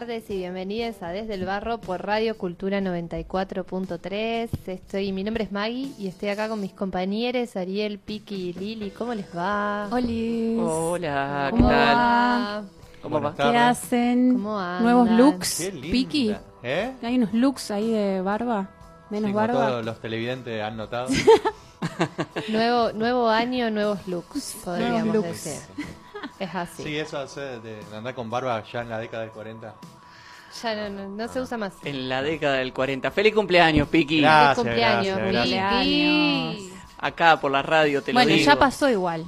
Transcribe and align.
tardes 0.00 0.30
y 0.30 0.38
bienvenidos 0.38 1.02
a 1.02 1.08
Desde 1.08 1.34
el 1.34 1.44
Barro 1.44 1.78
por 1.78 2.02
Radio 2.06 2.38
Cultura 2.38 2.80
94.3. 2.80 4.48
Estoy, 4.66 5.12
mi 5.12 5.22
nombre 5.24 5.44
es 5.44 5.52
Maggie 5.52 5.92
y 5.98 6.06
estoy 6.06 6.30
acá 6.30 6.48
con 6.48 6.58
mis 6.58 6.72
compañeros 6.72 7.54
Ariel, 7.54 7.98
Piki 7.98 8.34
y 8.34 8.52
Lili. 8.54 8.90
¿Cómo 8.92 9.12
les 9.12 9.26
va? 9.36 9.88
Hola, 9.90 11.50
¿qué 11.50 11.56
¿Cómo 11.56 11.68
tal? 11.68 11.96
va? 11.96 12.62
¿Cómo 13.02 13.20
Buenas 13.20 13.38
va? 13.40 13.50
¿Qué 13.52 13.58
hacen? 13.58 14.32
¿Cómo 14.34 14.58
andan? 14.58 14.82
Nuevos 14.84 15.10
looks. 15.10 15.58
Qué 15.58 15.72
linda. 15.72 15.90
Piki. 15.92 16.36
¿Eh? 16.62 16.92
Hay 17.02 17.16
unos 17.16 17.34
looks 17.34 17.70
ahí 17.70 17.90
de 17.90 18.22
barba. 18.22 18.70
Menos 19.10 19.28
Sí, 19.28 19.34
como 19.34 19.46
barba. 19.46 19.66
todos 19.68 19.84
los 19.84 20.00
televidentes 20.00 20.62
han 20.62 20.76
notado. 20.78 21.08
Nuevo, 22.48 22.92
nuevo 22.92 23.28
año, 23.28 23.70
nuevos 23.70 24.06
looks, 24.06 24.56
podríamos 24.64 25.04
Nuevos 25.06 25.26
looks. 25.26 25.44
decir. 25.44 25.60
Es 26.38 26.54
así. 26.54 26.82
Sí, 26.82 26.96
eso 26.96 27.18
hace 27.18 27.60
de 27.60 27.80
andar 27.94 28.14
con 28.14 28.30
barba 28.30 28.62
ya 28.70 28.80
en 28.80 28.88
la 28.88 28.98
década 28.98 29.22
del 29.24 29.32
40. 29.32 29.74
Ya 30.62 30.74
no, 30.74 30.88
no, 30.90 31.08
no 31.16 31.28
se 31.32 31.40
usa 31.40 31.56
más. 31.58 31.74
En 31.84 32.08
la 32.08 32.22
década 32.22 32.54
del 32.56 32.72
40. 32.72 33.10
¡Feliz 33.10 33.34
cumpleaños, 33.34 33.88
Piki! 33.88 34.20
Gracias. 34.20 34.56
Feliz 34.56 34.64
cumpleaños, 34.64 35.18
gracias, 35.32 35.74
Piki. 35.82 36.52
gracias. 36.54 36.80
Acá 36.98 37.40
por 37.40 37.50
la 37.50 37.62
radio 37.62 38.02
te 38.02 38.12
lo 38.12 38.16
Bueno, 38.18 38.32
digo. 38.32 38.44
ya 38.44 38.56
pasó 38.58 38.88
igual. 38.90 39.24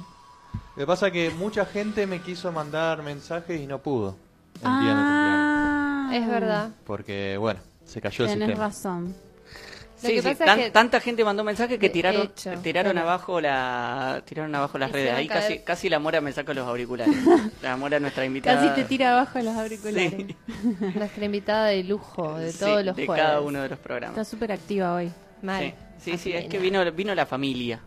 Lo 0.75 0.81
que 0.83 0.87
pasa 0.87 1.07
es 1.07 1.13
que 1.13 1.29
mucha 1.31 1.65
gente 1.65 2.05
me 2.07 2.19
quiso 2.21 2.51
mandar 2.51 3.03
mensajes 3.03 3.59
y 3.61 3.67
no 3.67 3.79
pudo. 3.79 4.17
El 4.55 4.61
día 4.61 4.69
de 4.69 4.95
mi 4.95 5.01
cumpleaños. 5.01 6.09
Ah, 6.09 6.09
Es 6.13 6.27
verdad. 6.27 6.69
Porque, 6.85 7.37
bueno, 7.39 7.59
se 7.85 8.01
cayó 8.01 8.25
el 8.25 8.31
Tenés 8.31 8.47
sistema. 8.49 8.67
razón. 8.67 9.15
Sí, 10.07 10.21
sí, 10.21 10.35
tan- 10.35 10.59
que- 10.59 10.71
tanta 10.71 10.99
gente 10.99 11.23
mandó 11.23 11.43
mensajes 11.43 11.77
que 11.79 11.87
De 11.87 11.93
tiraron 11.93 12.21
hecho, 12.23 12.51
tiraron 12.61 12.91
claro. 12.93 13.07
abajo 13.09 13.41
la 13.41 14.21
tiraron 14.25 14.53
abajo 14.55 14.77
las 14.77 14.91
redes. 14.91 15.13
Ahí 15.13 15.27
casi 15.27 15.59
casi 15.59 15.89
la 15.89 15.99
Mora 15.99 16.21
me 16.21 16.31
saca 16.31 16.53
los 16.53 16.67
auriculares. 16.67 17.13
La 17.61 17.77
Mora 17.77 17.99
nuestra 17.99 18.25
invitada. 18.25 18.61
Casi 18.61 18.81
te 18.81 18.87
tira 18.87 19.13
abajo 19.13 19.39
los 19.39 19.55
auriculares. 19.55 20.13
Sí. 20.13 20.35
Nuestra 20.95 21.25
invitada 21.25 21.65
de 21.67 21.83
lujo 21.83 22.37
de 22.37 22.51
todos 22.53 22.83
los 22.83 22.95
de 22.95 23.05
jueves. 23.05 23.23
cada 23.23 23.41
uno 23.41 23.61
de 23.61 23.69
los 23.69 23.77
Está 23.77 23.83
programas. 23.87 24.27
súper 24.27 24.51
activa 24.51 24.93
hoy. 24.95 25.11
Mal. 25.41 25.73
Sí, 25.99 26.17
sí, 26.17 26.33
es 26.33 26.45
que 26.45 26.57
vino 26.59 26.89
vino 26.91 27.13
la 27.15 27.25
familia. 27.25 27.79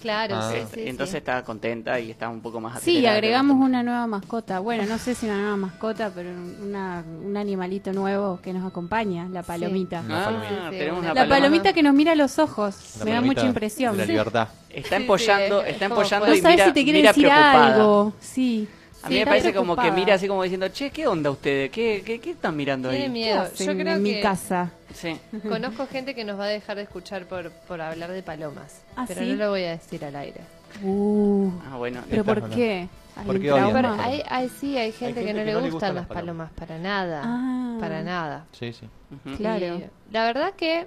Claro, 0.00 0.34
Ah. 0.36 0.50
sí, 0.52 0.58
sí, 0.74 0.80
entonces 0.86 1.12
sí. 1.12 1.16
estaba 1.18 1.42
contenta 1.44 2.00
y 2.00 2.10
estaba 2.10 2.32
un 2.32 2.40
poco 2.40 2.60
más 2.60 2.80
Sí, 2.80 2.90
acelerada. 2.96 3.14
agregamos 3.16 3.56
una 3.64 3.82
nueva 3.84 4.06
mascota. 4.08 4.58
Bueno, 4.58 4.84
no 4.86 4.98
sé 4.98 5.14
si 5.14 5.26
una 5.26 5.36
nueva 5.40 5.56
mascota, 5.56 6.10
pero 6.12 6.30
una, 6.62 7.04
un 7.24 7.36
animalito 7.36 7.92
nuevo 7.92 8.40
que 8.42 8.52
nos 8.52 8.66
acompaña, 8.66 9.28
la 9.28 9.42
palomita. 9.44 10.02
Ah, 10.08 10.24
palomita. 10.24 10.48
Sí, 10.48 10.54
sí, 10.72 10.78
tenemos 10.78 11.04
La 11.14 11.28
palomita 11.28 11.72
que 11.72 11.82
nos 11.84 11.94
mira 11.94 12.12
a 12.12 12.16
los 12.16 12.38
ojos. 12.40 12.96
La 12.98 13.04
Me 13.04 13.12
da 13.12 13.20
mucha 13.20 13.44
impresión. 13.46 13.92
de 13.92 13.98
La 13.98 14.06
Sí. 14.06 14.12
libertad. 14.12 14.48
Está 14.70 14.96
Sí, 14.96 15.02
empollando, 15.02 15.60
sí, 15.60 15.66
es- 15.68 15.72
está 15.74 15.84
empollando 15.84 16.26
No 16.26 16.34
y 16.34 16.40
sabes 16.40 16.56
mira, 16.56 16.66
si 16.66 16.72
te 16.72 16.84
quiere 16.84 17.02
decir 17.02 17.22
preocupada. 17.24 17.66
algo. 17.74 18.12
Sí. 18.20 18.68
A 19.02 19.08
Sí, 19.08 19.14
mí 19.14 19.20
me 19.20 19.26
parece 19.26 19.52
como 19.52 19.74
que 19.76 19.90
mira 19.90 20.14
así 20.14 20.28
como 20.28 20.42
diciendo, 20.42 20.68
che, 20.68 20.90
¿qué 20.90 21.06
onda 21.06 21.30
ustedes? 21.30 21.70
¿Qué, 21.70 22.02
qué, 22.06 22.20
qué 22.20 22.30
están 22.30 22.56
mirando 22.56 22.88
Tiene 22.90 23.04
ahí? 23.04 23.08
¿Qué 23.10 23.12
miedo. 23.12 23.44
Yo 23.44 23.64
creo 23.66 23.70
en 23.72 23.84
que 23.84 23.96
mi 23.96 24.20
casa. 24.20 24.70
Sí. 24.94 25.18
conozco 25.48 25.86
gente 25.86 26.14
que 26.14 26.24
nos 26.24 26.38
va 26.38 26.44
a 26.44 26.48
dejar 26.48 26.76
de 26.76 26.82
escuchar 26.84 27.26
por, 27.26 27.50
por 27.50 27.80
hablar 27.80 28.12
de 28.12 28.22
palomas. 28.22 28.82
¿Ah, 28.96 29.04
pero 29.08 29.20
sí? 29.22 29.26
no 29.30 29.34
lo 29.36 29.50
voy 29.50 29.64
a 29.64 29.70
decir 29.72 30.04
al 30.04 30.14
aire. 30.16 30.40
Uh, 30.82 31.50
Ah, 31.70 31.76
bueno. 31.76 32.02
¿Pero 32.08 32.24
por 32.24 32.36
hablando. 32.38 32.56
qué? 32.56 32.88
¿Hay 33.16 33.26
¿Por 33.26 33.36
un 33.36 33.42
qué 33.42 33.52
odian 33.52 33.70
trauma? 33.72 33.96
las 33.96 34.06
Hay, 34.06 34.22
hay, 34.28 34.48
sí, 34.48 34.78
hay 34.78 34.92
gente, 34.92 35.20
que, 35.20 35.26
gente 35.26 35.32
no 35.34 35.38
que 35.40 35.44
le 35.46 35.52
no 35.52 35.60
le 35.60 35.70
gustan 35.70 35.90
gustan 35.90 35.94
las 35.96 36.06
palomas, 36.06 36.50
para 36.52 36.78
nada. 36.78 37.22
Ah. 37.24 37.76
Para 37.80 38.02
nada. 38.02 38.46
Sí, 38.52 38.72
sí. 38.72 38.88
Claro. 39.36 39.66
Y 39.76 39.84
la 40.12 40.24
verdad 40.24 40.54
que, 40.56 40.86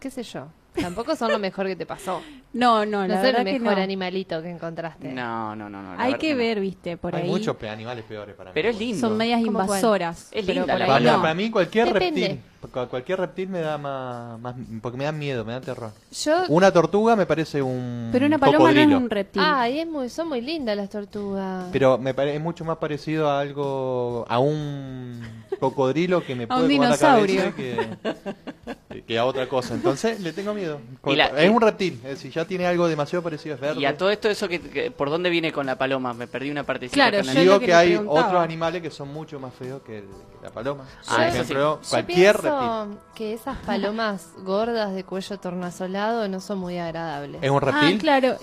qué 0.00 0.10
sé 0.10 0.22
yo, 0.22 0.46
tampoco 0.74 1.16
son 1.16 1.32
lo 1.32 1.38
mejor 1.38 1.66
que 1.66 1.76
te 1.76 1.86
pasó. 1.86 2.20
No, 2.52 2.86
no, 2.86 3.02
No 3.02 3.08
la 3.08 3.14
es 3.14 3.20
el 3.26 3.32
verdad 3.32 3.44
que 3.44 3.58
mejor 3.58 3.76
no. 3.76 3.82
animalito 3.82 4.40
que 4.42 4.50
encontraste. 4.50 5.08
No, 5.12 5.54
no, 5.54 5.68
no. 5.68 5.82
no 5.82 5.94
la 5.96 6.02
Hay 6.02 6.14
que 6.14 6.32
no. 6.32 6.38
ver, 6.38 6.60
viste, 6.60 6.96
por 6.96 7.14
Hay 7.14 7.22
ahí. 7.24 7.28
muchos 7.28 7.56
pe- 7.56 7.68
animales 7.68 8.04
peores 8.04 8.34
para 8.34 8.50
mí. 8.50 8.54
Pero 8.54 8.70
es 8.70 8.78
lindo. 8.78 9.00
Son 9.06 9.16
medias 9.16 9.40
invasoras. 9.42 10.28
Es 10.32 10.48
ahí 10.48 10.60
Para, 10.60 10.98
no. 11.00 11.20
para 11.20 11.34
mí 11.34 11.50
cualquier 11.50 11.92
Depende. 11.92 12.28
reptil, 12.28 12.70
cu- 12.72 12.88
cualquier 12.88 13.18
reptil 13.20 13.48
me 13.50 13.60
da 13.60 13.76
más, 13.76 14.40
más, 14.40 14.54
porque 14.80 14.96
me 14.96 15.04
da 15.04 15.12
miedo, 15.12 15.44
me 15.44 15.52
da 15.52 15.60
terror. 15.60 15.92
Yo, 16.10 16.44
Una 16.48 16.72
tortuga 16.72 17.16
me 17.16 17.26
parece 17.26 17.60
un 17.60 18.08
Pero 18.12 18.24
una 18.26 18.38
paloma 18.38 18.72
no 18.72 18.80
es 18.80 18.86
un 18.86 19.10
reptil. 19.10 19.42
ah, 19.44 19.68
y 19.68 19.80
es 19.80 19.86
muy, 19.86 20.08
son 20.08 20.28
muy 20.28 20.40
lindas 20.40 20.74
las 20.76 20.88
tortugas. 20.88 21.66
Pero 21.70 21.98
me 21.98 22.14
parece 22.14 22.38
mucho 22.38 22.64
más 22.64 22.78
parecido 22.78 23.28
a 23.28 23.40
algo, 23.40 24.24
a 24.28 24.38
un 24.38 25.20
cocodrilo 25.58 26.24
que 26.24 26.34
me 26.34 26.44
A 26.44 26.48
puede 26.48 26.60
un 26.60 26.66
comer 26.66 26.78
la 26.80 26.96
dinosaurio. 26.96 27.40
cabeza 27.52 27.56
que, 27.56 29.02
que 29.02 29.18
a 29.18 29.24
otra 29.24 29.48
cosa. 29.48 29.74
Entonces 29.74 30.20
le 30.20 30.32
tengo 30.32 30.54
miedo. 30.54 30.80
La- 31.04 31.26
es 31.42 31.50
un 31.50 31.60
reptil, 31.60 31.94
es 32.04 32.10
decir, 32.10 32.32
ya 32.32 32.44
tiene 32.44 32.66
algo 32.66 32.88
demasiado 32.88 33.22
parecido, 33.22 33.54
es 33.54 33.60
verde. 33.60 33.80
Y 33.80 33.84
a 33.86 33.96
todo 33.96 34.10
esto, 34.10 34.28
eso 34.28 34.48
que, 34.48 34.60
que- 34.60 34.90
¿por 34.90 35.10
dónde 35.10 35.30
viene 35.30 35.52
con 35.52 35.66
la 35.66 35.76
paloma? 35.76 36.14
Me 36.14 36.26
perdí 36.26 36.50
una 36.50 36.64
partecita. 36.64 36.94
Claro, 36.94 37.18
con 37.18 37.26
la- 37.26 37.32
yo 37.34 37.40
Digo 37.40 37.60
que, 37.60 37.74
hay 37.74 37.96
otros 37.96 38.34
animales 38.42 38.82
que 38.82 38.90
son 38.90 39.08
mucho 39.12 39.38
más 39.40 39.52
feos 39.54 39.82
que, 39.82 39.98
el- 39.98 40.04
que 40.04 40.44
la 40.46 40.50
paloma. 40.50 40.84
Ah, 41.06 41.14
Por 41.16 41.16
sí. 41.16 41.22
ejemplo, 41.30 41.80
Yo 41.82 41.88
cualquier 41.90 42.38
pienso 42.40 42.60
reptil. 42.86 42.98
que 43.14 43.32
esas 43.34 43.58
palomas 43.58 44.28
gordas 44.44 44.94
de 44.94 45.04
cuello 45.04 45.38
tornasolado 45.38 46.28
no 46.28 46.40
son 46.40 46.58
muy 46.58 46.78
agradables. 46.78 47.42
¿Es 47.42 47.50
un 47.50 47.56
Ah, 47.56 47.60
reptil? 47.60 47.98
claro. 47.98 48.36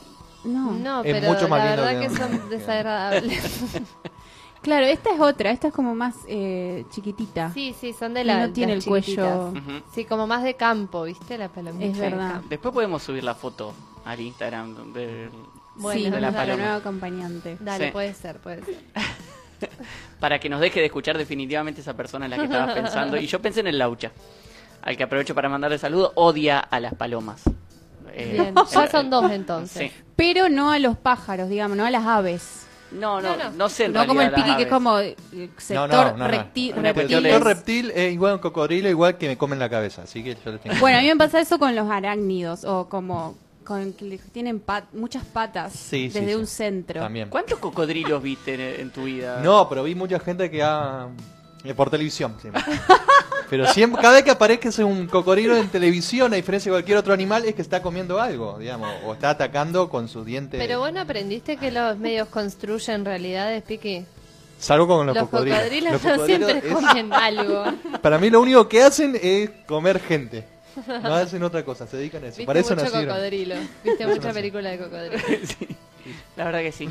No. 0.43 0.71
No, 0.73 1.03
Es 1.03 1.11
pero 1.11 1.33
mucho 1.33 1.47
más 1.47 1.59
la 1.63 1.75
verdad 1.75 1.99
que 2.01 2.09
son 2.15 2.49
desagradables. 2.49 3.43
Claro, 4.65 4.85
esta 4.87 5.13
es 5.13 5.19
otra. 5.21 5.51
Esta 5.51 5.67
es 5.67 5.73
como 5.73 5.93
más 5.93 6.15
eh, 6.27 6.85
chiquitita. 6.89 7.51
sí, 7.53 7.75
sí, 7.79 7.93
son 7.93 8.15
de 8.15 8.21
Y 8.21 8.23
la 8.23 8.47
no 8.47 8.51
tiene 8.53 8.73
el 8.73 8.83
cuello. 8.83 9.49
Ujú. 9.49 9.83
Sí, 9.93 10.05
como 10.05 10.25
más 10.25 10.41
de 10.43 10.55
campo, 10.55 11.03
¿viste? 11.03 11.37
La 11.37 11.49
palomita. 11.49 11.85
Es 11.85 11.93
de 11.97 12.01
verdad. 12.09 12.31
campo. 12.33 12.47
Después 12.49 12.73
podemos 12.73 13.03
subir 13.03 13.23
la 13.23 13.35
foto 13.35 13.75
al 14.05 14.19
Instagram 14.19 14.91
del- 14.91 15.29
Bueno, 15.75 15.99
sí, 15.99 16.09
de 16.09 16.19
la 16.19 16.27
vamos 16.27 16.27
a 16.27 16.31
la 16.31 16.33
paloma. 16.45 16.57
nueva 16.63 16.75
acompañante. 16.77 17.57
Dale, 17.59 17.85
Sí. 17.85 17.91
puede 17.91 18.13
ser, 18.15 18.37
puede 18.39 18.63
ser. 18.65 18.75
para 20.19 20.39
que 20.39 20.49
nos 20.49 20.59
deje 20.59 20.79
de 20.79 20.87
escuchar 20.87 21.17
definitivamente 21.17 21.81
esa 21.81 21.95
persona 21.95 22.25
en 22.25 22.31
la 22.31 22.37
que 22.37 22.45
estaba 22.45 22.73
pensando. 22.73 23.17
Y 23.17 23.27
yo 23.27 23.41
pensé 23.41 23.59
en 23.59 23.67
el 23.67 23.77
Laucha, 23.77 24.11
al 24.81 24.97
que 24.97 25.03
aprovecho 25.03 25.35
para 25.35 25.47
mandarle 25.47 25.77
saludo, 25.77 26.11
odia 26.15 26.59
a 26.59 26.79
las 26.79 26.93
palomas. 26.95 27.43
Eh, 28.13 28.29
Bien, 28.33 28.47
el- 28.57 28.65
ya 28.71 28.87
son 28.89 29.09
dos 29.09 29.29
entonces. 29.31 29.91
Sí. 29.91 30.03
Pero 30.15 30.49
no 30.49 30.71
a 30.71 30.79
los 30.79 30.97
pájaros, 30.97 31.49
digamos, 31.49 31.77
no 31.77 31.85
a 31.85 31.91
las 31.91 32.05
aves. 32.05 32.64
No, 32.95 33.21
no, 33.21 33.35
No, 33.35 33.51
no, 33.51 33.69
sé 33.69 33.85
en 33.85 33.93
No 33.93 34.05
como 34.07 34.21
el 34.21 34.31
piqui, 34.31 34.55
que 34.55 34.63
es 34.63 34.67
como 34.69 34.99
eh, 34.99 35.15
No, 35.33 35.47
sector 35.57 35.89
no, 35.89 36.17
no, 36.17 36.17
no. 36.17 36.27
repti- 36.27 36.73
Una 36.75 36.89
El 36.91 37.07
sector 37.09 37.43
reptil 37.43 37.91
es 37.95 38.13
igual 38.13 38.31
a 38.31 38.35
un 38.35 38.41
cocodrilo, 38.41 38.89
igual 38.89 39.17
que 39.17 39.27
me 39.27 39.37
comen 39.37 39.59
la 39.59 39.69
cabeza. 39.69 40.03
Así 40.03 40.23
que 40.23 40.35
yo 40.43 40.57
tengo 40.59 40.75
Bueno, 40.79 40.97
a 40.97 41.01
mí 41.01 41.07
me 41.07 41.15
pasa 41.17 41.39
eso 41.39 41.59
con 41.59 41.75
los 41.75 41.89
arácnidos 41.89 42.63
o 42.65 42.87
como 42.89 43.35
con 43.63 43.93
que 43.93 44.19
tienen 44.31 44.59
pat- 44.59 44.93
muchas 44.93 45.25
patas 45.25 45.73
Sí, 45.73 46.09
desde 46.09 46.29
sí. 46.29 46.35
un 46.35 46.45
centro. 46.45 47.01
También. 47.01 47.29
¿Cuántos 47.29 47.57
cocodrilos 47.59 48.21
viste 48.21 48.53
en, 48.53 48.61
en 48.81 48.89
tu 48.91 49.03
vida? 49.05 49.41
No, 49.43 49.67
pero 49.67 49.83
vi 49.83 49.95
mucha 49.95 50.19
gente 50.19 50.51
que 50.51 50.61
ha... 50.61 51.07
eh, 51.65 51.73
por 51.73 51.89
televisión, 51.89 52.35
siempre. 52.41 52.61
Pero 53.49 53.67
siempre, 53.67 54.01
cada 54.01 54.15
vez 54.15 54.23
que 54.23 54.31
aparezca 54.31 54.69
un 54.83 55.05
cocodrilo 55.05 55.55
en 55.55 55.69
televisión, 55.69 56.33
a 56.33 56.35
diferencia 56.35 56.71
de 56.71 56.77
cualquier 56.77 56.97
otro 56.97 57.13
animal, 57.13 57.45
es 57.45 57.53
que 57.53 57.61
está 57.61 57.79
comiendo 57.81 58.19
algo, 58.19 58.57
digamos, 58.57 58.89
o 59.05 59.13
está 59.13 59.29
atacando 59.29 59.87
con 59.87 60.07
sus 60.09 60.25
dientes. 60.25 60.59
Pero 60.59 60.79
vos 60.79 60.91
no 60.91 61.01
aprendiste 61.01 61.57
que 61.57 61.69
los 61.69 61.95
medios 61.97 62.27
construyen 62.29 63.05
realidades, 63.05 63.61
Piqui. 63.63 64.03
Salgo 64.57 64.87
con 64.87 65.05
los, 65.05 65.15
Los 65.15 65.25
cocodrilos. 65.25 65.59
cocodrilos 65.59 65.91
Los 65.93 66.03
no 66.03 66.09
cocodrilos 66.11 66.49
siempre 66.49 66.69
es- 66.69 66.75
comen 66.75 67.13
algo. 67.13 67.63
Para 68.01 68.17
mí 68.17 68.29
lo 68.31 68.41
único 68.41 68.67
que 68.67 68.81
hacen 68.81 69.19
es 69.21 69.49
comer 69.67 69.99
gente. 69.99 70.43
No 71.03 71.13
hacen 71.15 71.43
otra 71.43 71.63
cosa, 71.63 71.85
se 71.85 71.97
dedican 71.97 72.23
a 72.23 72.27
eso. 72.27 72.37
Viste 72.37 72.45
Para 72.47 72.59
eso 72.61 72.69
mucho 72.73 72.83
nacieron. 72.85 73.09
cocodrilo. 73.15 73.55
Viste 73.83 74.07
mucha 74.07 74.33
película 74.33 74.69
de 74.71 74.77
cocodrilo. 74.79 75.19
Sí, 75.45 75.67
la 76.35 76.45
verdad 76.45 76.61
que 76.61 76.71
sí. 76.71 76.89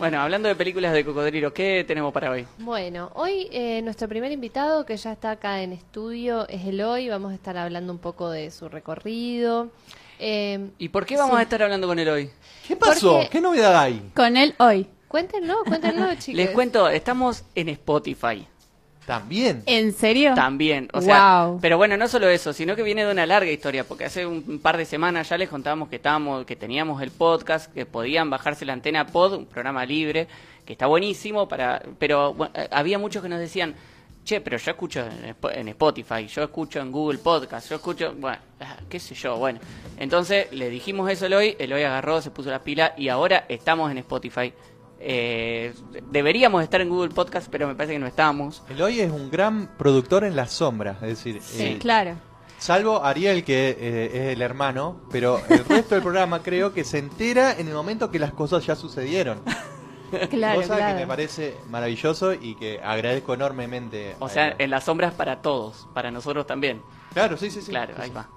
Bueno, 0.00 0.18
hablando 0.22 0.48
de 0.48 0.54
películas 0.56 0.92
de 0.94 1.04
cocodrilos, 1.04 1.52
¿qué 1.52 1.84
tenemos 1.86 2.10
para 2.12 2.30
hoy? 2.30 2.46
Bueno, 2.58 3.10
hoy 3.14 3.48
eh, 3.52 3.82
nuestro 3.82 4.08
primer 4.08 4.32
invitado 4.32 4.86
que 4.86 4.96
ya 4.96 5.12
está 5.12 5.32
acá 5.32 5.62
en 5.62 5.72
estudio 5.74 6.48
es 6.48 6.64
Eloy. 6.66 7.08
Vamos 7.10 7.32
a 7.32 7.34
estar 7.34 7.56
hablando 7.58 7.92
un 7.92 7.98
poco 7.98 8.30
de 8.30 8.50
su 8.50 8.68
recorrido. 8.70 9.68
Eh, 10.18 10.70
¿Y 10.78 10.88
por 10.88 11.04
qué 11.04 11.16
vamos 11.18 11.34
Sí. 11.36 11.40
a 11.40 11.42
estar 11.42 11.62
hablando 11.62 11.86
con 11.86 11.98
él 11.98 12.08
hoy? 12.08 12.30
¿Qué 12.66 12.76
pasó? 12.76 13.12
Porque- 13.16 13.28
¿Qué 13.28 13.40
novedad 13.42 13.78
hay? 13.78 14.10
Con 14.14 14.36
él 14.38 14.54
hoy. 14.58 14.86
Cuéntenlo, 15.06 15.64
cuéntenlo, 15.66 16.06
chicos. 16.18 16.34
Les 16.34 16.50
cuento, 16.50 16.88
estamos 16.88 17.44
en 17.54 17.68
Spotify. 17.68 18.46
También. 19.10 19.62
¿En 19.66 19.92
serio? 19.92 20.34
También, 20.34 20.88
o 20.92 21.00
sea, 21.00 21.46
Wow. 21.46 21.58
pero 21.60 21.76
bueno, 21.76 21.96
no 21.96 22.06
solo 22.08 22.28
eso, 22.28 22.52
sino 22.52 22.76
que 22.76 22.82
viene 22.82 23.04
de 23.04 23.10
una 23.10 23.26
larga 23.26 23.50
historia, 23.50 23.84
porque 23.84 24.04
hace 24.04 24.24
un 24.26 24.60
par 24.60 24.76
de 24.76 24.84
semanas 24.84 25.28
ya 25.28 25.36
les 25.36 25.48
contábamos 25.48 25.88
que 25.88 25.96
estábamos, 25.96 26.46
que 26.46 26.54
teníamos 26.56 27.02
el 27.02 27.10
podcast, 27.10 27.72
que 27.72 27.86
podían 27.86 28.30
bajarse 28.30 28.64
la 28.64 28.72
antena 28.72 29.06
pod, 29.06 29.34
un 29.34 29.46
programa 29.46 29.84
libre, 29.84 30.28
que 30.64 30.74
está 30.74 30.86
buenísimo 30.86 31.48
para, 31.48 31.82
pero 31.98 32.34
bueno, 32.34 32.52
eh, 32.54 32.68
había 32.70 32.98
muchos 32.98 33.22
que 33.22 33.28
nos 33.28 33.40
decían, 33.40 33.74
che, 34.24 34.40
pero 34.40 34.58
yo 34.58 34.70
escucho 34.70 35.04
en 35.52 35.68
Spotify, 35.68 36.26
yo 36.28 36.44
escucho 36.44 36.78
en 36.78 36.92
Google 36.92 37.18
Podcast, 37.18 37.68
yo 37.68 37.76
escucho, 37.76 38.14
bueno, 38.16 38.38
ah, 38.60 38.76
qué 38.88 39.00
sé 39.00 39.14
yo, 39.16 39.36
bueno. 39.38 39.58
Entonces 39.98 40.52
le 40.52 40.70
dijimos 40.70 41.10
eso 41.10 41.24
a 41.24 41.26
Eloy, 41.26 41.56
Eloy 41.58 41.82
agarró, 41.82 42.20
se 42.22 42.30
puso 42.30 42.50
la 42.50 42.60
pila 42.60 42.94
y 42.96 43.08
ahora 43.08 43.44
estamos 43.48 43.90
en 43.90 43.98
Spotify. 43.98 44.52
Eh, 45.02 45.72
deberíamos 46.10 46.62
estar 46.62 46.80
en 46.82 46.88
Google 46.90 47.08
Podcast, 47.14 47.48
pero 47.50 47.66
me 47.66 47.74
parece 47.74 47.94
que 47.94 47.98
no 47.98 48.06
estamos. 48.06 48.62
Eloy 48.68 49.00
es 49.00 49.10
un 49.10 49.30
gran 49.30 49.66
productor 49.78 50.24
en 50.24 50.36
las 50.36 50.52
sombras, 50.52 50.96
es 51.02 51.08
decir, 51.08 51.40
Sí, 51.42 51.62
eh, 51.62 51.78
claro. 51.80 52.16
salvo 52.58 53.02
Ariel, 53.02 53.42
que 53.42 53.70
eh, 53.78 54.10
es 54.12 54.20
el 54.32 54.42
hermano, 54.42 55.00
pero 55.10 55.40
el 55.48 55.64
resto 55.64 55.94
del 55.94 56.02
programa 56.02 56.42
creo 56.42 56.74
que 56.74 56.84
se 56.84 56.98
entera 56.98 57.52
en 57.58 57.68
el 57.68 57.74
momento 57.74 58.10
que 58.10 58.18
las 58.18 58.32
cosas 58.32 58.64
ya 58.66 58.76
sucedieron. 58.76 59.40
Claro, 60.28 60.60
cosa 60.60 60.88
que 60.88 60.94
me 60.94 61.06
parece 61.06 61.54
maravilloso 61.68 62.32
y 62.34 62.56
que 62.56 62.80
agradezco 62.82 63.32
enormemente. 63.32 64.16
O 64.18 64.28
sea, 64.28 64.56
en 64.58 64.68
las 64.68 64.82
sombras 64.82 65.14
para 65.14 65.40
todos, 65.40 65.86
para 65.94 66.10
nosotros 66.10 66.48
también. 66.48 66.82
Claro, 67.12 67.36
sí, 67.36 67.48
sí, 67.48 67.62
sí. 67.62 67.70
claro, 67.70 67.94
Sí, 67.94 68.02
ahí 68.02 68.08
sí. 68.08 68.14
va. 68.16 68.28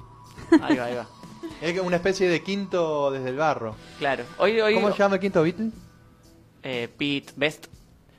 Ahí 0.68 0.78
va, 0.78 0.86
ahí 0.86 0.94
va. 0.96 1.08
Es 1.62 1.80
una 1.80 1.96
especie 1.96 2.30
de 2.30 2.44
quinto 2.44 3.10
desde 3.10 3.30
el 3.30 3.38
barro. 3.38 3.76
Claro. 3.98 4.24
Hoy, 4.38 4.62
hoy, 4.62 4.76
¿Cómo 4.76 4.92
se 4.92 5.00
llama 5.00 5.16
el 5.16 5.22
quinto 5.22 5.42
Beatle? 5.42 5.72
Eh, 6.64 6.88
Pete 6.98 7.32
Best. 7.36 7.68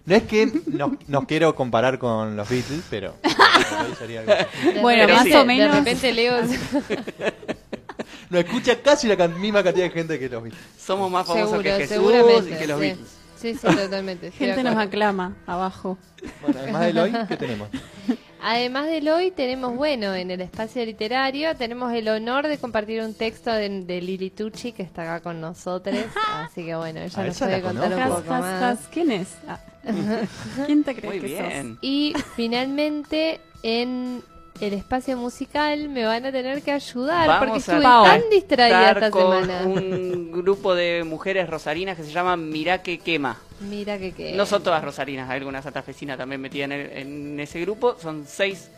No 0.06 0.14
es 0.16 0.22
que 0.24 0.52
no, 0.66 0.96
no 1.08 1.26
quiero 1.26 1.54
comparar 1.54 1.98
con 1.98 2.36
los 2.36 2.48
Beatles, 2.48 2.82
pero 2.90 3.14
algo 3.24 4.82
Bueno, 4.82 5.06
repente- 5.06 5.30
más 5.30 5.42
o 5.42 5.44
menos. 5.46 5.72
De 5.72 5.78
repente 5.78 6.12
Leo... 6.12 6.36
no 8.30 8.38
escucha 8.38 8.80
casi 8.82 9.06
la 9.08 9.16
can- 9.16 9.40
misma 9.40 9.62
cantidad 9.62 9.86
de 9.86 9.90
gente 9.90 10.18
que 10.18 10.28
los 10.28 10.42
Beatles. 10.42 10.62
Somos 10.78 11.10
más 11.10 11.26
famosos 11.26 11.50
Seguro, 11.50 11.62
que 11.62 11.86
Jesús 11.86 12.46
y 12.50 12.54
que 12.58 12.66
los 12.66 12.80
sí. 12.80 12.86
Beatles. 12.86 13.08
Sí, 13.36 13.54
sí, 13.54 13.60
totalmente. 13.76 14.30
Gente 14.30 14.62
nos 14.62 14.76
aclama 14.76 15.36
abajo. 15.46 15.98
Bueno, 16.42 16.60
además 16.62 16.82
de 16.82 16.88
Eloy, 16.90 17.12
¿qué 17.28 17.36
tenemos? 17.36 17.68
Además 18.46 18.88
de 18.88 19.10
hoy 19.10 19.30
tenemos, 19.30 19.74
bueno, 19.74 20.14
en 20.14 20.30
el 20.30 20.42
espacio 20.42 20.84
literario 20.84 21.56
tenemos 21.56 21.90
el 21.94 22.06
honor 22.08 22.46
de 22.46 22.58
compartir 22.58 23.00
un 23.00 23.14
texto 23.14 23.50
de, 23.50 23.84
de 23.84 24.02
Lili 24.02 24.28
Tucci 24.28 24.72
que 24.72 24.82
está 24.82 25.00
acá 25.02 25.22
con 25.22 25.40
nosotros. 25.40 25.96
Así 26.30 26.66
que 26.66 26.76
bueno, 26.76 27.00
ella 27.00 27.24
nos 27.24 27.38
puede 27.38 27.62
contar 27.62 27.90
un 27.90 28.02
conozco. 28.02 28.14
Has, 28.14 28.20
poco 28.20 28.34
has, 28.34 28.40
más. 28.42 28.62
has. 28.62 28.88
¿Quién 28.88 29.10
es? 29.12 29.28
Ah. 29.48 29.58
¿Quién 30.66 30.84
te 30.84 30.94
crees 30.94 31.14
Muy 31.14 31.20
que 31.20 31.26
bien. 31.26 31.78
Y 31.80 32.12
finalmente 32.36 33.40
en 33.62 34.22
el 34.60 34.72
espacio 34.72 35.16
musical 35.16 35.88
me 35.88 36.04
van 36.04 36.24
a 36.26 36.32
tener 36.32 36.62
que 36.62 36.70
ayudar 36.72 37.38
porque 37.40 37.58
estuve 37.58 37.82
tan 37.82 38.20
distraída 38.30 38.90
esta 38.92 39.10
con 39.10 39.22
semana. 39.44 39.62
un 39.66 40.30
grupo 40.32 40.74
de 40.74 41.02
mujeres 41.04 41.48
rosarinas 41.50 41.96
que 41.96 42.04
se 42.04 42.12
llama 42.12 42.36
Mirá 42.36 42.82
que 42.82 42.98
quema. 42.98 43.38
Mira 43.60 43.98
que 43.98 44.12
qué. 44.12 44.32
No 44.34 44.46
son 44.46 44.62
todas 44.62 44.82
rosarinas, 44.84 45.28
hay 45.30 45.38
algunas 45.38 45.64
santafesinas 45.64 46.16
también 46.18 46.40
metidas 46.40 46.66
en, 46.66 46.72
el- 46.72 46.90
en 46.92 47.40
ese 47.40 47.60
grupo. 47.60 47.96
Son 48.00 48.24
seis 48.26 48.70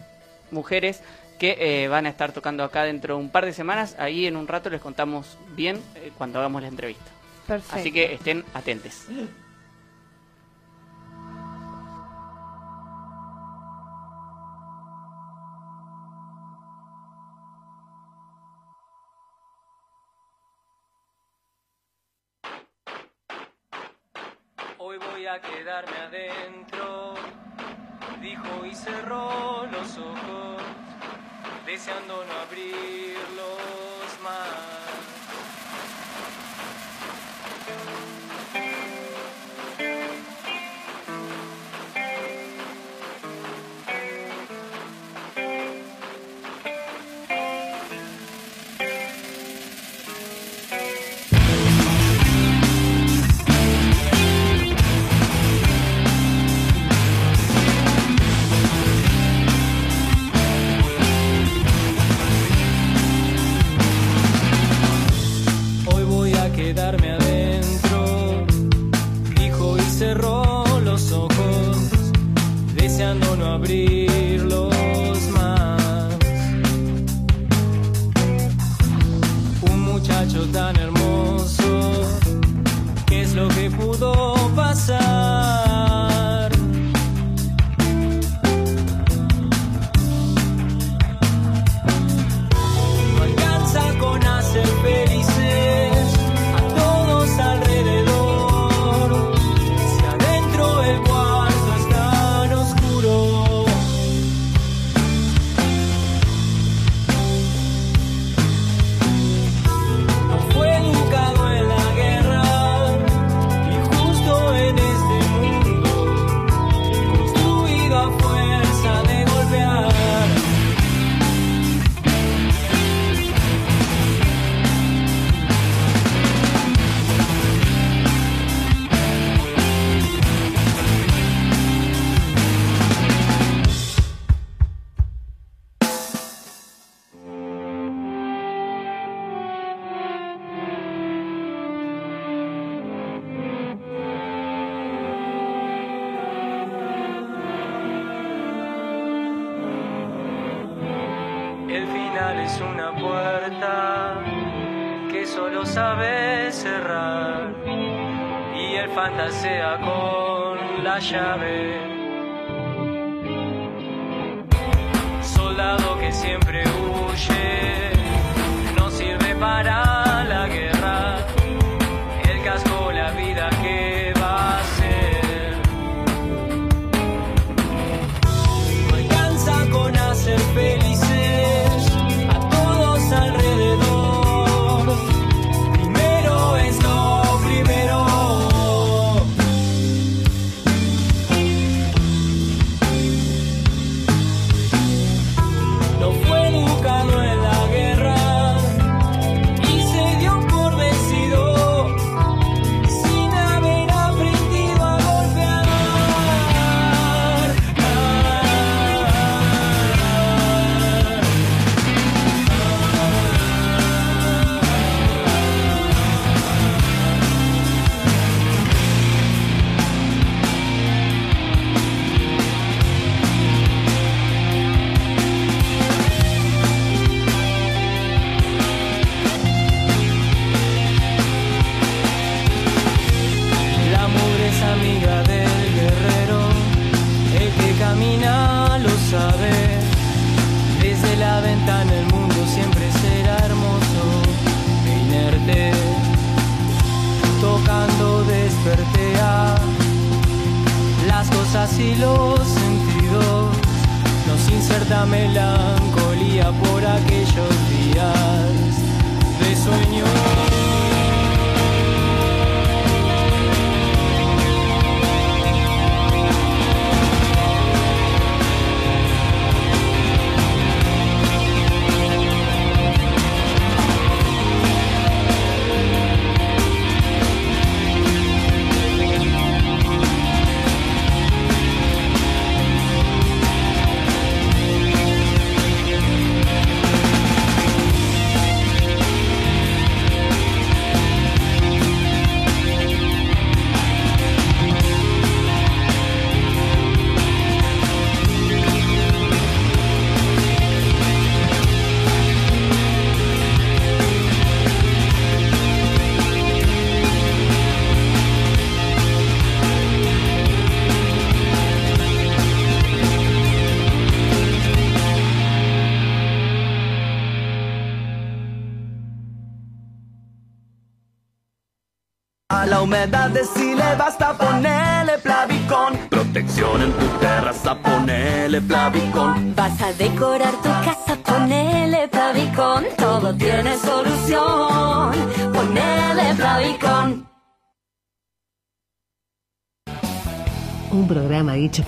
mujeres 0.50 1.02
que 1.38 1.56
eh, 1.84 1.88
van 1.88 2.06
a 2.06 2.08
estar 2.08 2.32
tocando 2.32 2.64
acá 2.64 2.84
dentro 2.84 3.17
de 3.17 3.20
un 3.22 3.29
par 3.31 3.44
de 3.44 3.52
semanas. 3.52 3.96
Ahí 3.99 4.26
en 4.26 4.37
un 4.37 4.49
rato 4.49 4.70
les 4.70 4.81
contamos 4.81 5.37
bien 5.55 5.76
eh, 5.96 6.11
cuando 6.17 6.38
hagamos 6.38 6.62
la 6.62 6.69
entrevista. 6.69 7.05
Perfecto. 7.46 7.76
Así 7.76 7.93
que 7.93 8.14
estén 8.14 8.44
atentes. 8.55 9.06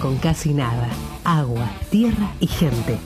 Con 0.00 0.16
casi 0.18 0.54
nada. 0.54 0.88
Agua, 1.24 1.70
tierra 1.90 2.32
y 2.40 2.46
gente. 2.46 2.98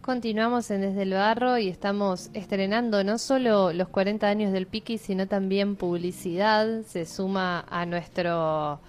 Continuamos 0.00 0.70
en 0.70 0.80
Desde 0.80 1.02
el 1.02 1.12
Barro 1.12 1.58
y 1.58 1.68
estamos 1.68 2.30
estrenando 2.32 3.04
no 3.04 3.18
solo 3.18 3.74
los 3.74 3.88
40 3.88 4.26
años 4.26 4.52
del 4.52 4.66
Piki, 4.66 4.96
sino 4.96 5.26
también 5.26 5.76
publicidad. 5.76 6.82
Se 6.86 7.04
suma 7.04 7.64
a 7.68 7.84
nuestro 7.84 8.80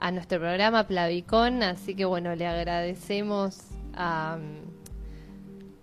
a 0.00 0.12
nuestro 0.12 0.38
programa 0.38 0.86
Plavicón, 0.86 1.64
así 1.64 1.96
que 1.96 2.04
bueno, 2.04 2.36
le 2.36 2.46
agradecemos 2.46 3.58
a 3.94 4.38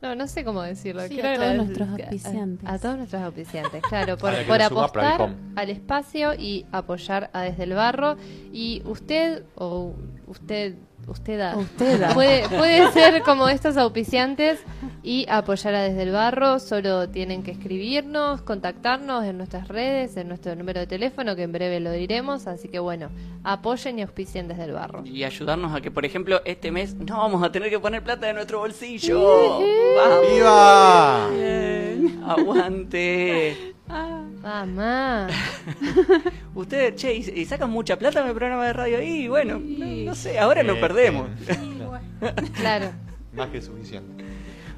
no, 0.06 0.16
no 0.16 0.28
sé 0.28 0.44
cómo 0.44 0.62
decirlo. 0.62 1.02
Sí, 1.08 1.16
quiero 1.16 1.30
a 1.30 1.36
todos 1.36 1.56
nuestros 1.56 1.90
auspiciantes. 1.90 2.70
A, 2.70 2.74
a 2.74 2.80
todos 2.80 2.98
nuestros 2.98 3.22
auspiciantes, 3.24 3.82
claro, 3.90 4.18
por, 4.18 4.62
apostar 4.62 5.36
al 5.56 5.70
espacio 5.70 6.34
y 6.36 6.66
apoyar 6.72 7.30
a 7.34 7.42
Desde 7.42 7.64
el 7.64 7.74
Barro. 7.74 8.18
Y 8.54 8.84
usted, 8.86 9.44
o 9.56 9.94
usted, 10.28 10.76
usted, 11.08 11.40
a- 11.42 11.58
Usted 11.58 12.02
a. 12.04 12.14
puede, 12.14 12.48
puede 12.50 12.92
ser 12.92 13.22
como 13.24 13.48
estos 13.50 13.78
auspiciantes 13.78 14.60
y 15.04 15.26
apoyar 15.30 15.76
a 15.76 15.82
Desde 15.84 16.04
el 16.04 16.12
Barro. 16.12 16.60
Solo 16.60 17.10
tienen 17.10 17.44
que 17.44 17.52
escribirnos, 17.52 18.42
contactarnos 18.42 19.24
en 19.26 19.38
nuestras 19.38 19.68
redes, 19.68 20.18
en 20.18 20.28
nuestro 20.28 20.56
número 20.56 20.80
de 20.80 20.88
teléfono, 20.88 21.36
que 21.36 21.44
en 21.44 21.52
breve 21.52 21.80
lo 21.80 21.92
diremos. 21.92 22.48
Así 22.48 22.68
que 22.68 22.80
bueno, 22.80 23.10
apoyen 23.44 24.00
y 24.00 24.02
auspicien 24.02 24.48
Desde 24.48 24.64
el 24.66 24.74
Barro. 24.74 25.04
Y 25.06 25.24
ayudarnos 25.24 25.74
a 25.76 25.82
que, 25.82 25.92
por 25.92 26.06
ejemplo, 26.06 26.42
este 26.46 26.72
mes 26.72 26.96
no 26.96 27.18
vamos 27.18 27.44
a 27.44 27.52
tener 27.52 27.70
que 27.70 27.80
poner 27.80 28.04
plata 28.04 28.28
de 28.28 28.34
nuestro 28.34 28.60
bolsillo. 28.60 29.22
¡Vamos! 29.98 30.32
¡Viva! 30.32 31.30
Bien. 31.32 32.24
Aguante. 32.26 33.74
Mamá. 33.88 35.28
Ustedes, 36.56 36.96
che, 36.96 37.14
y, 37.16 37.20
y 37.42 37.46
sacan 37.46 37.70
mucha 37.70 37.98
plata 37.98 38.22
en 38.22 38.28
el 38.28 38.34
programa 38.36 38.66
de 38.66 38.74
radio 38.74 38.98
ahí. 38.98 39.28
Bueno, 39.28 39.60
no, 39.60 39.86
no 39.86 40.16
sé, 40.16 40.40
ahora 40.40 40.64
lo 40.64 40.74
Eh, 40.74 40.82
perdemos. 40.82 41.30
eh, 41.48 42.34
Claro. 42.56 42.92
Más 43.34 43.50
que 43.50 43.62
suficiente. 43.62 44.24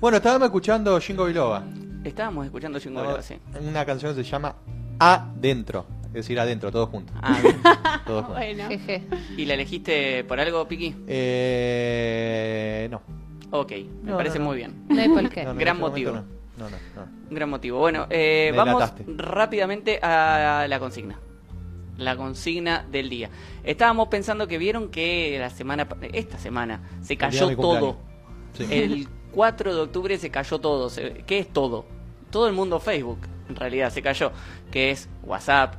Bueno, 0.02 0.18
estábamos 0.18 0.46
escuchando 0.48 1.00
Jingo 1.00 1.26
Biloba. 1.26 1.64
Estábamos 2.04 2.46
escuchando 2.46 2.80
Jingo 2.80 3.02
Bell, 3.02 3.22
sí. 3.24 3.36
Una 3.62 3.86
canción 3.86 4.16
que 4.16 4.24
se 4.24 4.30
llama 4.30 4.56
Adentro. 5.00 5.86
Es 6.08 6.14
decir, 6.14 6.40
adentro, 6.40 6.72
todos 6.72 6.90
juntos. 6.90 7.16
Ah, 7.22 7.38
bien. 7.42 7.58
Todos 8.06 8.26
juntos. 8.26 8.42
Bueno. 8.44 8.68
Jeje. 8.70 9.04
¿Y 9.36 9.46
la 9.46 9.54
elegiste 9.56 10.24
por 10.24 10.40
algo, 10.40 10.68
Piki? 10.68 10.96
Eh, 11.08 12.88
no. 12.90 13.02
Ok, 13.52 13.72
me 14.04 14.12
No, 14.12 14.18
parece 14.18 14.40
no, 14.40 14.46
no. 14.46 14.50
muy 14.52 14.58
bien. 14.58 14.84
No 14.88 15.00
hay 15.02 15.10
por 15.10 15.30
qué. 15.30 15.44
No, 15.44 15.54
no, 15.54 15.60
Gran 15.60 15.76
este 15.76 15.90
motivo. 15.90 16.24
No, 16.58 16.70
no, 16.70 16.78
no. 16.96 17.06
no. 17.06 17.12
Un 17.30 17.36
gran 17.36 17.50
motivo. 17.50 17.80
Bueno, 17.80 18.08
eh, 18.10 18.52
vamos 18.56 18.92
rápidamente 19.16 20.00
a 20.02 20.66
la 20.68 20.80
consigna. 20.80 21.20
La 21.98 22.16
consigna 22.16 22.86
del 22.92 23.10
día. 23.10 23.30
Estábamos 23.64 24.08
pensando 24.08 24.48
que 24.48 24.58
vieron 24.58 24.90
que 24.90 25.38
la 25.40 25.50
semana, 25.50 25.88
esta 26.14 26.38
semana, 26.38 26.82
se 27.02 27.18
cayó 27.18 27.56
todo. 27.56 27.98
Sí. 28.54 28.68
El 28.70 29.08
4 29.32 29.76
de 29.76 29.82
octubre 29.82 30.18
se 30.18 30.30
cayó 30.30 30.60
todo. 30.60 30.92
¿Qué 31.26 31.40
es 31.40 31.54
todo? 31.54 31.86
Todo 32.32 32.48
el 32.48 32.54
mundo 32.54 32.80
Facebook, 32.80 33.20
en 33.50 33.56
realidad, 33.56 33.92
se 33.92 34.02
cayó. 34.02 34.32
Que 34.72 34.92
es 34.92 35.10
WhatsApp, 35.24 35.76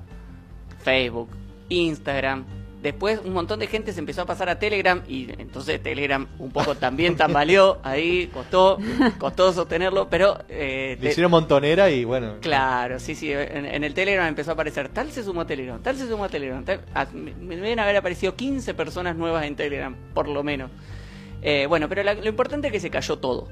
Facebook, 0.81 1.31
Instagram. 1.69 2.45
Después 2.83 3.21
un 3.25 3.33
montón 3.33 3.59
de 3.59 3.67
gente 3.67 3.93
se 3.93 3.99
empezó 3.99 4.23
a 4.23 4.27
pasar 4.27 4.49
a 4.49 4.61
Telegram 4.61 5.03
y 5.09 5.29
entonces 5.39 5.83
Telegram 5.83 6.29
un 6.39 6.51
poco 6.53 6.77
también 6.77 7.17
tambaleó. 7.17 7.79
Ahí 7.83 8.29
costó, 8.33 8.79
costó 9.19 9.53
sostenerlo, 9.53 10.09
pero... 10.09 10.39
eh, 10.49 10.97
Le 11.01 11.07
te- 11.07 11.11
hicieron 11.11 11.33
montonera 11.33 11.91
y 11.91 12.05
bueno. 12.05 12.35
Claro, 12.41 13.01
sí, 13.01 13.17
sí. 13.17 13.33
En, 13.33 13.67
en 13.67 13.83
el 13.83 13.95
Telegram 13.95 14.29
empezó 14.29 14.53
a 14.53 14.55
aparecer. 14.55 14.89
Tal 14.91 15.11
se 15.11 15.25
sumó 15.25 15.41
a 15.41 15.47
Telegram, 15.47 15.81
tal 15.83 15.97
se 15.97 16.07
sumó 16.09 16.25
a 16.25 16.29
Telegram. 16.29 16.65
tal- 16.65 16.83
a- 16.95 17.07
me, 17.13 17.33
me 17.35 17.57
deben 17.57 17.81
haber 17.81 17.97
aparecido 17.97 18.37
15 18.37 18.75
personas 18.75 19.17
nuevas 19.17 19.45
en 19.45 19.57
Telegram, 19.57 19.97
por 20.15 20.29
lo 20.29 20.45
menos. 20.45 20.71
Eh, 21.43 21.67
bueno, 21.69 21.89
pero 21.89 22.05
la- 22.05 22.15
lo 22.15 22.29
importante 22.29 22.69
es 22.69 22.73
que 22.73 22.81
se 22.81 22.91
cayó 22.91 23.19
todo. 23.19 23.49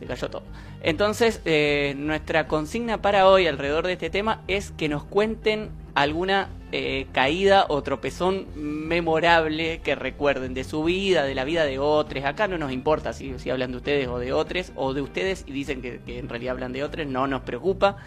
Se 0.00 0.06
cayó 0.06 0.28
todo. 0.28 0.42
Entonces, 0.82 1.40
eh, 1.44 1.94
nuestra 1.96 2.48
consigna 2.48 3.00
para 3.00 3.28
hoy 3.28 3.46
alrededor 3.46 3.86
de 3.86 3.92
este 3.92 4.10
tema 4.10 4.42
es 4.48 4.72
que 4.72 4.88
nos 4.88 5.04
cuenten 5.04 5.70
alguna 5.94 6.48
eh, 6.76 7.06
caída 7.12 7.66
o 7.68 7.84
tropezón 7.84 8.46
memorable 8.56 9.80
que 9.84 9.94
recuerden 9.94 10.54
de 10.54 10.64
su 10.64 10.82
vida, 10.82 11.22
de 11.22 11.36
la 11.36 11.44
vida 11.44 11.64
de 11.64 11.78
otros. 11.78 12.24
Acá 12.24 12.48
no 12.48 12.58
nos 12.58 12.72
importa 12.72 13.12
si, 13.12 13.38
si 13.38 13.48
hablan 13.50 13.70
de 13.70 13.76
ustedes 13.76 14.08
o 14.08 14.18
de 14.18 14.32
otros, 14.32 14.72
o 14.74 14.92
de 14.92 15.00
ustedes 15.00 15.44
y 15.46 15.52
dicen 15.52 15.80
que, 15.80 16.00
que 16.04 16.18
en 16.18 16.28
realidad 16.28 16.54
hablan 16.54 16.72
de 16.72 16.82
otros, 16.82 17.06
no 17.06 17.28
nos 17.28 17.42
preocupa. 17.42 17.98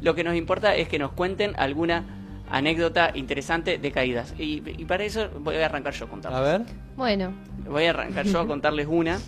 Lo 0.00 0.14
que 0.14 0.24
nos 0.24 0.34
importa 0.34 0.74
es 0.74 0.88
que 0.88 0.98
nos 0.98 1.12
cuenten 1.12 1.52
alguna 1.58 2.06
anécdota 2.50 3.10
interesante 3.14 3.76
de 3.76 3.92
caídas. 3.92 4.34
Y, 4.38 4.62
y 4.64 4.86
para 4.86 5.04
eso 5.04 5.28
voy 5.40 5.56
a 5.56 5.66
arrancar 5.66 5.92
yo 5.92 6.06
a 6.06 6.08
contarles. 6.08 6.40
A 6.40 6.42
ver. 6.42 6.62
Bueno, 6.96 7.34
Voy 7.68 7.84
a 7.84 7.90
arrancar 7.90 8.24
yo 8.24 8.40
a 8.40 8.46
contarles 8.48 8.86
una 8.88 9.18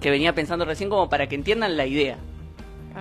que 0.00 0.10
venía 0.10 0.32
pensando 0.32 0.64
recién 0.64 0.90
como 0.90 1.08
para 1.08 1.28
que 1.28 1.34
entiendan 1.34 1.76
la 1.76 1.86
idea. 1.86 2.18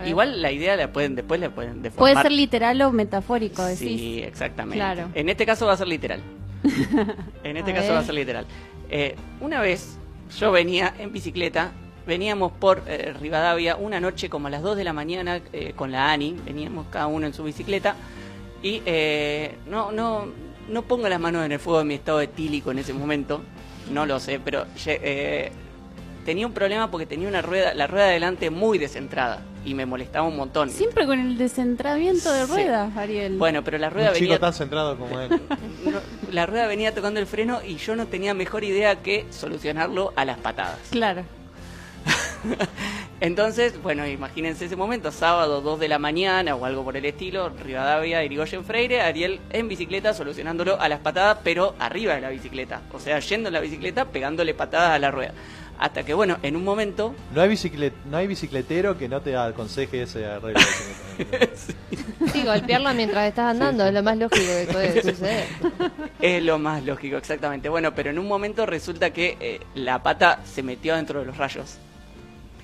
Igual 0.05 0.41
la 0.41 0.51
idea 0.51 0.75
la 0.75 0.91
pueden 0.91 1.15
después 1.15 1.39
la 1.39 1.49
pueden 1.49 1.81
deformar. 1.81 2.13
Puede 2.13 2.23
ser 2.23 2.31
literal 2.31 2.81
o 2.81 2.91
metafórico, 2.91 3.63
decís. 3.63 3.99
Sí, 3.99 4.21
exactamente. 4.23 4.77
Claro. 4.77 5.09
En 5.13 5.29
este 5.29 5.45
caso 5.45 5.65
va 5.65 5.73
a 5.73 5.77
ser 5.77 5.87
literal. 5.87 6.21
en 7.43 7.57
este 7.57 7.71
A 7.71 7.75
caso 7.75 7.87
ver. 7.87 7.95
va 7.95 7.99
a 7.99 8.03
ser 8.03 8.15
literal. 8.15 8.45
Eh, 8.89 9.15
una 9.39 9.61
vez 9.61 9.97
yo 10.39 10.51
venía 10.51 10.93
en 10.99 11.11
bicicleta, 11.11 11.71
veníamos 12.05 12.51
por 12.51 12.83
eh, 12.87 13.13
Rivadavia 13.19 13.75
una 13.75 13.99
noche 13.99 14.29
como 14.29 14.47
a 14.47 14.49
las 14.49 14.61
2 14.61 14.77
de 14.77 14.83
la 14.83 14.93
mañana 14.93 15.41
eh, 15.53 15.73
con 15.75 15.91
la 15.91 16.11
Ani, 16.11 16.35
veníamos 16.45 16.87
cada 16.91 17.07
uno 17.07 17.25
en 17.27 17.33
su 17.33 17.43
bicicleta 17.43 17.95
y 18.61 18.81
eh, 18.85 19.55
no, 19.67 19.91
no, 19.91 20.27
no 20.69 20.81
pongo 20.83 21.07
las 21.09 21.19
manos 21.19 21.45
en 21.45 21.51
el 21.51 21.59
fuego 21.59 21.79
de 21.79 21.85
mi 21.85 21.93
estado 21.95 22.21
etílico 22.21 22.71
en 22.71 22.79
ese 22.79 22.93
momento, 22.93 23.41
no 23.91 24.05
lo 24.05 24.19
sé, 24.19 24.39
pero 24.39 24.65
tenía 26.25 26.47
un 26.47 26.53
problema 26.53 26.89
porque 26.89 27.05
tenía 27.05 27.27
una 27.27 27.41
rueda, 27.41 27.73
la 27.73 27.87
rueda 27.87 28.05
de 28.05 28.11
adelante 28.11 28.49
muy 28.49 28.77
descentrada 28.77 29.41
y 29.65 29.73
me 29.73 29.85
molestaba 29.85 30.27
un 30.27 30.37
montón. 30.37 30.69
Siempre 30.69 31.05
con 31.05 31.19
el 31.19 31.37
descentramiento 31.37 32.31
de 32.31 32.45
Sí. 32.45 32.51
ruedas, 32.51 32.95
Ariel. 32.95 33.37
Bueno, 33.37 33.63
pero 33.63 33.77
la 33.77 33.89
rueda 33.89 34.09
Un 34.09 34.13
chico 34.13 34.23
venía 34.25 34.39
tan 34.39 34.53
centrado 34.53 34.97
como 34.97 35.19
él. 35.19 35.29
no, 35.85 35.99
la 36.31 36.45
rueda 36.45 36.67
venía 36.67 36.93
tocando 36.93 37.19
el 37.19 37.25
freno 37.27 37.59
y 37.65 37.75
yo 37.77 37.95
no 37.95 38.07
tenía 38.07 38.33
mejor 38.33 38.63
idea 38.63 39.01
que 39.01 39.25
solucionarlo 39.31 40.13
a 40.15 40.23
las 40.25 40.37
patadas. 40.37 40.79
Claro. 40.91 41.23
Entonces, 43.21 43.81
bueno, 43.81 44.05
imagínense 44.07 44.65
ese 44.65 44.75
momento, 44.75 45.11
sábado 45.11 45.61
2 45.61 45.79
de 45.79 45.87
la 45.87 45.97
mañana 45.99 46.55
o 46.55 46.65
algo 46.65 46.83
por 46.83 46.97
el 46.97 47.05
estilo, 47.05 47.49
Rivadavia, 47.49 48.23
Irigoyen 48.23 48.63
Freire, 48.65 49.01
Ariel 49.01 49.39
en 49.51 49.67
bicicleta 49.67 50.13
solucionándolo 50.13 50.79
a 50.79 50.89
las 50.89 50.99
patadas, 50.99 51.39
pero 51.43 51.75
arriba 51.79 52.13
de 52.15 52.21
la 52.21 52.29
bicicleta. 52.29 52.81
O 52.93 52.99
sea, 52.99 53.19
yendo 53.19 53.49
en 53.49 53.53
la 53.53 53.61
bicicleta, 53.61 54.05
pegándole 54.05 54.53
patadas 54.53 54.91
a 54.91 54.99
la 54.99 55.11
rueda. 55.11 55.33
Hasta 55.77 56.03
que, 56.03 56.13
bueno, 56.13 56.37
en 56.41 56.55
un 56.55 56.63
momento 56.63 57.13
No 57.33 57.41
hay, 57.41 57.49
biciclet, 57.49 57.93
no 58.09 58.17
hay 58.17 58.27
bicicletero 58.27 58.97
que 58.97 59.09
no 59.09 59.21
te 59.21 59.35
aconseje 59.35 60.03
ese 60.03 60.25
arreglo. 60.25 60.61
Sí, 62.33 62.43
golpearla 62.43 62.93
mientras 62.93 63.27
estás 63.27 63.51
andando 63.51 63.85
es 63.85 63.93
lo 63.93 64.03
más 64.03 64.17
lógico 64.17 64.45
que 64.45 64.67
puede 64.71 65.01
suceder. 65.01 65.45
es 66.19 66.43
lo 66.43 66.59
más 66.59 66.83
lógico, 66.83 67.17
exactamente. 67.17 67.69
Bueno, 67.69 67.93
pero 67.93 68.09
en 68.09 68.19
un 68.19 68.27
momento 68.27 68.65
resulta 68.65 69.11
que 69.11 69.37
eh, 69.39 69.61
la 69.75 70.01
pata 70.03 70.41
se 70.43 70.63
metió 70.63 70.95
dentro 70.95 71.19
de 71.19 71.25
los 71.27 71.37
rayos. 71.37 71.77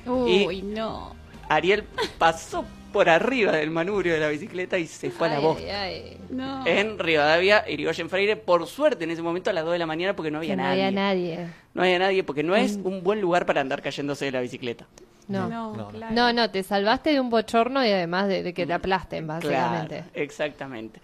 Uy, 0.05 0.61
no. 0.63 1.15
Ariel 1.47 1.83
pasó 2.17 2.65
por 2.91 3.09
arriba 3.09 3.51
del 3.53 3.69
manubrio 3.71 4.13
de 4.13 4.19
la 4.19 4.27
bicicleta 4.29 4.77
y 4.77 4.87
se 4.87 5.09
fue 5.11 5.27
a 5.27 5.31
la 5.31 5.37
Ay, 5.37 5.43
voz. 5.43 5.57
ay, 5.57 5.67
ay. 5.71 6.17
No. 6.29 6.65
En 6.67 6.97
Rivadavia, 6.99 7.63
Irigoyen 7.67 8.09
Freire, 8.09 8.35
por 8.35 8.65
suerte 8.67 9.03
en 9.03 9.11
ese 9.11 9.21
momento 9.21 9.49
a 9.49 9.53
las 9.53 9.63
2 9.63 9.73
de 9.73 9.79
la 9.79 9.85
mañana 9.85 10.15
porque 10.15 10.31
no 10.31 10.37
había 10.39 10.51
Que 10.51 10.57
no 10.57 10.63
nadie. 10.63 10.85
había 10.85 10.91
nadie. 11.01 11.47
No 11.73 11.83
había 11.83 11.99
nadie 11.99 12.23
porque 12.23 12.43
no 12.43 12.55
es 12.55 12.77
un 12.83 13.03
buen 13.03 13.21
lugar 13.21 13.45
para 13.45 13.61
andar 13.61 13.81
cayéndose 13.81 14.25
de 14.25 14.31
la 14.31 14.41
bicicleta. 14.41 14.85
No. 15.27 15.47
No, 15.47 15.75
no. 15.75 15.87
claro. 15.89 16.13
No, 16.13 16.33
no, 16.33 16.49
te 16.51 16.63
salvaste 16.63 17.11
de 17.13 17.19
un 17.21 17.29
bochorno 17.29 17.85
y 17.85 17.89
además 17.91 18.27
de, 18.27 18.43
de 18.43 18.53
que 18.53 18.65
te 18.65 18.73
aplasten, 18.73 19.25
básicamente. 19.27 19.95
Claro, 19.97 20.09
exactamente. 20.13 20.99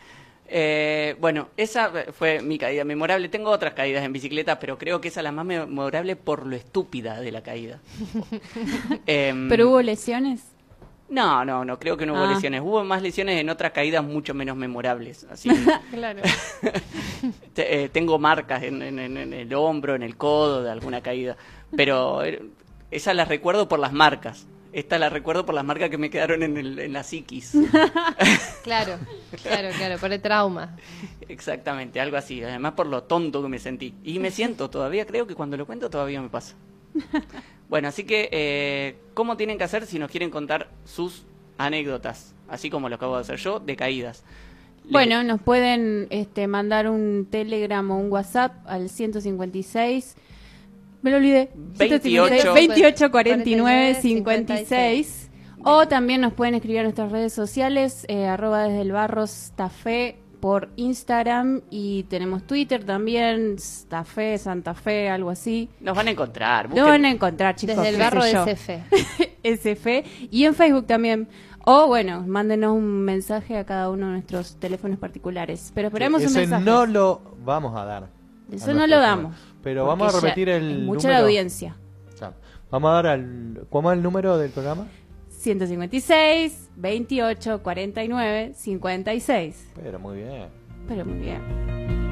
Eh, 0.49 1.15
bueno, 1.19 1.49
esa 1.57 1.91
fue 2.13 2.41
mi 2.41 2.57
caída 2.57 2.83
memorable. 2.85 3.27
Tengo 3.29 3.49
otras 3.51 3.73
caídas 3.73 4.03
en 4.05 4.13
bicicleta, 4.13 4.57
pero 4.59 4.77
creo 4.77 4.99
que 5.01 5.09
esa 5.09 5.19
es 5.19 5.25
la 5.25 5.31
más 5.33 5.45
memorable 5.45 6.15
por 6.15 6.45
lo 6.45 6.55
estúpida 6.55 7.19
de 7.19 7.31
la 7.31 7.41
caída. 7.41 7.79
Em, 9.05 9.49
¿Pero 9.49 9.69
hubo 9.69 9.81
lesiones? 9.81 10.43
No, 11.09 11.45
no, 11.45 11.63
no, 11.63 11.79
creo 11.79 11.95
que 11.95 12.05
no 12.05 12.13
hubo 12.13 12.23
Ah. 12.23 12.33
lesiones. 12.33 12.61
Hubo 12.61 12.83
más 12.83 13.01
lesiones 13.01 13.39
en 13.39 13.49
otras 13.49 13.71
caídas 13.71 14.03
mucho 14.03 14.33
menos 14.33 14.57
memorables. 14.57 15.25
Así 15.31 15.49
Claro. 15.91 16.21
eh, 17.55 17.89
tengo 17.91 18.19
marcas 18.19 18.63
en, 18.63 18.81
en- 18.81 18.99
en- 18.99 19.17
en 19.17 19.33
el 19.33 19.53
hombro, 19.53 19.95
en 19.95 20.03
el 20.03 20.17
codo 20.17 20.63
de 20.63 20.71
alguna 20.71 21.01
caída. 21.01 21.37
Pero 21.75 22.23
eh, 22.23 22.41
esas 22.91 23.15
las 23.15 23.27
recuerdo 23.27 23.67
por 23.67 23.79
las 23.79 23.93
marcas. 23.93 24.47
Esta 24.73 24.99
la 24.99 25.09
recuerdo 25.09 25.45
por 25.45 25.55
las 25.55 25.63
marcas 25.63 25.89
que 25.89 25.97
me 25.97 26.09
quedaron 26.09 26.43
en, 26.43 26.57
el- 26.57 26.77
en 26.79 26.93
la 26.93 27.03
psiquis. 27.03 27.53
Claro, 28.63 28.97
claro, 29.43 29.69
claro, 29.77 29.97
por 29.97 30.11
el 30.11 30.21
trauma. 30.21 30.75
Exactamente, 31.29 32.01
algo 32.01 32.17
así. 32.17 32.43
Además 32.43 32.73
por 32.73 32.85
lo 32.87 33.03
tonto 33.03 33.41
que 33.41 33.47
me 33.47 33.59
sentí. 33.59 33.93
Y 34.03 34.19
me 34.19 34.29
siento 34.29 34.69
todavía, 34.69 35.05
creo 35.05 35.25
que 35.25 35.35
cuando 35.35 35.55
lo 35.55 35.65
cuento 35.65 35.89
todavía 35.89 36.21
me 36.21 36.27
pasa. 36.27 36.55
Bueno, 37.69 37.87
así 37.89 38.03
que, 38.03 38.29
eh, 38.31 38.95
¿cómo 39.13 39.37
tienen 39.37 39.57
que 39.57 39.63
hacer 39.63 39.85
si 39.85 39.99
nos 39.99 40.09
quieren 40.09 40.29
contar 40.29 40.69
sus 40.85 41.25
anécdotas? 41.57 42.33
Así 42.47 42.69
como 42.69 42.87
lo 42.89 42.95
acabo 42.95 43.15
de 43.15 43.21
hacer 43.21 43.37
yo, 43.37 43.59
de 43.59 43.75
caídas. 43.75 44.23
Bueno, 44.89 45.21
nos 45.23 45.41
pueden 45.41 46.07
este, 46.11 46.47
mandar 46.47 46.89
un 46.89 47.27
Telegram 47.29 47.89
o 47.91 47.97
un 47.97 48.11
WhatsApp 48.11 48.53
al 48.65 48.89
156. 48.89 50.15
Me 51.01 51.11
lo 51.11 51.17
olvidé. 51.17 51.49
28. 51.55 52.53
28 52.53 53.11
49 53.11 53.95
56. 53.95 54.67
56. 54.67 55.29
O 55.63 55.87
también 55.87 56.21
nos 56.21 56.33
pueden 56.33 56.55
escribir 56.55 56.79
a 56.79 56.83
nuestras 56.83 57.11
redes 57.11 57.33
sociales, 57.33 58.05
eh, 58.07 58.27
arroba 58.27 58.63
desde 58.63 58.81
el 58.81 58.91
barros 58.93 59.51
Tafé 59.55 60.17
por 60.39 60.69
Instagram 60.75 61.61
y 61.69 62.03
tenemos 62.03 62.43
Twitter 62.45 62.83
también, 62.83 63.55
Tafé, 63.89 64.37
Santa 64.37 64.73
Fe, 64.73 65.09
algo 65.09 65.29
así. 65.29 65.69
Nos 65.79 65.95
van 65.95 66.07
a 66.07 66.11
encontrar. 66.11 66.69
Busquen- 66.69 66.85
van 66.85 67.05
a 67.05 67.11
encontrar, 67.11 67.55
chicos. 67.55 67.75
Desde 67.77 67.89
el 67.89 67.97
barro 67.97 68.23
de. 68.23 68.31
SF. 68.31 68.83
SF 69.43 70.03
y 70.31 70.45
en 70.45 70.53
Facebook 70.55 70.85
también. 70.87 71.27
O 71.65 71.87
bueno, 71.87 72.23
mándenos 72.25 72.71
un 72.73 73.03
mensaje 73.03 73.57
a 73.57 73.65
cada 73.65 73.89
uno 73.89 74.05
de 74.07 74.11
nuestros 74.13 74.55
teléfonos 74.55 74.97
particulares. 74.99 75.71
Pero 75.75 75.87
esperemos 75.89 76.21
un 76.21 76.27
Ese 76.27 76.39
mensaje. 76.39 76.63
no 76.63 76.85
lo 76.85 77.21
vamos 77.43 77.75
a 77.77 77.83
dar. 77.83 78.07
Eso 78.51 78.71
a 78.71 78.73
no 78.73 78.87
lo 78.87 78.97
damos. 78.99 79.35
Pero 79.63 79.85
vamos 79.85 80.13
a 80.15 80.21
repetir 80.21 80.47
el 80.47 80.83
mucha 80.85 81.07
número. 81.09 81.13
la 81.13 81.19
audiencia. 81.25 81.75
Vamos 82.71 82.89
a 82.89 82.93
dar 82.93 83.07
al. 83.07 83.65
¿Cómo 83.69 83.91
es 83.91 83.97
el 83.97 84.03
número 84.03 84.37
del 84.37 84.51
programa? 84.51 84.87
156, 85.47 86.71
28, 86.75 87.63
49, 87.63 88.51
56. 88.53 89.69
Pero 89.81 89.97
muy 89.97 90.17
bien. 90.17 90.49
Pero 90.89 91.05
muy 91.05 91.19
bien. 91.19 92.06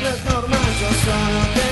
no 0.00 0.08
es 0.08 0.24
normal, 0.24 0.60
yo 0.80 0.88
solo 1.04 1.71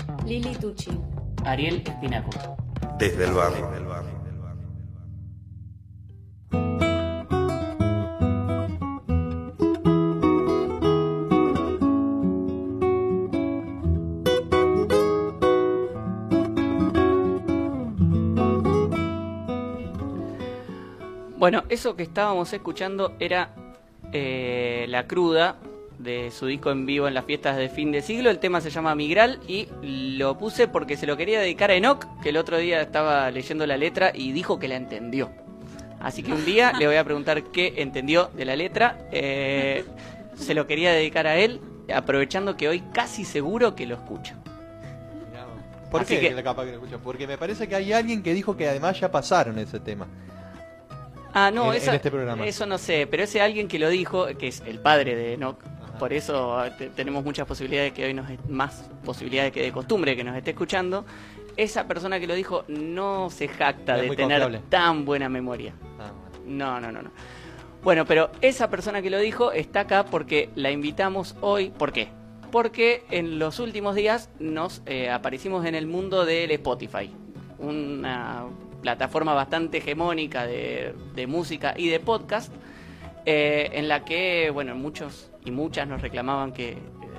Lili 0.25 0.55
Tucci. 0.55 0.91
Ariel 1.45 1.81
Espinaco. 1.85 2.29
Desde 2.97 3.25
el 3.25 3.31
barrio. 3.33 3.69
Bueno, 21.37 21.63
eso 21.69 21.95
que 21.95 22.03
estábamos 22.03 22.53
escuchando 22.53 23.15
era 23.19 23.55
eh, 24.13 24.85
La 24.89 25.07
Cruda 25.07 25.57
de 26.03 26.31
su 26.31 26.45
disco 26.47 26.71
en 26.71 26.85
vivo 26.85 27.07
en 27.07 27.13
las 27.13 27.25
fiestas 27.25 27.57
de 27.57 27.69
fin 27.69 27.91
de 27.91 28.01
siglo. 28.01 28.29
El 28.29 28.39
tema 28.39 28.61
se 28.61 28.69
llama 28.69 28.95
Migral 28.95 29.39
y 29.47 29.67
lo 29.81 30.37
puse 30.37 30.67
porque 30.67 30.97
se 30.97 31.05
lo 31.07 31.17
quería 31.17 31.39
dedicar 31.39 31.71
a 31.71 31.75
Enoch, 31.75 32.05
que 32.23 32.29
el 32.29 32.37
otro 32.37 32.57
día 32.57 32.81
estaba 32.81 33.29
leyendo 33.31 33.65
la 33.67 33.77
letra 33.77 34.11
y 34.13 34.31
dijo 34.31 34.59
que 34.59 34.67
la 34.67 34.75
entendió. 34.75 35.31
Así 35.99 36.23
que 36.23 36.33
un 36.33 36.43
día 36.45 36.73
le 36.73 36.87
voy 36.87 36.95
a 36.95 37.03
preguntar 37.03 37.43
qué 37.51 37.75
entendió 37.77 38.31
de 38.35 38.45
la 38.45 38.55
letra. 38.55 38.97
Eh, 39.11 39.85
se 40.35 40.53
lo 40.55 40.65
quería 40.65 40.91
dedicar 40.91 41.27
a 41.27 41.37
él, 41.37 41.61
aprovechando 41.93 42.57
que 42.57 42.67
hoy 42.67 42.81
casi 42.93 43.23
seguro 43.25 43.75
que 43.75 43.85
lo 43.85 43.95
escucha. 43.95 44.35
¿Por 45.91 46.01
Así 46.01 46.15
qué 46.15 46.29
que- 46.29 46.35
que... 46.35 46.43
capaz 46.43 46.63
que 46.65 46.71
lo 46.71 46.77
escucha? 46.77 46.97
Porque 47.03 47.27
me 47.27 47.37
parece 47.37 47.67
que 47.67 47.75
hay 47.75 47.91
alguien 47.91 48.23
que 48.23 48.33
dijo 48.33 48.55
que 48.55 48.67
además 48.67 48.97
ya 48.99 49.11
pasaron 49.11 49.59
ese 49.59 49.79
tema. 49.79 50.07
Ah, 51.33 51.51
no, 51.51 51.71
En- 51.73 51.77
eso, 51.81 51.89
en 51.91 51.95
este 51.97 52.09
programa. 52.09 52.45
eso 52.45 52.65
no 52.65 52.77
sé, 52.77 53.07
pero 53.11 53.23
ese 53.23 53.41
alguien 53.41 53.67
que 53.67 53.77
lo 53.77 53.89
dijo, 53.89 54.25
que 54.39 54.47
es 54.47 54.63
el 54.65 54.79
padre 54.79 55.15
de 55.15 55.33
Enoch, 55.33 55.59
por 56.01 56.13
eso 56.13 56.57
ah, 56.57 56.75
te- 56.75 56.89
tenemos 56.89 57.23
muchas 57.23 57.45
posibilidades 57.45 57.93
que 57.93 58.03
hoy 58.05 58.13
nos 58.15 58.25
más 58.49 58.89
posibilidades 59.05 59.51
que 59.51 59.61
de 59.61 59.71
costumbre 59.71 60.15
que 60.15 60.23
nos 60.23 60.35
esté 60.35 60.49
escuchando. 60.49 61.05
Esa 61.57 61.87
persona 61.87 62.19
que 62.19 62.25
lo 62.25 62.33
dijo 62.33 62.65
no 62.69 63.29
se 63.29 63.47
jacta 63.47 63.97
Es 63.97 64.09
de 64.09 64.15
tener 64.15 64.41
confiable. 64.41 64.61
tan 64.69 65.05
buena 65.05 65.29
memoria. 65.29 65.73
Ah, 65.99 66.11
No, 66.47 66.79
no, 66.79 66.91
no, 66.91 67.03
no. 67.03 67.11
Bueno, 67.83 68.05
pero 68.05 68.31
esa 68.41 68.67
persona 68.71 69.03
que 69.03 69.11
lo 69.11 69.19
dijo 69.19 69.51
está 69.51 69.81
acá 69.81 70.05
porque 70.05 70.49
la 70.55 70.71
invitamos 70.71 71.35
hoy. 71.41 71.69
¿Por 71.69 71.91
qué? 71.91 72.07
Porque 72.51 73.03
en 73.11 73.37
los 73.37 73.59
últimos 73.59 73.93
días 73.95 74.29
nos 74.39 74.81
eh, 74.87 75.11
aparecimos 75.11 75.65
en 75.67 75.75
el 75.75 75.85
mundo 75.85 76.25
del 76.25 76.49
Spotify, 76.51 77.11
una 77.59 78.45
plataforma 78.81 79.33
bastante 79.35 79.77
hegemónica 79.77 80.47
de, 80.47 80.95
de 81.13 81.27
música 81.27 81.75
y 81.77 81.89
de 81.89 81.99
podcast, 81.99 82.51
eh, 83.25 83.69
en 83.73 83.87
la 83.87 84.03
que, 84.03 84.49
bueno, 84.51 84.73
muchos 84.75 85.30
y 85.45 85.51
muchas 85.51 85.87
nos 85.87 86.01
reclamaban 86.01 86.51
que 86.53 86.71
eh, 86.71 86.77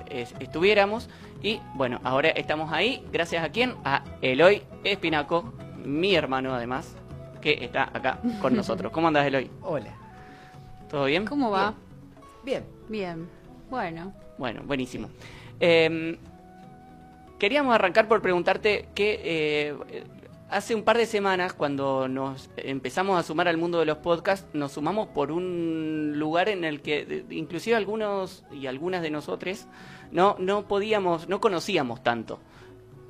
es- 0.09 0.35
estuviéramos. 0.39 1.09
Y 1.41 1.59
bueno, 1.75 1.99
ahora 2.03 2.29
estamos 2.29 2.71
ahí, 2.71 3.05
gracias 3.11 3.43
a 3.43 3.49
quién? 3.49 3.73
A 3.83 4.03
Eloy 4.21 4.61
Espinaco, 4.83 5.53
mi 5.83 6.15
hermano 6.15 6.53
además, 6.53 6.95
que 7.41 7.63
está 7.65 7.83
acá 7.93 8.19
con 8.41 8.55
nosotros. 8.55 8.91
¿Cómo 8.91 9.07
andas, 9.07 9.25
Eloy? 9.25 9.49
Hola. 9.61 9.91
¿Todo 10.89 11.05
bien? 11.05 11.25
¿Cómo 11.25 11.51
va? 11.51 11.73
Bien. 12.43 12.63
Bien. 12.87 13.27
Bueno. 13.69 14.13
Bueno, 14.37 14.61
buenísimo. 14.65 15.09
Eh, 15.59 16.17
queríamos 17.39 17.73
arrancar 17.75 18.07
por 18.07 18.21
preguntarte 18.21 18.87
que 18.95 19.19
eh, 19.23 20.03
hace 20.53 20.75
un 20.75 20.83
par 20.83 20.97
de 20.97 21.05
semanas, 21.05 21.53
cuando 21.53 22.07
nos 22.07 22.49
empezamos 22.57 23.19
a 23.19 23.23
sumar 23.23 23.47
al 23.47 23.57
mundo 23.57 23.79
de 23.79 23.85
los 23.85 23.97
podcasts, 23.97 24.47
nos 24.53 24.73
sumamos 24.73 25.07
por 25.07 25.31
un 25.31 26.13
lugar 26.15 26.47
en 26.47 26.63
el 26.63 26.81
que 26.81 27.25
inclusive 27.31 27.75
algunos 27.75 28.45
y 28.51 28.67
algunas 28.67 29.01
de 29.01 29.09
nosotros 29.09 29.65
no, 30.11 30.35
no 30.39 30.67
podíamos, 30.67 31.27
no 31.27 31.41
conocíamos 31.41 32.03
tanto. 32.03 32.39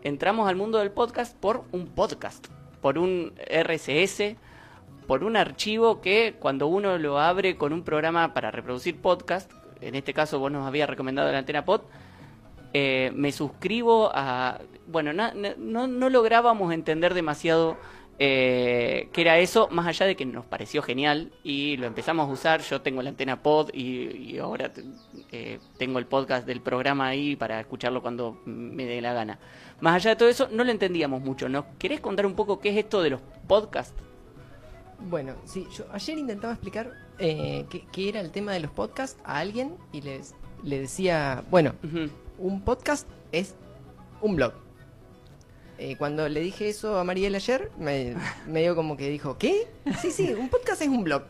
Entramos 0.03 0.49
al 0.49 0.55
mundo 0.55 0.79
del 0.79 0.91
podcast 0.91 1.37
por 1.37 1.65
un 1.71 1.87
podcast, 1.87 2.47
por 2.81 2.97
un 2.97 3.33
RSS, 3.37 4.35
por 5.05 5.23
un 5.23 5.35
archivo 5.35 6.01
que 6.01 6.35
cuando 6.39 6.67
uno 6.67 6.97
lo 6.97 7.19
abre 7.19 7.57
con 7.57 7.73
un 7.73 7.83
programa 7.83 8.33
para 8.33 8.51
reproducir 8.51 9.01
podcast, 9.01 9.51
en 9.81 9.95
este 9.95 10.13
caso 10.13 10.39
vos 10.39 10.51
nos 10.51 10.65
habías 10.65 10.89
recomendado 10.89 11.31
la 11.31 11.39
antena 11.39 11.65
pod, 11.65 11.81
eh, 12.73 13.11
me 13.15 13.31
suscribo 13.31 14.11
a... 14.13 14.59
Bueno, 14.87 15.13
na- 15.13 15.33
na- 15.33 15.55
no, 15.57 15.87
no 15.87 16.09
lográbamos 16.09 16.73
entender 16.73 17.13
demasiado 17.13 17.77
eh, 18.19 19.09
qué 19.11 19.21
era 19.21 19.39
eso, 19.39 19.69
más 19.71 19.87
allá 19.87 20.05
de 20.05 20.15
que 20.15 20.25
nos 20.25 20.45
pareció 20.45 20.81
genial 20.81 21.31
y 21.43 21.77
lo 21.77 21.87
empezamos 21.87 22.29
a 22.29 22.31
usar. 22.31 22.61
Yo 22.61 22.81
tengo 22.81 23.01
la 23.01 23.09
antena 23.09 23.41
pod 23.41 23.69
y, 23.73 24.33
y 24.33 24.37
ahora 24.37 24.71
eh, 25.31 25.59
tengo 25.77 25.99
el 25.99 26.05
podcast 26.05 26.45
del 26.45 26.61
programa 26.61 27.07
ahí 27.07 27.35
para 27.35 27.59
escucharlo 27.59 28.01
cuando 28.01 28.39
me 28.45 28.85
dé 28.85 29.01
la 29.01 29.13
gana. 29.13 29.39
Más 29.79 29.95
allá 29.95 30.11
de 30.11 30.15
todo 30.17 30.29
eso, 30.29 30.47
no 30.51 30.63
lo 30.63 30.71
entendíamos 30.71 31.21
mucho. 31.21 31.49
¿Nos 31.49 31.65
querés 31.79 32.01
contar 32.01 32.25
un 32.25 32.35
poco 32.35 32.59
qué 32.59 32.69
es 32.69 32.77
esto 32.77 33.01
de 33.01 33.09
los 33.11 33.21
podcasts? 33.47 33.95
Bueno, 34.99 35.33
sí, 35.45 35.67
yo 35.75 35.85
ayer 35.91 36.17
intentaba 36.17 36.53
explicar 36.53 36.91
eh, 37.19 37.65
qué, 37.69 37.83
qué 37.91 38.09
era 38.09 38.21
el 38.21 38.31
tema 38.31 38.53
de 38.53 38.59
los 38.61 38.71
podcasts 38.71 39.19
a 39.25 39.39
alguien 39.39 39.75
y 39.91 40.01
les, 40.01 40.35
le 40.63 40.79
decía, 40.79 41.43
bueno. 41.49 41.73
Un 42.37 42.61
podcast 42.61 43.07
es 43.31 43.55
un 44.21 44.35
blog. 44.35 44.53
Eh, 45.77 45.95
cuando 45.97 46.29
le 46.29 46.39
dije 46.39 46.69
eso 46.69 46.97
a 46.97 47.03
Mariel 47.03 47.35
ayer, 47.35 47.71
me, 47.77 48.15
medio 48.47 48.75
como 48.75 48.95
que 48.95 49.09
dijo, 49.09 49.37
¿qué? 49.37 49.67
Sí, 50.01 50.11
sí, 50.11 50.33
un 50.33 50.49
podcast 50.49 50.81
es 50.81 50.87
un 50.87 51.03
blog. 51.03 51.23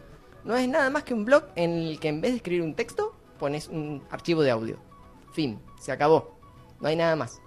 No 0.44 0.56
es 0.56 0.68
nada 0.68 0.90
más 0.90 1.04
que 1.04 1.14
un 1.14 1.26
blog 1.26 1.46
en 1.56 1.72
el 1.72 2.00
que 2.00 2.10
en 2.10 2.22
vez 2.22 2.32
de 2.32 2.38
escribir 2.38 2.62
un 2.64 2.76
texto, 2.76 3.16
pones 3.40 3.68
un 3.70 4.04
archivo 4.12 4.42
de 4.42 4.52
audio. 4.52 4.78
Fin, 5.34 5.60
se 5.80 5.92
acabó. 5.92 6.38
No 6.82 6.90
hay 6.90 6.96
nada 6.96 7.16
más. 7.16 7.42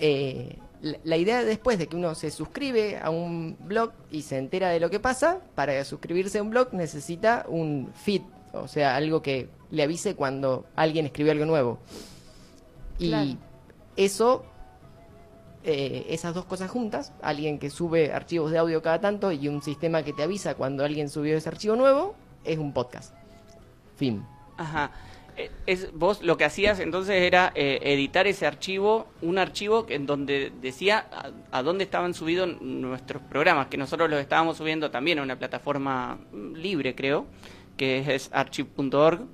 Eh, 0.00 0.58
la, 0.82 0.98
la 1.04 1.16
idea 1.16 1.44
después 1.44 1.78
de 1.78 1.86
que 1.86 1.96
uno 1.96 2.14
se 2.16 2.30
suscribe 2.30 2.98
a 2.98 3.10
un 3.10 3.56
blog 3.60 3.92
y 4.10 4.22
se 4.22 4.36
entera 4.36 4.70
de 4.70 4.80
lo 4.80 4.90
que 4.90 4.98
pasa, 4.98 5.40
para 5.54 5.82
suscribirse 5.84 6.38
a 6.38 6.42
un 6.42 6.50
blog 6.50 6.74
necesita 6.74 7.46
un 7.48 7.92
feed, 7.94 8.22
o 8.62 8.68
sea, 8.68 8.96
algo 8.96 9.22
que 9.22 9.48
le 9.70 9.82
avise 9.82 10.14
cuando 10.14 10.66
alguien 10.76 11.06
escribe 11.06 11.30
algo 11.32 11.44
nuevo. 11.46 11.78
Y 12.98 13.08
Claro. 13.08 13.30
eso, 13.96 14.44
eh, 15.64 16.06
esas 16.10 16.34
dos 16.34 16.44
cosas 16.44 16.70
juntas, 16.70 17.12
alguien 17.22 17.58
que 17.58 17.70
sube 17.70 18.12
archivos 18.12 18.50
de 18.50 18.58
audio 18.58 18.82
cada 18.82 19.00
tanto 19.00 19.32
y 19.32 19.48
un 19.48 19.62
sistema 19.62 20.02
que 20.02 20.12
te 20.12 20.22
avisa 20.22 20.54
cuando 20.54 20.84
alguien 20.84 21.08
subió 21.08 21.36
ese 21.36 21.48
archivo 21.48 21.74
nuevo, 21.76 22.14
es 22.44 22.58
un 22.58 22.72
podcast. 22.72 23.14
Fin. 23.96 24.24
Ajá. 24.56 24.90
Eh, 25.36 25.50
Es, 25.66 25.92
vos 25.92 26.22
lo 26.22 26.36
que 26.36 26.44
hacías 26.44 26.78
entonces 26.78 27.20
era 27.22 27.50
eh, 27.56 27.80
editar 27.82 28.26
ese 28.28 28.46
archivo, 28.46 29.06
un 29.22 29.38
archivo 29.38 29.84
que- 29.86 29.94
en 29.96 30.06
donde 30.06 30.52
decía 30.60 31.06
a, 31.10 31.58
a 31.58 31.62
dónde 31.64 31.82
estaban 31.84 32.14
subidos 32.14 32.60
nuestros 32.60 33.20
programas, 33.22 33.66
que 33.68 33.76
nosotros 33.76 34.08
los 34.10 34.20
estábamos 34.20 34.58
subiendo 34.58 34.90
también 34.92 35.18
a 35.18 35.22
una 35.22 35.36
plataforma 35.36 36.18
mm, 36.32 36.52
libre, 36.54 36.94
creo, 36.94 37.26
que 37.76 38.14
es, 38.14 38.30
archive.org. 38.32 39.26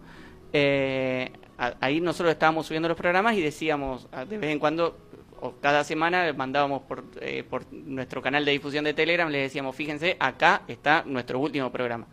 Eh, 0.52 1.32
ahí 1.80 2.00
nosotros 2.00 2.32
estábamos 2.32 2.66
subiendo 2.66 2.88
los 2.88 2.96
programas 2.96 3.34
y 3.36 3.40
decíamos 3.40 4.08
de 4.28 4.38
vez 4.38 4.50
en 4.50 4.58
cuando, 4.58 4.98
o 5.40 5.52
cada 5.60 5.84
semana 5.84 6.32
mandábamos 6.32 6.82
por, 6.82 7.04
eh, 7.20 7.44
por 7.48 7.70
nuestro 7.72 8.22
canal 8.22 8.44
de 8.44 8.52
difusión 8.52 8.84
de 8.84 8.94
Telegram, 8.94 9.28
le 9.28 9.38
decíamos, 9.38 9.76
fíjense, 9.76 10.16
acá 10.18 10.62
está 10.68 11.04
nuestro 11.06 11.38
último 11.38 11.70
programa. 11.70 12.06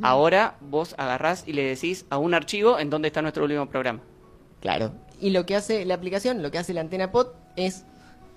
Ahora 0.00 0.54
vos 0.60 0.94
agarrás 0.96 1.42
y 1.46 1.54
le 1.54 1.64
decís 1.64 2.06
a 2.08 2.18
un 2.18 2.34
archivo 2.34 2.78
en 2.78 2.88
dónde 2.88 3.08
está 3.08 3.20
nuestro 3.20 3.42
último 3.42 3.68
programa. 3.68 4.00
Claro. 4.60 4.92
Y 5.20 5.30
lo 5.30 5.44
que 5.44 5.56
hace 5.56 5.84
la 5.84 5.94
aplicación, 5.94 6.40
lo 6.40 6.52
que 6.52 6.58
hace 6.58 6.72
la 6.72 6.82
antena 6.82 7.10
pod 7.10 7.28
es 7.56 7.84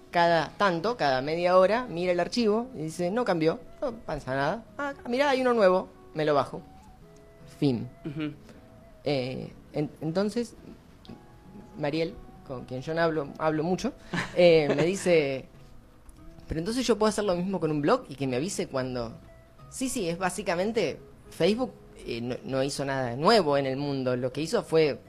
cada 0.10 0.50
tanto, 0.58 0.98
cada 0.98 1.22
media 1.22 1.58
hora, 1.58 1.86
mira 1.88 2.12
el 2.12 2.20
archivo 2.20 2.68
y 2.74 2.84
dice, 2.84 3.12
no 3.12 3.26
cambió, 3.26 3.60
no 3.82 3.92
pasa 3.92 4.36
nada. 4.36 4.66
Ah, 4.78 4.94
mira, 5.08 5.30
hay 5.30 5.42
uno 5.42 5.54
nuevo, 5.54 5.90
me 6.14 6.26
lo 6.26 6.34
bajo. 6.34 6.62
Fin. 7.60 7.88
Eh, 9.04 9.52
en- 9.74 9.90
entonces, 10.02 10.56
Mariel, 11.78 12.14
con 12.48 12.66
quien 12.66 12.82
yo 12.82 12.94
no 12.94 13.02
hablo, 13.02 13.28
hablo 13.38 13.64
mucho, 13.64 13.94
eh, 14.36 14.72
me 14.76 14.86
dice, 14.86 15.46
pero 16.48 16.60
entonces 16.60 16.86
yo 16.86 16.98
puedo 16.98 17.10
hacer 17.10 17.24
lo 17.26 17.36
mismo 17.36 17.60
con 17.60 17.72
un 17.72 17.82
blog 17.82 18.06
y 18.10 18.16
que 18.16 18.28
me 18.28 18.36
avise 18.38 18.68
cuando... 18.68 19.14
Sí, 19.70 19.90
sí, 19.90 20.08
es 20.08 20.18
básicamente 20.18 21.00
Facebook 21.32 21.72
eh, 22.06 22.22
no, 22.22 22.36
no 22.46 22.64
hizo 22.64 22.86
nada 22.86 23.16
nuevo 23.16 23.58
en 23.58 23.66
el 23.66 23.78
mundo, 23.78 24.16
lo 24.16 24.32
que 24.32 24.42
hizo 24.42 24.64
fue 24.64 25.00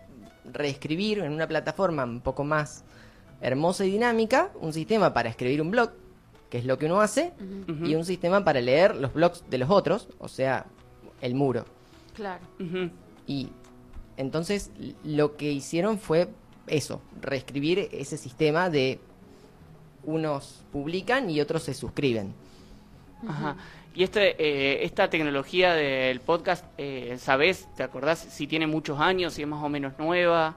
reescribir 0.52 1.18
en 1.20 1.32
una 1.32 1.46
plataforma 1.46 2.04
un 2.04 2.20
poco 2.20 2.42
más 2.44 2.84
hermosa 3.40 3.84
y 3.84 3.90
dinámica 3.90 4.50
un 4.60 4.72
sistema 4.72 5.12
para 5.12 5.28
escribir 5.28 5.60
un 5.60 5.70
blog, 5.70 5.90
que 6.50 6.58
es 6.58 6.64
lo 6.64 6.78
que 6.78 6.86
uno 6.86 7.00
hace, 7.00 7.32
y 7.84 7.94
un 7.94 8.04
sistema 8.04 8.44
para 8.44 8.60
leer 8.60 8.96
los 8.96 9.12
blogs 9.12 9.44
de 9.50 9.58
los 9.58 9.68
otros, 9.70 10.08
o 10.18 10.28
sea, 10.28 10.64
el 11.20 11.34
muro. 11.34 11.66
Claro. 12.16 12.44
Y 13.26 13.50
entonces 14.16 14.70
lo 15.04 15.36
que 15.36 15.52
hicieron 15.52 15.98
fue 15.98 16.28
eso, 16.66 17.02
reescribir 17.20 17.88
ese 17.92 18.16
sistema 18.16 18.70
de 18.70 18.98
unos 20.04 20.64
publican 20.72 21.28
y 21.30 21.40
otros 21.40 21.64
se 21.64 21.74
suscriben. 21.74 22.32
Ajá. 23.28 23.56
Y 23.94 24.02
este, 24.02 24.36
eh, 24.38 24.84
esta 24.84 25.08
tecnología 25.08 25.72
del 25.74 26.20
podcast, 26.20 26.64
eh, 26.76 27.16
¿sabés, 27.18 27.68
te 27.76 27.82
acordás 27.82 28.18
si 28.18 28.46
tiene 28.46 28.66
muchos 28.66 29.00
años, 29.00 29.34
si 29.34 29.42
es 29.42 29.48
más 29.48 29.62
o 29.62 29.68
menos 29.68 29.94
nueva? 29.98 30.56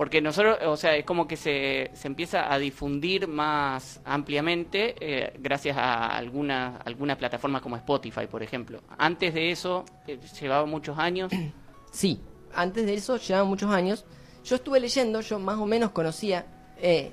Porque 0.00 0.22
nosotros, 0.22 0.56
o 0.64 0.78
sea, 0.78 0.96
es 0.96 1.04
como 1.04 1.28
que 1.28 1.36
se, 1.36 1.90
se 1.92 2.08
empieza 2.08 2.50
a 2.50 2.58
difundir 2.58 3.28
más 3.28 4.00
ampliamente 4.06 4.94
eh, 4.98 5.34
gracias 5.38 5.76
a 5.76 6.16
alguna, 6.16 6.78
alguna 6.86 7.18
plataforma 7.18 7.60
como 7.60 7.76
Spotify, 7.76 8.26
por 8.26 8.42
ejemplo. 8.42 8.80
Antes 8.96 9.34
de 9.34 9.50
eso, 9.50 9.84
eh, 10.06 10.18
llevaba 10.40 10.64
muchos 10.64 10.98
años. 10.98 11.30
Sí, 11.92 12.18
antes 12.54 12.86
de 12.86 12.94
eso 12.94 13.18
llevaban 13.18 13.46
muchos 13.48 13.70
años. 13.70 14.06
Yo 14.42 14.56
estuve 14.56 14.80
leyendo, 14.80 15.20
yo 15.20 15.38
más 15.38 15.58
o 15.58 15.66
menos 15.66 15.90
conocía. 15.90 16.46
eh, 16.80 17.10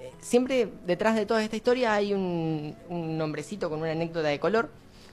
eh, 0.00 0.10
siempre 0.20 0.72
detrás 0.86 1.14
de 1.16 1.26
toda 1.26 1.42
esta 1.44 1.56
historia 1.56 1.92
hay 1.92 2.14
un, 2.14 2.74
un 2.88 3.18
nombrecito 3.18 3.68
con 3.68 3.80
una 3.82 3.90
anécdota 3.90 4.28
de 4.28 4.40
color. 4.40 4.70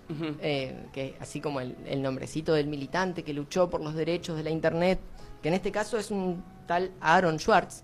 Ujú. 0.09 0.37
eh, 0.41 0.85
que 0.93 1.15
así 1.19 1.41
como 1.41 1.59
el, 1.59 1.75
el 1.85 2.01
nombrecito 2.01 2.53
del 2.53 2.67
militante 2.67 3.23
que 3.23 3.33
luchó 3.33 3.69
por 3.69 3.81
los 3.81 3.93
derechos 3.93 4.37
de 4.37 4.43
la 4.43 4.51
internet, 4.51 4.99
que 5.41 5.47
en 5.49 5.53
este 5.53 5.71
caso 5.71 5.97
es 5.97 6.11
un 6.11 6.43
tal 6.67 6.91
Aaron 7.01 7.39
Schwartz, 7.39 7.83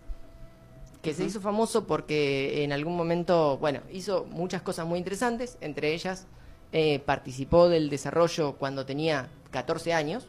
que 1.06 1.14
se 1.14 1.24
hizo 1.24 1.40
famoso 1.40 1.86
porque 1.86 2.64
en 2.64 2.74
algún 2.74 2.98
momento, 2.98 3.60
bueno, 3.60 3.82
hizo 3.92 4.26
muchas 4.26 4.64
cosas 4.64 4.88
muy 4.88 4.98
interesantes, 4.98 5.58
entre 5.62 5.94
ellas 5.94 6.26
eh, 6.72 7.00
participó 7.00 7.70
del 7.70 7.90
desarrollo 7.90 8.56
cuando 8.58 8.86
tenía 8.86 9.30
14 9.52 9.94
años, 9.94 10.28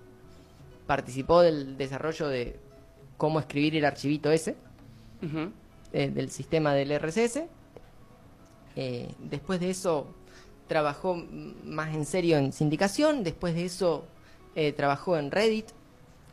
participó 0.86 1.40
del 1.40 1.78
desarrollo 1.78 2.28
de 2.28 2.60
cómo 3.16 3.40
escribir 3.40 3.74
el 3.74 3.86
archivito 3.86 4.30
ese, 4.30 4.54
eh, 5.92 6.10
del 6.10 6.30
sistema 6.30 6.74
del 6.74 6.92
RCS. 6.92 7.44
Eh, 8.76 9.08
después 9.18 9.60
de 9.60 9.70
eso 9.70 10.14
trabajó 10.68 11.14
más 11.64 11.94
en 11.94 12.04
serio 12.04 12.36
en 12.36 12.52
sindicación. 12.52 13.24
Después 13.24 13.54
de 13.54 13.64
eso 13.64 14.04
trabajó 14.76 15.18
en 15.18 15.30
Reddit, 15.30 15.66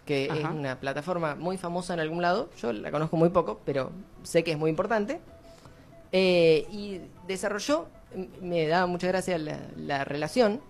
que 0.06 0.26
es 0.26 0.46
una 0.46 0.80
plataforma 0.80 1.36
muy 1.36 1.58
famosa 1.58 1.94
en 1.94 2.00
algún 2.00 2.22
lado. 2.22 2.50
Yo 2.62 2.74
la 2.74 2.92
conozco 2.92 3.16
muy 3.16 3.30
poco, 3.30 3.62
pero 3.66 3.92
sé 4.24 4.44
que 4.44 4.52
es 4.52 4.58
muy 4.58 4.70
importante. 4.70 5.22
Eh, 6.12 6.68
y 6.72 7.02
desarrolló, 7.28 7.88
me 8.42 8.68
da 8.68 8.86
mucha 8.86 9.08
gracia 9.08 9.38
la, 9.38 9.60
la 9.78 10.04
relación, 10.04 10.62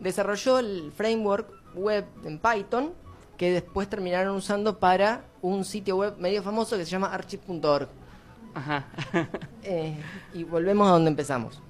desarrolló 0.00 0.58
el 0.58 0.92
framework 0.94 1.48
web 1.74 2.04
en 2.24 2.38
Python 2.38 2.92
que 3.38 3.50
después 3.52 3.88
terminaron 3.88 4.36
usando 4.36 4.78
para 4.78 5.24
un 5.40 5.64
sitio 5.64 5.96
web 5.96 6.16
medio 6.18 6.42
famoso 6.42 6.76
que 6.76 6.84
se 6.84 6.90
llama 6.90 7.12
archive.org. 7.12 7.88
Ajá. 8.54 8.86
Eh, 9.64 9.94
y 10.34 10.42
volvemos 10.42 10.88
a 10.88 10.90
donde 10.90 11.08
empezamos. 11.08 11.62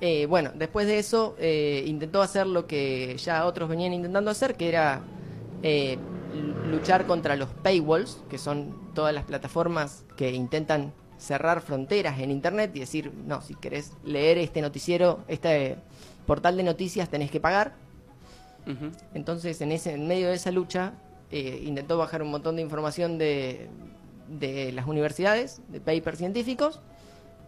Eh, 0.00 0.26
bueno, 0.26 0.50
después 0.56 0.88
de 0.88 0.98
eso 0.98 1.36
intentó 1.38 2.20
hacer 2.20 2.48
lo 2.48 2.66
que 2.66 3.16
ya 3.16 3.46
otros 3.46 3.68
venían 3.68 3.92
intentando 3.92 4.28
hacer, 4.28 4.56
que 4.56 4.68
era 4.68 5.02
luchar 6.70 7.06
contra 7.06 7.36
los 7.36 7.48
paywalls, 7.48 8.22
que 8.28 8.38
son 8.38 8.94
todas 8.94 9.14
las 9.14 9.24
plataformas 9.24 10.04
que 10.16 10.32
intentan 10.32 10.92
cerrar 11.18 11.60
fronteras 11.60 12.18
en 12.18 12.30
Internet 12.30 12.72
y 12.74 12.80
decir, 12.80 13.12
no, 13.26 13.40
si 13.42 13.54
querés 13.54 13.92
leer 14.04 14.38
este 14.38 14.60
noticiero, 14.60 15.20
este 15.28 15.76
portal 16.26 16.56
de 16.56 16.62
noticias 16.64 17.08
tenés 17.08 17.30
que 17.30 17.40
pagar. 17.40 17.74
Entonces, 19.12 19.60
en, 19.60 19.72
ese, 19.72 19.94
en 19.94 20.06
medio 20.06 20.28
de 20.28 20.34
esa 20.34 20.52
lucha, 20.52 20.94
eh, 21.30 21.62
intentó 21.64 21.98
bajar 21.98 22.22
un 22.22 22.30
montón 22.30 22.56
de 22.56 22.62
información 22.62 23.18
de, 23.18 23.68
de 24.28 24.72
las 24.72 24.86
universidades, 24.86 25.60
de 25.68 25.80
papers 25.80 26.18
científicos, 26.18 26.80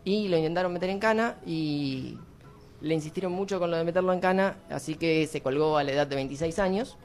y 0.05 0.29
lo 0.29 0.37
intentaron 0.37 0.73
meter 0.73 0.91
en 0.91 0.99
cana 0.99 1.37
y 1.47 2.19
le 2.81 2.95
insistieron 2.95 3.33
mucho 3.33 3.59
con 3.59 3.71
lo 3.71 3.77
de 3.77 3.85
meterlo 3.85 4.13
en 4.13 4.21
cana, 4.21 4.57
así 4.71 4.97
que 4.97 5.27
se 5.27 5.41
colgó 5.41 5.79
a 5.79 5.85
la 5.85 5.93
edad 5.93 6.07
de 6.07 6.17
26 6.17 6.59
años, 6.59 6.99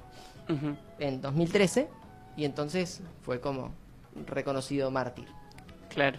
En 1.00 1.22
2013, 1.22 1.88
y 2.36 2.46
entonces 2.46 3.02
fue 3.22 3.40
como 3.40 3.72
reconocido 4.28 4.90
mártir. 4.92 5.28
Claro. 5.90 6.18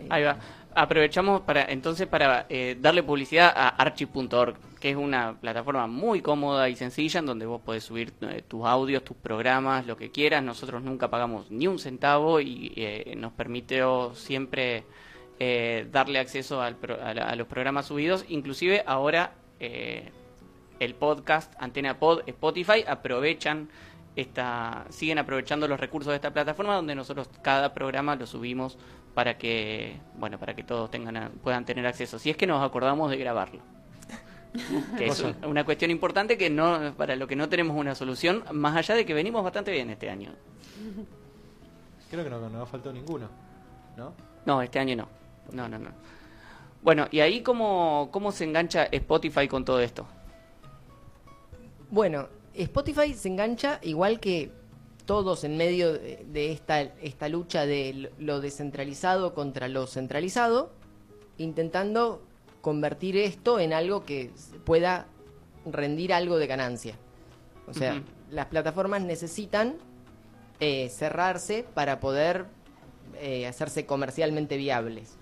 Eh, 0.00 0.06
Ahí 0.10 0.24
va. 0.24 0.36
Aprovechamos 0.74 1.42
para 1.42 1.64
entonces 1.64 2.06
para 2.06 2.46
eh, 2.48 2.76
darle 2.80 3.02
publicidad 3.02 3.52
a 3.54 3.68
archi.org, 3.68 4.56
que 4.80 4.90
es 4.90 4.96
una 4.96 5.34
plataforma 5.38 5.86
muy 5.86 6.22
cómoda 6.22 6.68
y 6.70 6.76
sencilla 6.76 7.20
en 7.20 7.26
donde 7.26 7.44
vos 7.46 7.60
podés 7.60 7.84
subir 7.84 8.12
eh, 8.22 8.42
tus 8.48 8.64
audios, 8.66 9.04
tus 9.04 9.16
programas, 9.18 9.86
lo 9.86 9.96
que 9.96 10.10
quieras. 10.10 10.42
Nosotros 10.42 10.82
nunca 10.82 11.08
pagamos 11.08 11.50
ni 11.50 11.66
un 11.66 11.78
centavo 11.78 12.40
y 12.40 12.72
eh, 12.76 13.14
nos 13.16 13.32
permitió 13.32 14.14
siempre 14.14 14.84
darle 15.90 16.20
acceso 16.20 16.62
al 16.62 16.76
pro- 16.76 17.02
a, 17.02 17.12
la- 17.14 17.24
a 17.28 17.34
los 17.36 17.48
programas 17.48 17.86
subidos. 17.86 18.24
Inclusive 18.28 18.84
ahora 18.86 19.32
eh, 19.58 20.10
el 20.84 20.94
podcast 20.94 21.52
Antena 21.58 21.98
Pod, 21.98 22.22
Spotify 22.26 22.84
aprovechan 22.86 23.68
esta, 24.16 24.84
siguen 24.90 25.18
aprovechando 25.18 25.66
los 25.68 25.78
recursos 25.80 26.10
de 26.10 26.16
esta 26.16 26.32
plataforma 26.32 26.74
donde 26.74 26.94
nosotros 26.94 27.28
cada 27.40 27.72
programa 27.72 28.16
lo 28.16 28.26
subimos 28.26 28.76
para 29.14 29.38
que, 29.38 29.98
bueno, 30.18 30.38
para 30.38 30.54
que 30.54 30.64
todos 30.64 30.90
tengan, 30.90 31.16
a- 31.16 31.30
puedan 31.42 31.64
tener 31.64 31.86
acceso. 31.86 32.18
Si 32.18 32.30
es 32.30 32.36
que 32.36 32.46
nos 32.46 32.62
acordamos 32.64 33.10
de 33.10 33.16
grabarlo. 33.16 33.60
Que 34.98 35.06
es 35.06 35.20
un- 35.20 35.36
una 35.46 35.64
cuestión 35.64 35.90
importante 35.90 36.36
que 36.36 36.50
no, 36.50 36.92
para 36.96 37.16
lo 37.16 37.26
que 37.26 37.36
no 37.36 37.48
tenemos 37.48 37.74
una 37.76 37.94
solución, 37.94 38.44
más 38.52 38.76
allá 38.76 38.94
de 38.94 39.06
que 39.06 39.14
venimos 39.14 39.42
bastante 39.42 39.70
bien 39.70 39.88
este 39.88 40.10
año. 40.10 40.32
Creo 42.10 42.24
que 42.24 42.28
no, 42.30 42.48
no 42.50 42.66
faltó 42.66 42.92
ninguno, 42.92 43.28
¿no? 43.96 44.12
No, 44.44 44.60
este 44.60 44.78
año 44.78 44.96
no. 44.96 45.08
No, 45.52 45.68
no, 45.68 45.78
no. 45.78 45.90
Bueno, 46.82 47.06
y 47.10 47.20
ahí 47.20 47.42
cómo, 47.42 48.08
cómo 48.12 48.32
se 48.32 48.44
engancha 48.44 48.84
Spotify 48.92 49.48
con 49.48 49.64
todo 49.64 49.80
esto. 49.80 50.06
Bueno, 51.92 52.28
Spotify 52.54 53.12
se 53.12 53.28
engancha 53.28 53.78
igual 53.82 54.18
que 54.18 54.50
todos 55.04 55.44
en 55.44 55.56
medio 55.58 55.92
de, 55.92 56.50
esta, 56.52 56.80
esta 56.80 57.28
lucha 57.28 57.66
de 57.66 58.10
lo 58.18 58.40
descentralizado 58.40 59.34
contra 59.34 59.68
lo 59.68 59.86
centralizado. 59.86 60.70
intentando 61.38 62.22
convertir 62.62 63.16
esto 63.16 63.58
en 63.60 63.72
algo 63.72 64.04
que 64.04 64.30
pueda 64.64 65.06
rendir 65.66 66.12
algo 66.14 66.38
de 66.38 66.46
ganancia. 66.46 66.94
O 67.68 67.74
sea, 67.74 68.02
las 68.30 68.46
plataformas 68.46 69.02
necesitan 69.02 69.74
eh, 70.60 70.88
cerrarse 70.88 71.64
para 71.74 72.00
poder 72.00 72.46
eh, 73.20 73.46
hacerse 73.46 73.84
comercialmente 73.84 74.56
viables. 74.56 75.16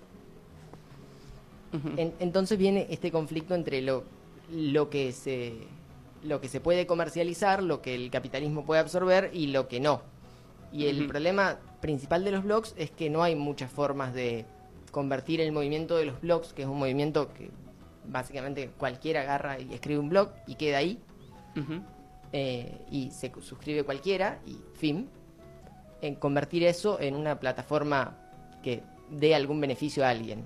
En- 1.97 2.13
entonces 2.19 2.57
viene 2.57 2.87
este 2.89 3.11
conflicto 3.11 3.55
entre 3.55 3.81
lo, 3.81 4.03
lo 4.51 4.89
que 4.89 5.11
se 5.11 5.53
lo 6.23 6.41
que 6.41 6.47
se 6.47 6.59
puede 6.59 6.85
comercializar, 6.85 7.63
lo 7.63 7.81
que 7.81 7.95
el 7.95 8.11
capitalismo 8.11 8.65
puede 8.65 8.81
absorber 8.81 9.31
y 9.33 9.47
lo 9.47 9.67
que 9.67 9.79
no. 9.79 10.01
Y 10.73 10.87
el 10.87 11.07
problema 11.07 11.59
principal 11.81 12.23
de 12.23 12.31
los 12.31 12.43
blogs 12.43 12.73
es 12.77 12.91
que 12.91 13.09
no 13.09 13.23
hay 13.23 13.35
muchas 13.35 13.71
formas 13.71 14.13
de 14.13 14.45
convertir 14.91 15.41
el 15.41 15.51
movimiento 15.51 15.97
de 15.97 16.05
los 16.05 16.21
blogs, 16.21 16.53
que 16.53 16.61
es 16.61 16.67
un 16.67 16.79
movimiento 16.79 17.33
que 17.33 17.49
básicamente 18.05 18.69
cualquiera 18.77 19.21
agarra 19.21 19.59
y 19.59 19.73
escribe 19.73 19.99
un 19.99 20.09
blog 20.09 20.31
y 20.47 20.55
queda 20.55 20.77
ahí, 20.77 20.99
eh, 22.31 22.85
y 22.89 23.11
se 23.11 23.31
suscribe 23.41 23.83
cualquiera 23.83 24.39
y 24.45 24.57
fin, 24.75 25.09
en 26.01 26.15
convertir 26.15 26.63
eso 26.63 26.99
en 26.99 27.15
una 27.15 27.39
plataforma 27.39 28.17
que 28.63 28.83
dé 29.09 29.35
algún 29.35 29.59
beneficio 29.59 30.05
a 30.05 30.09
alguien. 30.09 30.45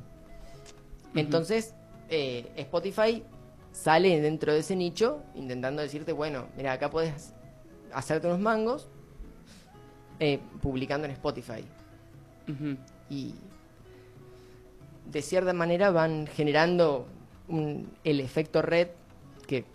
Entonces, 1.14 1.76
eh, 2.10 2.52
Spotify 2.56 3.24
sale 3.76 4.22
dentro 4.22 4.54
de 4.54 4.60
ese 4.60 4.76
nicho 4.76 5.22
intentando 5.36 5.82
decirte, 5.82 6.14
bueno, 6.14 6.48
mira, 6.56 6.72
acá 6.74 6.90
puedes 6.90 7.34
hacerte 7.94 8.28
unos 8.28 8.40
mangos 8.40 8.88
eh, 10.20 10.40
publicando 10.62 11.06
en 11.06 11.12
Spotify. 11.12 11.64
Y 13.10 13.34
de 15.12 15.22
cierta 15.22 15.54
manera 15.54 15.92
van 15.92 16.26
generando 16.28 17.08
un- 17.48 17.92
el 18.04 18.20
efecto 18.22 18.62
red 18.62 18.88
que 19.48 19.66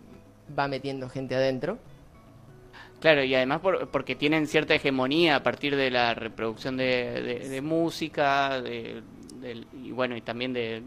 va 0.58 0.66
metiendo 0.66 1.08
gente 1.08 1.34
adentro. 1.36 1.78
Claro, 3.00 3.22
y 3.24 3.34
además 3.34 3.60
por- 3.60 3.88
porque 3.90 4.14
tienen 4.14 4.46
cierta 4.46 4.74
hegemonía 4.74 5.36
a 5.36 5.42
partir 5.42 5.76
de 5.76 5.90
la 5.90 6.14
reproducción 6.14 6.76
de, 6.76 7.22
de- 7.22 7.48
de 7.48 7.60
música, 7.60 8.60
de, 8.60 9.02
y 9.82 9.90
bueno, 9.92 10.16
y 10.16 10.20
también 10.20 10.52
de... 10.52 10.82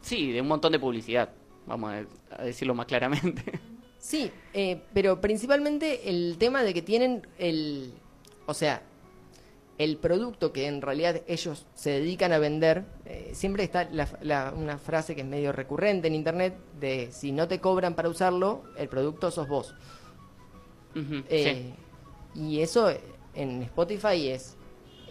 Sí, 0.00 0.32
de 0.32 0.40
un 0.40 0.48
montón 0.48 0.72
de 0.72 0.78
publicidad, 0.80 1.30
vamos 1.66 1.92
a, 2.30 2.42
decirlo 2.42 2.74
más 2.74 2.86
claramente. 2.86 3.42
Sí, 3.98 4.30
eh, 4.52 4.82
pero 4.92 5.20
principalmente 5.20 6.08
el 6.10 6.36
tema 6.38 6.62
de 6.64 6.74
que 6.74 6.82
tienen 6.82 7.26
el, 7.38 7.92
o 8.46 8.54
sea, 8.54 8.82
el 9.78 9.96
producto 9.96 10.52
que 10.52 10.66
en 10.66 10.82
realidad 10.82 11.22
ellos 11.26 11.66
se 11.74 11.90
dedican 11.90 12.32
a 12.32 12.38
vender, 12.38 12.84
eh, 13.04 13.30
siempre 13.32 13.64
está 13.64 13.88
la- 13.90 14.08
la- 14.20 14.52
una 14.56 14.78
frase 14.78 15.14
que 15.14 15.20
es 15.22 15.26
medio 15.26 15.52
recurrente 15.52 16.08
en 16.08 16.14
internet 16.14 16.54
de 16.80 17.10
si 17.12 17.32
no 17.32 17.48
te 17.48 17.60
cobran 17.60 17.94
para 17.94 18.08
usarlo, 18.08 18.64
el 18.76 18.88
producto 18.88 19.30
sos 19.30 19.48
vos. 19.48 19.74
Eh, 21.28 21.74
Y 22.34 22.60
eso 22.60 22.90
en 23.34 23.62
Spotify 23.62 24.28
es, 24.28 24.56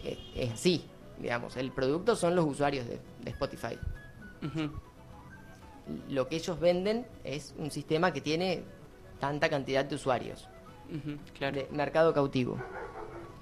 eh, 0.04 0.18
es 0.36 0.52
así, 0.54 0.84
digamos, 1.20 1.56
el 1.56 1.72
producto 1.72 2.16
son 2.16 2.36
los 2.36 2.46
usuarios 2.46 2.88
de, 2.88 3.00
de 3.24 3.30
Spotify. 3.32 3.78
Ujú. 4.44 4.72
Lo 6.10 6.27
que 6.27 6.36
ellos 6.38 6.60
venden 6.60 7.06
es 7.23 7.54
un 7.58 7.71
sistema 7.71 8.12
que 8.13 8.21
tiene 8.21 8.63
tanta 9.19 9.49
cantidad 9.49 9.86
de 9.86 9.95
usuarios, 9.95 10.47
claro, 11.38 11.56
de 11.58 11.67
mercado 11.71 12.13
cautivo. 12.13 12.58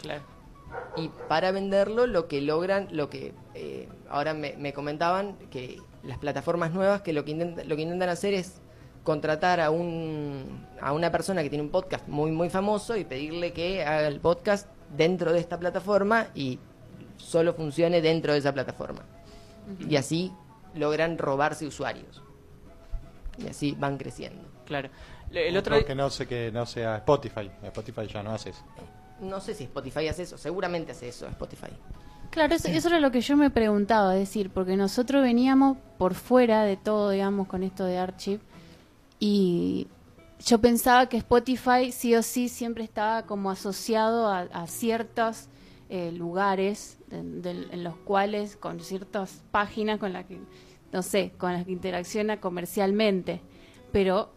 claro. 0.02 0.22
Y 0.96 1.10
para 1.28 1.52
venderlo 1.52 2.06
lo 2.06 2.28
que 2.28 2.42
logran, 2.42 2.90
lo 2.92 3.10
que 3.10 3.34
eh, 3.56 3.90
ahora 4.08 4.36
me, 4.36 4.56
me 4.58 4.72
comentaban, 4.72 5.36
que 5.50 5.80
las 6.04 6.20
plataformas 6.20 6.72
nuevas 6.72 7.02
que 7.02 7.12
lo 7.12 7.26
que, 7.26 7.32
intenta- 7.32 7.64
lo 7.64 7.76
que 7.76 7.82
intentan 7.82 8.10
hacer 8.10 8.36
es 8.36 8.62
contratar 9.04 9.60
a, 9.62 9.72
un, 9.72 10.68
a 10.80 10.94
una 10.94 11.12
persona 11.12 11.42
que 11.42 11.50
tiene 11.50 11.64
un 11.64 11.72
podcast 11.72 12.08
muy 12.08 12.30
muy 12.32 12.50
famoso 12.52 12.96
y 12.96 13.04
pedirle 13.04 13.52
que 13.52 13.84
haga 13.84 14.08
el 14.08 14.20
podcast 14.20 14.68
dentro 14.96 15.34
de 15.34 15.40
esta 15.40 15.58
plataforma 15.58 16.28
y 16.36 16.60
solo 17.18 17.54
funcione 17.56 18.00
dentro 18.02 18.34
de 18.34 18.40
esa 18.40 18.54
plataforma. 18.54 19.02
Y 19.88 19.96
así 19.96 20.32
logran 20.76 21.18
robarse 21.18 21.66
usuarios. 21.66 22.22
Y 23.40 23.48
así 23.48 23.76
van 23.78 23.98
creciendo. 23.98 24.50
Claro. 24.66 24.90
El 25.32 25.56
otro 25.58 25.76
Otro 25.76 25.88
que 25.88 25.96
no 25.96 26.10
sé 26.10 26.28
que 26.28 26.52
no 26.52 26.66
sea 26.66 26.98
Spotify. 26.98 27.50
Spotify 27.64 28.08
ya 28.08 28.24
no 28.24 28.32
hace 28.32 28.52
eso. 28.52 28.64
No 29.22 29.40
sé 29.40 29.54
si 29.54 29.66
Spotify 29.66 30.08
hace 30.08 30.24
eso, 30.24 30.38
seguramente 30.38 30.94
hace 30.94 31.10
eso 31.10 31.28
Spotify. 31.28 31.72
Claro, 32.30 32.56
eso, 32.56 32.68
eso 32.68 32.88
era 32.90 33.00
lo 33.00 33.12
que 33.12 33.22
yo 33.22 33.36
me 33.36 33.50
preguntaba, 33.50 34.14
es 34.14 34.20
decir, 34.20 34.50
porque 34.50 34.78
nosotros 34.78 35.24
veníamos 35.24 35.78
por 35.98 36.14
fuera 36.14 36.64
de 36.64 36.78
todo, 36.78 37.10
digamos, 37.10 37.48
con 37.48 37.64
esto 37.64 37.86
de 37.86 37.98
Archive, 37.98 38.40
y 39.20 39.88
yo 40.46 40.60
pensaba 40.60 41.10
que 41.10 41.18
Spotify 41.18 41.92
sí 41.92 42.16
o 42.16 42.22
sí 42.22 42.48
siempre 42.48 42.84
estaba 42.84 43.24
como 43.24 43.52
asociado 43.52 44.28
a, 44.28 44.42
a 44.42 44.68
ciertos 44.68 45.48
eh, 45.90 46.12
lugares 46.12 47.00
en 47.10 47.84
los 47.84 47.96
cuales, 47.98 48.56
con 48.56 48.80
ciertas 48.80 49.42
páginas 49.50 50.00
con 50.00 50.14
las 50.14 50.26
que, 50.26 50.40
no 50.92 51.02
sé, 51.02 51.32
con 51.38 51.54
las 51.54 51.66
que 51.66 51.72
interacciona 51.72 52.40
comercialmente, 52.40 53.42
pero 53.92 54.30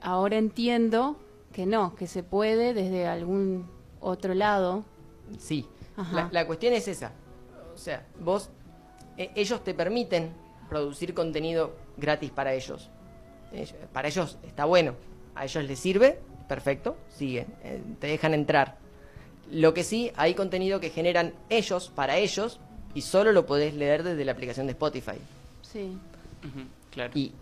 ahora 0.00 0.36
entiendo 0.38 1.16
que 1.52 1.66
no, 1.66 1.94
que 1.94 2.06
se 2.06 2.22
puede 2.22 2.74
desde 2.74 3.06
algún 3.06 3.66
otro 4.00 4.34
lado. 4.34 4.84
Sí, 5.38 5.66
la, 6.12 6.28
la 6.32 6.46
cuestión 6.46 6.74
es 6.74 6.86
esa. 6.88 7.12
O 7.74 7.78
sea, 7.78 8.06
vos, 8.20 8.50
eh, 9.16 9.30
ellos 9.34 9.62
te 9.64 9.72
permiten 9.74 10.30
producir 10.68 11.14
contenido 11.14 11.74
gratis 11.96 12.30
para 12.30 12.52
ellos. 12.54 12.90
Ellos- 13.52 13.74
Para 13.92 14.08
ellos 14.08 14.38
está 14.46 14.64
bueno. 14.66 14.94
A 15.34 15.44
ellos 15.44 15.64
les 15.64 15.78
sirve, 15.78 16.18
perfecto, 16.48 16.96
siguen, 17.08 17.46
eh, 17.62 17.80
te 18.00 18.06
dejan 18.06 18.34
entrar. 18.34 18.76
Lo 19.50 19.72
que 19.74 19.84
sí, 19.84 20.10
hay 20.16 20.34
contenido 20.34 20.80
que 20.80 20.90
generan 20.90 21.32
ellos 21.48 21.90
para 21.94 22.16
ellos 22.18 22.58
y 22.94 23.02
solo 23.02 23.32
lo 23.32 23.46
podés 23.46 23.74
leer 23.74 24.02
desde 24.02 24.24
la 24.24 24.32
aplicación 24.32 24.66
de 24.66 24.72
Spotify. 24.72 25.16
Sí. 25.72 25.96
Claro. 26.90 27.12
Y 27.14 27.32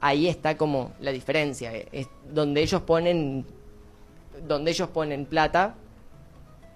ahí 0.00 0.26
está 0.28 0.56
como 0.56 0.92
la 1.00 1.12
diferencia, 1.12 1.74
eh, 1.74 1.88
es 1.92 2.08
donde 2.32 2.62
ellos 2.62 2.82
ponen 2.82 3.44
donde 4.46 4.70
ellos 4.70 4.88
ponen 4.88 5.26
plata 5.26 5.74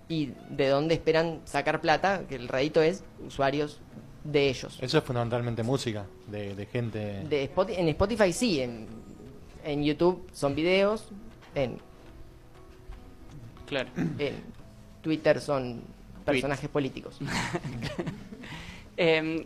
y 0.08 0.32
de 0.50 0.68
dónde 0.68 0.94
esperan 0.94 1.40
sacar 1.44 1.80
plata, 1.80 2.24
que 2.28 2.34
el 2.34 2.48
rédito 2.48 2.82
es 2.82 3.02
usuarios 3.26 3.80
de 4.22 4.48
ellos. 4.50 4.78
Eso 4.82 4.98
es 4.98 5.04
fundamentalmente 5.04 5.62
música, 5.62 6.04
de, 6.28 6.54
de 6.54 6.66
gente... 6.66 6.98
De 7.24 7.50
Spoti- 7.54 7.74
en 7.78 7.88
Spotify 7.88 8.32
sí, 8.32 8.60
en, 8.60 8.86
en 9.64 9.82
YouTube 9.82 10.28
son 10.34 10.54
videos, 10.54 11.08
en, 11.54 11.78
Claro. 13.66 13.88
en 14.18 14.34
Twitter 15.00 15.40
son 15.40 15.80
personajes 16.24 16.68
políticos. 16.68 17.18
Eh, 18.96 19.44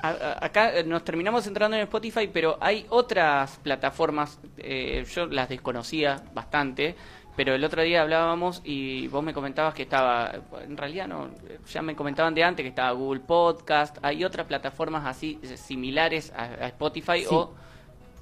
a- 0.00 0.08
a- 0.10 0.44
acá 0.46 0.76
eh, 0.76 0.84
nos 0.84 1.04
terminamos 1.04 1.46
entrando 1.46 1.76
en 1.76 1.82
Spotify, 1.84 2.28
pero 2.32 2.56
hay 2.60 2.86
otras 2.90 3.58
plataformas, 3.62 4.38
eh, 4.58 5.04
yo 5.14 5.26
las 5.26 5.48
desconocía 5.48 6.22
bastante, 6.34 6.94
pero 7.36 7.54
el 7.54 7.64
otro 7.64 7.82
día 7.82 8.02
hablábamos 8.02 8.60
y 8.64 9.08
vos 9.08 9.22
me 9.24 9.34
comentabas 9.34 9.74
que 9.74 9.82
estaba, 9.82 10.32
en 10.62 10.76
realidad 10.76 11.08
no, 11.08 11.30
ya 11.72 11.82
me 11.82 11.96
comentaban 11.96 12.34
de 12.34 12.44
antes 12.44 12.62
que 12.62 12.68
estaba 12.68 12.92
Google 12.92 13.20
Podcast, 13.20 13.96
hay 14.02 14.24
otras 14.24 14.46
plataformas 14.46 15.04
así 15.06 15.38
eh, 15.42 15.56
similares 15.56 16.32
a, 16.36 16.44
a 16.44 16.66
Spotify 16.68 17.20
Sí. 17.20 17.26
o 17.30 17.52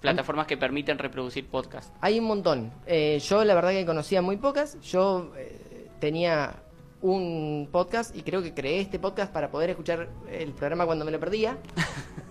plataformas 0.01 0.47
que 0.47 0.57
permiten 0.57 0.99
reproducir 0.99 1.47
podcast. 1.47 1.95
Hay 2.01 2.19
un 2.19 2.25
montón. 2.25 2.73
Eh, 2.87 3.21
yo 3.21 3.45
la 3.45 3.55
verdad 3.55 3.71
que 3.71 3.87
conocía 3.87 4.21
muy 4.21 4.37
pocas. 4.37 4.81
Yo 4.81 5.31
eh, 5.37 5.89
tenía 6.01 6.55
un 7.03 7.69
podcast 7.71 8.17
y 8.17 8.23
creo 8.23 8.43
que 8.43 8.55
creé 8.55 8.81
este 8.81 8.99
podcast 8.99 9.33
para 9.33 9.51
poder 9.51 9.71
escuchar 9.71 10.09
el 10.31 10.53
programa 10.53 10.87
cuando 10.87 11.05
me 11.05 11.11
lo 11.11 11.21
perdía. 11.21 11.59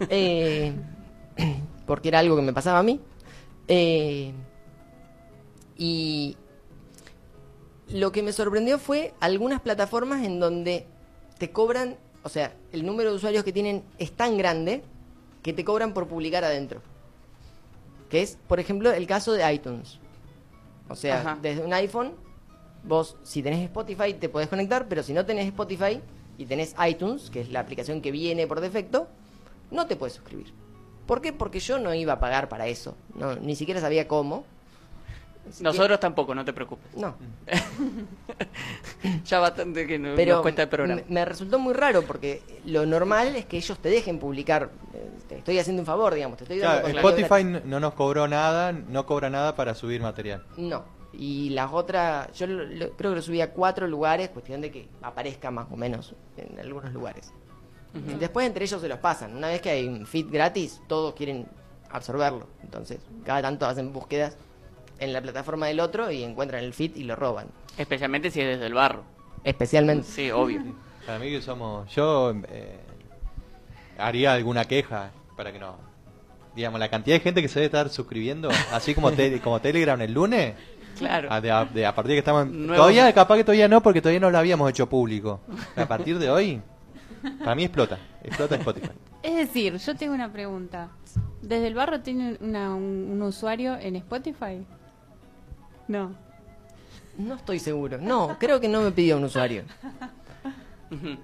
Eh, 0.10 0.74
porque 1.86 2.08
era 2.08 2.18
algo 2.18 2.36
que 2.36 2.42
me 2.42 2.54
pasaba 2.54 2.80
a 2.80 2.84
mí. 2.84 3.00
Eh, 3.68 4.34
y 5.78 6.36
lo 7.88 8.12
que 8.12 8.24
me 8.24 8.32
sorprendió 8.32 8.80
fue 8.80 9.14
algunas 9.20 9.62
plataformas 9.62 10.26
en 10.26 10.40
donde 10.40 10.88
te 11.38 11.52
cobran, 11.52 11.98
o 12.24 12.30
sea, 12.30 12.56
el 12.72 12.84
número 12.84 13.12
de 13.12 13.18
usuarios 13.18 13.44
que 13.44 13.54
tienen 13.54 13.84
es 14.00 14.12
tan 14.12 14.40
grande 14.40 14.84
que 15.44 15.54
te 15.54 15.64
cobran 15.64 15.94
por 15.94 16.08
publicar 16.08 16.44
adentro. 16.44 16.82
Que 18.10 18.24
es, 18.24 18.40
por 18.48 18.60
ejemplo, 18.60 18.92
el 18.92 19.06
caso 19.06 19.34
de 19.34 19.54
iTunes. 19.54 20.00
O 20.90 20.96
sea, 20.96 21.22
Ajá. 21.22 21.40
desde 21.42 21.64
un 21.64 21.74
iPhone, 21.74 22.14
vos, 22.84 23.18
si 23.24 23.42
tenés 23.44 23.60
Spotify, 23.66 24.14
te 24.14 24.30
podés 24.30 24.48
conectar, 24.50 24.88
pero 24.88 25.04
si 25.04 25.14
no 25.14 25.26
tenés 25.26 25.48
Spotify 25.48 26.02
y 26.38 26.46
tenés 26.46 26.76
iTunes, 26.88 27.30
que 27.30 27.42
es 27.42 27.50
la 27.50 27.60
aplicación 27.62 28.02
que 28.02 28.12
viene 28.12 28.48
por 28.48 28.60
defecto, 28.62 29.08
no 29.70 29.86
te 29.88 29.96
puedes 29.96 30.14
suscribir. 30.16 30.54
¿Por 31.06 31.22
qué? 31.22 31.34
Porque 31.34 31.60
yo 31.60 31.78
no 31.80 31.94
iba 31.94 32.14
a 32.14 32.20
pagar 32.20 32.48
para 32.50 32.68
eso. 32.68 32.96
No, 33.16 33.36
ni 33.36 33.56
siquiera 33.56 33.82
sabía 33.82 34.08
cómo. 34.08 34.46
Así 35.50 35.58
que- 35.58 35.64
Nosotros 35.64 36.00
tampoco, 36.00 36.36
no 36.36 36.46
te 36.46 36.54
preocupes. 36.54 36.96
No, 36.96 37.16
Ya 39.26 39.40
bastante 39.40 39.88
que 39.88 39.98
no- 39.98 40.14
pero 40.16 40.34
nos 40.36 40.42
cuesta 40.44 40.64
el 40.64 40.70
programa. 40.70 41.02
me, 41.10 41.26
resultó 41.26 41.58
muy 41.60 41.74
raro 41.74 42.04
porque 42.04 42.42
lo 42.66 42.86
normal 42.86 43.36
es 43.36 43.46
que 43.46 43.58
ellos 43.58 43.78
te 43.80 43.90
dejen 43.90 44.20
publicar. 44.20 44.70
eh, 44.94 45.10
Te 45.28 45.38
estoy 45.40 45.58
haciendo 45.60 45.82
un 45.82 45.86
favor, 45.86 46.14
digamos. 46.14 46.38
Te 46.38 46.44
estoy 46.44 46.60
dando 46.60 46.82
Claro, 46.90 46.98
Spotify 47.00 47.44
gratis. 47.52 47.66
no 47.70 47.80
nos 47.80 47.94
cobró 47.96 48.28
nada, 48.28 48.72
no 48.72 49.06
cobra 49.06 49.30
nada 49.30 49.56
para 49.56 49.74
subir 49.74 50.02
material. 50.02 50.44
No. 50.58 50.84
Y 51.14 51.50
las 51.50 51.72
otras, 51.74 52.32
yo 52.38 52.48
lo- 52.48 52.64
lo- 52.66 52.92
creo 52.92 53.12
que 53.12 53.16
lo 53.18 53.22
subí 53.22 53.42
a 53.42 53.52
cuatro 53.52 53.88
lugares, 53.88 54.30
cuestión 54.30 54.62
de 54.62 54.72
que 54.72 54.88
aparezca 55.02 55.52
más 55.52 55.68
o 55.72 55.76
menos 55.76 56.16
en 56.38 56.60
algunos 56.60 56.92
lugares. 56.94 57.34
Después 57.94 58.48
entre 58.48 58.64
ellos 58.64 58.80
se 58.82 58.88
los 58.88 59.00
pasan. 59.00 59.36
Una 59.36 59.50
vez 59.50 59.62
que 59.62 59.70
hay 59.70 59.86
un 59.88 60.06
feed 60.06 60.28
gratis, 60.32 60.82
todos 60.88 61.14
quieren 61.14 61.46
absorberlo. 61.90 62.48
Entonces, 62.64 63.00
cada 63.26 63.42
tanto 63.42 63.66
hacen 63.66 63.92
búsquedas 63.92 64.38
en 65.00 65.12
la 65.12 65.22
plataforma 65.22 65.68
del 65.68 65.82
otro 65.82 66.10
y 66.10 66.24
encuentran 66.24 66.64
el 66.64 66.74
feed 66.74 66.96
y 66.96 67.04
lo 67.04 67.18
roban. 67.18 67.48
Especialmente 67.78 68.32
si 68.32 68.40
es 68.40 68.48
desde 68.48 68.68
el 68.68 68.74
barro. 68.74 69.04
Especialmente. 69.44 70.08
Sí, 70.08 70.32
obvio. 70.32 70.62
Para 71.06 71.20
mí 71.20 71.30
que 71.32 71.42
somos... 71.42 71.94
Yo 71.94 72.32
eh, 72.48 72.80
haría 73.98 74.34
alguna 74.34 74.66
queja 74.66 75.12
para 75.36 75.52
que 75.52 75.60
no... 75.60 75.76
Digamos, 76.56 76.80
la 76.82 76.90
cantidad 76.90 77.16
de 77.16 77.22
gente 77.22 77.42
que 77.42 77.48
se 77.48 77.56
debe 77.60 77.66
estar 77.68 77.90
suscribiendo, 77.90 78.50
así 78.74 78.94
como, 78.94 79.12
te- 79.14 79.40
como 79.40 79.62
Telegram 79.62 80.00
el 80.02 80.14
lunes, 80.14 80.54
Claro. 81.02 81.32
a, 81.32 81.42
de- 81.42 81.52
a- 81.52 81.66
de- 81.66 81.86
a 81.86 81.94
partir 81.96 82.16
de 82.16 82.24
que. 82.24 82.32
Nuevos- 82.32 82.76
Todavía, 82.78 83.12
capaz 83.14 83.36
que 83.38 83.44
todavía 83.44 83.68
no, 83.68 83.82
porque 83.82 84.02
todavía 84.02 84.20
no 84.20 84.32
lo 84.32 84.38
habíamos 84.38 84.70
hecho 84.70 84.88
público. 84.88 85.42
A 85.76 85.86
partir 85.86 86.18
de 86.20 86.30
hoy, 86.30 86.62
para 87.40 87.56
mí 87.56 87.64
explota. 87.66 87.98
Explota 88.24 88.56
Spotify. 88.56 88.90
Es 89.24 89.36
decir, 89.36 89.78
yo 89.78 89.96
tengo 89.96 90.14
una 90.14 90.32
pregunta. 90.32 90.90
¿Desde 91.42 91.68
el 91.68 91.74
barro 91.76 92.02
tiene 92.02 92.38
una- 92.42 92.74
un, 92.76 93.10
un 93.12 93.22
usuario 93.22 93.76
en 93.78 93.96
Spotify? 93.98 94.66
No. 95.88 96.16
No 97.18 97.36
estoy 97.36 97.60
seguro. 97.60 97.98
No, 98.00 98.38
creo 98.40 98.60
que 98.60 98.68
no 98.70 98.82
me 98.82 98.92
pidió 98.92 99.18
un 99.18 99.26
usuario. 99.26 99.64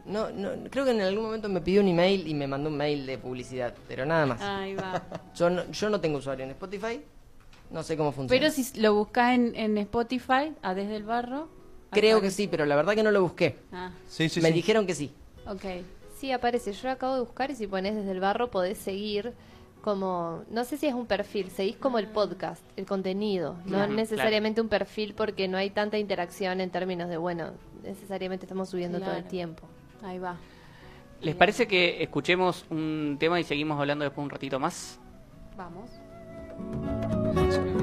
No, 0.05 0.29
no, 0.29 0.49
creo 0.69 0.85
que 0.85 0.91
en 0.91 1.01
algún 1.01 1.25
momento 1.25 1.49
me 1.49 1.59
pidió 1.59 1.81
un 1.81 1.89
email 1.89 2.25
y 2.25 2.33
me 2.33 2.47
mandó 2.47 2.69
un 2.69 2.77
mail 2.77 3.05
de 3.05 3.17
publicidad, 3.17 3.73
pero 3.87 4.05
nada 4.05 4.25
más. 4.25 4.41
Ahí 4.41 4.75
va. 4.75 5.01
Yo 5.35 5.49
no, 5.49 5.69
yo 5.71 5.89
no 5.89 5.99
tengo 5.99 6.19
usuario 6.19 6.45
en 6.45 6.51
Spotify, 6.51 7.01
no 7.71 7.83
sé 7.83 7.97
cómo 7.97 8.11
funciona. 8.11 8.39
Pero 8.39 8.51
si 8.51 8.79
lo 8.79 8.93
buscas 8.95 9.33
en, 9.35 9.55
en 9.55 9.77
Spotify, 9.77 10.53
a 10.61 10.73
Desde 10.73 10.95
el 10.95 11.03
Barro. 11.03 11.49
Creo 11.91 12.21
que 12.21 12.31
sí, 12.31 12.47
pero 12.47 12.65
la 12.65 12.75
verdad 12.75 12.95
que 12.95 13.03
no 13.03 13.11
lo 13.11 13.21
busqué. 13.21 13.57
Ah, 13.71 13.91
Sí, 14.07 14.29
sí, 14.29 14.41
me 14.41 14.49
sí. 14.49 14.53
dijeron 14.55 14.85
que 14.85 14.95
sí. 14.95 15.11
ok. 15.47 15.63
Sí, 16.19 16.31
aparece. 16.31 16.73
Yo 16.73 16.87
lo 16.87 16.91
acabo 16.93 17.13
de 17.13 17.21
buscar 17.21 17.51
y 17.51 17.55
si 17.55 17.67
pones 17.67 17.95
desde 17.95 18.11
el 18.11 18.19
barro 18.19 18.49
podés 18.49 18.77
seguir 18.79 19.33
como, 19.81 20.43
no 20.49 20.65
sé 20.65 20.75
si 20.77 20.87
es 20.87 20.93
un 20.93 21.05
perfil, 21.05 21.49
seguís 21.51 21.77
como 21.77 21.97
el 21.99 22.07
podcast, 22.07 22.61
el 22.75 22.85
contenido, 22.85 23.55
no 23.65 23.87
necesariamente 23.87 24.59
un 24.59 24.67
perfil 24.67 25.13
porque 25.13 25.47
no 25.47 25.55
hay 25.57 25.69
tanta 25.69 25.97
interacción 25.97 26.59
en 26.59 26.71
términos 26.71 27.07
de, 27.07 27.15
bueno, 27.15 27.51
necesariamente 27.83 28.45
estamos 28.45 28.67
subiendo 28.69 28.99
todo 28.99 29.13
el 29.13 29.23
tiempo. 29.25 29.63
Ahí 30.03 30.19
va. 30.19 30.35
¿Les 31.21 31.35
parece 31.35 31.67
que 31.67 32.03
escuchemos 32.03 32.65
un 32.69 33.15
tema 33.17 33.39
y 33.39 33.43
seguimos 33.45 33.79
hablando 33.79 34.03
después 34.03 34.23
un 34.25 34.29
ratito 34.29 34.59
más? 34.59 34.99
Vamos. 35.55 35.89
Por 37.33 37.76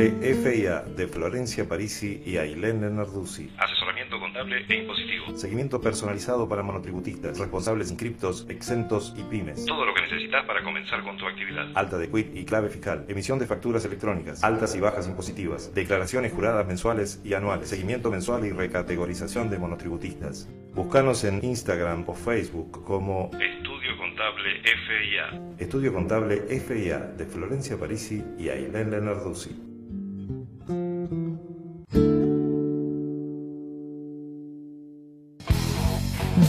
Contable 0.00 0.34
FIA 0.34 0.80
de 0.96 1.06
Florencia 1.08 1.68
Parisi 1.68 2.22
y 2.24 2.38
Ailén 2.38 2.80
Narduzzi. 2.96 3.50
Asesoramiento 3.58 4.18
contable 4.18 4.64
e 4.66 4.76
impositivo. 4.76 5.36
Seguimiento 5.36 5.78
personalizado 5.78 6.48
para 6.48 6.62
monotributistas, 6.62 7.38
responsables 7.38 7.90
inscriptos, 7.90 8.46
exentos 8.48 9.14
y 9.18 9.24
pymes. 9.24 9.66
Todo 9.66 9.84
lo 9.84 9.92
que 9.92 10.00
necesitas 10.00 10.46
para 10.46 10.64
comenzar 10.64 11.02
con 11.02 11.18
tu 11.18 11.26
actividad. 11.26 11.66
Alta 11.74 11.98
de 11.98 12.10
quit 12.10 12.34
y 12.34 12.46
clave 12.46 12.70
fiscal. 12.70 13.04
Emisión 13.08 13.38
de 13.38 13.44
facturas 13.44 13.84
electrónicas. 13.84 14.42
Altas 14.42 14.74
y 14.74 14.80
bajas 14.80 15.06
impositivas. 15.06 15.74
Declaraciones 15.74 16.32
juradas 16.32 16.66
mensuales 16.66 17.20
y 17.22 17.34
anuales. 17.34 17.68
Seguimiento 17.68 18.10
mensual 18.10 18.46
y 18.46 18.52
recategorización 18.52 19.50
de 19.50 19.58
monotributistas. 19.58 20.48
Búscanos 20.74 21.24
en 21.24 21.44
Instagram 21.44 22.04
o 22.06 22.14
Facebook 22.14 22.82
como 22.86 23.30
Estudio 23.38 23.98
Contable 23.98 24.62
FIA. 24.62 25.56
Estudio 25.58 25.92
Contable 25.92 26.36
FIA 26.58 27.00
de 27.00 27.26
Florencia 27.26 27.76
Parisi 27.76 28.24
y 28.38 28.48
Ailén 28.48 28.90
Lenarduzzi. 28.92 29.69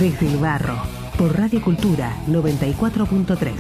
Desde 0.02 0.26
el 0.26 0.38
barro, 0.38 0.82
por 1.16 1.38
Radio 1.38 1.62
Cultura 1.62 2.12
94.3. 2.28 3.54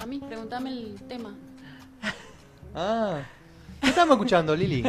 A 0.00 0.06
mí, 0.06 0.18
pregúntame 0.18 0.70
el 0.70 1.00
tema. 1.06 1.36
Ah, 2.74 3.20
¿qué 3.80 3.90
estamos 3.90 4.16
escuchando, 4.16 4.56
Lili? 4.56 4.82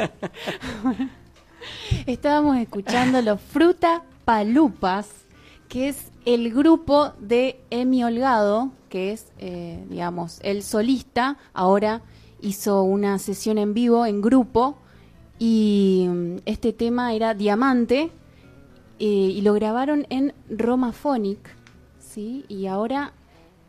Estábamos 2.07 2.57
escuchando 2.57 3.21
los 3.21 3.39
Fruta 3.39 4.01
Palupas, 4.25 5.07
que 5.69 5.89
es 5.89 6.11
el 6.25 6.51
grupo 6.51 7.13
de 7.19 7.61
Emi 7.69 8.03
Holgado, 8.03 8.71
que 8.89 9.11
es, 9.11 9.27
eh, 9.37 9.85
digamos, 9.87 10.39
el 10.41 10.63
solista. 10.63 11.37
Ahora 11.53 12.01
hizo 12.41 12.83
una 12.83 13.19
sesión 13.19 13.57
en 13.57 13.73
vivo, 13.73 14.05
en 14.05 14.21
grupo, 14.21 14.77
y 15.39 16.07
mm, 16.09 16.35
este 16.45 16.73
tema 16.73 17.13
era 17.13 17.33
Diamante, 17.33 18.11
eh, 18.99 19.05
y 19.05 19.41
lo 19.41 19.53
grabaron 19.53 20.07
en 20.09 20.33
Romaphonic, 20.49 21.39
¿sí? 21.99 22.45
Y 22.47 22.67
ahora 22.67 23.13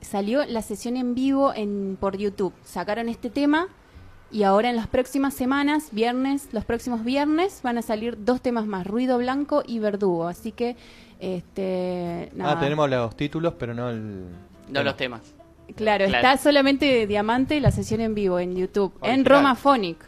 salió 0.01 0.45
la 0.47 0.63
sesión 0.63 0.97
en 0.97 1.15
vivo 1.15 1.53
en, 1.55 1.99
por 2.01 2.17
YouTube. 2.17 2.55
Sacaron 2.65 3.09
este 3.09 3.29
tema 3.29 3.69
y 4.31 4.43
ahora 4.43 4.71
en 4.71 4.77
las 4.77 4.87
próximas 4.87 5.35
semanas, 5.35 5.89
viernes, 5.93 6.49
los 6.53 6.65
próximos 6.65 7.05
viernes, 7.05 7.61
van 7.63 7.79
a 7.79 7.83
salir 7.83 8.25
dos 8.25 8.41
temas 8.41 8.67
más, 8.67 8.87
Ruido 8.87 9.19
Blanco 9.19 9.63
y 9.67 9.79
Verdugo. 9.79 10.29
Así 10.29 10.53
que, 10.53 10.77
este, 11.21 12.31
nada. 12.35 12.53
Ah, 12.53 12.61
tenemos 12.61 12.89
los 12.89 13.17
títulos, 13.17 13.55
pero 13.59 13.75
no 13.75 13.91
el... 13.91 14.25
No 14.69 14.83
los 14.83 14.97
temas. 14.97 15.35
Claro, 15.77 16.07
Claro. 16.07 16.29
está 16.29 16.37
solamente 16.43 17.07
Diamante 17.07 17.61
la 17.61 17.71
sesión 17.71 18.01
en 18.01 18.15
vivo 18.15 18.39
en 18.39 18.57
YouTube, 18.57 18.93
en 19.03 19.11
Original. 19.21 19.25
Romaphonic. 19.27 19.99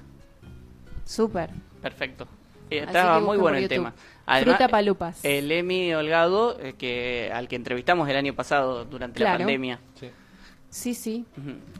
Súper. 1.04 1.50
Perfecto. 1.82 2.26
Eh, 2.70 2.84
Estaba 2.86 3.20
muy 3.20 3.36
bueno 3.36 3.58
el 3.58 3.68
tema. 3.68 3.92
Fruta 4.42 4.68
Palupas. 4.68 5.24
El 5.24 5.50
Emi 5.50 5.92
Holgado, 5.92 6.56
eh, 6.60 6.74
que, 6.78 7.30
al 7.34 7.48
que 7.48 7.56
entrevistamos 7.56 8.08
el 8.08 8.16
año 8.16 8.34
pasado 8.34 8.84
durante 8.84 9.20
la 9.20 9.36
pandemia. 9.36 9.80
Sí, 10.72 10.94
sí. 10.94 11.24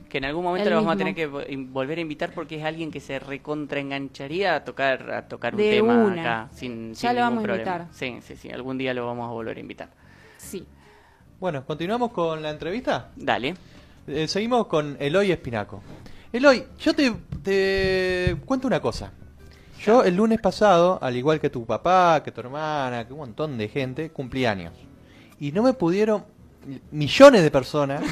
Que 0.08 0.18
en 0.18 0.24
algún 0.24 0.42
momento 0.42 0.66
El 0.68 0.74
lo 0.74 0.80
vamos 0.80 0.94
a 0.94 0.98
tener 0.98 1.14
que 1.14 1.26
volver 1.28 1.98
a 1.98 2.00
invitar 2.00 2.32
porque 2.34 2.56
es 2.56 2.64
alguien 2.64 2.90
que 2.90 2.98
se 2.98 3.20
recontraengancharía 3.20 4.56
a 4.56 4.64
tocar 4.64 5.12
a 5.12 5.28
tocar 5.28 5.54
un 5.54 5.60
De 5.60 5.70
tema 5.70 5.94
una. 5.94 6.20
acá 6.42 6.48
sin, 6.54 6.92
Ya 6.94 6.96
sin 6.96 7.08
lo 7.10 7.14
ningún 7.14 7.22
vamos 7.22 7.38
a 7.38 7.42
problema. 7.46 7.72
invitar. 7.76 7.94
Sí, 7.94 8.18
sí, 8.22 8.36
sí, 8.36 8.50
algún 8.50 8.78
día 8.78 8.92
lo 8.92 9.06
vamos 9.06 9.28
a 9.28 9.32
volver 9.32 9.56
a 9.58 9.60
invitar. 9.60 9.90
Sí. 10.38 10.66
Bueno, 11.40 11.64
¿continuamos 11.64 12.12
con 12.12 12.42
la 12.42 12.50
entrevista? 12.50 13.12
Dale. 13.16 13.54
Eh, 14.06 14.28
seguimos 14.28 14.66
con 14.66 14.98
Eloy 15.00 15.32
Espinaco. 15.32 15.82
Eloy, 16.30 16.66
yo 16.78 16.94
te, 16.94 17.10
te 17.42 18.36
cuento 18.44 18.66
una 18.66 18.78
cosa. 18.78 19.10
Yo 19.82 20.04
el 20.04 20.16
lunes 20.16 20.38
pasado, 20.38 20.98
al 21.00 21.16
igual 21.16 21.40
que 21.40 21.48
tu 21.48 21.64
papá, 21.64 22.22
que 22.22 22.30
tu 22.30 22.42
hermana, 22.42 23.06
que 23.06 23.14
un 23.14 23.20
montón 23.20 23.56
de 23.56 23.68
gente, 23.68 24.10
cumplí 24.10 24.44
años. 24.44 24.74
Y 25.38 25.50
no 25.52 25.62
me 25.62 25.72
pudieron, 25.72 26.24
millones 26.90 27.42
de 27.42 27.50
personas, 27.50 28.02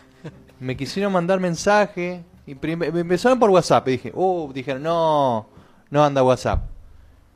me 0.60 0.76
quisieron 0.76 1.14
mandar 1.14 1.40
mensaje. 1.40 2.24
Y 2.46 2.56
me 2.56 2.88
empezaron 2.88 3.38
por 3.38 3.48
WhatsApp. 3.48 3.88
Y 3.88 3.92
dije, 3.92 4.12
uh, 4.14 4.52
dijeron, 4.52 4.82
no, 4.82 5.48
no 5.88 6.04
anda 6.04 6.22
WhatsApp. 6.22 6.62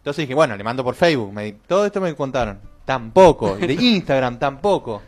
Entonces 0.01 0.25
dije, 0.25 0.35
bueno, 0.35 0.55
le 0.55 0.65
mando 0.65 0.85
por 0.85 0.95
Facebook. 0.95 1.33
Me, 1.33 1.53
todo 1.53 1.87
esto 1.87 1.99
me 1.99 2.15
contaron. 2.15 2.61
Tampoco. 2.85 3.57
Y 3.59 3.67
de 3.67 3.73
Instagram 3.81 4.39
tampoco. 4.39 5.01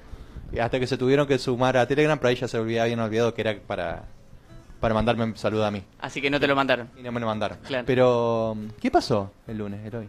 Hasta 0.61 0.78
que 0.78 0.86
se 0.86 0.98
tuvieron 0.98 1.26
que 1.26 1.38
sumar 1.38 1.76
a 1.76 1.86
Telegram, 1.86 2.18
pero 2.18 2.28
ahí 2.28 2.36
ya 2.36 2.48
se 2.48 2.59
olvidaba, 2.59 2.84
habían 2.84 3.00
olvidado 3.00 3.34
que 3.34 3.40
era 3.40 3.59
para, 3.66 4.05
para 4.80 4.94
mandarme 4.94 5.24
un 5.24 5.36
saludo 5.36 5.64
a 5.64 5.70
mí. 5.70 5.82
Así 5.98 6.20
que 6.20 6.28
no 6.28 6.38
te 6.38 6.46
lo 6.46 6.55
mandaron. 6.55 6.90
Y 6.98 7.03
no 7.03 7.12
me 7.12 7.20
lo 7.20 7.26
mandaron. 7.26 7.59
Claro. 7.66 7.84
Pero, 7.86 8.57
¿qué 8.80 8.90
pasó 8.90 9.32
el 9.46 9.59
lunes, 9.59 9.84
Eloy? 9.86 10.09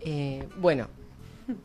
Eh, 0.00 0.48
bueno, 0.56 0.88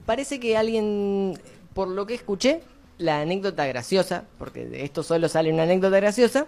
parece 0.06 0.40
que 0.40 0.58
alguien, 0.58 1.40
por 1.74 1.88
lo 1.88 2.06
que 2.06 2.14
escuché, 2.14 2.62
la 2.98 3.22
anécdota 3.22 3.66
graciosa, 3.66 4.26
porque 4.38 4.66
de 4.66 4.84
esto 4.84 5.04
solo 5.04 5.28
sale 5.28 5.52
una 5.52 5.64
anécdota 5.64 5.98
graciosa, 5.98 6.48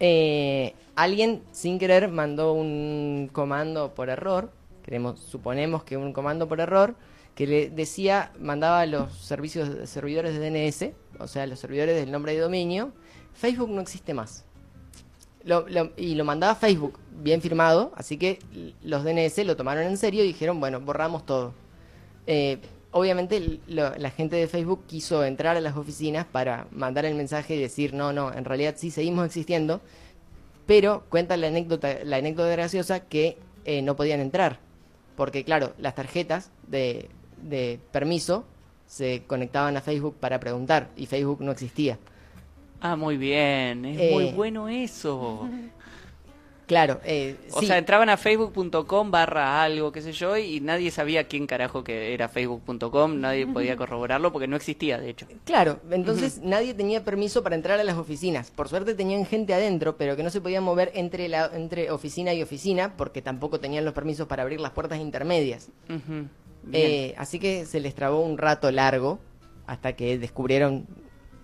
eh, 0.00 0.74
alguien 0.94 1.42
sin 1.52 1.78
querer 1.78 2.08
mandó 2.08 2.52
un 2.52 3.30
comando 3.32 3.94
por 3.94 4.08
error, 4.08 4.50
queremos, 4.82 5.20
suponemos 5.20 5.84
que 5.84 5.96
un 5.96 6.12
comando 6.12 6.48
por 6.48 6.60
error, 6.60 6.94
que 7.34 7.46
le 7.46 7.70
decía, 7.70 8.32
mandaba 8.38 8.84
los 8.86 9.12
servicios 9.16 9.88
servidores 9.88 10.38
de 10.38 10.50
DNS, 10.50 10.94
o 11.18 11.26
sea, 11.26 11.46
los 11.46 11.58
servidores 11.58 11.96
del 11.96 12.10
nombre 12.10 12.34
de 12.34 12.40
dominio, 12.40 12.92
Facebook 13.34 13.70
no 13.70 13.80
existe 13.80 14.14
más. 14.14 14.44
Y 15.96 16.14
lo 16.14 16.24
mandaba 16.24 16.54
Facebook, 16.54 16.98
bien 17.10 17.40
firmado, 17.40 17.92
así 17.96 18.16
que 18.16 18.38
los 18.82 19.02
DNS 19.02 19.44
lo 19.44 19.56
tomaron 19.56 19.84
en 19.84 19.96
serio 19.96 20.22
y 20.24 20.28
dijeron, 20.28 20.60
bueno, 20.60 20.80
borramos 20.80 21.26
todo. 21.26 21.52
Eh, 22.26 22.58
obviamente 22.92 23.60
la 23.66 24.10
gente 24.10 24.36
de 24.36 24.46
Facebook 24.46 24.84
quiso 24.86 25.24
entrar 25.24 25.56
a 25.56 25.60
las 25.60 25.76
oficinas 25.76 26.26
para 26.26 26.68
mandar 26.70 27.04
el 27.06 27.14
mensaje 27.14 27.56
y 27.56 27.60
decir, 27.60 27.94
no, 27.94 28.12
no, 28.12 28.32
en 28.32 28.44
realidad 28.44 28.74
sí 28.76 28.90
seguimos 28.90 29.26
existiendo, 29.26 29.80
pero 30.66 31.04
cuenta 31.08 31.36
la 31.36 31.48
anécdota, 31.48 32.04
la 32.04 32.18
anécdota 32.18 32.50
graciosa 32.50 33.00
que 33.00 33.38
eh, 33.64 33.82
no 33.82 33.96
podían 33.96 34.20
entrar, 34.20 34.60
porque 35.16 35.42
claro, 35.44 35.72
las 35.78 35.94
tarjetas 35.94 36.50
de, 36.68 37.08
de 37.42 37.78
permiso 37.92 38.44
se 38.86 39.22
conectaban 39.26 39.76
a 39.76 39.80
Facebook 39.80 40.16
para 40.20 40.38
preguntar 40.40 40.88
y 40.96 41.06
Facebook 41.06 41.40
no 41.40 41.52
existía. 41.52 41.98
Ah, 42.80 42.96
muy 42.96 43.16
bien. 43.16 43.84
Es 43.84 43.98
Eh, 44.00 44.10
muy 44.12 44.26
bueno 44.32 44.68
eso. 44.68 45.48
Claro, 46.64 47.00
eh, 47.04 47.36
O 47.52 47.60
sí. 47.60 47.66
sea, 47.66 47.76
entraban 47.76 48.08
a 48.08 48.16
facebook.com 48.16 49.10
barra 49.10 49.62
algo, 49.62 49.92
qué 49.92 50.00
sé 50.00 50.12
yo, 50.12 50.38
y 50.38 50.60
nadie 50.60 50.90
sabía 50.90 51.24
quién 51.24 51.46
carajo 51.46 51.84
que 51.84 52.14
era 52.14 52.28
facebook.com, 52.30 53.20
nadie 53.20 53.46
podía 53.46 53.76
corroborarlo 53.76 54.32
porque 54.32 54.46
no 54.46 54.56
existía, 54.56 54.98
de 54.98 55.10
hecho. 55.10 55.26
Claro, 55.44 55.80
entonces 55.90 56.38
nadie 56.42 56.72
tenía 56.72 57.04
permiso 57.04 57.42
para 57.42 57.56
entrar 57.56 57.78
a 57.78 57.84
las 57.84 57.98
oficinas. 57.98 58.50
Por 58.50 58.68
suerte 58.68 58.94
tenían 58.94 59.26
gente 59.26 59.52
adentro, 59.52 59.96
pero 59.98 60.16
que 60.16 60.22
no 60.22 60.30
se 60.30 60.40
podía 60.40 60.62
mover 60.62 60.92
entre, 60.94 61.28
la, 61.28 61.50
entre 61.52 61.90
oficina 61.90 62.32
y 62.32 62.42
oficina 62.42 62.94
porque 62.96 63.20
tampoco 63.20 63.60
tenían 63.60 63.84
los 63.84 63.92
permisos 63.92 64.26
para 64.26 64.42
abrir 64.42 64.60
las 64.60 64.70
puertas 64.70 64.98
intermedias. 64.98 65.68
Eh, 66.72 67.14
así 67.18 67.38
que 67.38 67.66
se 67.66 67.80
les 67.80 67.94
trabó 67.94 68.20
un 68.24 68.38
rato 68.38 68.70
largo 68.70 69.18
hasta 69.66 69.94
que 69.94 70.18
descubrieron, 70.18 70.86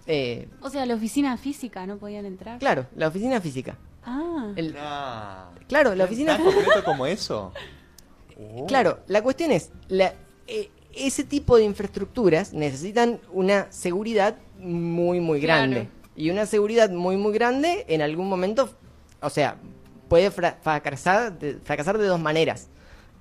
eh, 0.07 0.49
O 0.61 0.71
sea, 0.71 0.87
la 0.87 0.95
oficina 0.95 1.37
física 1.37 1.87
no 1.87 1.97
podían 1.99 2.25
entrar. 2.27 2.59
claro, 2.59 2.87
la 2.95 3.09
oficina 3.09 3.41
física. 3.41 3.77
Ah. 4.05 4.53
El- 4.57 4.75
Ah, 4.79 5.51
claro, 5.69 5.95
la 5.95 6.05
oficina 6.05 6.37
¿Tan 6.37 6.45
concreto 6.47 6.85
como 6.85 7.07
eso? 7.07 7.53
Claro, 8.69 9.01
la 9.09 9.21
cuestión 9.23 9.51
es, 9.51 9.73
la, 9.89 10.15
eh, 10.47 10.71
ese 10.95 11.25
tipo 11.25 11.57
de 11.57 11.65
infraestructuras 11.65 12.53
necesitan 12.53 13.19
una 13.33 13.67
seguridad 13.73 14.37
muy, 14.61 15.19
muy 15.21 15.41
Claro. 15.41 15.63
grande. 15.71 15.89
Y 16.15 16.31
una 16.31 16.47
seguridad 16.47 16.89
muy, 16.91 17.17
muy 17.17 17.33
grande 17.33 17.85
en 17.89 18.01
algún 18.01 18.29
momento, 18.29 18.71
o 19.21 19.31
sea, 19.31 19.57
puede 20.09 20.31
fra- 20.31 20.57
fracasar 20.63 21.37
de, 21.39 21.55
fracasar 21.65 21.99
de 21.99 22.07
dos 22.07 22.21
maneras. 22.21 22.69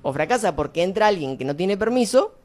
O 0.02 0.14
fracasa 0.14 0.56
porque 0.56 0.84
entra 0.84 1.08
alguien 1.08 1.38
que 1.38 1.46
no 1.46 1.56
tiene 1.56 1.78
permiso, 1.78 2.36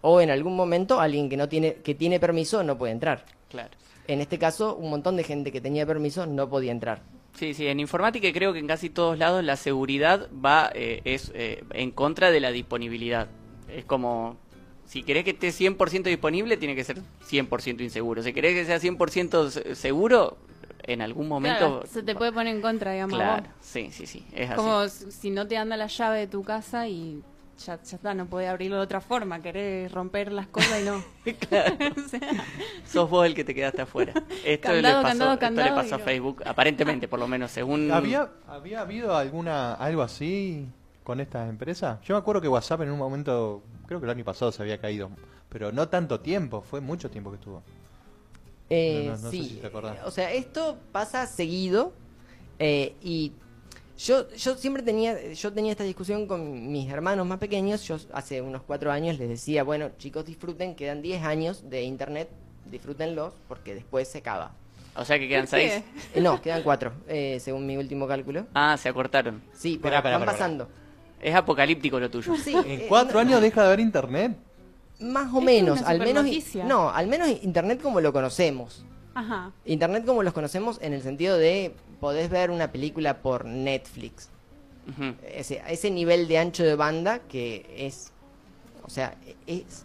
o 0.00 0.20
en 0.20 0.30
algún 0.30 0.54
momento 0.56 1.00
alguien 1.00 1.28
que 1.28 1.36
no 1.36 1.48
tiene, 1.48 1.74
que 1.76 1.94
tiene 1.94 2.20
permiso 2.20 2.62
no 2.62 2.78
puede 2.78 2.92
entrar. 2.92 3.24
Claro. 3.50 3.70
En 4.08 4.20
este 4.20 4.38
caso, 4.38 4.76
un 4.76 4.90
montón 4.90 5.16
de 5.16 5.24
gente 5.24 5.50
que 5.50 5.60
tenía 5.60 5.84
permiso 5.84 6.26
no 6.26 6.48
podía 6.48 6.70
entrar. 6.72 7.02
Sí, 7.34 7.52
sí, 7.54 7.66
en 7.66 7.80
informática 7.80 8.32
creo 8.32 8.52
que 8.52 8.60
en 8.60 8.66
casi 8.66 8.88
todos 8.88 9.18
lados 9.18 9.44
la 9.44 9.56
seguridad 9.56 10.28
va 10.32 10.70
eh, 10.74 11.02
es 11.04 11.32
eh, 11.34 11.64
en 11.72 11.90
contra 11.90 12.30
de 12.30 12.40
la 12.40 12.50
disponibilidad. 12.50 13.28
Es 13.68 13.84
como, 13.84 14.36
si 14.86 15.02
querés 15.02 15.24
que 15.24 15.30
esté 15.30 15.48
100% 15.48 16.04
disponible, 16.04 16.56
tiene 16.56 16.74
que 16.76 16.84
ser 16.84 16.98
100% 17.28 17.80
inseguro. 17.82 18.22
Si 18.22 18.32
querés 18.32 18.54
que 18.54 18.64
sea 18.64 18.78
100% 18.78 19.50
se- 19.50 19.74
seguro, 19.74 20.38
en 20.86 21.02
algún 21.02 21.28
momento... 21.28 21.58
Claro, 21.58 21.86
se 21.86 22.02
te 22.02 22.14
puede 22.14 22.32
poner 22.32 22.54
en 22.54 22.62
contra, 22.62 22.92
digamos. 22.92 23.16
Claro, 23.16 23.42
vos. 23.42 23.52
sí, 23.60 23.90
sí, 23.90 24.06
sí, 24.06 24.26
es 24.32 24.50
así. 24.50 24.56
Como 24.56 24.88
si 24.88 25.30
no 25.30 25.46
te 25.46 25.56
anda 25.56 25.76
la 25.76 25.86
llave 25.86 26.20
de 26.20 26.26
tu 26.26 26.42
casa 26.42 26.88
y 26.88 27.22
ya, 27.64 27.80
ya 27.82 27.96
está, 27.96 28.14
no 28.14 28.26
puede 28.26 28.48
abrirlo 28.48 28.76
de 28.76 28.82
otra 28.82 29.00
forma, 29.00 29.40
querés 29.40 29.90
romper 29.90 30.30
las 30.32 30.46
cosas 30.46 30.80
y 30.80 30.84
no. 30.84 30.96
O 32.04 32.08
sea, 32.08 32.20
Sos 32.86 33.08
vos 33.10 33.26
el 33.26 33.34
que 33.34 33.44
te 33.44 33.54
quedaste 33.54 33.82
afuera. 33.82 34.12
Esto 34.44 34.72
le 34.72 34.82
Candado, 34.82 35.02
pasó, 35.02 35.38
candado, 35.38 35.68
esto 35.68 35.74
le 35.76 35.82
pasó 35.82 35.94
a 35.94 35.98
no. 35.98 36.04
Facebook, 36.04 36.42
aparentemente, 36.44 37.08
por 37.08 37.18
lo 37.18 37.28
menos, 37.28 37.50
según... 37.50 37.90
¿Había, 37.90 38.30
¿Había 38.46 38.80
habido 38.82 39.16
alguna 39.16 39.74
algo 39.74 40.02
así 40.02 40.68
con 41.02 41.20
estas 41.20 41.48
empresas? 41.48 42.00
Yo 42.02 42.14
me 42.14 42.18
acuerdo 42.18 42.40
que 42.40 42.48
WhatsApp 42.48 42.82
en 42.82 42.90
un 42.90 42.98
momento, 42.98 43.62
creo 43.86 44.00
que 44.00 44.06
el 44.06 44.10
año 44.10 44.24
pasado 44.24 44.52
se 44.52 44.62
había 44.62 44.78
caído, 44.78 45.10
pero 45.48 45.72
no 45.72 45.88
tanto 45.88 46.20
tiempo, 46.20 46.60
fue 46.62 46.80
mucho 46.80 47.10
tiempo 47.10 47.30
que 47.30 47.36
estuvo. 47.36 47.62
Eh, 48.70 49.04
No, 49.06 49.16
no, 49.16 49.22
no 49.22 49.30
sé 49.30 49.36
sí, 49.36 49.48
si 49.48 49.54
te 49.56 49.66
acordás. 49.68 49.98
o 50.04 50.10
sea, 50.10 50.32
esto 50.32 50.76
pasa 50.92 51.26
seguido 51.26 51.92
eh, 52.58 52.94
y 53.02 53.32
yo, 53.98 54.28
yo 54.30 54.56
siempre 54.56 54.82
tenía, 54.82 55.32
yo 55.32 55.52
tenía 55.52 55.70
esta 55.72 55.84
discusión 55.84 56.26
con 56.26 56.70
mis 56.70 56.90
hermanos 56.90 57.26
más 57.26 57.38
pequeños. 57.38 57.82
Yo 57.88 57.96
hace 58.12 58.42
unos 58.42 58.62
cuatro 58.62 58.92
años 58.92 59.18
les 59.18 59.28
decía, 59.28 59.62
bueno, 59.62 59.90
chicos, 59.98 60.26
disfruten, 60.26 60.74
quedan 60.74 61.00
10 61.00 61.22
años 61.22 61.70
de 61.70 61.82
internet, 61.82 62.28
disfrútenlos 62.70 63.32
porque 63.48 63.74
después 63.74 64.08
se 64.08 64.18
acaba. 64.18 64.52
O 64.96 65.04
sea 65.04 65.18
que 65.18 65.28
quedan 65.28 65.46
seis. 65.46 65.82
Eh, 66.14 66.20
no, 66.20 66.40
quedan 66.42 66.62
cuatro, 66.62 66.92
eh, 67.06 67.38
según 67.40 67.66
mi 67.66 67.76
último 67.76 68.06
cálculo. 68.08 68.46
Ah, 68.54 68.76
se 68.78 68.88
acortaron. 68.88 69.42
Sí, 69.54 69.78
pero 69.80 69.96
esperá, 69.96 70.24
pasando. 70.24 70.68
Es 71.20 71.34
apocalíptico 71.34 71.98
lo 72.00 72.10
tuyo. 72.10 72.34
Sí, 72.36 72.54
¿En 72.54 72.80
eh, 72.82 72.86
cuatro 72.88 73.14
no- 73.14 73.20
años 73.20 73.40
deja 73.42 73.60
de 73.62 73.66
haber 73.68 73.80
internet? 73.80 74.36
Más 75.00 75.32
o 75.34 75.38
Es 75.38 75.44
menos, 75.44 75.80
una 75.80 75.88
al 75.88 75.98
menos, 75.98 76.26
no, 76.64 76.90
al 76.90 77.06
menos 77.06 77.28
internet 77.42 77.80
como 77.82 78.00
lo 78.00 78.12
conocemos. 78.12 78.84
Ajá. 79.14 79.52
Internet 79.64 80.04
como 80.04 80.22
los 80.22 80.32
conocemos 80.32 80.78
en 80.80 80.92
el 80.92 81.02
sentido 81.02 81.36
de 81.36 81.74
podés 82.00 82.30
ver 82.30 82.50
una 82.50 82.72
película 82.72 83.18
por 83.18 83.44
Netflix. 83.44 84.30
Ese, 85.34 85.60
a 85.62 85.70
ese 85.70 85.90
nivel 85.90 86.28
de 86.28 86.38
ancho 86.38 86.62
de 86.62 86.76
banda 86.76 87.18
que 87.18 87.66
es, 87.76 88.12
o 88.84 88.90
sea, 88.90 89.16
es 89.46 89.84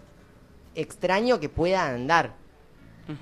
extraño 0.76 1.39
que 1.39 1.49
pueda 1.49 1.88
andar. 1.88 2.36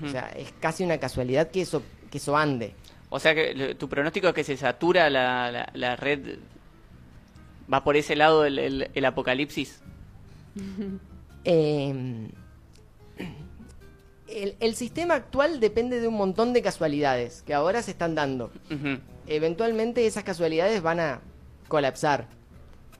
O 0.04 0.08
sea, 0.08 0.28
es 0.36 0.52
casi 0.60 0.84
una 0.84 0.98
casualidad 0.98 1.50
que 1.50 1.62
eso, 1.62 1.82
que 2.10 2.18
eso 2.18 2.36
ande. 2.36 2.74
O 3.08 3.18
sea 3.18 3.34
que 3.34 3.74
tu 3.76 3.88
pronóstico 3.88 4.28
es 4.28 4.34
que 4.34 4.44
se 4.44 4.56
satura 4.56 5.10
la, 5.10 5.50
la, 5.50 5.70
la 5.74 5.96
red. 5.96 6.38
Va 7.72 7.82
por 7.82 7.96
ese 7.96 8.14
lado 8.14 8.44
el, 8.44 8.58
el, 8.58 8.90
el 8.94 9.04
apocalipsis. 9.04 9.80
Eh, 11.44 12.28
el, 14.28 14.54
el 14.60 14.74
sistema 14.76 15.14
actual 15.14 15.58
depende 15.60 16.00
de 16.00 16.06
un 16.08 16.14
montón 16.14 16.52
de 16.52 16.62
casualidades 16.62 17.42
que 17.42 17.54
ahora 17.54 17.82
se 17.82 17.90
están 17.90 18.14
dando. 18.14 18.50
Eventualmente 19.26 20.06
esas 20.06 20.24
casualidades 20.24 20.82
van 20.82 21.00
a 21.00 21.20
colapsar. 21.68 22.28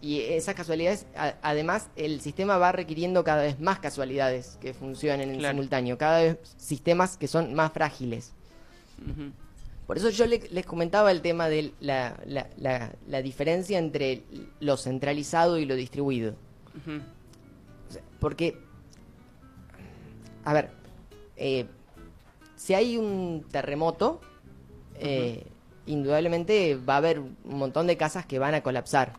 Y 0.02 0.20
esas 0.20 0.54
casualidades, 0.54 1.06
a- 1.14 1.34
además, 1.42 1.88
el 1.94 2.20
sistema 2.22 2.56
va 2.56 2.72
requiriendo 2.72 3.22
cada 3.22 3.42
vez 3.42 3.60
más 3.60 3.80
casualidades 3.80 4.56
que 4.60 4.72
funcionen 4.72 5.28
en 5.30 5.40
simultáneo, 5.50 5.98
cada 5.98 6.20
vez 6.22 6.38
sistemas 6.56 7.16
que 7.18 7.28
son 7.28 7.52
más 7.54 7.72
frágiles. 7.72 8.32
Por 9.86 9.98
eso 9.98 10.08
yo 10.10 10.26
le- 10.26 10.48
les 10.50 10.64
comentaba 10.64 11.10
el 11.10 11.20
tema 11.20 11.48
de 11.48 11.72
la, 11.80 12.16
la- 12.24 12.48
la- 12.56 12.92
la 13.08 13.22
diferencia 13.22 13.78
entre 13.78 14.22
lo 14.60 14.76
centralizado 14.78 15.58
y 15.58 15.66
lo 15.66 15.74
distribuido. 15.74 16.34
Sea, 16.84 17.02
Porque, 18.18 18.58
a 20.44 20.52
ver, 20.52 20.70
eh, 21.36 21.66
si 22.56 22.74
hay 22.74 22.96
un 22.96 23.44
terremoto, 23.50 24.20
eh, 24.96 25.46
indudablemente 25.86 26.76
va 26.76 26.94
a 26.94 26.98
haber 26.98 27.20
un 27.20 27.34
montón 27.44 27.86
de 27.86 27.96
casas 27.96 28.26
que 28.26 28.38
van 28.38 28.54
a 28.54 28.62
colapsar. 28.62 29.14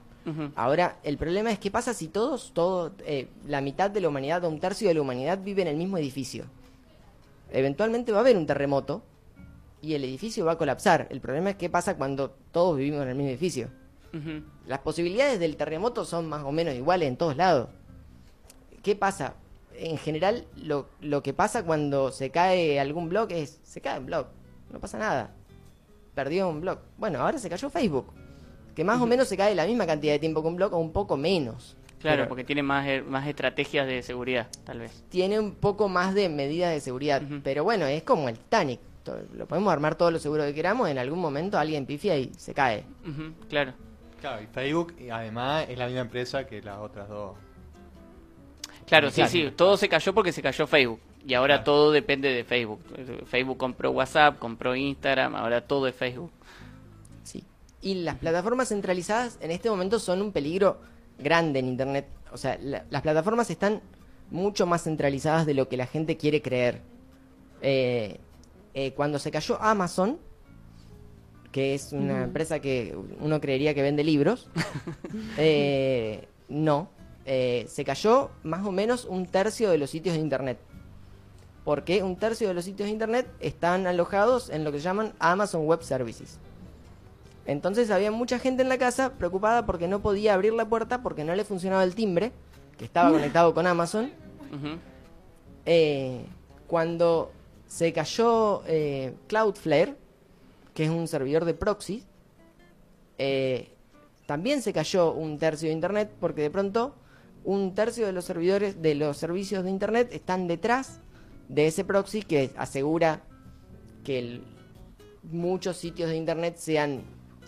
Ahora, 0.55 0.99
el 1.03 1.17
problema 1.17 1.51
es 1.51 1.57
qué 1.57 1.71
pasa 1.71 1.95
si 1.95 2.07
todos, 2.07 2.51
todo, 2.53 2.93
eh, 3.07 3.27
la 3.47 3.59
mitad 3.59 3.89
de 3.89 4.01
la 4.01 4.07
humanidad 4.07 4.43
o 4.45 4.49
un 4.49 4.59
tercio 4.59 4.87
de 4.87 4.93
la 4.93 5.01
humanidad 5.01 5.39
vive 5.43 5.63
en 5.63 5.67
el 5.67 5.77
mismo 5.77 5.97
edificio. 5.97 6.45
Eventualmente 7.51 8.11
va 8.11 8.19
a 8.19 8.21
haber 8.21 8.37
un 8.37 8.45
terremoto 8.45 9.01
y 9.81 9.95
el 9.95 10.03
edificio 10.03 10.45
va 10.45 10.53
a 10.53 10.57
colapsar. 10.59 11.07
El 11.09 11.21
problema 11.21 11.49
es 11.49 11.55
qué 11.55 11.69
pasa 11.71 11.97
cuando 11.97 12.29
todos 12.51 12.77
vivimos 12.77 13.01
en 13.01 13.09
el 13.09 13.15
mismo 13.15 13.29
edificio. 13.29 13.69
Las 14.67 14.79
posibilidades 14.79 15.39
del 15.39 15.55
terremoto 15.55 16.05
son 16.05 16.29
más 16.29 16.43
o 16.43 16.51
menos 16.51 16.75
iguales 16.75 17.07
en 17.07 17.17
todos 17.17 17.35
lados. 17.35 17.69
¿Qué 18.81 18.95
pasa? 18.95 19.35
En 19.75 19.97
general, 19.97 20.45
lo, 20.57 20.89
lo 20.99 21.23
que 21.23 21.33
pasa 21.33 21.63
cuando 21.63 22.11
se 22.11 22.29
cae 22.29 22.79
algún 22.79 23.09
blog 23.09 23.31
es, 23.31 23.59
se 23.63 23.81
cae 23.81 23.99
un 23.99 24.05
blog, 24.05 24.27
no 24.71 24.79
pasa 24.79 24.97
nada. 24.97 25.31
Perdió 26.13 26.49
un 26.49 26.61
blog. 26.61 26.79
Bueno, 26.97 27.19
ahora 27.21 27.37
se 27.37 27.49
cayó 27.49 27.69
Facebook, 27.69 28.07
que 28.75 28.83
más 28.83 29.01
o 29.01 29.05
menos 29.05 29.27
se 29.27 29.37
cae 29.37 29.55
la 29.55 29.65
misma 29.65 29.85
cantidad 29.87 30.13
de 30.13 30.19
tiempo 30.19 30.41
que 30.41 30.47
un 30.49 30.55
blog 30.55 30.73
o 30.73 30.77
un 30.77 30.91
poco 30.91 31.15
menos. 31.17 31.77
Claro, 31.99 32.17
Pero 32.23 32.29
porque 32.29 32.43
tiene 32.43 32.63
más, 32.63 32.87
eh, 32.87 33.03
más 33.07 33.27
estrategias 33.27 33.85
de 33.87 34.01
seguridad, 34.01 34.47
tal 34.63 34.79
vez. 34.79 35.03
tiene 35.09 35.39
un 35.39 35.53
poco 35.53 35.87
más 35.87 36.15
de 36.15 36.29
medidas 36.29 36.71
de 36.71 36.79
seguridad. 36.79 37.21
Pero 37.43 37.63
bueno, 37.63 37.85
es 37.85 38.03
como 38.03 38.27
el 38.27 38.37
Titanic. 38.37 38.79
Lo 39.35 39.47
podemos 39.47 39.71
armar 39.71 39.95
todo 39.95 40.11
lo 40.11 40.19
seguro 40.19 40.43
que 40.43 40.53
queramos, 40.53 40.89
en 40.89 40.97
algún 40.97 41.19
momento 41.19 41.57
alguien 41.57 41.85
pifia 41.85 42.17
y 42.17 42.31
se 42.37 42.53
cae. 42.53 42.83
Claro. 43.49 43.73
Claro, 44.19 44.43
y 44.43 44.45
Facebook 44.47 44.93
y 44.99 45.09
además 45.09 45.65
es 45.69 45.77
la 45.79 45.85
misma 45.87 46.01
empresa 46.01 46.45
que 46.45 46.61
las 46.61 46.77
otras 46.77 47.09
dos. 47.09 47.35
Claro, 48.91 49.09
sí, 49.09 49.21
sí, 49.29 49.51
todo 49.55 49.77
se 49.77 49.87
cayó 49.87 50.13
porque 50.13 50.33
se 50.33 50.41
cayó 50.41 50.67
Facebook. 50.67 50.99
Y 51.25 51.33
ahora 51.33 51.55
Claro. 51.55 51.63
todo 51.63 51.91
depende 51.91 52.27
de 52.33 52.43
Facebook. 52.43 52.81
Facebook 53.25 53.57
compró 53.57 53.91
WhatsApp, 53.91 54.37
compró 54.37 54.75
Instagram, 54.75 55.33
ahora 55.35 55.61
todo 55.61 55.87
es 55.87 55.95
Facebook. 55.95 56.31
Sí. 57.23 57.43
Y 57.81 57.93
las 58.03 58.17
plataformas 58.17 58.67
centralizadas 58.67 59.37
en 59.41 59.51
este 59.51 59.69
momento 59.69 59.97
son 59.97 60.21
un 60.21 60.31
peligro 60.33 60.79
grande 61.17 61.59
en 61.59 61.67
Internet. 61.69 62.05
O 62.33 62.37
sea, 62.37 62.57
la- 62.61 62.83
las 62.89 63.01
plataformas 63.01 63.49
están 63.49 63.81
mucho 64.29 64.65
más 64.65 64.83
centralizadas 64.83 65.45
de 65.45 65.53
lo 65.53 65.69
que 65.69 65.77
la 65.77 65.85
gente 65.87 66.17
quiere 66.17 66.41
creer. 66.41 66.81
Eh, 67.61 68.19
eh, 68.73 68.91
cuando 68.91 69.19
se 69.19 69.31
cayó 69.31 69.61
Amazon, 69.61 70.17
que 71.53 71.75
es 71.75 71.93
una 71.93 72.15
Ujú. 72.15 72.23
empresa 72.23 72.59
que 72.59 72.97
uno 73.19 73.39
creería 73.39 73.73
que 73.73 73.81
vende 73.83 74.03
libros, 74.03 74.49
eh, 75.37 76.27
no. 76.49 76.89
Eh, 77.25 77.65
se 77.67 77.85
cayó 77.85 78.31
más 78.43 78.65
o 78.65 78.71
menos 78.71 79.05
un 79.05 79.25
tercio 79.25 79.69
de 79.69 79.77
los 79.77 79.89
sitios 79.89 80.15
de 80.15 80.21
Internet. 80.21 80.57
Porque 81.63 82.01
un 82.01 82.15
tercio 82.15 82.47
de 82.47 82.53
los 82.53 82.65
sitios 82.65 82.87
de 82.87 82.93
Internet 82.93 83.27
están 83.39 83.85
alojados 83.85 84.49
en 84.49 84.63
lo 84.63 84.71
que 84.71 84.79
se 84.79 84.85
llaman 84.85 85.13
Amazon 85.19 85.65
Web 85.65 85.83
Services. 85.83 86.39
Entonces 87.45 87.91
había 87.91 88.11
mucha 88.11 88.39
gente 88.39 88.61
en 88.61 88.69
la 88.69 88.77
casa 88.77 89.13
preocupada 89.13 89.65
porque 89.65 89.87
no 89.87 90.01
podía 90.01 90.33
abrir 90.33 90.53
la 90.53 90.67
puerta 90.67 91.01
porque 91.01 91.23
no 91.23 91.35
le 91.35 91.43
funcionaba 91.43 91.83
el 91.83 91.95
timbre, 91.95 92.31
que 92.77 92.85
estaba 92.85 93.11
conectado 93.11 93.53
con 93.53 93.67
Amazon. 93.67 94.11
Eh, 95.65 96.25
cuando 96.67 97.31
se 97.67 97.93
cayó 97.93 98.63
eh, 98.67 99.15
Cloudflare, 99.27 99.95
que 100.73 100.85
es 100.85 100.89
un 100.89 101.07
servidor 101.07 101.45
de 101.45 101.53
proxy, 101.53 102.03
eh, 103.17 103.69
también 104.25 104.61
se 104.61 104.73
cayó 104.73 105.11
un 105.11 105.37
tercio 105.37 105.67
de 105.67 105.73
Internet 105.73 106.11
porque 106.19 106.41
de 106.41 106.49
pronto 106.49 106.95
un 107.43 107.73
tercio 107.73 108.05
de 108.05 108.11
los 108.13 108.25
servidores 108.25 108.81
de 108.81 108.95
los 108.95 109.17
servicios 109.17 109.63
de 109.63 109.69
Internet 109.69 110.09
están 110.11 110.47
detrás 110.47 110.99
de 111.49 111.67
ese 111.67 111.83
proxy 111.83 112.21
que 112.21 112.51
asegura 112.57 113.21
que 114.03 114.19
el- 114.19 114.43
muchos 115.23 115.77
sitios 115.77 116.09
de 116.09 116.17
Internet 116.17 116.55
sean 116.57 117.01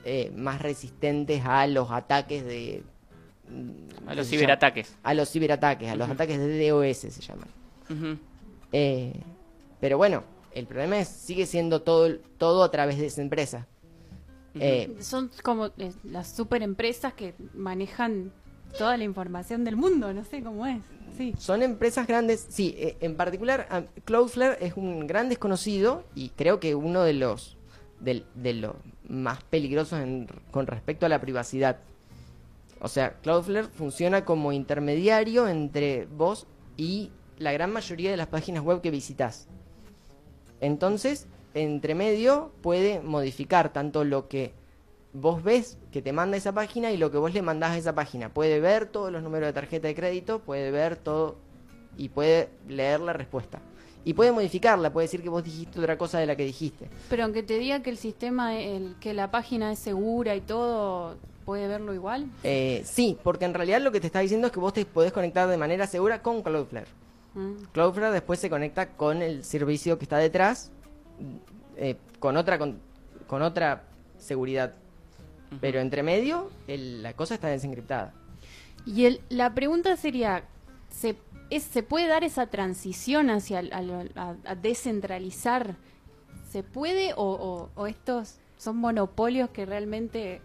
eh, 0.05 0.31
más 0.35 0.61
resistentes 0.61 1.43
a 1.45 1.65
los 1.67 1.89
ataques 1.91 2.43
de... 2.45 2.83
mm, 3.49 4.07
A 4.09 4.15
los 4.15 4.25
¿qué 4.27 4.31
se 4.31 4.37
ciberataques. 4.37 4.95
A 5.03 5.13
los 5.13 5.29
ciberataques, 5.31 5.89
a 5.89 5.95
los 5.95 6.09
ataques 6.09 6.37
de 6.39 6.69
DOS 6.69 6.97
se 6.97 7.21
llaman. 7.21 7.47
Eh, 8.71 9.13
pero 9.79 9.97
bueno, 9.97 10.23
el 10.53 10.65
problema 10.67 10.99
es 10.99 11.07
sigue 11.07 11.45
siendo 11.45 11.81
todo, 11.81 12.17
todo 12.37 12.63
a 12.63 12.71
través 12.71 12.97
de 12.97 13.05
esa 13.07 13.21
empresa. 13.21 13.67
Eh, 14.55 14.95
Son 14.99 15.31
como 15.41 15.67
eh, 15.77 15.91
las 16.03 16.35
super 16.35 16.61
empresas 16.61 17.13
que 17.13 17.33
manejan 17.53 18.31
toda 18.78 18.97
la 18.97 19.03
información 19.03 19.63
del 19.63 19.76
mundo, 19.76 20.13
no 20.13 20.24
sé 20.26 20.41
cómo 20.43 20.65
es. 20.65 20.80
Sí. 21.17 21.36
son 21.38 21.61
empresas 21.61 22.07
grandes, 22.07 22.43
sí, 22.49 22.74
eh, 22.76 22.97
en 22.99 23.15
particular 23.15 23.67
ah, 23.69 23.84
Cloudflare 24.03 24.57
es 24.65 24.74
un 24.76 25.05
gran 25.05 25.30
desconocido 25.30 26.03
y 26.15 26.30
creo 26.30 26.59
que 26.59 26.74
uno 26.74 27.03
de 27.03 27.13
los 27.13 27.55
de, 27.99 28.24
los 28.55 28.74
más 29.07 29.43
peligrosos 29.43 29.99
en- 29.99 30.28
con 30.51 30.65
respecto 30.67 31.05
a 31.05 31.09
la 31.09 31.21
privacidad. 31.21 31.78
O 32.82 32.88
sea, 32.88 33.13
Cloudflare 33.21 33.67
funciona 33.67 34.26
como 34.26 34.51
intermediario 34.53 35.47
entre 35.47 36.05
vos 36.07 36.47
y 36.78 37.11
la 37.38 37.51
gran 37.53 37.71
mayoría 37.71 38.09
de 38.11 38.17
las 38.17 38.28
páginas 38.28 38.63
web 38.63 38.82
que 38.82 38.89
visitas. 38.91 39.47
Entonces, 40.61 41.28
entre 41.53 41.93
medio 41.95 42.51
puede 42.61 43.01
modificar 43.01 43.71
tanto 43.71 44.03
lo 44.03 44.28
que 44.28 44.53
vos 45.14 45.43
ves 45.43 45.78
que 45.91 46.01
te 46.01 46.11
manda 46.11 46.38
esa 46.38 46.51
página 46.51 46.91
y 46.91 46.97
lo 46.97 47.11
que 47.11 47.18
vos 47.18 47.34
le 47.34 47.41
mandás 47.41 47.72
a 47.72 47.78
esa 47.78 47.93
página. 47.93 48.30
Puede 48.30 48.59
ver 48.59 48.88
todos 48.88 49.11
los 49.11 49.24
números 49.24 49.47
de 49.47 49.53
tarjeta 49.53 49.88
de 49.88 49.95
crédito, 49.95 50.39
puede 50.39 50.72
ver 50.72 50.97
todo 50.97 51.36
y 51.97 52.09
puede 52.09 52.49
leer 52.68 52.99
la 52.99 53.14
respuesta. 53.14 53.61
Y 54.05 54.14
puede 54.14 54.34
modificarla, 54.34 54.91
puede 54.91 55.05
decir 55.05 55.22
que 55.22 55.30
vos 55.30 55.43
dijiste 55.43 55.80
otra 55.80 55.97
cosa 55.97 56.20
de 56.20 56.26
la 56.26 56.36
que 56.36 56.43
dijiste. 56.43 56.89
Pero 57.09 57.24
aunque 57.24 57.41
te 57.41 57.57
diga 57.57 57.82
que 57.82 57.89
el 57.89 57.97
sistema, 57.97 58.57
el, 58.57 58.95
que 58.99 59.14
la 59.14 59.32
página 59.32 59.72
es 59.72 59.80
segura 59.80 60.36
y 60.36 60.41
todo, 60.41 61.16
¿puede 61.45 61.68
verlo 61.68 61.93
igual? 61.93 62.30
Eh, 62.43 62.82
sí, 62.86 63.18
porque 63.24 63.45
en 63.45 63.53
realidad 63.53 63.80
lo 63.82 63.93
que 63.93 64.01
te 64.01 64.07
está 64.07 64.20
diciendo 64.20 64.47
es 64.47 64.53
que 64.53 64.59
vos 64.59 64.74
te 64.74 64.86
podés 64.86 65.14
conectar 65.14 65.47
de 65.47 65.57
manera 65.57 65.88
segura 65.88 66.22
con 66.22 66.41
Cloudflare. 66.41 66.88
Mm. 67.34 67.53
Cloudflare 67.72 68.11
después 68.11 68.39
se 68.39 68.49
conecta 68.49 68.89
con 68.89 69.22
el 69.22 69.45
servicio 69.45 69.97
que 69.97 70.03
está 70.03 70.18
detrás, 70.18 70.72
eh, 71.78 71.95
con 72.20 72.36
otra 72.36 72.57
con, 72.57 72.80
con 73.28 73.41
otra 73.41 73.84
seguridad. 74.18 74.74
Pero 75.62 75.80
entre 75.80 76.04
medio, 76.04 76.49
el- 76.68 77.04
la 77.04 77.14
cosa 77.14 77.36
está 77.36 77.47
desencriptada. 77.47 78.14
Y 78.86 79.06
el, 79.06 79.22
la 79.30 79.54
pregunta 79.54 79.95
sería, 79.97 80.43
¿se, 80.89 81.16
es- 81.49 81.64
¿se 81.64 81.84
puede 81.84 82.08
dar 82.08 82.24
esa 82.24 82.47
transición 82.47 83.30
hacia 83.30 83.60
a, 83.72 84.36
a 84.45 84.56
descentralizar? 84.56 85.76
¿Se 86.51 86.64
puede 86.64 87.14
o, 87.16 87.24
o- 87.24 87.70
o 87.76 87.88
estos 87.88 88.36
son 88.58 88.78
monopolios 88.78 89.49
que 89.49 89.66
realmente 89.66 90.41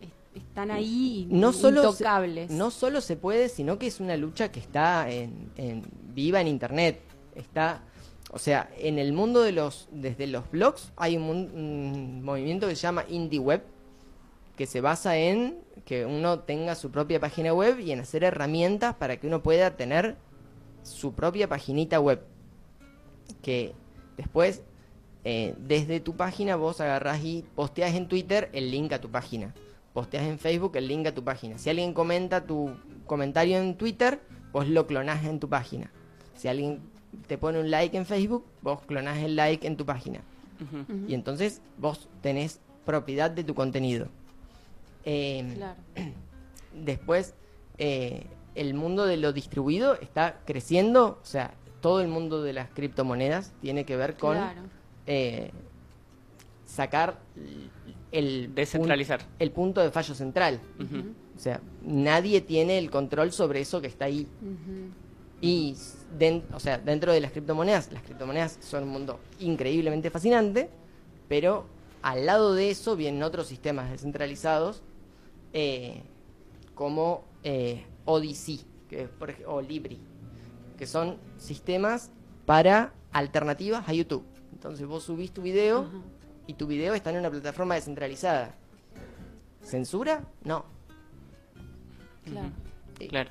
es- 0.00 0.08
están 0.42 0.70
ahí 0.70 1.26
y 1.30 1.34
no 1.34 1.52
solo 1.52 1.82
intocables? 1.84 2.48
Se, 2.50 2.56
no 2.56 2.70
solo 2.70 3.00
se 3.00 3.16
puede, 3.16 3.48
sino 3.48 3.78
que 3.78 3.86
es 3.86 4.00
una 4.00 4.16
lucha 4.16 4.50
que 4.52 4.60
está 4.60 5.10
en, 5.10 5.50
en- 5.56 5.82
viva 6.14 6.40
en 6.40 6.48
internet. 6.48 7.00
Está, 7.34 7.82
o 8.32 8.38
sea, 8.38 8.70
en 8.78 8.98
el 8.98 9.12
mundo 9.12 9.42
de 9.42 9.52
los 9.52 9.88
desde 9.90 10.26
los 10.26 10.48
blogs 10.50 10.92
hay 10.96 11.16
un, 11.16 11.22
un 11.24 12.22
movimiento 12.22 12.68
que 12.68 12.76
se 12.76 12.82
llama 12.82 13.04
indie 13.08 13.38
web 13.40 13.62
que 14.60 14.66
se 14.66 14.82
basa 14.82 15.16
en 15.16 15.56
que 15.86 16.04
uno 16.04 16.40
tenga 16.40 16.74
su 16.74 16.90
propia 16.90 17.18
página 17.18 17.54
web 17.54 17.80
y 17.80 17.92
en 17.92 18.00
hacer 18.00 18.24
herramientas 18.24 18.94
para 18.94 19.16
que 19.16 19.26
uno 19.26 19.42
pueda 19.42 19.74
tener 19.74 20.18
su 20.82 21.14
propia 21.14 21.48
paginita 21.48 21.98
web. 21.98 22.20
Que 23.40 23.72
después, 24.18 24.62
eh, 25.24 25.54
desde 25.56 26.00
tu 26.00 26.14
página, 26.14 26.56
vos 26.56 26.82
agarrás 26.82 27.24
y 27.24 27.42
posteas 27.54 27.94
en 27.94 28.06
Twitter 28.06 28.50
el 28.52 28.70
link 28.70 28.92
a 28.92 29.00
tu 29.00 29.10
página. 29.10 29.54
Posteas 29.94 30.24
en 30.24 30.38
Facebook 30.38 30.76
el 30.76 30.88
link 30.88 31.06
a 31.06 31.14
tu 31.14 31.24
página. 31.24 31.56
Si 31.56 31.70
alguien 31.70 31.94
comenta 31.94 32.44
tu 32.44 32.70
comentario 33.06 33.56
en 33.56 33.78
Twitter, 33.78 34.20
vos 34.52 34.68
lo 34.68 34.86
clonás 34.86 35.24
en 35.24 35.40
tu 35.40 35.48
página. 35.48 35.90
Si 36.36 36.48
alguien 36.48 36.80
te 37.28 37.38
pone 37.38 37.60
un 37.60 37.70
like 37.70 37.96
en 37.96 38.04
Facebook, 38.04 38.44
vos 38.60 38.82
clonás 38.82 39.20
el 39.20 39.36
like 39.36 39.66
en 39.66 39.78
tu 39.78 39.86
página. 39.86 40.20
Y 41.08 41.14
entonces 41.14 41.62
vos 41.78 42.10
tenés 42.20 42.60
propiedad 42.84 43.30
de 43.30 43.42
tu 43.42 43.54
contenido. 43.54 44.08
Eh, 45.04 45.52
Claro. 45.56 45.80
Después, 46.74 47.34
eh, 47.78 48.26
el 48.54 48.74
mundo 48.74 49.06
de 49.06 49.16
lo 49.16 49.32
distribuido 49.32 49.94
está 50.00 50.40
creciendo. 50.46 51.18
O 51.22 51.26
sea, 51.26 51.54
todo 51.80 52.00
el 52.00 52.08
mundo 52.08 52.42
de 52.42 52.52
las 52.52 52.68
criptomonedas 52.70 53.52
tiene 53.60 53.84
que 53.84 53.96
ver 53.96 54.16
con 54.16 54.36
Claro. 54.36 54.60
eh, 55.06 55.50
sacar 56.66 57.18
el 58.12 58.54
Descentralizar. 58.54 59.20
el 59.38 59.50
punto 59.50 59.80
de 59.80 59.90
fallo 59.90 60.14
central. 60.14 60.60
O 61.36 61.38
sea, 61.38 61.60
nadie 61.82 62.40
tiene 62.42 62.78
el 62.78 62.90
control 62.90 63.32
sobre 63.32 63.60
eso 63.60 63.80
que 63.80 63.86
está 63.86 64.04
ahí. 64.06 64.26
Y 65.40 65.74
den- 66.18 66.44
o 66.52 66.60
sea, 66.60 66.76
dentro 66.78 67.12
de 67.12 67.20
las 67.20 67.32
criptomonedas, 67.32 67.90
las 67.92 68.02
criptomonedas 68.02 68.58
son 68.60 68.82
un 68.84 68.90
mundo 68.90 69.20
increíblemente 69.38 70.10
fascinante, 70.10 70.68
pero 71.28 71.64
al 72.02 72.26
lado 72.26 72.54
de 72.54 72.70
eso 72.70 72.94
vienen 72.94 73.22
otros 73.22 73.46
sistemas 73.46 73.90
descentralizados 73.90 74.82
eh, 75.52 76.02
como 76.74 77.24
eh, 77.42 77.84
Odyssey 78.04 78.60
que 78.88 79.02
es, 79.02 79.08
por 79.08 79.34
o 79.46 79.60
Libri, 79.60 79.98
que 80.76 80.86
son 80.86 81.18
sistemas 81.38 82.10
para 82.46 82.92
alternativas 83.12 83.88
a 83.88 83.92
YouTube. 83.92 84.24
Entonces 84.52 84.86
vos 84.86 85.04
subís 85.04 85.32
tu 85.32 85.42
video 85.42 85.88
y 86.46 86.54
tu 86.54 86.66
video 86.66 86.94
está 86.94 87.10
en 87.10 87.18
una 87.18 87.30
plataforma 87.30 87.76
descentralizada. 87.76 88.54
¿Censura? 89.62 90.24
No. 90.42 90.64
Claro. 92.24 92.50
Claro. 93.08 93.30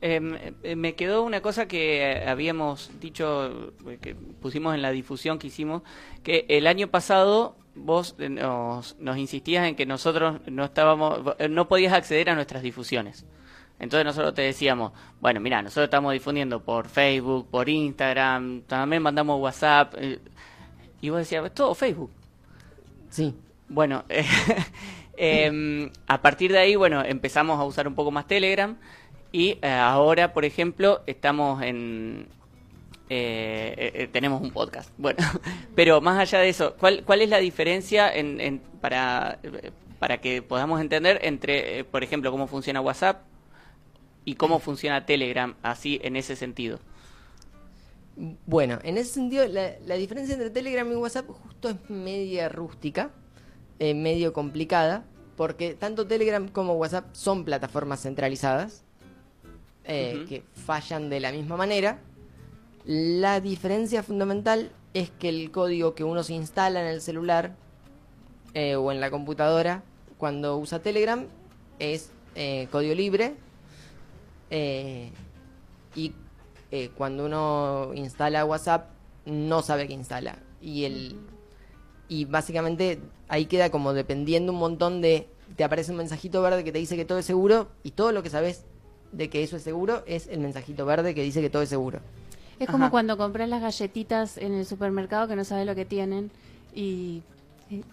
Eh, 0.00 0.52
eh, 0.62 0.76
me 0.76 0.94
quedó 0.94 1.22
una 1.22 1.40
cosa 1.40 1.66
que 1.66 2.02
eh, 2.02 2.28
habíamos 2.28 2.90
dicho, 3.00 3.72
que 4.00 4.14
pusimos 4.14 4.74
en 4.74 4.82
la 4.82 4.90
difusión 4.90 5.38
que 5.38 5.46
hicimos, 5.46 5.82
que 6.22 6.44
el 6.48 6.66
año 6.66 6.88
pasado 6.88 7.56
vos 7.76 8.14
eh, 8.18 8.28
nos, 8.28 8.96
nos 8.98 9.18
insistías 9.18 9.66
en 9.66 9.76
que 9.76 9.86
nosotros 9.86 10.40
no 10.46 10.64
estábamos, 10.64 11.20
eh, 11.38 11.48
no 11.48 11.68
podías 11.68 11.92
acceder 11.92 12.30
a 12.30 12.34
nuestras 12.34 12.62
difusiones. 12.62 13.24
Entonces 13.78 14.06
nosotros 14.06 14.34
te 14.34 14.42
decíamos, 14.42 14.92
bueno, 15.20 15.38
mira, 15.40 15.60
nosotros 15.60 15.84
estamos 15.84 16.12
difundiendo 16.12 16.60
por 16.60 16.88
Facebook, 16.88 17.48
por 17.50 17.68
Instagram, 17.68 18.62
también 18.62 19.02
mandamos 19.02 19.40
WhatsApp. 19.40 19.94
eh, 19.98 20.18
y 21.02 21.10
vos 21.10 21.18
decías, 21.18 21.52
todo 21.52 21.74
Facebook. 21.74 22.10
Sí. 23.10 23.34
Bueno, 23.68 24.04
eh, 24.08 24.24
em, 25.16 25.90
a 26.06 26.22
partir 26.22 26.52
de 26.52 26.58
ahí, 26.58 26.74
bueno, 26.74 27.04
empezamos 27.04 27.60
a 27.60 27.64
usar 27.64 27.86
un 27.86 27.94
poco 27.94 28.10
más 28.10 28.26
Telegram 28.26 28.76
y 29.30 29.58
ahora, 29.62 30.32
por 30.32 30.44
ejemplo, 30.44 31.02
estamos 31.06 31.62
en... 31.62 32.28
eh, 33.08 33.74
eh, 33.78 33.92
eh, 33.94 34.08
tenemos 34.12 34.42
un 34.42 34.50
podcast. 34.50 34.90
Bueno, 34.98 35.18
pero 35.74 36.00
más 36.00 36.18
allá 36.18 36.40
de 36.40 36.48
eso, 36.48 36.74
¿cuál, 36.78 37.02
cuál 37.04 37.22
es 37.22 37.28
la 37.30 37.38
diferencia 37.38 38.12
en, 38.14 38.40
en- 38.40 38.60
para, 38.80 39.38
eh, 39.42 39.70
para 39.98 40.20
que 40.20 40.42
podamos 40.42 40.80
entender 40.80 41.20
entre, 41.22 41.78
eh, 41.80 41.84
por 41.84 42.02
ejemplo, 42.02 42.30
cómo 42.30 42.46
funciona 42.46 42.80
WhatsApp 42.80 43.22
y 44.24 44.34
cómo 44.34 44.58
funciona 44.58 45.06
Telegram, 45.06 45.54
así 45.62 46.00
en 46.02 46.16
ese 46.16 46.34
sentido? 46.36 46.80
Bueno, 48.46 48.78
en 48.82 48.96
ese 48.96 49.12
sentido, 49.12 49.46
la, 49.46 49.72
la 49.84 49.94
diferencia 49.96 50.34
entre 50.34 50.50
Telegram 50.50 50.90
y 50.90 50.94
WhatsApp 50.96 51.28
justo 51.28 51.68
es 51.68 51.76
media 51.90 52.48
rústica, 52.48 53.10
medio 53.78 54.32
complicada, 54.32 55.04
porque 55.36 55.74
tanto 55.74 56.06
Telegram 56.06 56.48
como 56.48 56.72
WhatsApp 56.74 57.14
son 57.14 57.44
plataformas 57.44 58.00
centralizadas, 58.02 58.82
que 59.84 60.42
fallan 60.54 61.10
de 61.10 61.20
la 61.20 61.30
misma 61.30 61.56
manera. 61.58 61.98
La 62.86 63.40
diferencia 63.40 64.04
fundamental 64.04 64.70
es 64.94 65.10
que 65.10 65.28
el 65.28 65.50
código 65.50 65.96
que 65.96 66.04
uno 66.04 66.22
se 66.22 66.34
instala 66.34 66.80
en 66.80 66.86
el 66.86 67.00
celular 67.00 67.56
eh, 68.54 68.76
o 68.76 68.92
en 68.92 69.00
la 69.00 69.10
computadora 69.10 69.82
cuando 70.18 70.56
usa 70.56 70.78
Telegram 70.78 71.26
es 71.80 72.10
eh, 72.36 72.68
código 72.70 72.94
libre 72.94 73.34
eh, 74.50 75.10
y 75.96 76.12
eh, 76.70 76.90
cuando 76.96 77.26
uno 77.26 77.90
instala 77.94 78.44
WhatsApp 78.44 78.90
no 79.24 79.62
sabe 79.62 79.88
qué 79.88 79.94
instala 79.94 80.38
y 80.62 80.84
el 80.84 81.16
y 82.08 82.24
básicamente 82.24 83.00
ahí 83.26 83.46
queda 83.46 83.70
como 83.70 83.94
dependiendo 83.94 84.52
un 84.52 84.60
montón 84.60 85.00
de 85.00 85.28
te 85.56 85.64
aparece 85.64 85.90
un 85.90 85.98
mensajito 85.98 86.40
verde 86.40 86.62
que 86.62 86.70
te 86.70 86.78
dice 86.78 86.96
que 86.96 87.04
todo 87.04 87.18
es 87.18 87.26
seguro 87.26 87.66
y 87.82 87.90
todo 87.90 88.12
lo 88.12 88.22
que 88.22 88.30
sabes 88.30 88.64
de 89.10 89.28
que 89.28 89.42
eso 89.42 89.56
es 89.56 89.64
seguro 89.64 90.04
es 90.06 90.28
el 90.28 90.38
mensajito 90.38 90.86
verde 90.86 91.16
que 91.16 91.22
dice 91.22 91.40
que 91.40 91.50
todo 91.50 91.62
es 91.62 91.68
seguro. 91.68 92.00
Es 92.58 92.66
como 92.68 92.84
Ajá. 92.84 92.90
cuando 92.90 93.16
compras 93.16 93.48
las 93.48 93.60
galletitas 93.60 94.38
en 94.38 94.54
el 94.54 94.64
supermercado 94.66 95.28
que 95.28 95.36
no 95.36 95.44
sabes 95.44 95.66
lo 95.66 95.74
que 95.74 95.84
tienen 95.84 96.30
y, 96.74 97.22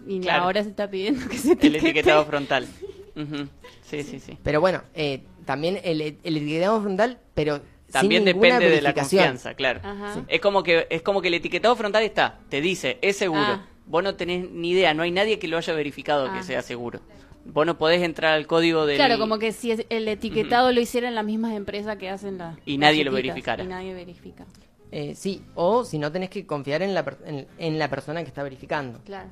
y 0.06 0.20
Claro. 0.20 0.44
ahora 0.44 0.62
se 0.62 0.70
está 0.70 0.88
pidiendo 0.90 1.28
que 1.28 1.36
se 1.38 1.52
El 1.52 1.58
etiquete. 1.58 1.78
etiquetado 1.78 2.24
frontal. 2.24 2.66
Sí, 3.82 4.02
sí, 4.02 4.18
sí. 4.18 4.36
Pero 4.42 4.60
bueno, 4.60 4.82
eh, 4.94 5.22
también 5.44 5.78
el, 5.84 6.00
el 6.00 6.36
etiquetado 6.36 6.80
frontal, 6.80 7.18
pero 7.34 7.60
También 7.92 8.24
sin 8.24 8.34
depende 8.34 8.68
de 8.68 8.82
la 8.82 8.92
confianza, 8.92 9.54
claro. 9.54 9.80
Ajá. 9.84 10.24
Es 10.26 10.40
como 10.40 10.62
que 10.64 10.86
es 10.90 11.02
como 11.02 11.20
que 11.22 11.28
el 11.28 11.34
etiquetado 11.34 11.76
frontal 11.76 12.02
está, 12.02 12.38
te 12.48 12.60
dice, 12.60 12.98
es 13.02 13.16
seguro. 13.16 13.42
Ah. 13.46 13.66
Vos 13.86 14.02
no 14.02 14.14
tenés 14.16 14.50
ni 14.50 14.70
idea, 14.70 14.94
no 14.94 15.02
hay 15.04 15.10
nadie 15.12 15.38
que 15.38 15.46
lo 15.46 15.58
haya 15.58 15.74
verificado 15.74 16.32
que 16.32 16.38
Ah. 16.38 16.42
sea 16.42 16.62
seguro. 16.62 17.00
Vos 17.46 17.66
no 17.66 17.76
podés 17.78 18.02
entrar 18.02 18.32
al 18.34 18.46
código 18.46 18.86
del 18.86 18.96
Claro, 18.96 19.18
como 19.18 19.38
que 19.38 19.52
si 19.52 19.72
el 19.88 20.08
etiquetado 20.08 20.72
lo 20.72 20.80
hicieran 20.80 21.14
las 21.14 21.24
mismas 21.24 21.52
empresas 21.52 21.96
que 21.98 22.08
hacen 22.08 22.38
la 22.38 22.56
Y 22.64 22.78
nadie 22.78 23.04
lo 23.04 23.12
verificara. 23.12 23.62
Y 23.62 23.66
nadie 23.66 23.92
verifica. 23.94 24.46
Eh, 24.90 25.14
sí, 25.14 25.42
o 25.54 25.84
si 25.84 25.98
no 25.98 26.10
tenés 26.10 26.30
que 26.30 26.46
confiar 26.46 26.82
en 26.82 26.94
la, 26.94 27.04
per- 27.04 27.18
en, 27.26 27.46
en 27.58 27.78
la 27.78 27.88
persona 27.90 28.22
que 28.22 28.28
está 28.28 28.42
verificando. 28.42 29.00
Claro. 29.04 29.28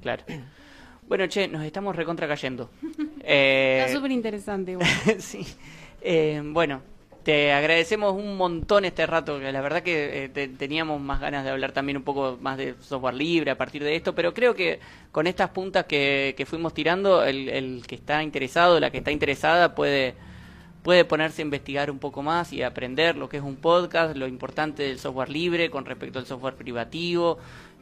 Claro. 0.00 0.22
Bueno, 1.08 1.26
che, 1.28 1.48
nos 1.48 1.64
estamos 1.64 1.96
recontra 1.96 2.26
cayendo. 2.28 2.70
Eh, 3.26 3.78
Está 3.80 3.96
súper 3.96 4.10
interesante 4.10 4.72
igual. 4.72 4.86
sí. 5.18 5.46
Eh, 6.02 6.42
bueno, 6.44 6.82
te 7.24 7.52
agradecemos 7.52 8.14
un 8.14 8.36
montón 8.36 8.84
este 8.84 9.06
rato. 9.06 9.38
La 9.40 9.60
verdad 9.60 9.82
que 9.82 10.24
eh, 10.24 10.28
te- 10.28 10.48
teníamos 10.48 11.00
más 11.00 11.20
ganas 11.20 11.44
de 11.44 11.50
hablar 11.50 11.72
también 11.72 11.96
un 11.96 12.04
poco 12.04 12.38
más 12.40 12.56
de 12.58 12.74
software 12.80 13.14
libre 13.14 13.50
a 13.50 13.58
partir 13.58 13.82
de 13.82 13.96
esto, 13.96 14.14
pero 14.14 14.34
creo 14.34 14.54
que 14.54 14.80
con 15.12 15.26
estas 15.26 15.50
puntas 15.50 15.86
que, 15.86 16.34
que 16.36 16.46
fuimos 16.46 16.74
tirando, 16.74 17.24
el, 17.24 17.48
el 17.48 17.86
que 17.86 17.94
está 17.96 18.22
interesado, 18.22 18.78
la 18.80 18.90
que 18.90 18.98
está 18.98 19.10
interesada 19.10 19.74
puede 19.74 20.14
puede 20.82 21.06
ponerse 21.06 21.40
a 21.40 21.44
investigar 21.46 21.90
un 21.90 21.98
poco 21.98 22.22
más 22.22 22.52
y 22.52 22.62
aprender 22.62 23.16
lo 23.16 23.28
que 23.30 23.38
es 23.38 23.42
un 23.42 23.56
podcast, 23.56 24.14
lo 24.16 24.26
importante 24.28 24.82
del 24.82 24.98
software 24.98 25.30
libre 25.30 25.70
con 25.70 25.86
respecto 25.86 26.18
al 26.18 26.26
software 26.26 26.56
privativo, 26.56 27.38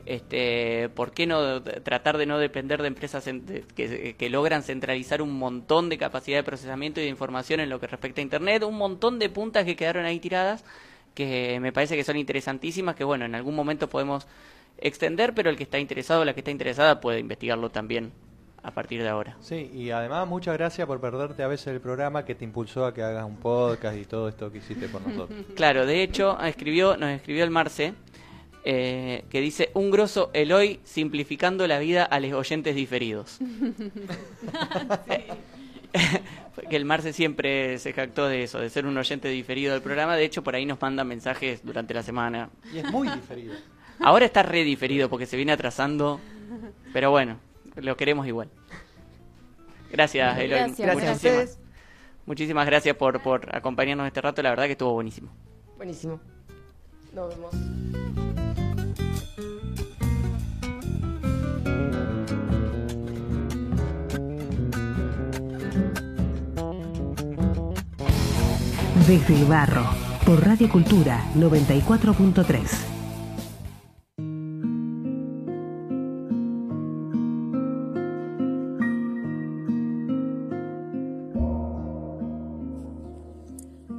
este, 0.07 0.89
por 0.91 1.13
qué 1.13 1.27
no 1.27 1.63
tratar 1.63 2.19
de 2.19 2.27
no 2.27 2.39
depender 2.39 2.83
de 2.83 2.89
empresas 2.89 3.29
que, 3.75 4.17
que 4.19 4.31
logran 4.31 4.63
centralizar 4.63 5.23
un 5.23 5.39
montón 5.39 5.89
de 5.89 5.99
capacidad 5.99 6.39
de 6.39 6.45
procesamiento 6.45 7.01
y 7.01 7.05
de 7.05 7.11
información 7.11 7.61
en 7.61 7.71
lo 7.71 7.81
que 7.81 7.87
respecta 7.87 8.21
a 8.21 8.23
Internet, 8.23 8.63
un 8.65 8.77
montón 8.77 9.19
de 9.19 9.29
puntas 9.29 9.65
que 9.65 9.77
quedaron 9.77 10.05
ahí 10.05 10.19
tiradas 10.19 10.65
que 11.15 11.59
me 11.61 11.73
parece 11.73 11.97
que 11.97 12.05
son 12.05 12.17
interesantísimas, 12.17 12.97
que 12.97 13.05
bueno, 13.05 13.25
en 13.25 13.35
algún 13.35 13.55
momento 13.55 13.89
podemos 13.89 14.27
extender, 14.79 15.35
pero 15.35 15.51
el 15.51 15.57
que 15.57 15.65
está 15.65 15.79
interesado 15.79 16.23
o 16.23 16.25
la 16.25 16.35
que 16.35 16.41
está 16.41 16.51
interesada 16.51 17.01
puede 17.01 17.21
investigarlo 17.21 17.71
también 17.71 18.13
a 18.63 18.71
partir 18.71 19.03
de 19.03 19.09
ahora. 19.09 19.37
Sí, 19.41 19.71
y 19.75 19.91
además 19.91 20.27
muchas 20.29 20.57
gracias 20.57 20.87
por 20.87 21.01
perderte 21.01 21.43
a 21.43 21.49
veces 21.49 21.67
el 21.69 21.81
programa 21.81 22.25
que 22.25 22.35
te 22.35 22.45
impulsó 22.45 22.87
a 22.87 22.95
que 22.95 23.03
hagas 23.03 23.25
un 23.25 23.37
podcast 23.37 23.97
y 23.97 24.05
todo 24.05 24.29
esto 24.29 24.51
que 24.53 24.59
hiciste 24.59 24.89
por 24.89 25.07
nosotros. 25.07 25.39
Claro, 25.57 25.85
de 25.85 26.03
hecho, 26.03 26.41
escribió, 26.41 26.97
nos 26.97 27.11
escribió 27.11 27.45
el 27.45 27.51
Marce, 27.51 27.95
eh, 28.65 29.25
que 29.29 29.41
dice, 29.41 29.71
un 29.75 29.91
grosso 29.91 30.31
Eloy 30.33 30.81
simplificando 30.85 31.67
la 31.67 31.79
vida 31.79 32.05
a 32.05 32.21
los 32.21 32.33
oyentes 32.33 32.75
diferidos. 32.75 33.39
que 36.69 36.77
el 36.77 36.85
Marce 36.85 37.13
siempre 37.13 37.79
se 37.79 37.93
jactó 37.93 38.29
de 38.29 38.45
eso, 38.45 38.61
de 38.61 38.71
ser 38.71 38.87
un 38.87 38.97
oyente 38.97 39.29
diferido 39.29 39.73
del 39.73 39.83
programa. 39.83 40.17
De 40.17 40.25
hecho, 40.25 40.43
por 40.43 40.55
ahí 40.55 40.65
nos 40.65 40.81
manda 40.81 41.05
mensajes 41.05 41.65
durante 41.65 41.93
la 41.95 42.03
semana. 42.03 42.51
Y 42.73 42.79
es 42.79 42.91
muy 42.91 43.09
diferido. 43.09 43.55
Ahora 44.01 44.25
está 44.25 44.43
re 44.43 44.65
diferido 44.65 45.09
porque 45.09 45.27
se 45.27 45.37
viene 45.37 45.53
atrasando. 45.53 46.21
Pero 46.93 47.11
bueno, 47.11 47.39
lo 47.77 47.97
queremos 47.97 48.27
igual. 48.27 48.49
Gracias, 49.91 50.39
Eloy. 50.39 50.59
Gracias, 50.59 50.79
gracias 50.79 50.89
a 50.89 50.95
muchísimas, 50.95 51.17
ustedes. 51.17 51.59
muchísimas 52.27 52.67
gracias 52.67 52.97
por, 52.97 53.23
por 53.23 53.55
acompañarnos 53.55 54.07
este 54.07 54.21
rato. 54.21 54.43
La 54.43 54.51
verdad 54.51 54.65
que 54.65 54.73
estuvo 54.73 54.93
buenísimo. 54.93 55.31
Buenísimo. 55.77 56.21
Nos 57.13 57.29
vemos. 57.29 58.32
Desde 69.07 69.35
el 69.35 69.47
barro, 69.47 69.85
por 70.25 70.47
Radio 70.47 70.69
Cultura 70.71 71.27
94.3. 71.35 72.61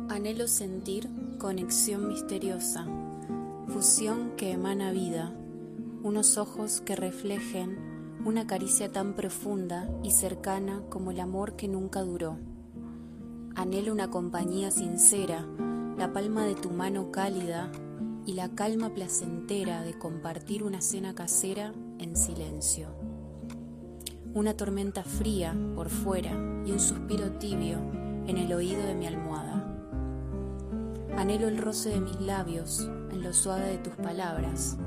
Anhelo 0.07 0.47
sentir 0.47 1.09
conexión 1.37 2.07
misteriosa, 2.07 2.85
fusión 3.67 4.31
que 4.37 4.51
emana 4.51 4.93
vida, 4.93 5.33
unos 6.01 6.37
ojos 6.37 6.79
que 6.79 6.95
reflejen 6.95 8.21
una 8.23 8.47
caricia 8.47 8.89
tan 8.89 9.15
profunda 9.15 9.89
y 10.01 10.11
cercana 10.11 10.81
como 10.89 11.11
el 11.11 11.19
amor 11.19 11.57
que 11.57 11.67
nunca 11.67 11.99
duró. 12.03 12.52
Anhelo 13.55 13.93
una 13.93 14.09
compañía 14.09 14.71
sincera, 14.71 15.45
la 15.95 16.11
palma 16.11 16.43
de 16.43 16.55
tu 16.55 16.71
mano 16.71 17.11
cálida 17.11 17.71
y 18.25 18.33
la 18.33 18.49
calma 18.49 18.89
placentera 18.95 19.83
de 19.83 19.95
compartir 19.97 20.63
una 20.63 20.81
cena 20.81 21.13
casera 21.13 21.71
en 21.99 22.15
silencio. 22.15 22.87
Una 24.33 24.57
tormenta 24.57 25.03
fría 25.03 25.55
por 25.75 25.89
fuera 25.89 26.31
y 26.65 26.71
un 26.71 26.79
suspiro 26.79 27.33
tibio 27.33 27.77
en 28.25 28.37
el 28.39 28.51
oído 28.53 28.81
de 28.81 28.95
mi 28.95 29.05
almohada. 29.05 29.63
Anhelo 31.15 31.47
el 31.47 31.59
roce 31.59 31.89
de 31.89 31.99
mis 31.99 32.19
labios 32.21 32.89
en 33.11 33.21
lo 33.21 33.33
suave 33.33 33.67
de 33.67 33.77
tus 33.77 33.93
palabras, 33.93 34.77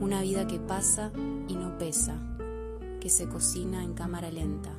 una 0.00 0.22
vida 0.22 0.48
que 0.48 0.58
pasa 0.58 1.12
y 1.46 1.54
no 1.54 1.78
pesa, 1.78 2.20
que 3.00 3.10
se 3.10 3.28
cocina 3.28 3.84
en 3.84 3.94
cámara 3.94 4.28
lenta. 4.32 4.72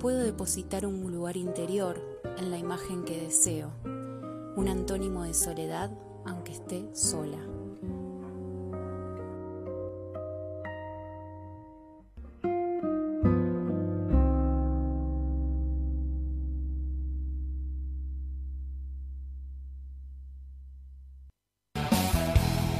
Puedo 0.00 0.18
depositar 0.18 0.84
un 0.84 1.12
lugar 1.12 1.36
interior 1.36 2.13
en 2.38 2.50
la 2.50 2.58
imagen 2.58 3.04
que 3.04 3.20
deseo, 3.20 3.70
un 3.84 4.68
antónimo 4.68 5.24
de 5.24 5.34
soledad 5.34 5.90
aunque 6.26 6.52
esté 6.52 6.84
sola. 6.94 7.38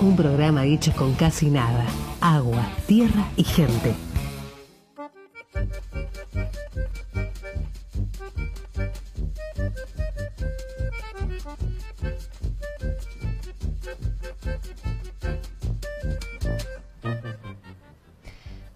Un 0.00 0.16
programa 0.16 0.66
hecho 0.66 0.92
con 0.92 1.14
casi 1.14 1.48
nada. 1.48 1.86
Agua, 2.20 2.68
tierra 2.86 3.26
y 3.36 3.44
gente. 3.44 3.94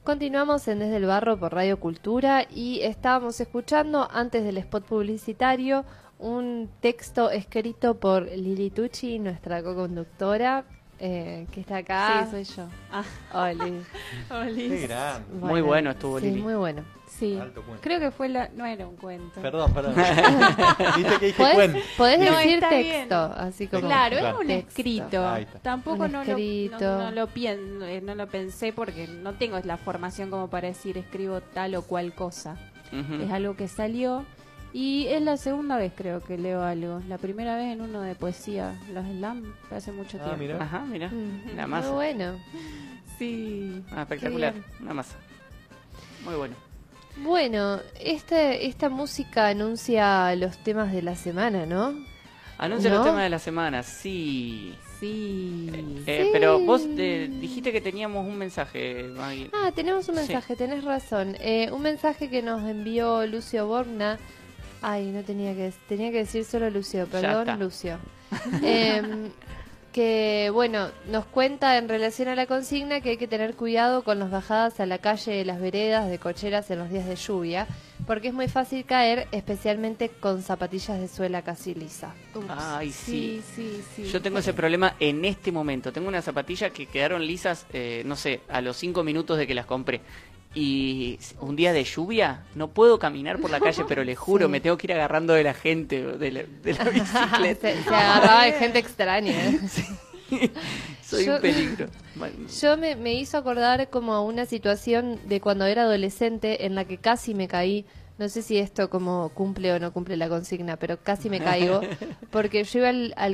Continuamos 0.05 0.67
en 0.69 0.79
Desde 0.79 0.97
el 0.97 1.05
Barro 1.05 1.39
por 1.39 1.53
Radio 1.53 1.79
Cultura 1.79 2.47
y 2.51 2.81
estábamos 2.81 3.41
escuchando 3.41 4.09
antes 4.11 4.43
del 4.43 4.57
spot 4.57 4.85
publicitario 4.85 5.85
un 6.19 6.71
texto 6.81 7.31
escrito 7.31 7.95
por 8.01 8.23
Lili 8.23 8.71
Tucci, 8.71 9.19
nuestra 9.19 9.63
co-conductora, 9.63 10.65
eh, 10.99 11.47
que 11.53 11.61
está 11.61 11.77
acá. 11.77 12.25
Sí, 12.25 12.31
soy 12.31 12.57
yo. 12.57 12.69
Ah. 12.91 13.05
Oli. 13.51 13.83
Oli. 14.31 14.69
Qué 14.69 14.87
grande. 14.87 15.47
Muy 15.47 15.61
bueno 15.61 15.91
estuvo 15.91 16.19
sí, 16.21 16.31
Lili. 16.31 16.41
muy 16.41 16.55
bueno. 16.55 16.98
Sí. 17.19 17.37
Alto 17.37 17.63
cuento. 17.63 17.83
Creo 17.83 17.99
que 17.99 18.11
fue 18.13 18.29
la. 18.29 18.49
No 18.55 18.65
era 18.65 18.87
un 18.87 18.97
cuento. 18.97 19.41
Perdón, 19.41 19.73
perdón. 19.75 19.95
Viste 20.97 21.19
que 21.19 21.27
dije 21.27 21.37
¿Podés, 21.37 21.55
cuento. 21.55 21.79
podés 21.97 22.19
No, 22.21 22.37
decir 22.37 22.59
bien. 22.61 22.69
texto, 22.71 23.17
así 23.37 23.67
como. 23.67 23.87
Claro, 23.89 24.15
es 24.17 24.21
Claro. 24.21 24.39
un 24.41 24.47
Texto. 24.47 24.69
escrito. 24.69 25.37
Tampoco 25.63 26.05
Un 26.05 26.13
no, 26.13 26.23
escrito. 26.23 26.79
Lo, 26.81 26.99
no, 26.99 27.05
no 27.05 27.11
lo 27.11 27.29
pien- 27.29 27.83
eh, 27.83 28.01
no 28.03 28.15
lo 28.15 28.27
pensé 28.29 28.73
porque 28.73 29.09
no 29.09 29.35
tengo 29.35 29.59
la 29.65 29.77
formación 29.79 30.31
como 30.31 30.49
para 30.49 30.69
decir 30.69 30.97
escribo 30.97 31.41
tal 31.41 31.75
o 31.75 31.83
cual 31.83 32.15
cosa. 32.15 32.57
Es 32.93 33.31
algo 33.33 33.55
que 33.57 33.67
salió 33.69 34.25
y 34.73 35.07
es 35.09 35.21
la 35.21 35.37
segunda 35.37 35.77
vez 35.77 35.93
creo 35.97 36.23
que 36.23 36.39
leo 36.39 36.63
algo. 36.63 37.03
La 37.09 37.19
primera 37.19 37.57
vez 37.57 37.73
en 37.73 37.81
uno 37.83 38.01
de 38.03 38.15
poesía, 38.15 38.75
los 38.95 39.05
slam, 39.05 39.55
hace 39.71 39.91
mucho 39.93 40.19
Ah, 40.25 40.35
tiempo. 40.37 40.63
Ajá, 40.63 40.85
mira. 40.89 41.09
Mm, 41.09 41.57
La 41.57 41.67
masa. 41.67 41.89
Muy 41.89 41.95
bueno. 41.97 42.37
Sí. 43.19 43.83
Ah, 43.91 44.03
espectacular. 44.03 44.55
Una 44.81 44.95
masa. 44.95 45.17
Muy 46.25 46.35
bueno. 46.37 46.55
Bueno, 47.23 47.81
este, 48.01 48.67
esta 48.67 48.89
música 48.89 49.49
anuncia 49.49 50.35
los 50.37 50.59
temas 50.59 50.93
de 50.93 51.03
la 51.03 51.17
semana, 51.17 51.67
¿no? 51.67 51.95
Anuncia 52.59 52.91
¿No? 52.91 52.97
los 52.97 53.07
temas 53.07 53.23
de 53.23 53.29
la 53.31 53.39
semana, 53.39 53.83
sí. 53.83 54.75
Sí. 55.01 55.71
Eh, 56.07 56.25
Sí. 56.25 56.29
Pero 56.33 56.59
vos 56.61 56.83
eh, 56.97 57.29
dijiste 57.41 57.71
que 57.73 57.81
teníamos 57.81 58.27
un 58.27 58.37
mensaje, 58.37 59.05
Maggie. 59.17 59.51
Ah, 59.53 59.71
tenemos 59.75 60.09
un 60.09 60.15
Sí. 60.17 60.21
mensaje, 60.23 60.57
tenés 60.57 60.85
razón. 60.85 61.37
Eh, 61.41 61.71
un 61.73 61.83
mensaje 61.83 62.29
que 62.29 62.43
nos 62.43 62.69
envió 62.69 63.25
Lucio 63.27 63.67
Borgna. 63.67 64.19
Ay, 64.83 65.07
no 65.13 65.23
tenía 65.23 65.55
que 65.55 65.73
tenía 65.89 66.11
que 66.11 66.19
decir 66.19 66.45
solo 66.45 66.71
Lucio, 66.71 67.07
perdón. 67.07 67.59
Lucio. 67.61 67.99
Que 69.99 70.51
bueno, 70.53 70.91
nos 71.11 71.25
cuenta 71.25 71.77
en 71.77 71.89
relación 71.89 72.29
a 72.29 72.37
la 72.37 72.47
consigna 72.47 73.01
que 73.01 73.11
hay 73.11 73.17
que 73.17 73.27
tener 73.27 73.57
cuidado 73.57 74.05
con 74.05 74.21
las 74.21 74.31
bajadas 74.31 74.79
a 74.79 74.87
la 74.87 74.99
calle 74.99 75.33
de 75.33 75.45
las 75.45 75.61
veredas 75.61 76.09
de 76.09 76.21
cocheras 76.21 76.71
en 76.71 76.79
los 76.79 76.89
días 76.89 77.05
de 77.09 77.17
lluvia, 77.17 77.67
porque 78.07 78.29
es 78.29 78.35
muy 78.35 78.47
fácil 78.47 78.85
caer, 78.85 79.27
especialmente 79.33 80.09
con 80.09 80.41
zapatillas 80.41 81.01
de 81.01 81.09
suela 81.09 81.43
casi 81.43 81.75
lisa. 81.75 82.15
Ay, 82.49 82.93
sí. 82.93 83.43
Sí, 83.57 83.83
sí, 83.83 83.83
sí. 83.97 84.05
Yo 84.05 84.23
tengo 84.23 84.39
ese 84.39 84.55
problema 84.55 84.95
en 85.01 85.25
este 85.25 85.51
momento. 85.51 85.93
Tengo 85.93 86.07
unas 86.07 86.25
zapatillas 86.25 86.71
que 86.71 86.87
quedaron 86.87 87.27
lisas, 87.27 87.67
eh, 87.73 88.05
no 88.07 88.15
sé, 88.15 88.43
a 88.49 88.61
los 88.61 88.77
cinco 88.77 89.03
minutos 89.03 89.37
de 89.37 89.49
que 89.49 89.55
las 89.57 89.67
compré. 89.67 90.01
Y 90.61 91.21
un 91.41 91.55
día 91.55 91.73
de 91.73 91.85
lluvia 91.85 92.43
no 92.57 92.69
puedo 92.69 92.99
caminar 92.99 93.39
por 93.39 93.49
la 93.51 93.61
calle, 93.61 93.85
pero 93.87 94.03
le 94.03 94.17
juro, 94.17 94.47
Sí. 94.47 94.51
me 94.53 94.61
tengo 94.61 94.77
que 94.77 94.89
ir 94.89 94.93
agarrando 94.93 95.33
de 95.35 95.45
la 95.45 95.55
gente, 95.55 96.03
de 96.03 96.33
la, 96.33 96.43
de 96.43 96.73
la 96.75 96.85
bicicleta. 96.91 97.71
se, 97.73 97.83
se 97.85 97.89
agarraba 97.95 98.45
de 98.45 98.53
gente 98.53 98.79
extraña. 98.81 99.31
¿eh? 99.33 99.61
Soy 101.05 101.27
Yo- 101.27 101.37
un 101.37 101.41
peligro. 101.43 101.87
Yo 102.61 102.77
me, 102.77 102.97
me 102.97 103.15
hizo 103.15 103.39
acordar 103.39 103.89
como 103.91 104.15
a 104.15 104.23
una 104.23 104.47
situación 104.47 105.21
de 105.27 105.41
cuando 105.41 105.65
era 105.67 105.83
adolescente 105.83 106.67
en 106.67 106.75
la 106.75 106.85
que 106.85 106.99
casi 106.99 107.35
me 107.35 107.47
caí. 107.47 107.85
No 108.19 108.29
sé 108.29 108.43
si 108.43 108.59
esto 108.59 108.91
como 108.91 109.29
cumple 109.29 109.73
o 109.73 109.79
no 109.79 109.93
cumple 109.93 110.17
la 110.17 110.29
consigna, 110.29 110.77
pero 110.77 110.99
casi 111.01 111.31
me 111.31 111.39
caigo. 111.39 111.81
Porque 112.33 112.65
yo 112.65 112.81
iba 112.81 112.89
al, 112.89 113.15
a 113.17 113.29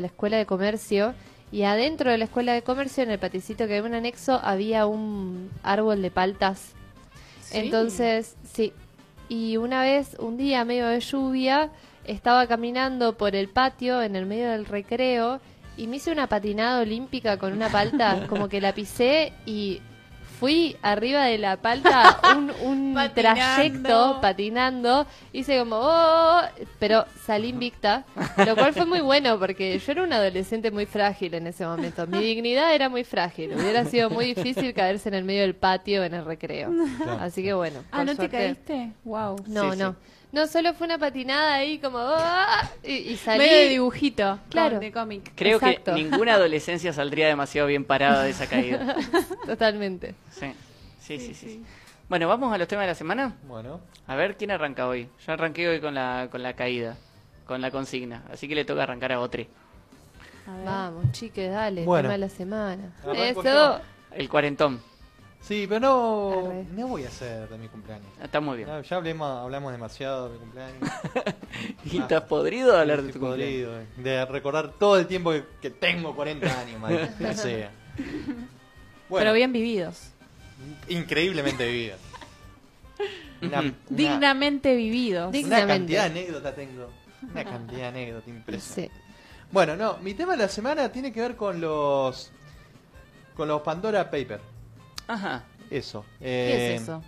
la 0.00 0.06
escuela 0.06 0.38
de 0.38 0.46
comercio 0.46 1.12
y 1.52 1.62
adentro 1.62 2.10
de 2.10 2.18
la 2.18 2.24
escuela 2.24 2.52
de 2.52 2.62
comercio, 2.62 3.02
en 3.02 3.10
el 3.10 3.18
paticito 3.18 3.66
que 3.66 3.76
había 3.76 3.88
un 3.88 3.94
anexo, 3.94 4.40
había 4.42 4.86
un 4.86 5.50
árbol 5.62 6.00
de 6.02 6.10
paltas. 6.10 6.72
Sí. 7.42 7.58
Entonces, 7.58 8.36
sí. 8.52 8.72
Y 9.28 9.56
una 9.56 9.82
vez, 9.82 10.16
un 10.18 10.36
día 10.36 10.64
medio 10.64 10.86
de 10.86 11.00
lluvia, 11.00 11.70
estaba 12.04 12.46
caminando 12.46 13.16
por 13.16 13.34
el 13.34 13.48
patio 13.48 14.02
en 14.02 14.16
el 14.16 14.26
medio 14.26 14.50
del 14.50 14.66
recreo 14.66 15.40
y 15.76 15.86
me 15.86 15.96
hice 15.96 16.12
una 16.12 16.26
patinada 16.26 16.80
olímpica 16.80 17.36
con 17.36 17.52
una 17.52 17.68
palta, 17.68 18.26
como 18.28 18.48
que 18.48 18.60
la 18.60 18.74
pisé 18.74 19.32
y 19.46 19.80
fui 20.40 20.74
arriba 20.82 21.24
de 21.24 21.36
la 21.38 21.58
palta 21.58 22.18
un, 22.36 22.50
un 22.62 22.94
Patinando. 22.94 23.14
trayecto 23.40 24.18
patinando, 24.22 25.06
hice 25.32 25.58
como, 25.58 25.76
oh, 25.80 26.40
pero 26.78 27.04
salí 27.26 27.48
invicta, 27.50 28.04
lo 28.46 28.56
cual 28.56 28.72
fue 28.72 28.86
muy 28.86 29.00
bueno 29.00 29.38
porque 29.38 29.78
yo 29.78 29.92
era 29.92 30.02
una 30.02 30.16
adolescente 30.16 30.70
muy 30.70 30.86
frágil 30.86 31.34
en 31.34 31.46
ese 31.46 31.64
momento. 31.66 32.06
Mi 32.06 32.18
dignidad 32.24 32.74
era 32.74 32.88
muy 32.88 33.04
frágil, 33.04 33.52
hubiera 33.54 33.84
sido 33.84 34.08
muy 34.10 34.24
difícil 34.34 34.72
caerse 34.74 35.08
en 35.10 35.14
el 35.14 35.24
medio 35.24 35.42
del 35.42 35.54
patio 35.54 36.02
en 36.04 36.14
el 36.14 36.24
recreo. 36.24 36.70
Claro. 36.96 37.18
Así 37.20 37.42
que 37.42 37.52
bueno. 37.52 37.84
Ah, 37.92 38.04
¿no 38.04 38.14
suerte- 38.14 38.28
te 38.28 38.36
caíste? 38.36 38.92
Wow. 39.04 39.36
No, 39.46 39.72
Sí, 39.72 39.78
no. 39.78 39.90
sí. 39.92 39.96
No, 40.32 40.46
solo 40.46 40.74
fue 40.74 40.86
una 40.86 40.96
patinada 40.98 41.54
ahí 41.54 41.78
como, 41.78 41.98
"Ah", 41.98 42.68
y, 42.84 42.92
y 42.92 43.16
salí. 43.16 43.38
Medio 43.38 43.56
de 43.58 43.68
dibujito. 43.68 44.38
Claro. 44.48 44.78
De 44.78 44.92
cómic. 44.92 45.32
Creo 45.34 45.56
Exacto. 45.58 45.94
que 45.94 46.02
ninguna 46.04 46.34
adolescencia 46.34 46.92
saldría 46.92 47.26
demasiado 47.26 47.66
bien 47.66 47.84
parada 47.84 48.22
de 48.22 48.30
esa 48.30 48.46
caída. 48.48 48.94
Totalmente. 49.46 50.14
Sí, 50.30 50.52
sí, 51.00 51.18
sí, 51.18 51.34
sí. 51.34 51.64
Bueno, 52.08 52.28
vamos 52.28 52.52
a 52.52 52.58
los 52.58 52.68
temas 52.68 52.84
de 52.84 52.88
la 52.88 52.94
semana. 52.94 53.34
Bueno, 53.48 53.80
A 54.06 54.14
ver 54.16 54.36
quién 54.36 54.50
arranca 54.50 54.86
hoy. 54.88 55.08
Yo 55.26 55.32
arranqué 55.32 55.68
hoy 55.68 55.80
con 55.80 55.94
la, 55.94 56.28
con 56.30 56.42
la 56.42 56.54
caída, 56.54 56.96
con 57.46 57.60
la 57.60 57.70
consigna. 57.70 58.22
Así 58.32 58.46
que 58.48 58.54
le 58.54 58.64
toca 58.64 58.82
arrancar 58.84 59.12
a 59.12 59.20
otro. 59.20 59.44
A 60.48 60.56
ver. 60.56 60.64
Vamos, 60.64 61.12
chiques, 61.12 61.50
dale, 61.50 61.84
Bueno. 61.84 62.02
tema 62.08 62.12
de 62.14 62.18
la 62.18 62.28
semana. 62.28 62.92
Eso. 63.14 63.42
yo. 63.42 63.80
El 64.12 64.28
cuarentón. 64.28 64.80
Sí, 65.40 65.66
pero 65.68 65.80
no, 65.80 66.64
no 66.72 66.88
voy 66.88 67.04
a 67.04 67.08
hacer 67.08 67.48
de 67.48 67.58
mi 67.58 67.68
cumpleaños. 67.68 68.06
Está 68.22 68.40
muy 68.40 68.56
bien. 68.58 68.68
Ya, 68.68 68.80
ya 68.82 68.96
hablemos, 68.96 69.28
hablamos 69.42 69.72
demasiado 69.72 70.28
de 70.28 70.34
mi 70.34 70.38
cumpleaños. 70.40 70.90
¿Y 71.84 71.98
estás 71.98 72.22
podrido 72.22 72.72
de 72.72 72.80
hablar 72.80 73.02
de 73.02 73.12
tu 73.12 73.18
cumpleaños? 73.20 73.68
podrido, 73.68 73.80
eh. 73.80 73.86
de 73.96 74.24
recordar 74.26 74.72
todo 74.78 74.98
el 74.98 75.06
tiempo 75.06 75.32
que, 75.32 75.44
que 75.60 75.70
tengo 75.70 76.14
40 76.14 76.60
años, 76.60 76.80
maldita 76.80 77.34
sea. 77.34 77.70
Bueno, 79.08 79.24
Pero 79.24 79.32
bien 79.34 79.52
vividos. 79.52 80.12
increíblemente 80.88 81.66
vivido. 81.66 81.96
Una, 83.42 83.58
una- 83.60 83.74
Dignamente 83.88 84.76
vividos. 84.76 85.24
una 85.30 85.32
Dignamente. 85.36 85.74
cantidad 85.96 86.02
de 86.04 86.20
anécdotas 86.20 86.54
tengo. 86.54 86.90
Una 87.28 87.44
cantidad 87.44 87.78
de 87.80 87.86
anécdotas 87.86 88.28
impresionante. 88.28 88.94
Sí. 88.96 89.02
Bueno, 89.50 89.74
no, 89.74 89.96
mi 89.98 90.14
tema 90.14 90.32
de 90.36 90.38
la 90.44 90.48
semana 90.48 90.92
tiene 90.92 91.12
que 91.12 91.20
ver 91.20 91.34
con 91.34 91.60
los 91.60 92.30
con 93.34 93.48
los 93.48 93.62
Pandora 93.62 94.08
Papers. 94.08 94.42
Ajá. 95.10 95.44
Eso. 95.70 96.04
¿Qué 96.20 96.26
Eh, 96.26 96.74
es 96.76 96.82
eso? 96.82 97.02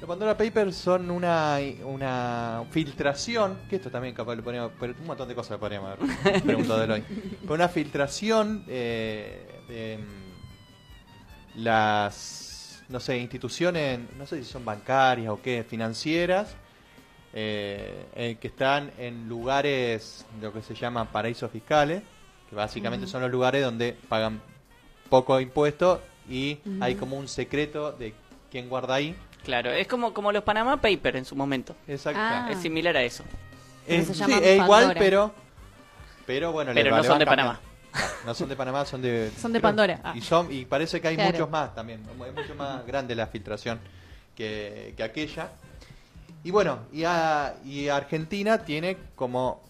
Los 0.00 0.06
Pandora 0.06 0.36
Papers 0.38 0.76
son 0.76 1.10
una, 1.10 1.58
una 1.84 2.62
filtración, 2.70 3.58
que 3.68 3.76
esto 3.76 3.90
también 3.90 4.14
capaz 4.14 4.36
le 4.36 4.42
pero 4.42 4.94
un 5.00 5.06
montón 5.06 5.26
de 5.26 5.34
cosas 5.34 5.52
le 5.52 5.58
podríamos 5.58 5.90
haber 5.90 6.42
preguntado 6.44 6.86
de 6.86 6.92
hoy. 6.92 7.04
Pero 7.40 7.54
una 7.54 7.68
filtración 7.68 8.64
eh, 8.68 9.60
de 9.66 9.98
mm, 9.98 11.62
las, 11.64 12.84
no 12.88 13.00
sé, 13.00 13.18
instituciones, 13.18 13.98
no 14.16 14.24
sé 14.24 14.38
si 14.38 14.44
son 14.44 14.64
bancarias 14.64 15.32
o 15.32 15.42
qué, 15.42 15.66
financieras, 15.68 16.54
eh, 17.32 18.06
eh, 18.14 18.36
que 18.40 18.46
están 18.46 18.92
en 18.98 19.28
lugares, 19.28 20.24
lo 20.40 20.52
que 20.52 20.62
se 20.62 20.76
llaman 20.76 21.08
paraísos 21.08 21.50
fiscales, 21.50 22.04
que 22.48 22.54
básicamente 22.54 23.08
son 23.08 23.22
los 23.22 23.32
lugares 23.32 23.64
donde 23.64 23.96
pagan 24.08 24.40
poco 25.10 25.40
impuesto 25.40 26.00
y 26.28 26.58
hay 26.80 26.94
como 26.96 27.16
un 27.16 27.28
secreto 27.28 27.92
de 27.92 28.14
quién 28.50 28.68
guarda 28.68 28.94
ahí. 28.94 29.14
Claro, 29.44 29.70
es 29.70 29.86
como, 29.86 30.12
como 30.12 30.30
los 30.32 30.42
Panama 30.44 30.76
Papers 30.80 31.16
en 31.18 31.24
su 31.24 31.34
momento. 31.36 31.74
Exacto. 31.86 32.20
Ah. 32.22 32.48
Es 32.50 32.58
similar 32.60 32.96
a 32.96 33.02
eso. 33.02 33.24
Es, 33.86 34.06
se 34.08 34.14
sí, 34.14 34.20
llaman 34.20 34.40
es 34.44 34.58
igual, 34.62 34.94
pero. 34.98 35.32
Pero 36.26 36.52
bueno, 36.52 36.72
Pero 36.74 36.90
no 36.94 37.02
son 37.04 37.18
de 37.18 37.24
cambiando. 37.24 37.58
Panamá. 37.58 37.60
No 38.26 38.34
son 38.34 38.48
de 38.50 38.56
Panamá, 38.56 38.84
son 38.84 39.00
de. 39.00 39.30
Son 39.40 39.52
de 39.52 39.60
creo- 39.60 39.68
Pandora. 39.68 40.00
Ah. 40.04 40.12
Y, 40.14 40.20
son, 40.20 40.52
y 40.52 40.66
parece 40.66 41.00
que 41.00 41.08
hay 41.08 41.14
Claro. 41.14 41.32
muchos 41.32 41.50
más 41.50 41.74
también. 41.74 42.02
Es 42.26 42.34
mucho 42.34 42.54
más 42.54 42.86
grande 42.86 43.14
la 43.14 43.26
filtración 43.28 43.80
que, 44.36 44.92
que 44.96 45.02
aquella. 45.02 45.48
Y 46.44 46.50
bueno, 46.50 46.80
y, 46.92 47.04
a- 47.04 47.54
y 47.64 47.88
Argentina 47.88 48.58
tiene 48.58 48.98
como. 49.16 49.62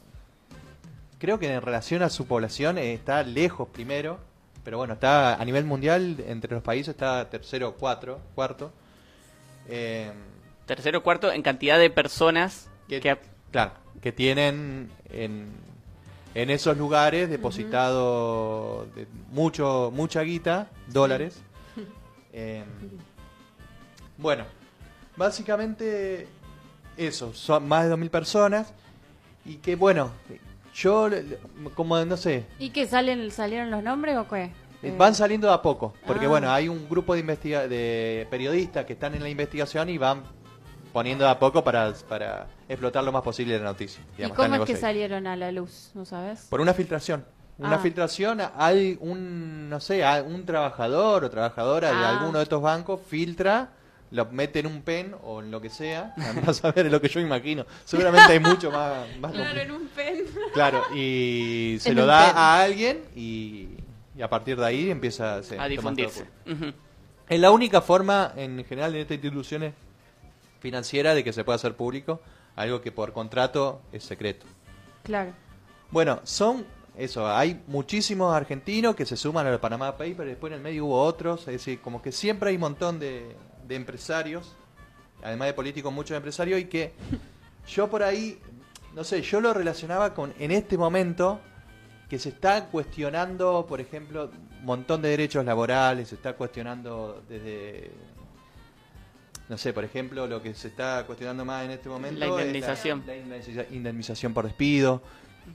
Creo 1.21 1.39
que 1.39 1.53
en 1.53 1.61
relación 1.63 2.03
a 2.03 2.11
su 2.11 2.27
población 2.27 2.79
eh, 2.79 2.93
está 2.95 3.23
lejos 3.23 3.69
primero. 3.69 4.19
Pero 4.65 4.79
bueno, 4.79 4.95
está 4.95 5.35
a 5.35 5.45
nivel 5.45 5.65
mundial, 5.65 6.17
entre 6.27 6.53
los 6.55 6.63
países 6.63 6.89
está 6.89 7.29
tercero, 7.31 7.75
cuatro, 7.79 8.21
cuarto. 8.35 8.73
Eh, 9.69 10.13
Tercero, 10.69 11.03
cuarto, 11.03 11.33
en 11.33 11.41
cantidad 11.41 11.79
de 11.79 11.89
personas 11.89 12.69
que, 12.89 13.01
que... 13.01 13.17
claro, 13.51 13.73
que 14.03 14.13
tienen 14.13 14.91
en, 15.11 15.49
en 16.35 16.51
esos 16.51 16.77
lugares 16.77 17.31
depositado 17.31 18.87
de 18.95 19.07
mucho 19.31 19.91
mucha 19.95 20.23
guita, 20.23 20.69
dólares. 20.87 21.43
Eh, 22.31 22.63
bueno, 24.19 24.45
básicamente 25.17 26.29
eso, 26.99 27.33
son 27.33 27.67
más 27.67 27.89
de 27.89 27.95
2.000 27.97 28.11
personas 28.11 28.75
y 29.47 29.57
que 29.57 29.75
bueno, 29.75 30.13
yo 30.81 31.09
como 31.75 32.05
no 32.05 32.17
sé, 32.17 32.45
¿Y 32.59 32.71
qué 32.71 32.87
salen, 32.87 33.31
salieron 33.31 33.71
los 33.71 33.83
nombres 33.83 34.17
o 34.17 34.29
qué? 34.29 34.53
Eh, 34.83 34.95
van 34.97 35.15
saliendo 35.15 35.49
de 35.49 35.55
a 35.55 35.61
poco, 35.63 35.93
porque 36.07 36.27
Ah. 36.27 36.29
bueno, 36.29 36.51
hay 36.53 36.69
un 36.69 36.89
grupo 36.89 37.15
de 37.15 37.21
investiga 37.21 37.67
de 37.67 38.27
periodistas 38.31 38.85
que 38.87 38.93
están 38.93 39.15
en 39.15 39.23
la 39.23 39.29
investigación 39.29 39.89
y 39.89 39.99
van 39.99 40.23
poniendo 40.93 41.25
de 41.25 41.31
a 41.31 41.39
poco 41.39 41.65
para, 41.65 41.93
para 42.09 42.47
explotar 42.69 43.03
lo 43.03 43.11
más 43.13 43.23
posible 43.23 43.59
la 43.59 43.65
noticia. 43.65 44.03
¿Y 44.17 44.29
cómo 44.31 44.55
es 44.55 44.61
que 44.63 44.75
ahí. 44.75 44.79
salieron 44.81 45.27
a 45.27 45.35
la 45.37 45.51
luz? 45.51 45.91
¿No 45.95 46.05
sabes? 46.05 46.47
Por 46.49 46.61
una 46.61 46.75
filtración. 46.75 47.25
Una 47.59 47.75
Ah. 47.75 47.79
filtración, 47.81 48.41
hay 48.57 48.97
un, 49.01 49.69
no 49.69 49.81
sé, 49.81 50.05
un 50.25 50.47
trabajador 50.47 51.25
o 51.25 51.31
trabajadora 51.31 51.89
de 51.91 52.05
Ah. 52.05 52.11
alguno 52.21 52.39
de 52.39 52.45
estos 52.45 52.63
bancos, 52.63 53.01
filtra, 53.05 53.71
lo 54.11 54.27
mete 54.27 54.61
en 54.61 54.67
un 54.67 54.83
pen 54.83 55.15
o 55.23 55.41
en 55.43 55.51
lo 55.51 55.61
que 55.61 55.69
sea, 55.71 56.15
a 56.47 56.53
saber 56.53 56.87
es 56.87 56.93
lo 56.93 57.01
que 57.01 57.09
yo 57.09 57.21
imagino. 57.21 57.67
Seguramente 57.85 58.33
hay 58.33 58.41
mucho 58.41 58.71
más, 58.71 59.07
más 59.19 59.33
compli- 59.33 59.61
en 59.63 59.71
un 59.71 59.87
pen. 59.89 60.25
Claro, 60.55 60.83
y 60.95 61.77
se 61.81 61.91
En 61.91 61.97
lo 61.97 62.07
da 62.07 62.27
pen. 62.29 62.37
a 62.37 62.63
alguien 62.63 63.05
y, 63.15 63.69
y 64.17 64.23
a 64.23 64.29
partir 64.31 64.57
de 64.59 64.67
ahí 64.67 64.91
empieza 64.91 65.43
se 65.43 65.59
a 65.59 65.67
difundirse. 65.69 66.27
Es 67.29 67.39
la 67.41 67.51
única 67.51 67.83
forma, 67.83 68.33
en 68.37 68.65
general, 68.65 68.95
en 68.95 69.03
estas 69.03 69.17
instituciones 69.17 69.75
financieras 70.61 71.15
de 71.15 71.23
que 71.25 71.33
se 71.33 71.45
pueda 71.45 71.57
hacer 71.57 71.75
público 71.77 72.21
algo 72.57 72.81
que 72.81 72.91
por 72.91 73.13
contrato 73.13 73.81
es 73.93 74.03
secreto. 74.05 74.47
Claro. 75.05 75.33
Bueno, 75.91 76.21
son 76.25 76.67
eso, 76.97 77.29
hay 77.29 77.63
muchísimos 77.69 78.35
argentinos 78.35 78.97
que 78.97 79.07
se 79.07 79.17
suman 79.17 79.47
a 79.47 79.51
los 79.53 79.61
Panama 79.61 79.93
Papers, 79.93 80.27
después 80.27 80.51
en 80.51 80.57
el 80.57 80.63
medio 80.65 80.87
hubo 80.87 81.01
otros, 81.01 81.43
es 81.43 81.47
decir, 81.47 81.81
como 81.81 82.03
que 82.03 82.11
siempre 82.11 82.49
hay 82.51 82.57
un 82.57 82.63
montón 82.63 82.99
de, 82.99 83.37
de 83.69 83.77
empresarios, 83.77 84.57
además 85.23 85.49
de 85.49 85.55
políticos, 85.55 85.93
muchos 85.93 86.17
empresarios, 86.17 86.59
y 86.61 86.65
que 86.65 86.93
yo 87.69 87.89
por 87.89 88.03
ahí, 88.03 88.39
no 88.95 89.05
sé, 89.05 89.21
yo 89.23 89.41
lo 89.41 89.53
relacionaba 89.55 90.15
con, 90.15 90.33
en 90.39 90.51
este 90.51 90.77
momento, 90.79 91.41
que 92.09 92.19
se 92.19 92.31
está 92.31 92.65
cuestionando, 92.67 93.67
por 93.69 93.81
ejemplo, 93.81 94.31
un 94.61 94.65
montón 94.65 95.03
de 95.03 95.11
derechos 95.11 95.45
laborales, 95.45 96.09
se 96.09 96.15
está 96.15 96.33
cuestionando 96.33 97.23
desde... 97.29 97.91
No 99.51 99.57
sé, 99.57 99.73
por 99.73 99.85
ejemplo, 99.85 100.27
lo 100.27 100.43
que 100.43 100.53
se 100.55 100.69
está 100.69 101.05
cuestionando 101.07 101.43
más 101.45 101.65
en 101.65 101.71
este 101.71 101.89
momento 101.89 102.21
La 102.21 102.27
es 102.27 102.33
indemnización. 102.33 103.03
la 103.07 103.17
indemniza- 103.17 103.67
indemnización 103.71 104.35
por 104.35 104.45
despido, 104.45 105.03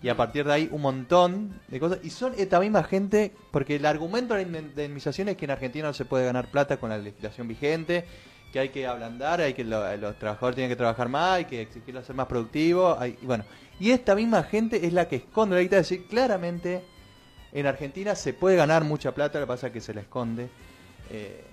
y 0.02 0.10
a 0.10 0.16
partir 0.18 0.46
de 0.46 0.54
ahí 0.54 0.70
un 0.72 0.82
montón 0.82 1.60
de 1.68 1.80
cosas. 1.80 2.00
Y 2.04 2.10
son 2.10 2.34
esta 2.38 2.60
misma 2.60 2.84
gente, 2.84 3.32
porque 3.52 3.76
el 3.76 3.86
argumento 3.86 4.34
de 4.34 4.46
la 4.46 4.60
indemnización 4.60 5.30
es 5.30 5.38
que 5.38 5.46
en 5.46 5.52
Argentina 5.52 5.88
no 5.88 5.94
se 5.94 6.06
puede 6.06 6.26
ganar 6.26 6.48
plata 6.52 6.78
con 6.78 6.90
la 6.90 6.98
legislación 6.98 7.48
vigente, 7.48 8.06
que 8.52 8.60
hay 8.60 8.70
que 8.70 8.86
ablandar, 8.86 9.42
hay 9.42 9.54
que 9.54 9.64
lo- 9.64 9.98
los 9.98 10.18
trabajadores 10.20 10.56
tienen 10.56 10.70
que 10.70 10.76
trabajar 10.76 11.10
más, 11.10 11.38
hay 11.38 11.46
que 11.46 11.62
exigirlo 11.62 12.04
ser 12.04 12.16
más 12.16 12.28
productivo. 12.28 12.96
hay- 13.00 13.18
y 13.22 13.26
bueno, 13.26 13.44
y 13.80 13.92
esta 13.92 14.14
misma 14.16 14.44
gente 14.44 14.86
es 14.86 14.94
la 14.94 15.08
que 15.08 15.16
esconde 15.18 15.56
la 15.56 15.62
guita, 15.62 15.78
es 15.80 15.90
decir, 15.90 16.08
claramente 16.08 16.84
en 17.52 17.66
Argentina 17.68 18.16
se 18.16 18.34
puede 18.34 18.56
ganar 18.56 18.84
mucha 18.84 19.12
plata, 19.14 19.40
lo 19.40 19.46
que 19.46 19.50
pasa 19.50 19.68
es 19.68 19.74
que 19.74 19.82
se 19.82 19.94
la 19.94 20.02
esconde. 20.02 20.50
Eh, 21.12 21.44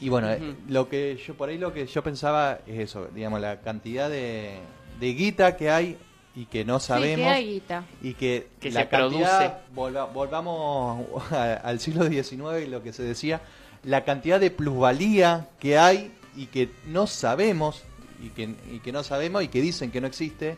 y 0.00 0.08
bueno, 0.08 0.28
eh, 0.30 0.54
lo 0.68 0.88
que 0.88 1.16
yo 1.16 1.34
por 1.34 1.48
ahí 1.48 1.58
lo 1.58 1.72
que 1.72 1.86
yo 1.86 2.02
pensaba 2.02 2.58
es 2.66 2.78
eso, 2.80 3.06
digamos, 3.14 3.40
la 3.40 3.60
cantidad 3.60 4.10
de, 4.10 4.58
de 4.98 5.14
guita 5.14 5.56
que 5.56 5.70
hay 5.70 5.96
y 6.36 6.46
que 6.46 6.64
no 6.64 6.80
Sí, 6.80 6.86
sabemos 6.88 7.16
que 7.16 7.32
hay 7.32 7.46
guita. 7.54 7.84
y 8.02 8.14
que, 8.14 8.48
Que 8.60 8.70
la 8.70 8.80
se 8.82 8.88
cantidad, 8.88 9.58
volva- 9.74 10.06
volvamos 10.06 11.06
a- 11.32 11.54
al 11.54 11.78
siglo 11.80 12.06
XIX 12.08 12.64
y 12.64 12.66
lo 12.66 12.82
que 12.82 12.92
se 12.92 13.02
decía, 13.02 13.40
la 13.84 14.04
cantidad 14.04 14.40
de 14.40 14.50
plusvalía 14.50 15.48
que 15.60 15.78
hay 15.78 16.12
y 16.36 16.46
que 16.46 16.70
no 16.86 17.06
sabemos 17.06 17.82
y 18.22 18.30
que, 18.30 18.54
y 18.72 18.80
que 18.80 18.90
no 18.92 19.02
sabemos 19.04 19.44
y 19.44 19.48
que 19.48 19.60
dicen 19.60 19.90
que 19.90 20.00
no 20.00 20.06
existe 20.06 20.56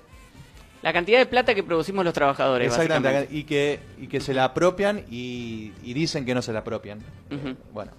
La 0.83 0.93
cantidad 0.93 1.19
de 1.19 1.27
plata 1.27 1.55
que 1.55 1.63
producimos 1.65 2.05
los 2.05 2.15
trabajadores, 2.15 2.69
Exactamente, 2.69 3.35
y 3.35 3.43
que, 3.45 3.81
y 3.99 4.07
que 4.07 4.21
se 4.21 4.33
la 4.33 4.45
apropian 4.45 5.05
y, 5.11 5.73
y 5.83 5.95
dicen 5.95 6.25
que 6.25 6.35
no 6.35 6.43
se 6.43 6.53
la 6.53 6.61
apropian. 6.61 7.01
Bueno, 7.73 7.91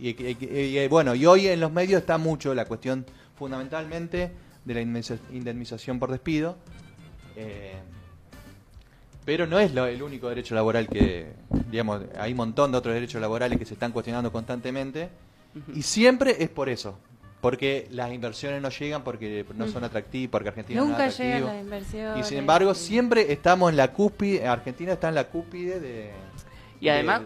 y, 0.00 0.08
y- 0.10 0.36
y- 0.40 0.78
y- 0.80 0.88
bueno, 0.88 1.14
y 1.14 1.24
hoy 1.26 1.46
en 1.46 1.60
los 1.60 1.70
medios 1.70 2.00
está 2.00 2.18
mucho 2.18 2.52
la 2.54 2.64
cuestión 2.64 3.06
fundamentalmente 3.38 4.32
de 4.64 4.74
la 4.74 4.80
indemniza- 4.80 5.18
indemnización 5.32 5.98
por 6.00 6.10
despido, 6.10 6.56
eh, 7.36 7.74
pero 9.24 9.46
no 9.46 9.58
es 9.58 9.72
lo- 9.72 9.86
el 9.86 10.02
único 10.02 10.28
derecho 10.28 10.54
laboral 10.54 10.88
que, 10.88 11.32
digamos, 11.70 12.02
hay 12.18 12.32
un 12.32 12.38
montón 12.38 12.72
de 12.72 12.78
otros 12.78 12.94
derechos 12.94 13.20
laborales 13.20 13.58
que 13.58 13.64
se 13.64 13.74
están 13.74 13.92
cuestionando 13.92 14.32
constantemente 14.32 15.08
Y 15.74 15.82
siempre 15.82 16.42
es 16.42 16.48
por 16.48 16.68
eso. 16.70 16.98
Porque 17.42 17.88
las 17.90 18.12
inversiones 18.12 18.62
no 18.62 18.68
llegan, 18.70 19.02
porque 19.02 19.44
no 19.56 19.66
son 19.68 19.82
atractivas, 19.84 20.30
porque 20.30 20.48
Argentina 20.48 20.80
no 20.80 20.86
Nunca 20.86 21.06
es 21.06 21.14
atractivo. 21.14 21.38
llegan 21.48 21.54
las 21.56 21.64
inversiones. 21.64 22.24
Y 22.26 22.28
sin 22.28 22.38
embargo, 22.38 22.72
siempre 22.74 23.32
estamos 23.32 23.68
en 23.70 23.76
la 23.76 23.92
cúspide, 23.92 24.46
Argentina 24.46 24.92
está 24.92 25.08
en 25.08 25.16
la 25.16 25.24
cúspide 25.24 25.78
de... 25.80 26.10
Y 26.82 26.88
además, 26.88 27.22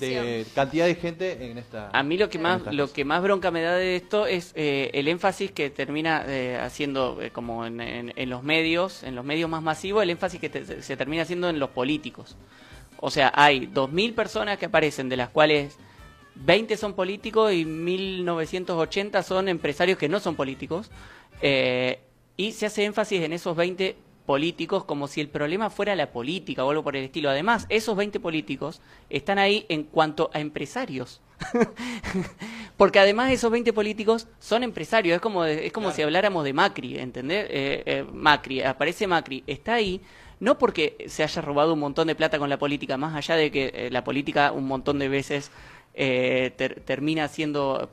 de, 0.00 0.44
cantidad 0.56 0.86
de 0.86 0.94
gente 0.96 1.50
en 1.50 1.56
esta... 1.58 1.90
A 1.92 2.02
mí 2.02 2.18
lo 2.18 2.28
que 2.28 2.38
más 2.40 2.62
lo 2.74 2.92
que 2.92 3.04
más 3.04 3.22
bronca 3.22 3.52
me 3.52 3.62
da 3.62 3.76
de 3.76 3.94
esto 3.94 4.26
es 4.26 4.52
eh, 4.56 4.90
el 4.94 5.06
énfasis 5.06 5.52
que 5.52 5.70
termina 5.70 6.24
eh, 6.26 6.58
haciendo 6.60 7.22
eh, 7.22 7.30
como 7.30 7.64
en, 7.64 7.80
en- 7.80 8.12
en 8.16 8.28
los 8.28 8.42
medios, 8.42 9.04
en 9.04 9.14
los 9.14 9.24
medios 9.24 9.48
más 9.48 9.62
masivos, 9.62 10.02
el 10.02 10.10
énfasis 10.10 10.40
que 10.40 10.48
te- 10.50 10.82
se 10.82 10.96
termina 10.96 11.22
haciendo 11.22 11.48
en 11.48 11.60
los 11.60 11.70
políticos. 11.70 12.36
O 12.98 13.10
sea, 13.10 13.30
hay 13.36 13.68
2.000 13.68 14.14
personas 14.16 14.58
que 14.58 14.66
aparecen, 14.66 15.08
de 15.08 15.16
las 15.16 15.28
cuales 15.28 15.76
20 16.34 16.76
son 16.76 16.94
políticos 16.94 17.52
y 17.52 17.64
1.980 17.64 19.22
son 19.22 19.48
empresarios 19.48 19.96
que 19.96 20.08
no 20.08 20.18
son 20.18 20.34
políticos. 20.34 20.90
y 22.36 22.52
se 22.52 22.66
hace 22.66 22.84
énfasis 22.84 23.22
en 23.22 23.32
esos 23.32 23.54
20 23.56 23.96
políticos 24.36 24.84
como 24.84 25.08
si 25.08 25.20
el 25.20 25.28
problema 25.28 25.68
fuera 25.68 25.94
la 25.94 26.10
política 26.10 26.64
o 26.64 26.70
algo 26.70 26.82
por 26.82 26.96
el 26.96 27.04
estilo. 27.04 27.28
Además, 27.28 27.66
esos 27.68 27.94
20 27.98 28.18
políticos 28.18 28.80
están 29.10 29.38
ahí 29.38 29.66
en 29.68 29.82
cuanto 29.82 30.30
a 30.32 30.40
empresarios. 30.40 31.20
Porque 32.78 32.98
además 32.98 33.30
esos 33.30 33.50
20 33.50 33.74
políticos 33.74 34.28
son 34.40 34.62
empresarios, 34.62 35.16
es 35.16 35.20
como, 35.20 35.42
de- 35.44 35.66
es 35.66 35.72
como 35.72 35.90
si 35.90 36.00
habláramos 36.00 36.44
de 36.44 36.54
Macri, 36.54 36.98
¿entendés? 36.98 37.44
Eh, 37.50 37.82
eh, 37.84 38.04
Macri, 38.10 38.62
aparece 38.62 39.06
Macri, 39.06 39.44
está 39.46 39.74
ahí 39.74 40.00
no 40.40 40.56
porque 40.56 40.96
se 41.08 41.22
haya 41.22 41.42
robado 41.42 41.74
un 41.74 41.80
montón 41.80 42.06
de 42.06 42.14
plata 42.14 42.38
con 42.38 42.48
la 42.48 42.58
política, 42.58 42.96
más 42.96 43.14
allá 43.14 43.36
de 43.36 43.50
que 43.50 43.70
eh, 43.74 43.90
la 43.90 44.02
política 44.02 44.50
un 44.52 44.64
montón 44.66 44.98
de 44.98 45.08
veces 45.08 45.50
ter- 45.94 46.80
termina 46.86 47.28
siendo 47.28 47.88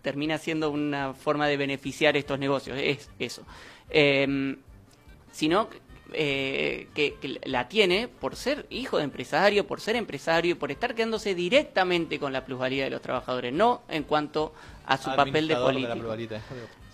termina 0.00 0.38
siendo 0.38 0.70
una 0.70 1.12
forma 1.12 1.48
de 1.48 1.56
beneficiar 1.56 2.16
estos 2.16 2.38
negocios, 2.38 2.78
es 2.80 3.10
eso. 3.18 3.42
Em, 3.90 4.58
sino 5.34 5.68
eh, 6.12 6.86
que, 6.94 7.16
que 7.20 7.40
la 7.44 7.66
tiene 7.68 8.06
por 8.06 8.36
ser 8.36 8.66
hijo 8.70 8.98
de 8.98 9.04
empresario, 9.04 9.66
por 9.66 9.80
ser 9.80 9.96
empresario 9.96 10.52
y 10.52 10.54
por 10.54 10.70
estar 10.70 10.94
quedándose 10.94 11.34
directamente 11.34 12.20
con 12.20 12.32
la 12.32 12.44
plusvalía 12.44 12.84
de 12.84 12.90
los 12.90 13.02
trabajadores, 13.02 13.52
no 13.52 13.82
en 13.88 14.04
cuanto 14.04 14.54
a 14.86 14.96
su 14.96 15.14
papel 15.16 15.48
de 15.48 15.56
político. 15.56 15.94
pluralidad. 15.94 16.40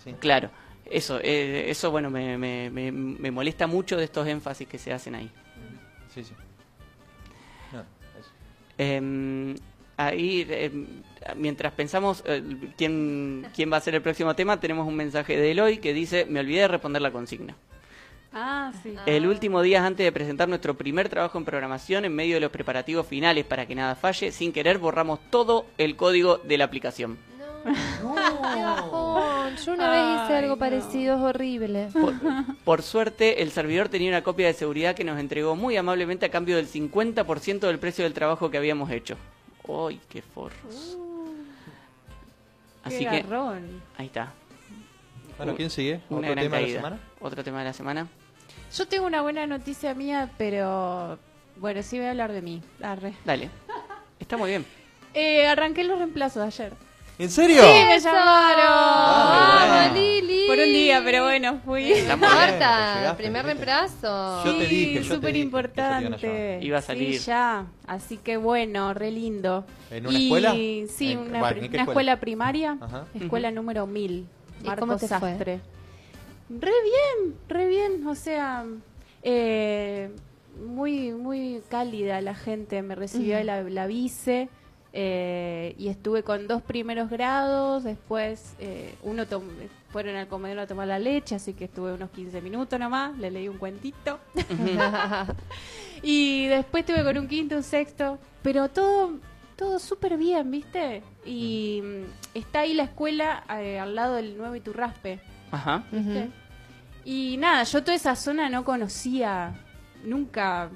Sí. 0.03 0.13
Claro, 0.19 0.49
eso, 0.85 1.19
eh, 1.21 1.69
eso 1.69 1.91
bueno, 1.91 2.09
me, 2.09 2.35
me, 2.39 2.71
me, 2.71 2.91
me 2.91 3.29
molesta 3.29 3.67
mucho 3.67 3.95
de 3.95 4.05
estos 4.05 4.27
énfasis 4.27 4.67
que 4.67 4.79
se 4.79 4.91
hacen 4.91 5.13
ahí. 5.13 5.29
Sí, 6.13 6.23
sí. 6.23 6.33
No, 7.71 7.81
eso. 8.19 8.29
Eh, 8.79 9.55
ahí, 9.97 10.47
eh, 10.49 10.71
mientras 11.35 11.73
pensamos 11.73 12.23
eh, 12.25 12.41
quién, 12.75 13.45
quién 13.53 13.71
va 13.71 13.77
a 13.77 13.81
ser 13.81 13.93
el 13.93 14.01
próximo 14.01 14.35
tema, 14.35 14.59
tenemos 14.59 14.87
un 14.87 14.95
mensaje 14.95 15.37
de 15.37 15.51
Eloy 15.51 15.77
que 15.77 15.93
dice, 15.93 16.25
me 16.25 16.39
olvidé 16.39 16.61
de 16.61 16.67
responder 16.69 17.03
la 17.03 17.11
consigna. 17.11 17.55
Ah, 18.33 18.71
sí. 18.81 18.95
El 19.05 19.27
último 19.27 19.61
día 19.61 19.85
antes 19.85 20.05
de 20.05 20.11
presentar 20.11 20.47
nuestro 20.47 20.75
primer 20.77 21.09
trabajo 21.09 21.37
en 21.37 21.43
programación, 21.45 22.05
en 22.05 22.15
medio 22.15 22.35
de 22.35 22.39
los 22.41 22.51
preparativos 22.51 23.05
finales 23.05 23.43
para 23.45 23.65
que 23.65 23.75
nada 23.75 23.95
falle, 23.95 24.31
sin 24.31 24.53
querer 24.53 24.77
borramos 24.77 25.19
todo 25.29 25.65
el 25.77 25.95
código 25.97 26.37
de 26.37 26.57
la 26.57 26.63
aplicación. 26.65 27.17
Qué 27.63 27.69
bajón. 28.63 29.55
Yo 29.57 29.73
una 29.73 29.89
vez 29.91 30.23
hice 30.23 30.33
Ay, 30.33 30.43
algo 30.43 30.55
no. 30.55 30.57
parecido, 30.59 31.15
es 31.17 31.21
horrible. 31.21 31.89
Por, 31.91 32.13
por 32.63 32.81
suerte, 32.81 33.41
el 33.43 33.51
servidor 33.51 33.89
tenía 33.89 34.09
una 34.09 34.23
copia 34.23 34.47
de 34.47 34.53
seguridad 34.53 34.95
que 34.95 35.03
nos 35.03 35.19
entregó 35.19 35.55
muy 35.57 35.75
amablemente 35.77 36.25
a 36.25 36.29
cambio 36.31 36.55
del 36.55 36.67
50% 36.67 37.59
del 37.59 37.79
precio 37.79 38.03
del 38.05 38.13
trabajo 38.13 38.49
que 38.49 38.57
habíamos 38.57 38.89
hecho. 38.91 39.17
¡Ay, 39.67 39.99
qué 40.09 40.21
forros! 40.21 40.97
Así 42.83 42.99
Qué 43.05 43.09
que, 43.11 43.21
garrón. 43.21 43.81
ahí 43.97 44.07
está. 44.07 44.31
Bueno, 45.37 45.55
¿quién 45.55 45.69
sigue? 45.69 45.99
¿Otro 46.09 46.21
tema 46.21 46.35
de 46.41 46.45
la 46.45 46.49
caída. 46.49 46.75
semana? 46.77 46.99
Otro 47.19 47.43
tema 47.43 47.59
de 47.59 47.65
la 47.65 47.73
semana. 47.73 48.07
Yo 48.75 48.87
tengo 48.87 49.05
una 49.05 49.21
buena 49.21 49.45
noticia 49.47 49.93
mía, 49.93 50.29
pero 50.37 51.19
bueno, 51.57 51.83
sí 51.83 51.97
voy 51.97 52.07
a 52.07 52.11
hablar 52.11 52.31
de 52.31 52.41
mí. 52.41 52.61
Arre. 52.81 53.13
Dale. 53.25 53.49
Está 54.19 54.37
muy 54.37 54.49
bien. 54.49 54.65
Eh, 55.13 55.45
arranqué 55.47 55.83
los 55.83 55.97
reemplazos 55.97 56.43
ayer. 56.43 56.73
¿En 57.19 57.29
serio? 57.29 57.61
Sí, 57.61 57.85
me 57.85 57.99
llamaron. 57.99 58.65
Ah, 58.67 59.83
¡Vamos, 59.89 59.97
Lili! 59.99 60.47
Por 60.47 60.57
un 60.57 60.65
día, 60.65 61.01
pero 61.03 61.25
bueno, 61.25 61.59
fui. 61.63 61.83
Bien. 61.83 62.19
Marta, 62.19 63.13
primer 63.17 63.45
reemplazo. 63.45 64.43
Yo 64.45 64.55
te 64.57 64.65
dije, 64.65 65.03
yo 65.03 65.15
súper 65.15 65.35
importante. 65.35 66.59
Iba 66.61 66.79
a 66.79 66.81
salir. 66.81 67.19
Sí, 67.19 67.25
ya. 67.27 67.65
Así 67.85 68.17
que 68.17 68.37
bueno, 68.37 68.93
re 68.93 69.11
lindo. 69.11 69.65
¿En 69.91 70.07
una 70.07 70.17
Y- 70.17 70.23
escuela? 70.27 70.51
Sí, 70.53 71.11
En- 71.11 71.19
una, 71.19 71.39
bueno, 71.41 71.55
pri- 71.55 71.65
¿en 71.65 71.71
qué 71.71 71.77
una 71.77 71.83
escuela? 71.83 72.11
escuela 72.13 72.19
primaria. 72.19 72.77
Ajá. 72.81 73.05
Escuela 73.13 73.51
número 73.51 73.85
1000. 73.85 74.25
¿Y 74.63 74.67
Marco 74.67 74.79
cómo 74.87 74.97
te 74.97 75.07
fue? 75.07 75.59
Re 76.59 76.71
bien, 76.83 77.35
re 77.47 77.67
bien. 77.67 78.05
O 78.07 78.15
sea, 78.15 78.65
eh, 79.23 80.09
muy, 80.65 81.11
muy 81.11 81.61
cálida 81.69 82.19
la 82.21 82.35
gente. 82.35 82.81
Me 82.81 82.95
recibió 82.95 83.37
Ujú. 83.37 83.45
la, 83.45 83.63
la 83.63 83.87
vice. 83.87 84.49
eh, 84.93 85.73
y 85.77 85.87
estuve 85.87 86.23
con 86.23 86.47
dos 86.49 86.61
primeros 86.61 87.09
grados, 87.09 87.85
después 87.85 88.55
eh, 88.59 88.93
uno 89.03 89.25
tom- 89.25 89.47
fueron 89.89 90.15
al 90.17 90.27
comedor 90.27 90.59
a 90.59 90.67
tomar 90.67 90.85
la 90.89 90.99
leche, 90.99 91.35
así 91.35 91.53
que 91.53 91.63
estuve 91.65 91.93
unos 91.93 92.09
15 92.09 92.41
minutos 92.41 92.77
nomás, 92.77 93.17
le 93.17 93.31
leí 93.31 93.47
un 93.47 93.57
cuentito. 93.57 94.19
Y 96.03 96.47
después 96.47 96.85
tuve 96.85 97.03
con 97.03 97.17
un 97.17 97.27
quinto, 97.27 97.55
un 97.55 97.63
sexto, 97.63 98.17
pero 98.41 98.69
todo 98.69 99.13
todo 99.55 99.77
súper 99.77 100.17
bien, 100.17 100.49
¿viste? 100.49 101.03
Y 101.23 101.81
mm, 101.83 102.37
está 102.37 102.61
ahí 102.61 102.73
la 102.73 102.83
escuela 102.83 103.43
eh, 103.61 103.77
al 103.79 103.93
lado 103.93 104.15
del 104.15 104.35
nuevo 104.35 104.55
Iturraspe, 104.55 105.19
Ajá. 105.51 105.83
¿viste? 105.91 106.29
Y 107.05 107.37
nada, 107.37 107.63
yo 107.63 107.81
toda 107.83 107.95
esa 107.95 108.15
zona 108.15 108.49
no 108.49 108.63
conocía, 108.63 109.53
nunca 110.03 110.69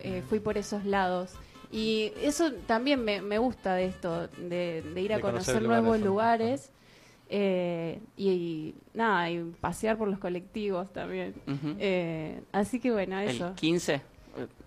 eh, 0.00 0.22
fui 0.28 0.38
por 0.40 0.58
esos 0.58 0.84
lados. 0.84 1.32
Y 1.70 2.12
eso 2.20 2.52
también 2.66 3.02
me, 3.02 3.22
me 3.22 3.38
gusta 3.38 3.74
de 3.74 3.86
esto, 3.86 4.28
de, 4.28 4.82
de 4.94 5.00
ir 5.00 5.12
a 5.12 5.16
De 5.16 5.22
conocer 5.22 5.54
conocer 5.54 5.62
lugares, 5.62 5.82
nuevos 5.84 6.00
lugares. 6.00 6.70
eh, 7.30 8.00
y, 8.16 8.28
y 8.30 8.74
nada, 8.92 9.30
y 9.30 9.40
pasear 9.60 9.96
por 9.96 10.08
los 10.08 10.18
colectivos 10.18 10.92
también. 10.92 11.34
Eh, 11.78 12.42
así 12.52 12.78
que 12.78 12.90
bueno, 12.92 13.18
eso. 13.20 13.48
El 13.48 13.54
15. 13.54 14.02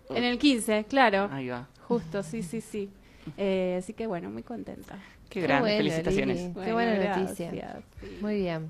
En 0.09 0.23
el 0.23 0.39
15, 0.39 0.85
claro. 0.85 1.29
Ahí 1.31 1.49
va. 1.49 1.67
Justo, 1.87 2.23
sí, 2.23 2.41
sí, 2.41 2.61
sí. 2.61 2.89
Eh, 3.37 3.75
así 3.79 3.93
que 3.93 4.07
bueno, 4.07 4.31
muy 4.31 4.41
contenta. 4.43 4.97
Qué 5.29 5.41
grande. 5.41 5.61
bueno, 5.61 5.77
Felicitaciones. 5.77 6.55
Qué 6.63 6.73
buena 6.73 6.93
gracias, 6.95 7.51
noticia. 7.51 7.81
sí. 8.01 8.17
Muy 8.21 8.35
bien. 8.41 8.67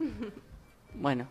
Bueno, 0.96 1.28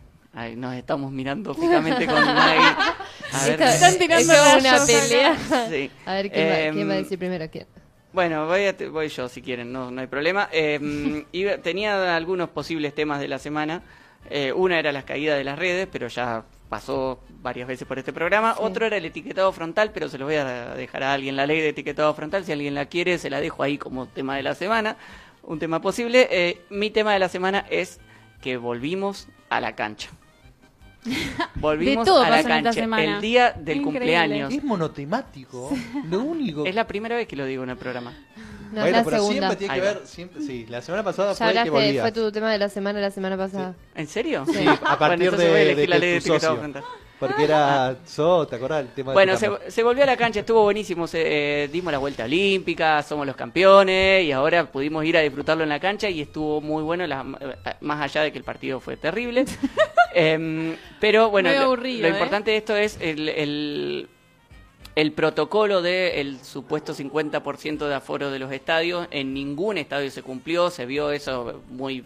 nos 0.56 0.74
estamos 0.74 1.12
mirando 1.12 1.54
fijamente 1.54 2.06
con 2.06 2.24
Maggie. 2.24 2.60
A 3.32 3.44
ver, 3.46 3.52
Esto- 3.62 3.64
están 3.64 3.98
tirando 3.98 4.32
es 4.32 4.60
una 4.60 4.86
pelea. 4.86 5.36
sí. 5.70 5.90
A 6.06 6.14
ver 6.14 6.30
quién, 6.30 6.48
va, 6.50 6.58
Em, 6.60 6.74
quién 6.74 6.88
va 6.88 6.92
a 6.92 6.96
decir 6.96 7.18
primero 7.18 7.48
quién. 7.50 7.66
Bueno, 8.12 8.46
voy, 8.46 8.66
a- 8.66 8.76
voy 8.90 9.08
yo 9.08 9.28
si 9.28 9.42
quieren, 9.42 9.72
no, 9.72 9.90
no 9.90 10.00
hay 10.00 10.06
problema. 10.06 10.48
Eh, 10.52 11.24
iba- 11.32 11.58
tenía 11.58 12.16
algunos 12.16 12.48
posibles 12.50 12.94
temas 12.94 13.20
de 13.20 13.28
la 13.28 13.38
semana. 13.38 13.82
Eh, 14.30 14.52
una 14.52 14.78
era 14.78 14.90
las 14.92 15.04
caídas 15.04 15.36
de 15.36 15.44
las 15.44 15.58
redes, 15.58 15.86
pero 15.90 16.08
ya 16.08 16.44
pasó 16.68 17.20
varias 17.42 17.68
veces 17.68 17.86
por 17.86 17.98
este 17.98 18.12
programa. 18.12 18.54
Sí. 18.54 18.60
Otro 18.62 18.86
era 18.86 18.96
el 18.96 19.04
etiquetado 19.04 19.52
frontal, 19.52 19.90
pero 19.92 20.08
se 20.08 20.16
lo 20.18 20.24
voy 20.24 20.36
a 20.36 20.74
dejar 20.74 21.02
a 21.02 21.12
alguien 21.12 21.36
la 21.36 21.46
ley 21.46 21.60
de 21.60 21.68
etiquetado 21.68 22.12
frontal. 22.14 22.44
Si 22.44 22.52
alguien 22.52 22.74
la 22.74 22.86
quiere, 22.86 23.18
se 23.18 23.30
la 23.30 23.40
dejo 23.40 23.62
ahí 23.62 23.78
como 23.78 24.06
tema 24.06 24.36
de 24.36 24.42
la 24.42 24.54
semana. 24.54 24.96
Un 25.42 25.58
tema 25.58 25.80
posible. 25.82 26.26
Eh, 26.30 26.60
mi 26.70 26.90
tema 26.90 27.12
de 27.12 27.18
la 27.18 27.28
semana 27.28 27.66
es 27.68 28.00
que 28.40 28.56
volvimos 28.56 29.28
a 29.50 29.60
la 29.60 29.74
cancha. 29.74 30.08
Volvimos 31.56 32.04
De 32.04 32.10
todo 32.10 32.22
a 32.22 32.30
la 32.30 32.36
pasó 32.36 32.48
en 32.48 32.54
esta 32.56 32.62
cancha. 32.62 32.72
semana. 32.80 33.16
El 33.16 33.20
día 33.20 33.52
del 33.52 33.76
Increíble. 33.78 33.82
cumpleaños. 33.82 34.52
Es 34.52 34.64
monotemático. 34.64 35.70
Lo 36.10 36.20
único. 36.22 36.64
Es 36.66 36.74
la 36.74 36.86
primera 36.86 37.16
vez 37.16 37.28
que 37.28 37.36
lo 37.36 37.44
digo 37.44 37.62
en 37.64 37.70
el 37.70 37.76
programa. 37.76 38.12
No, 38.72 38.80
bueno, 38.80 38.96
la 38.96 39.04
pero 39.04 39.16
segunda. 39.18 39.32
siempre 39.50 39.56
tiene 39.56 39.74
que 39.74 39.80
Ahí 39.80 39.86
va. 39.86 39.98
ver. 40.00 40.06
Siempre, 40.06 40.42
sí, 40.42 40.66
la 40.68 40.82
semana 40.82 41.04
pasada 41.04 41.32
Ya 41.32 41.36
fue 41.36 41.44
que 41.52 41.58
hablaste, 41.60 41.70
volvías. 41.70 42.02
fue 42.02 42.12
tu 42.12 42.32
tema 42.32 42.50
de 42.52 42.58
la 42.58 42.68
semana 42.68 43.00
la 43.00 43.10
semana 43.10 43.36
pasada. 43.36 43.74
¿En 43.94 44.06
serio? 44.08 44.44
Sí, 44.52 44.64
a 44.66 44.98
partir 44.98 45.24
entonces 45.24 45.48
voy 45.50 45.56
a 45.60 45.64
de, 45.64 45.72
elegir 45.72 45.76
de 45.82 45.86
la 45.88 45.96
que 45.96 46.00
ley 46.00 46.10
de 46.14 46.20
tu 46.20 46.26
etiquetado 46.34 46.56
socio. 46.56 46.58
frontal. 46.60 46.84
Porque 47.18 47.44
era 47.44 47.96
So, 48.04 48.46
¿te 48.46 48.56
acordás? 48.56 48.82
El 48.82 48.88
tema 48.88 49.12
de 49.12 49.14
Bueno, 49.14 49.36
se, 49.36 49.70
se 49.70 49.82
volvió 49.82 50.02
a 50.02 50.06
la 50.06 50.16
cancha, 50.16 50.40
estuvo 50.40 50.62
buenísimo, 50.62 51.06
se, 51.06 51.64
eh, 51.64 51.68
dimos 51.68 51.92
la 51.92 51.98
vuelta 51.98 52.24
olímpica, 52.24 53.02
somos 53.02 53.26
los 53.26 53.36
campeones 53.36 54.24
y 54.24 54.32
ahora 54.32 54.66
pudimos 54.66 55.04
ir 55.04 55.16
a 55.16 55.20
disfrutarlo 55.20 55.62
en 55.62 55.68
la 55.68 55.78
cancha 55.80 56.08
y 56.10 56.20
estuvo 56.20 56.60
muy 56.60 56.82
bueno, 56.82 57.06
la- 57.06 57.24
eh, 57.40 57.74
más 57.80 58.00
allá 58.00 58.22
de 58.22 58.32
que 58.32 58.38
el 58.38 58.44
partido 58.44 58.80
fue 58.80 58.96
terrible. 58.96 59.44
Em, 60.16 60.76
pero 61.00 61.28
bueno, 61.30 61.48
lo- 61.50 61.72
¿eh? 62.06 62.10
importante 62.10 62.52
de 62.52 62.56
esto 62.58 62.76
es 62.76 62.98
el, 63.00 63.28
el, 63.28 64.08
el 64.94 65.12
protocolo 65.12 65.82
del 65.82 66.38
supuesto 66.40 66.94
50% 66.94 67.88
de 67.88 67.94
aforo 67.94 68.30
de 68.30 68.38
los 68.38 68.52
estadios. 68.52 69.08
En 69.10 69.34
ningún 69.34 69.76
estadio 69.78 70.10
se 70.12 70.22
cumplió, 70.22 70.70
se 70.70 70.86
vio 70.86 71.10
eso 71.10 71.62
muy 71.68 72.04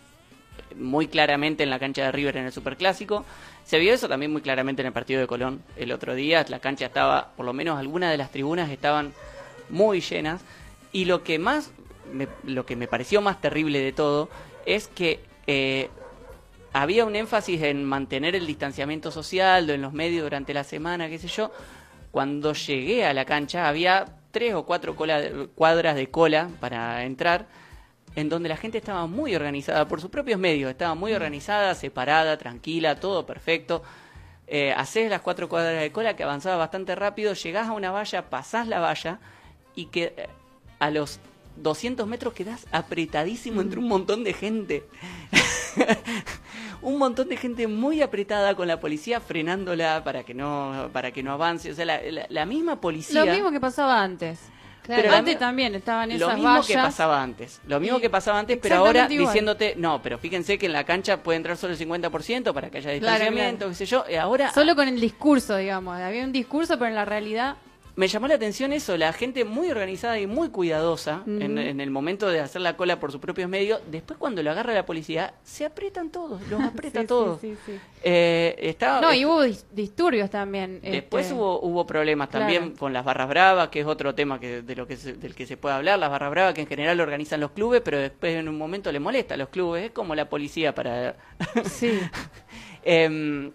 muy 0.76 1.08
claramente 1.08 1.62
en 1.62 1.70
la 1.70 1.78
cancha 1.78 2.02
de 2.04 2.12
River 2.12 2.36
en 2.38 2.46
el 2.46 2.52
Superclásico. 2.52 3.24
Se 3.64 3.78
vio 3.78 3.92
eso 3.92 4.08
también 4.08 4.32
muy 4.32 4.40
claramente 4.42 4.82
en 4.82 4.86
el 4.86 4.92
partido 4.92 5.20
de 5.20 5.26
Colón 5.26 5.62
el 5.76 5.92
otro 5.92 6.14
día. 6.14 6.44
La 6.48 6.58
cancha 6.60 6.86
estaba, 6.86 7.32
por 7.36 7.44
lo 7.46 7.52
menos 7.52 7.78
algunas 7.78 8.10
de 8.10 8.16
las 8.16 8.30
tribunas 8.30 8.70
estaban 8.70 9.12
muy 9.68 10.00
llenas. 10.00 10.40
Y 10.92 11.04
lo 11.04 11.22
que 11.22 11.38
más 11.38 11.70
me- 12.12 12.28
lo 12.44 12.64
que 12.64 12.76
me 12.76 12.88
pareció 12.88 13.20
más 13.20 13.40
terrible 13.40 13.80
de 13.80 13.92
todo 13.92 14.28
es 14.64 14.88
que 14.88 15.20
eh, 15.46 15.90
había 16.72 17.04
un 17.04 17.16
énfasis 17.16 17.62
en 17.62 17.84
mantener 17.84 18.34
el 18.34 18.46
distanciamiento 18.46 19.10
social 19.10 19.68
en 19.70 19.82
los 19.82 19.92
medios 19.92 20.22
durante 20.22 20.54
la 20.54 20.64
semana, 20.64 21.08
qué 21.08 21.18
sé 21.18 21.28
yo. 21.28 21.52
Cuando 22.10 22.52
llegué 22.54 23.04
a 23.04 23.12
la 23.12 23.24
cancha 23.24 23.68
había 23.68 24.06
tres 24.30 24.54
o 24.54 24.64
cuatro 24.64 24.94
cuadras 24.96 25.96
de 25.96 26.10
cola 26.10 26.48
para 26.60 27.04
entrar, 27.04 27.46
en 28.16 28.28
donde 28.28 28.48
la 28.48 28.56
gente 28.56 28.78
estaba 28.78 29.06
muy 29.06 29.34
organizada 29.34 29.86
por 29.88 30.00
sus 30.00 30.10
propios 30.10 30.38
medios, 30.40 30.70
estaba 30.70 30.94
muy 30.94 31.12
organizada, 31.12 31.74
separada, 31.74 32.36
tranquila, 32.38 32.98
todo 32.98 33.26
perfecto. 33.26 33.82
Eh, 34.46 34.72
haces 34.76 35.10
las 35.10 35.20
cuatro 35.20 35.48
cuadras 35.48 35.80
de 35.80 35.92
cola 35.92 36.16
que 36.16 36.22
avanzaba 36.24 36.56
bastante 36.56 36.94
rápido, 36.94 37.34
llegás 37.34 37.68
a 37.68 37.72
una 37.72 37.90
valla, 37.90 38.30
pasás 38.30 38.66
la 38.66 38.80
valla 38.80 39.18
y 39.74 39.86
que 39.86 40.14
eh, 40.16 40.26
a 40.78 40.90
los 40.90 41.20
200 41.56 42.06
metros 42.06 42.32
quedás 42.34 42.66
apretadísimo 42.72 43.60
entre 43.60 43.78
un 43.78 43.88
montón 43.88 44.24
de 44.24 44.32
gente. 44.32 44.84
un 46.82 46.98
montón 46.98 47.28
de 47.28 47.36
gente 47.36 47.66
muy 47.66 48.00
apretada 48.02 48.54
con 48.54 48.68
la 48.68 48.80
policía 48.80 49.20
frenándola 49.20 50.02
para 50.04 50.22
que 50.24 50.34
no 50.34 50.90
para 50.92 51.10
que 51.12 51.22
no 51.22 51.32
avance, 51.32 51.70
o 51.70 51.74
sea, 51.74 51.84
la, 51.84 52.00
la- 52.02 52.26
la 52.28 52.46
misma 52.46 52.80
policía 52.80 53.24
Lo 53.24 53.32
mismo 53.32 53.50
que 53.50 53.60
pasaba 53.60 54.02
antes. 54.02 54.40
Pero 54.96 55.12
antes 55.14 55.38
también 55.38 55.74
estaban 55.74 56.10
esas 56.10 56.20
lo 56.28 56.34
mismo 56.34 56.48
vallas. 56.50 56.66
que 56.66 56.74
pasaba 56.74 57.22
antes. 57.22 57.60
Lo 57.66 57.78
mismo 57.80 57.98
Y- 57.98 58.00
que 58.00 58.10
pasaba 58.10 58.38
antes, 58.38 58.58
pero 58.60 58.76
ahora 58.76 59.06
igual. 59.10 59.26
diciéndote, 59.28 59.74
no, 59.76 60.00
pero 60.02 60.18
fíjense 60.18 60.58
que 60.58 60.66
en 60.66 60.72
la 60.72 60.84
cancha 60.84 61.22
puede 61.22 61.36
entrar 61.36 61.56
solo 61.56 61.74
el 61.74 61.78
50% 61.78 62.52
para 62.54 62.70
que 62.70 62.78
haya 62.78 62.90
Claro, 62.98 63.14
distanciamiento, 63.18 63.58
claro. 63.58 63.70
qué 63.70 63.74
sé 63.76 63.86
yo. 63.86 64.04
Y 64.10 64.14
ahora 64.14 64.52
Solo 64.52 64.74
con 64.74 64.88
el 64.88 65.00
discurso, 65.00 65.56
digamos. 65.56 65.96
Había 65.98 66.24
un 66.24 66.32
discurso, 66.32 66.78
pero 66.78 66.88
en 66.88 66.94
la 66.94 67.04
realidad 67.04 67.56
me 67.98 68.06
llamó 68.06 68.28
la 68.28 68.36
atención 68.36 68.72
eso, 68.72 68.96
la 68.96 69.12
gente 69.12 69.44
muy 69.44 69.72
organizada 69.72 70.20
y 70.20 70.28
muy 70.28 70.50
cuidadosa 70.50 71.24
en, 71.26 71.58
el 71.58 71.90
momento 71.90 72.28
de 72.28 72.38
hacer 72.38 72.60
la 72.62 72.76
cola 72.76 73.00
por 73.00 73.10
sus 73.10 73.20
propios 73.20 73.50
medios. 73.50 73.80
Después 73.90 74.20
cuando 74.20 74.40
lo 74.40 74.52
agarra 74.52 74.72
la 74.72 74.86
policía, 74.86 75.34
se 75.42 75.64
aprietan 75.64 76.10
todos, 76.10 76.40
los 76.48 76.62
aprieta 76.62 77.00
Sí, 77.00 77.06
todos. 77.08 77.40
sí, 77.40 77.56
sí. 77.66 77.72
Eh, 78.04 78.54
estaba, 78.60 79.00
No, 79.00 79.12
y 79.12 79.24
hubo 79.24 79.44
dis- 79.44 79.64
disturbios 79.72 80.30
también. 80.30 80.80
Después 80.80 81.26
este, 81.26 81.36
hubo, 81.36 81.60
hubo 81.60 81.84
problemas 81.88 82.28
Claro. 82.28 82.44
también 82.44 82.76
con 82.76 82.92
las 82.92 83.04
barras 83.04 83.28
bravas, 83.28 83.68
que 83.70 83.80
es 83.80 83.86
otro 83.86 84.14
tema 84.14 84.38
que, 84.38 84.62
de 84.62 84.76
lo 84.76 84.86
que 84.86 84.96
se- 84.96 85.14
del 85.14 85.34
que 85.34 85.44
se 85.44 85.56
puede 85.56 85.74
hablar. 85.74 85.98
Las 85.98 86.10
barras 86.10 86.30
bravas 86.30 86.54
que 86.54 86.60
en 86.60 86.68
general 86.68 87.00
organizan 87.00 87.40
los 87.40 87.50
clubes, 87.50 87.80
pero 87.84 87.98
después 87.98 88.32
en 88.36 88.48
un 88.48 88.56
momento 88.56 88.92
le 88.92 89.00
molesta 89.00 89.34
a 89.34 89.36
los 89.38 89.48
clubes. 89.48 89.86
Es 89.86 89.90
como 89.90 90.14
la 90.14 90.28
policía 90.28 90.72
para... 90.72 91.16
Sí. 91.64 91.98
Em, 92.84 93.50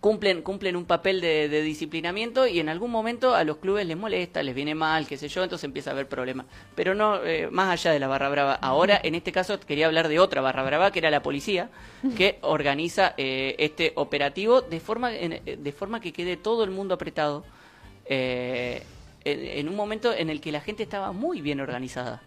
cumplen, 0.00 0.42
cumplen 0.42 0.74
un 0.76 0.84
papel 0.84 1.20
de, 1.20 1.48
de 1.48 1.62
disciplinamiento 1.62 2.46
y 2.46 2.58
en 2.60 2.68
algún 2.68 2.90
momento 2.90 3.34
a 3.34 3.44
los 3.44 3.58
clubes 3.58 3.86
les 3.86 3.96
molesta, 3.96 4.42
les 4.42 4.54
viene 4.54 4.74
mal, 4.74 5.06
qué 5.06 5.16
sé 5.16 5.28
yo, 5.28 5.42
entonces 5.42 5.64
empieza 5.64 5.90
a 5.90 5.92
haber 5.92 6.08
problemas. 6.08 6.46
Pero 6.74 6.94
no, 6.94 7.22
eh, 7.24 7.48
más 7.50 7.70
allá 7.70 7.92
de 7.92 8.00
la 8.00 8.08
barra 8.08 8.28
brava. 8.28 8.54
Ahora, 8.54 9.00
en 9.02 9.14
este 9.14 9.30
caso, 9.32 9.60
quería 9.60 9.86
hablar 9.86 10.08
de 10.08 10.18
otra 10.18 10.40
barra 10.40 10.62
brava, 10.64 10.90
que 10.90 10.98
era 10.98 11.10
la 11.10 11.22
policía, 11.22 11.70
que 12.16 12.38
organiza 12.42 13.14
eh, 13.16 13.54
este 13.58 13.92
operativo 13.96 14.60
de 14.60 14.80
forma, 14.80 15.14
eh, 15.14 15.58
de 15.58 15.72
forma 15.72 16.00
que 16.00 16.12
quede 16.12 16.36
todo 16.36 16.64
el 16.64 16.70
mundo 16.70 16.94
apretado. 16.94 17.44
eh, 18.06 18.82
en, 19.24 19.40
en 19.58 19.68
un 19.68 19.74
momento 19.74 20.12
en 20.12 20.30
el 20.30 20.40
que 20.40 20.52
la 20.52 20.60
gente 20.60 20.84
estaba 20.84 21.10
muy 21.10 21.40
bien 21.40 21.60
organizada. 21.60 22.22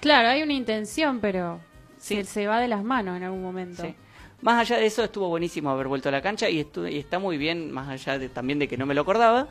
Claro, 0.00 0.28
hay 0.28 0.42
una 0.42 0.52
intención, 0.52 1.20
pero 1.20 1.60
Sí. 1.98 2.16
se, 2.16 2.24
se 2.24 2.46
va 2.46 2.60
de 2.60 2.68
las 2.68 2.82
manos 2.84 3.16
en 3.16 3.22
algún 3.22 3.42
momento. 3.42 3.82
Sí. 3.82 3.94
Más 4.42 4.60
allá 4.60 4.78
de 4.78 4.86
eso, 4.86 5.02
estuvo 5.02 5.28
buenísimo 5.28 5.70
haber 5.70 5.88
vuelto 5.88 6.08
a 6.08 6.12
la 6.12 6.20
cancha 6.22 6.48
y, 6.50 6.58
y 6.58 6.98
está 6.98 7.18
muy 7.18 7.38
bien, 7.38 7.72
más 7.72 7.88
allá 7.88 8.18
de, 8.18 8.28
también 8.28 8.58
de 8.58 8.68
que 8.68 8.76
no 8.76 8.86
me 8.86 8.94
lo 8.94 9.00
acordaba, 9.00 9.48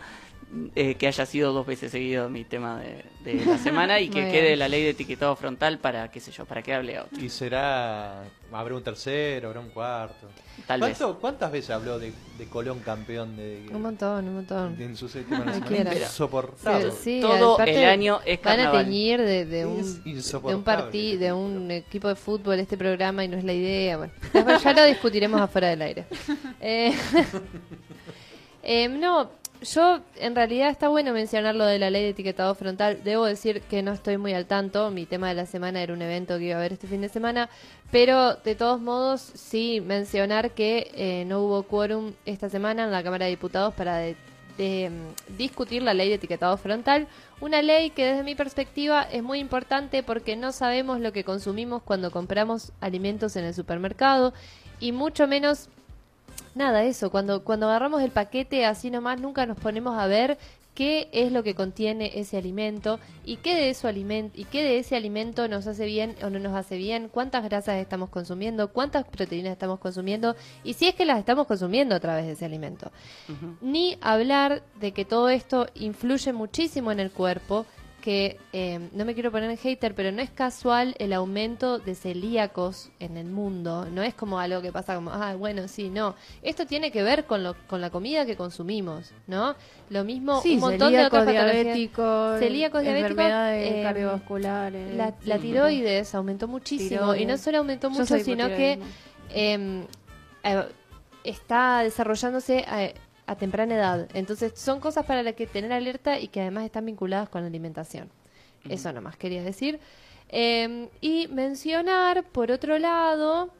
eh, 0.76 0.96
que 0.96 1.08
haya 1.08 1.26
sido 1.26 1.52
dos 1.54 1.66
veces 1.66 1.92
seguido 1.92 2.30
mi 2.30 2.44
tema 2.46 2.80
de, 2.80 3.04
de 3.24 3.46
la 3.46 3.58
semana 3.58 4.00
y 4.00 4.10
que 4.10 4.22
Muy 4.22 4.32
quede 4.32 4.48
bien. 4.48 4.60
la 4.60 4.68
ley 4.70 4.84
de 4.84 4.90
etiquetado 4.92 5.36
frontal 5.36 5.80
para, 5.80 6.10
qué 6.12 6.20
sé 6.20 6.32
yo, 6.32 6.46
para 6.46 6.62
que 6.62 6.74
hable 6.74 7.00
otro. 7.00 7.20
Y 7.24 7.30
será. 7.30 8.24
Habrá 8.52 8.76
un 8.76 8.84
tercero, 8.84 9.48
habrá 9.50 9.60
un 9.60 9.70
cuarto. 9.70 10.28
Tal 10.66 10.80
vez. 10.80 10.98
¿Cuánto- 10.98 11.20
¿Cuántas 11.20 11.52
veces 11.52 11.72
habló 11.72 12.00
de, 12.00 12.14
de 12.38 12.46
Colón 12.46 12.80
campeón 12.80 13.36
de, 13.36 13.66
Un 13.74 13.82
montón, 13.82 14.28
un 14.30 14.36
montón. 14.36 14.82
en 14.82 14.96
su 14.96 15.10
séptima. 15.10 15.44
Insoportable. 15.94 16.92
Sí, 16.92 16.98
sí, 17.02 17.22
Todo 17.22 17.60
el 17.60 17.84
año 17.86 18.22
es 18.26 18.42
Van 18.42 18.54
a 18.54 18.64
carnaval. 18.64 18.86
teñir 18.86 19.22
de, 19.22 19.46
de 19.46 19.66
un, 19.66 20.04
de 20.04 20.10
insoportable. 20.10 20.56
un 20.58 20.64
partido, 20.64 21.20
de 21.20 21.34
un 21.34 21.72
equipo 21.72 22.08
de 22.08 22.16
fútbol 22.16 22.60
este 22.60 22.78
programa 22.78 23.26
y 23.26 23.28
no 23.28 23.36
es 23.38 23.44
la 23.44 23.54
idea. 23.54 23.98
Bueno, 23.98 24.14
después 24.32 24.64
ya 24.64 24.74
lo 24.74 24.86
discutiremos 24.86 25.42
afuera 25.42 25.70
del 25.70 25.82
aire. 25.82 26.06
Eh, 26.62 26.94
em, 28.64 29.00
no, 29.00 29.30
yo 29.74 30.02
en 30.16 30.36
realidad 30.36 30.70
está 30.70 30.88
bueno 30.90 31.12
mencionar 31.14 31.56
lo 31.56 31.66
de 31.66 31.80
la 31.80 31.90
ley 31.90 32.04
de 32.04 32.10
etiquetado 32.10 32.54
frontal. 32.56 33.02
Debo 33.04 33.26
decir 33.26 33.62
que 33.62 33.82
no 33.84 33.92
estoy 33.94 34.18
muy 34.18 34.34
al 34.34 34.46
tanto. 34.46 34.92
Mi 34.92 35.06
tema 35.06 35.30
de 35.30 35.36
la 35.36 35.46
semana 35.46 35.82
era 35.82 35.94
un 35.94 36.02
evento 36.02 36.38
que 36.38 36.46
iba 36.46 36.56
a 36.56 36.60
haber 36.60 36.74
este 36.74 36.88
fin 36.88 37.02
de 37.02 37.10
semana. 37.10 37.50
Pero 37.92 38.36
de 38.36 38.56
todos 38.56 38.80
modos, 38.82 39.22
sí 39.22 39.82
mencionar 39.86 40.52
que 40.52 40.92
eh, 40.96 41.26
no 41.28 41.42
hubo 41.42 41.64
quórum 41.64 42.14
esta 42.26 42.50
semana 42.50 42.84
en 42.84 42.92
la 42.92 43.04
Cámara 43.04 43.26
de 43.26 43.32
Diputados 43.32 43.74
para 43.74 43.98
de- 43.98 44.16
mm, 44.58 45.36
discutir 45.38 45.82
la 45.84 45.94
ley 45.94 46.10
de 46.10 46.16
etiquetado 46.16 46.56
frontal. 46.58 47.08
Una 47.42 47.62
ley 47.62 47.90
que 47.90 48.06
desde 48.06 48.24
mi 48.24 48.36
perspectiva 48.36 49.04
es 49.04 49.22
muy 49.22 49.40
importante 49.40 50.02
porque 50.04 50.36
no 50.36 50.52
sabemos 50.52 51.00
lo 51.00 51.12
que 51.12 51.24
consumimos 51.26 51.82
cuando 51.84 52.10
compramos 52.12 52.72
alimentos 52.82 53.36
en 53.36 53.44
el 53.46 53.54
supermercado 53.54 54.34
y 54.80 54.92
mucho 54.92 55.28
menos 55.28 55.70
nada 56.56 56.84
eso 56.84 57.12
cuando 57.12 57.44
cuando 57.44 57.68
agarramos 57.68 58.02
el 58.02 58.12
paquete 58.12 58.66
así 58.66 58.90
nomás 58.90 59.22
nunca 59.22 59.46
nos 59.46 59.60
ponemos 59.60 59.98
a 60.00 60.08
ver 60.08 60.38
qué 60.76 61.10
es 61.14 61.32
lo 61.32 61.42
que 61.42 61.56
contiene 61.56 62.12
ese 62.20 62.38
alimento 62.38 63.00
y 63.24 63.38
qué 63.38 63.56
de 63.56 63.70
eso 63.70 63.88
alimento 63.88 64.40
y 64.40 64.44
qué 64.44 64.62
de 64.62 64.78
ese 64.78 64.96
alimento 64.96 65.48
nos 65.48 65.66
hace 65.68 65.86
bien 65.86 66.16
o 66.22 66.30
no 66.30 66.38
nos 66.38 66.54
hace 66.54 66.78
bien 66.78 67.10
cuántas 67.10 67.44
grasas 67.46 67.78
estamos 67.78 68.10
consumiendo 68.10 68.72
cuántas 68.72 69.06
proteínas 69.06 69.54
estamos 69.54 69.80
consumiendo 69.80 70.36
y 70.64 70.74
si 70.74 70.88
es 70.88 70.96
que 70.96 71.06
las 71.06 71.18
estamos 71.18 71.48
consumiendo 71.48 71.96
a 71.96 72.00
través 72.00 72.26
de 72.26 72.34
ese 72.34 72.46
alimento. 72.46 72.92
Ni 73.62 73.98
hablar 74.02 74.64
de 74.80 74.92
que 74.92 75.06
todo 75.06 75.30
esto 75.30 75.68
influye 75.76 76.34
muchísimo 76.34 76.92
en 76.92 77.00
el 77.00 77.12
cuerpo, 77.12 77.66
que 78.06 78.38
eh, 78.54 78.80
no 78.94 79.04
me 79.04 79.16
quiero 79.16 79.32
poner 79.32 79.50
en 79.50 79.58
hater, 79.58 79.96
pero 79.96 80.12
no 80.12 80.22
es 80.22 80.30
casual 80.30 80.94
el 81.00 81.12
aumento 81.12 81.80
de 81.80 81.96
celíacos 81.96 82.92
en 83.00 83.18
el 83.18 83.26
mundo. 83.26 83.88
No 83.92 84.04
es 84.04 84.14
como 84.14 84.38
algo 84.38 84.62
que 84.62 84.72
pasa 84.72 84.94
como, 84.94 85.10
ah, 85.10 85.34
bueno, 85.34 85.68
sí, 85.68 85.90
no. 85.90 86.14
Esto 86.44 86.68
tiene 86.68 86.92
que 86.92 87.02
ver 87.02 87.26
con, 87.26 87.44
lo, 87.44 87.56
con 87.66 87.82
la 87.82 87.90
comida 87.90 88.28
que 88.28 88.36
consumimos, 88.36 89.12
¿no? 89.26 89.56
Lo 89.90 90.04
mismo, 90.04 90.40
Sí, 90.44 90.54
un 90.54 90.60
montón 90.60 90.94
de 90.94 91.04
otras 91.04 91.26
diabéticos, 91.26 92.38
celíacos, 92.40 92.84
diabéticos, 92.84 93.10
enfermedades 93.10 93.74
eh, 93.74 93.82
cardiovasculares. 93.82 94.96
La, 94.96 95.40
tiroides 95.40 96.14
aumentó 96.14 96.48
muchísimo 96.48 97.00
Tiroides. 97.00 97.24
y 97.24 97.26
no 97.26 97.38
solo 97.40 97.58
aumentó 97.58 97.90
mucho, 97.90 98.20
sino 98.20 98.50
que 98.50 98.74
hipotiroidismo. 98.74 98.86
eh, 99.32 99.88
eh, 100.44 100.64
está 101.24 101.80
desarrollándose 101.80 102.66
a, 103.26 103.36
temprana 103.36 103.76
edad. 103.76 104.10
Entonces 104.14 104.54
son 104.56 104.80
cosas 104.80 105.06
para 105.06 105.24
las 105.24 105.36
que 105.36 105.48
tener 105.48 105.72
alerta 105.72 106.20
y 106.20 106.28
que 106.28 106.42
además 106.42 106.66
están 106.66 106.86
vinculadas 106.86 107.30
con 107.30 107.42
la 107.42 107.48
alimentación. 107.48 108.10
Eso 108.70 108.92
nomás 108.92 109.18
quería 109.18 109.44
decir. 109.44 109.80
Eh, 110.30 110.90
y 111.02 111.28
mencionar, 111.28 112.24
por 112.24 112.52
otro 112.52 112.80
lado, 112.80 113.52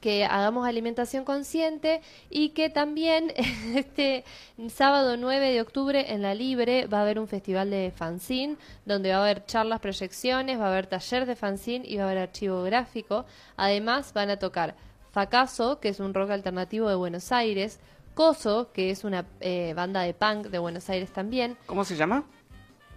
que 0.00 0.24
hagamos 0.24 0.66
alimentación 0.66 1.24
consciente 1.24 2.00
y 2.30 2.50
que 2.50 2.70
también 2.70 3.32
este 3.74 4.24
sábado 4.68 5.16
9 5.16 5.50
de 5.50 5.60
octubre 5.60 6.12
en 6.12 6.22
la 6.22 6.34
Libre 6.34 6.86
va 6.86 6.98
a 6.98 7.02
haber 7.02 7.18
un 7.18 7.28
festival 7.28 7.70
de 7.70 7.92
fanzine 7.94 8.56
donde 8.84 9.10
va 9.10 9.18
a 9.18 9.22
haber 9.22 9.44
charlas, 9.44 9.80
proyecciones, 9.80 10.58
va 10.58 10.66
a 10.66 10.72
haber 10.72 10.86
taller 10.86 11.26
de 11.26 11.36
fanzine 11.36 11.86
y 11.86 11.96
va 11.96 12.04
a 12.04 12.06
haber 12.06 12.18
archivo 12.18 12.62
gráfico. 12.62 13.26
Además 13.56 14.12
van 14.12 14.30
a 14.30 14.38
tocar 14.38 14.74
Facaso, 15.12 15.80
que 15.80 15.88
es 15.88 15.98
un 15.98 16.14
rock 16.14 16.30
alternativo 16.30 16.88
de 16.88 16.94
Buenos 16.94 17.32
Aires, 17.32 17.80
Coso, 18.20 18.70
que 18.74 18.90
es 18.90 19.04
una 19.04 19.24
eh, 19.40 19.72
banda 19.74 20.02
de 20.02 20.12
punk 20.12 20.48
de 20.48 20.58
Buenos 20.58 20.90
Aires 20.90 21.10
también, 21.10 21.56
¿Cómo 21.64 21.86
se 21.86 21.96
llama? 21.96 22.22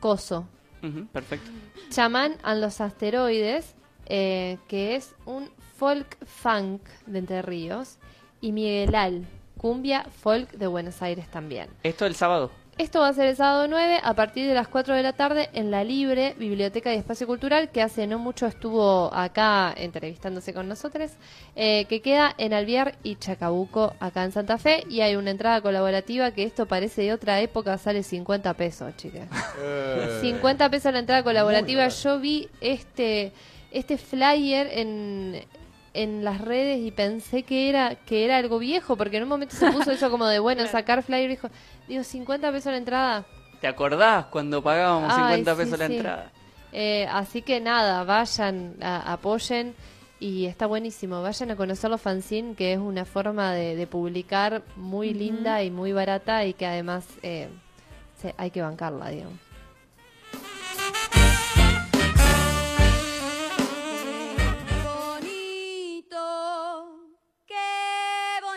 Coso, 0.01 0.45
perfecto. 1.13 1.49
Chamán 1.89 2.35
and 2.43 2.59
los 2.59 2.81
asteroides, 2.81 3.73
eh, 4.05 4.57
que 4.67 4.97
es 4.97 5.15
un 5.25 5.49
folk 5.77 6.17
funk 6.25 6.81
de 7.05 7.19
Entre 7.19 7.41
Ríos, 7.41 7.99
y 8.41 8.51
Miguelal, 8.51 9.25
cumbia 9.57 10.03
folk 10.03 10.51
de 10.51 10.67
Buenos 10.67 11.01
Aires 11.01 11.31
también. 11.31 11.69
Esto 11.83 12.05
el 12.05 12.15
sábado. 12.15 12.51
Esto 12.77 13.01
va 13.01 13.09
a 13.09 13.13
ser 13.13 13.27
el 13.27 13.35
sábado 13.35 13.67
9 13.67 13.99
a 14.03 14.13
partir 14.15 14.47
de 14.47 14.55
las 14.55 14.67
4 14.67 14.95
de 14.95 15.03
la 15.03 15.13
tarde 15.13 15.49
en 15.53 15.69
la 15.69 15.83
Libre 15.83 16.35
Biblioteca 16.39 16.91
y 16.91 16.97
Espacio 16.97 17.27
Cultural, 17.27 17.69
que 17.69 17.83
hace 17.83 18.07
no 18.07 18.17
mucho 18.17 18.47
estuvo 18.47 19.13
acá 19.13 19.73
entrevistándose 19.77 20.55
con 20.55 20.67
nosotros, 20.67 21.11
eh, 21.55 21.85
que 21.85 22.01
queda 22.01 22.33
en 22.37 22.51
Alviar 22.51 22.95
y 23.03 23.17
Chacabuco, 23.17 23.93
acá 23.99 24.23
en 24.23 24.31
Santa 24.31 24.57
Fe, 24.57 24.85
y 24.89 25.01
hay 25.01 25.15
una 25.15 25.29
entrada 25.29 25.61
colaborativa 25.61 26.31
que 26.31 26.43
esto 26.43 26.65
parece 26.65 27.03
de 27.03 27.13
otra 27.13 27.39
época, 27.41 27.77
sale 27.77 28.01
50 28.01 28.53
pesos, 28.55 28.97
chicas. 28.97 29.29
Eh. 29.61 30.17
50 30.21 30.69
pesos 30.69 30.91
la 30.93 30.99
entrada 30.99 31.23
colaborativa. 31.23 31.87
Yo 31.87 32.19
vi 32.19 32.49
este 32.59 33.33
este 33.71 33.97
flyer 33.97 34.67
en 34.71 35.43
en 35.93 36.23
las 36.23 36.41
redes 36.41 36.79
y 36.79 36.91
pensé 36.91 37.43
que 37.43 37.69
era 37.69 37.95
que 37.95 38.25
era 38.25 38.37
algo 38.37 38.59
viejo 38.59 38.95
porque 38.97 39.17
en 39.17 39.23
un 39.23 39.29
momento 39.29 39.55
se 39.55 39.71
puso 39.71 39.91
eso 39.91 40.09
como 40.09 40.25
de 40.27 40.39
bueno 40.39 40.65
sacar 40.67 41.03
flyer 41.03 41.25
y 41.25 41.27
dijo 41.27 41.49
digo 41.87 42.03
50 42.03 42.51
pesos 42.51 42.71
la 42.71 42.77
entrada 42.77 43.25
¿Te 43.61 43.67
acordás 43.67 44.25
cuando 44.25 44.61
pagábamos 44.61 45.13
Ay, 45.13 45.43
50 45.45 45.51
sí, 45.51 45.57
pesos 45.61 45.79
la 45.79 45.87
sí. 45.87 45.93
entrada? 45.95 46.31
Eh, 46.73 47.07
así 47.11 47.41
que 47.43 47.61
nada, 47.61 48.03
vayan, 48.03 48.75
a- 48.81 49.13
apoyen 49.13 49.73
y 50.19 50.47
está 50.47 50.65
buenísimo. 50.65 51.21
Vayan 51.21 51.51
a 51.51 51.55
conocer 51.55 51.89
los 51.89 52.01
fanzine, 52.01 52.55
que 52.55 52.73
es 52.73 52.79
una 52.79 53.05
forma 53.05 53.53
de, 53.53 53.75
de 53.75 53.87
publicar 53.87 54.63
muy 54.75 55.13
linda 55.13 55.61
y 55.63 55.69
muy 55.71 55.91
barata 55.93 56.43
y 56.45 56.53
que 56.55 56.65
además 56.65 57.05
eh, 57.21 57.47
se- 58.21 58.33
hay 58.37 58.49
que 58.51 58.61
bancarla, 58.61 59.09
digamos. 59.09 59.37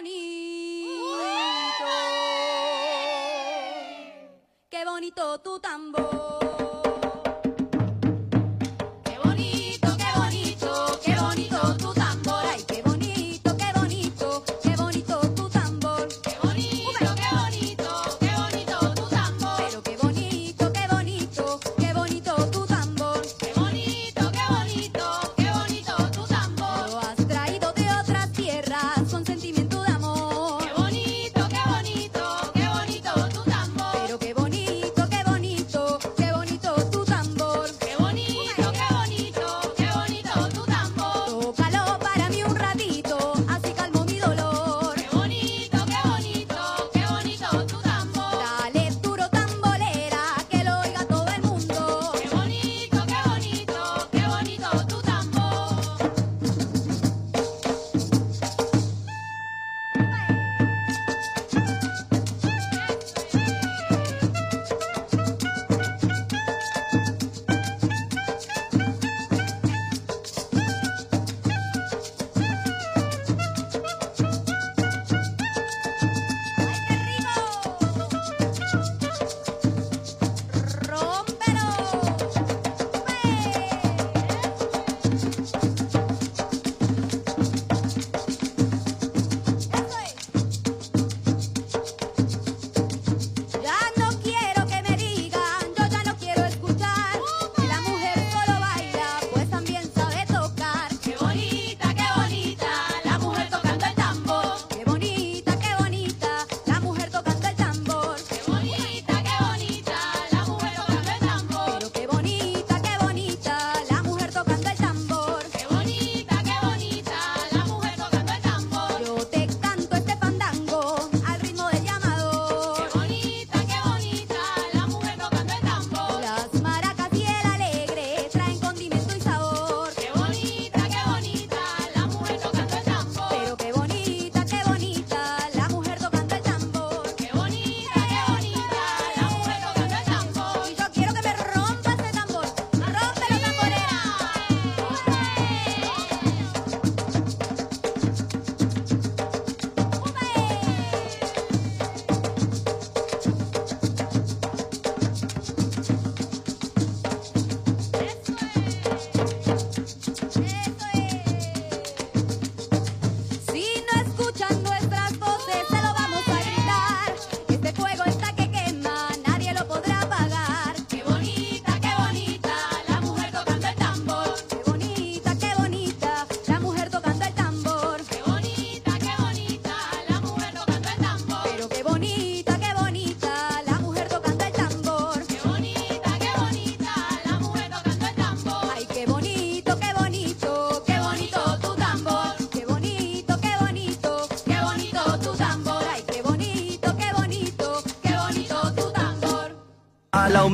Bonito, 0.07 1.85
qué 4.71 4.85
bonito 4.85 5.39
tu 5.41 5.59
tambor. 5.61 6.56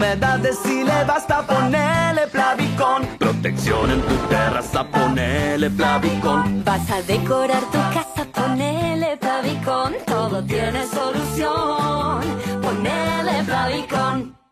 A 0.03 0.05
la 0.05 0.15
humedad 0.15 0.39
decile 0.41 1.05
basta 1.07 1.47
ponerle 1.47 2.27
Plavicón. 2.27 3.07
Protección 3.19 3.89
en 3.89 4.01
tu 4.03 4.17
terraza, 4.29 4.83
ponele 4.89 5.71
Plavicón. 5.71 6.65
Vas 6.65 6.91
a 6.91 7.03
decorar 7.03 7.63
tu 7.71 7.79
casa, 7.79 8.27
ponele 8.35 9.17
Plavicón. 9.19 9.95
Todo 10.05 10.43
tiene 10.45 10.85
solución. 10.89 12.21
Ponele 12.61 13.45
Plavicón. 13.45 14.43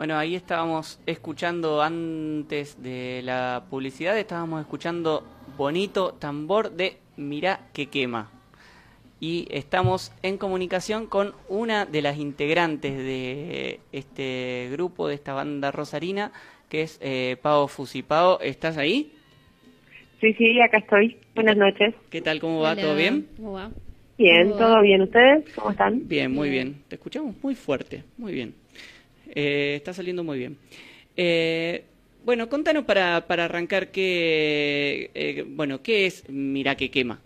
Bueno, 0.00 0.16
ahí 0.16 0.34
estábamos 0.34 0.98
escuchando 1.04 1.82
antes 2.50 2.82
de 2.82 3.20
la 3.22 3.62
publicidad, 3.70 4.18
estábamos 4.18 4.60
escuchando 4.60 5.22
Bonito 5.56 6.14
Tambor 6.14 6.72
de 6.72 6.96
Mirá 7.16 7.60
que 7.72 7.86
quema. 7.86 8.28
Y 9.20 9.46
estamos 9.52 10.12
en 10.24 10.36
comunicación 10.36 11.06
con 11.06 11.32
una 11.48 11.86
de 11.86 12.02
las 12.02 12.18
integrantes 12.18 12.96
de 12.96 13.78
este 13.92 14.68
grupo, 14.72 15.06
de 15.06 15.14
esta 15.14 15.32
banda 15.32 15.70
rosarina, 15.70 16.32
que 16.68 16.82
es 16.82 16.98
eh, 17.00 17.36
Pao 17.40 17.68
Fusipao. 17.68 18.40
¿Estás 18.40 18.78
ahí? 18.78 19.12
Sí, 20.20 20.32
sí, 20.32 20.60
acá 20.60 20.78
estoy. 20.78 21.18
Buenas 21.36 21.56
noches. 21.56 21.94
¿Qué 22.10 22.20
tal? 22.20 22.40
¿Cómo 22.40 22.62
va? 22.62 22.74
¿Todo 22.74 22.96
bien? 22.96 23.28
¿Cómo 23.36 23.52
va? 23.52 23.70
Bien, 24.18 24.48
¿Cómo 24.48 24.54
va? 24.54 24.66
¿todo 24.66 24.82
bien? 24.82 25.02
¿Ustedes 25.02 25.54
cómo 25.54 25.70
están? 25.70 26.08
Bien, 26.08 26.32
muy 26.32 26.50
bien. 26.50 26.82
Te 26.88 26.96
escuchamos 26.96 27.36
muy 27.44 27.54
fuerte, 27.54 28.02
muy 28.18 28.32
bien. 28.32 28.54
Eh, 29.36 29.74
está 29.76 29.92
saliendo 29.92 30.24
muy 30.24 30.36
bien. 30.36 30.58
Eh, 31.16 31.84
bueno, 32.24 32.48
contanos 32.48 32.84
para, 32.84 33.26
para 33.26 33.46
arrancar 33.46 33.88
qué, 33.88 35.10
eh, 35.14 35.44
bueno, 35.48 35.82
qué 35.82 36.06
es 36.06 36.28
Mirá 36.28 36.74
que 36.74 36.90
quema. 36.90 37.20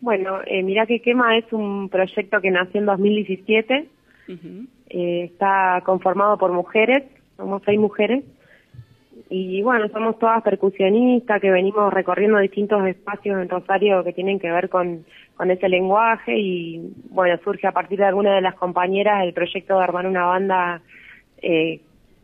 Bueno, 0.00 0.40
eh, 0.46 0.62
Mira 0.62 0.86
que 0.86 1.00
quema 1.00 1.36
es 1.36 1.44
un 1.52 1.88
proyecto 1.88 2.40
que 2.40 2.50
nació 2.50 2.80
en 2.80 2.86
2017. 2.86 3.86
Ujú. 4.28 4.66
Eh, 4.88 5.24
está 5.24 5.82
conformado 5.84 6.38
por 6.38 6.52
mujeres, 6.52 7.04
somos 7.36 7.62
seis 7.64 7.78
mujeres. 7.78 8.24
y 9.28 9.62
bueno, 9.62 9.88
somos 9.90 10.18
todas 10.18 10.42
percusionistas 10.42 11.40
que 11.40 11.50
venimos 11.50 11.92
recorriendo 11.92 12.38
distintos 12.38 12.84
espacios 12.86 13.40
en 13.40 13.48
Rosario 13.48 14.02
que 14.02 14.12
tienen 14.12 14.40
que 14.40 14.50
ver 14.50 14.68
con, 14.68 15.04
con 15.36 15.50
ese 15.50 15.68
lenguaje 15.68 16.36
y 16.36 16.92
bueno, 17.10 17.38
surge 17.44 17.66
a 17.66 17.72
partir 17.72 17.98
de 17.98 18.06
alguna 18.06 18.34
de 18.34 18.40
las 18.40 18.56
compañeras 18.56 19.22
el 19.22 19.32
proyecto 19.32 19.76
de 19.76 19.84
armar 19.84 20.06
una 20.06 20.24
banda 20.24 20.82
eh, 21.42 21.80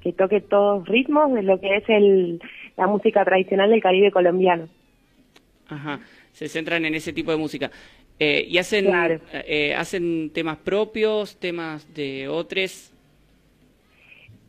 que 0.06 0.12
toque 0.12 0.40
todos 0.40 0.86
ritmos 0.86 1.32
de 1.34 1.42
lo 1.42 1.58
que 1.58 1.78
es 1.78 1.84
el, 1.88 2.40
la 2.76 2.86
música 2.86 3.24
tradicional 3.24 3.70
del 3.70 3.82
Caribe 3.82 4.12
colombiano. 4.12 4.68
Ajá, 5.68 5.98
se 6.30 6.48
centran 6.48 6.84
en 6.84 6.94
ese 6.94 7.12
tipo 7.12 7.32
de 7.32 7.36
música. 7.36 7.72
Eh, 8.20 8.46
¿Y 8.48 8.56
hacen, 8.58 8.84
Claro. 8.84 9.18
eh, 9.32 9.74
hacen 9.74 10.30
temas 10.32 10.58
propios, 10.58 11.36
temas 11.40 11.92
de 11.92 12.28
otros? 12.28 12.92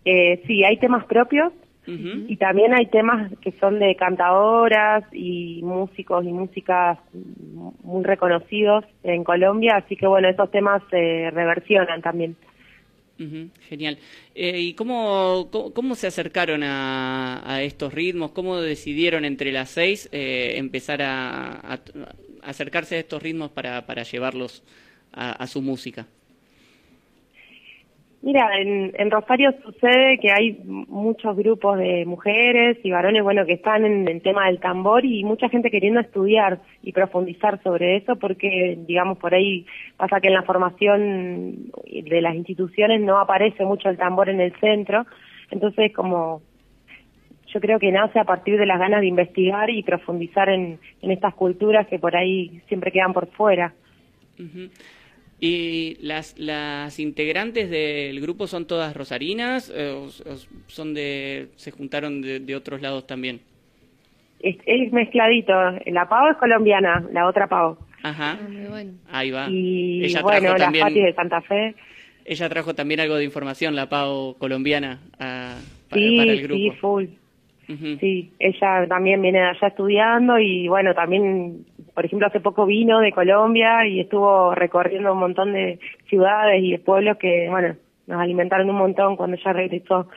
Eh, 0.05 0.43
sí, 0.45 0.63
hay 0.63 0.77
temas 0.77 1.05
propios 1.05 1.51
y 1.87 2.35
también 2.35 2.73
hay 2.73 2.87
temas 2.87 3.31
que 3.39 3.53
son 3.53 3.79
de 3.79 3.95
cantadoras 3.95 5.05
y 5.13 5.61
músicos 5.63 6.25
y 6.25 6.33
músicas 6.33 6.99
muy 7.81 8.03
reconocidos 8.03 8.83
en 9.03 9.23
Colombia, 9.23 9.77
así 9.77 9.95
que 9.95 10.05
bueno, 10.05 10.27
esos 10.27 10.51
temas 10.51 10.83
se 10.91 11.31
reversionan 11.31 12.01
también. 12.01 12.35
Genial. 13.69 13.97
Eh, 14.35 14.59
¿Y 14.61 14.73
cómo, 14.75 15.49
cómo, 15.73 15.95
se 15.95 16.05
acercaron 16.07 16.61
a, 16.63 17.41
a 17.51 17.63
estos 17.63 17.91
ritmos? 17.93 18.31
¿Cómo 18.31 18.57
decidieron 18.61 19.25
entre 19.25 19.51
las 19.51 19.71
seis 19.71 20.07
eh, 20.11 20.53
empezar 20.57 21.01
a, 21.01 21.73
a- 21.73 21.79
acercarse 22.43 22.95
a 22.95 22.99
estos 22.99 23.21
ritmos 23.23 23.49
para, 23.51 23.85
para 23.87 24.03
llevarlos 24.03 24.61
a 25.13 25.47
su 25.47 25.61
música? 25.63 26.05
Mira, 28.27 28.59
en, 28.59 28.91
en 28.97 29.09
Rosario 29.09 29.53
sucede 29.63 30.19
que 30.19 30.33
hay 30.33 30.59
muchos 30.65 31.33
grupos 31.37 31.77
de 31.77 32.03
mujeres 32.05 32.77
y 32.83 32.91
varones, 32.91 33.23
bueno, 33.23 33.45
que 33.45 33.53
están 33.53 33.85
en 33.85 34.05
el 34.05 34.21
tema 34.21 34.47
del 34.47 34.59
tambor 34.59 35.05
y 35.05 35.23
mucha 35.23 35.47
gente 35.47 35.71
queriendo 35.71 36.01
estudiar 36.01 36.59
y 36.83 36.91
profundizar 36.91 37.63
sobre 37.63 37.95
eso 37.95 38.17
porque, 38.17 38.77
digamos, 38.85 39.17
por 39.17 39.33
ahí 39.33 39.65
pasa 39.95 40.19
que 40.19 40.27
en 40.27 40.33
la 40.33 40.43
formación 40.43 41.71
de 41.85 42.21
las 42.21 42.35
instituciones 42.35 42.99
no 42.99 43.17
aparece 43.17 43.63
mucho 43.63 43.87
el 43.87 43.97
tambor 43.97 44.27
en 44.27 44.41
el 44.41 44.53
centro, 44.59 45.05
entonces 45.49 45.93
como 45.93 46.41
yo 47.47 47.61
creo 47.61 47.79
que 47.79 47.93
nace 47.93 48.19
a 48.19 48.25
partir 48.25 48.59
de 48.59 48.65
las 48.65 48.77
ganas 48.77 48.99
de 48.99 49.07
investigar 49.07 49.69
y 49.69 49.83
profundizar 49.83 50.49
en, 50.49 50.79
estas 51.01 51.33
culturas 51.33 51.87
que 51.87 51.97
por 51.97 52.13
ahí 52.17 52.61
siempre 52.67 52.91
quedan 52.91 53.13
por 53.13 53.27
fuera. 53.27 53.73
Ujú. 54.37 54.67
¿Y 55.39 55.97
las, 56.01 56.37
las 56.39 56.99
integrantes 56.99 57.69
del 57.69 58.19
grupo 58.21 58.47
son 58.47 58.65
todas 58.65 58.95
rosarinas 58.95 59.71
eh, 59.75 59.91
o, 59.91 60.05
o 60.05 60.35
son 60.67 60.93
de, 60.95 61.49
se 61.57 61.69
juntaron 61.71 62.21
de, 62.21 62.39
de 62.39 62.55
otros 62.55 62.81
lados 62.81 63.05
también? 63.05 63.41
Es, 64.39 64.55
es 64.65 64.91
mezcladito, 64.91 65.53
la 65.87 66.07
Pau 66.09 66.31
es 66.31 66.37
colombiana, 66.37 67.05
la 67.11 67.27
otra 67.27 67.47
Pau. 67.47 67.77
Ajá, 68.03 68.37
ahí 69.11 69.31
va. 69.31 69.47
Y 69.49 70.05
Ella 70.05 70.21
bueno, 70.21 70.39
trajo 70.39 70.53
las 70.53 70.61
también- 70.63 70.85
Patis 70.85 71.03
de 71.03 71.13
Santa 71.13 71.41
Fe. 71.41 71.75
Ella 72.25 72.49
trajo 72.49 72.73
también 72.75 72.99
algo 72.99 73.15
de 73.15 73.23
información, 73.23 73.75
la 73.75 73.87
PAO 73.89 74.35
colombiana, 74.37 74.99
a- 75.19 75.55
pa- 75.89 75.95
Sí, 75.95 76.17
para 76.17 76.31
el 76.31 76.41
grupo. 76.41 76.59
sí, 76.59 76.71
full. 76.81 77.05
Ujú. 77.69 77.97
Sí, 77.99 78.31
ella 78.39 78.85
también 78.87 79.21
viene 79.21 79.39
de 79.39 79.45
allá 79.45 79.67
estudiando 79.67 80.37
y 80.39 80.67
bueno, 80.67 80.93
también, 80.93 81.65
por 81.97 82.05
ejemplo, 82.05 82.27
hace 82.27 82.39
poco 82.39 82.67
vino 82.67 82.99
de 82.99 83.11
Colombia 83.11 83.83
y 83.87 84.01
estuvo 84.01 84.53
recorriendo 84.53 85.13
un 85.13 85.19
montón 85.19 85.51
de 85.53 85.79
ciudades 86.07 86.63
y 86.63 86.73
de 86.73 86.77
pueblos 86.77 87.17
que, 87.17 87.47
bueno, 87.49 87.75
nos 88.05 88.21
alimentaron 88.21 88.69
un 88.69 88.75
montón 88.75 89.15
cuando 89.15 89.35
ella 89.35 89.51
regresó. 89.51 90.07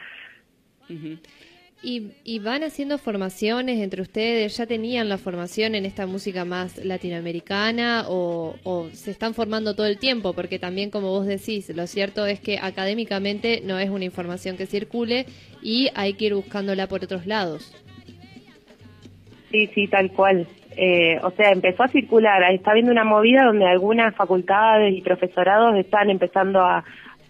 ¿Y, 1.82 2.12
y 2.22 2.38
van 2.38 2.64
haciendo 2.64 2.98
formaciones 2.98 3.78
entre 3.78 4.02
ustedes? 4.02 4.58
¿Ya 4.58 4.66
tenían 4.66 5.08
la 5.08 5.16
formación 5.16 5.74
en 5.74 5.86
esta 5.86 6.06
música 6.06 6.44
más 6.44 6.84
latinoamericana 6.84 8.04
o, 8.08 8.56
o 8.62 8.90
se 8.92 9.10
están 9.10 9.32
formando 9.32 9.74
todo 9.74 9.86
el 9.86 9.98
tiempo? 9.98 10.34
Porque 10.34 10.58
también, 10.58 10.90
como 10.90 11.08
vos 11.08 11.24
decís, 11.24 11.74
lo 11.74 11.86
cierto 11.86 12.26
es 12.26 12.40
que 12.40 12.58
académicamente 12.58 13.62
no 13.64 13.78
es 13.78 13.88
una 13.88 14.04
información 14.04 14.58
que 14.58 14.66
circule 14.66 15.24
y 15.62 15.88
hay 15.94 16.12
que 16.12 16.26
ir 16.26 16.34
buscándola 16.34 16.88
por 16.88 17.02
otros 17.02 17.24
lados. 17.24 17.74
Sí, 19.50 19.66
sí, 19.68 19.88
tal 19.88 20.12
cual. 20.12 20.46
Eh, 20.76 21.18
o 21.22 21.30
sea, 21.32 21.50
empezó 21.50 21.82
a 21.82 21.88
circular. 21.88 22.42
Está 22.52 22.70
habiendo 22.70 22.92
una 22.92 23.04
movida 23.04 23.44
donde 23.44 23.66
algunas 23.66 24.14
facultades 24.14 24.94
y 24.96 25.00
profesorados 25.02 25.76
están 25.76 26.10
empezando 26.10 26.60
a, 26.60 26.84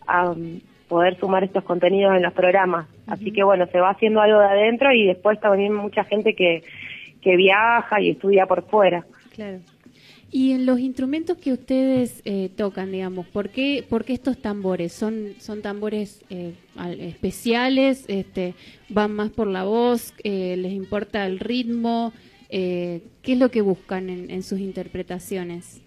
a, 0.07 0.31
um, 0.31 0.61
poder 0.89 1.19
sumar 1.19 1.45
estos 1.45 1.65
contenidos 1.65 2.15
en 2.17 2.23
los 2.23 2.33
programas. 2.33 2.87
Así 3.07 3.33
que 3.33 3.43
bueno, 3.45 3.67
se 3.73 3.81
va 3.81 3.91
haciendo 3.91 4.21
algo 4.21 4.39
de 4.41 4.47
adentro 4.47 4.93
y 4.93 5.07
después 5.07 5.41
también 5.41 5.73
mucha 5.75 6.05
gente 6.05 6.35
que, 6.35 6.63
que 7.23 7.37
viaja 7.37 8.01
y 8.01 8.11
estudia 8.11 8.47
por 8.47 8.63
fuera. 8.69 9.05
Claro. 9.35 9.59
Y 10.33 10.53
en 10.53 10.65
los 10.65 10.79
instrumentos 10.79 11.39
que 11.39 11.53
ustedes 11.53 12.23
eh, 12.25 12.51
tocan, 12.57 12.93
digamos, 12.93 13.27
¿por 13.27 13.49
qué, 13.49 13.85
por 13.89 14.05
qué 14.05 14.13
estos 14.13 14.41
tambores? 14.41 14.93
¿Son, 14.93 15.35
son 15.39 15.61
tambores 15.61 16.25
eh, 16.31 16.55
al- 16.77 17.01
especiales? 17.01 18.05
Este, 18.09 18.55
¿Van 18.89 19.13
más 19.13 19.31
por 19.31 19.49
la 19.49 19.65
voz? 19.65 20.15
Eh, 20.23 20.57
¿Les 20.57 20.73
importa 20.73 21.27
el 21.27 21.41
ritmo? 21.41 22.13
Eh, 22.51 23.03
¿Qué 23.23 23.33
es 23.33 23.39
lo 23.39 23.51
que 23.51 23.61
buscan 23.61 24.11
en, 24.11 24.31
en 24.31 24.43
sus 24.43 24.59
interpretaciones? 24.59 25.83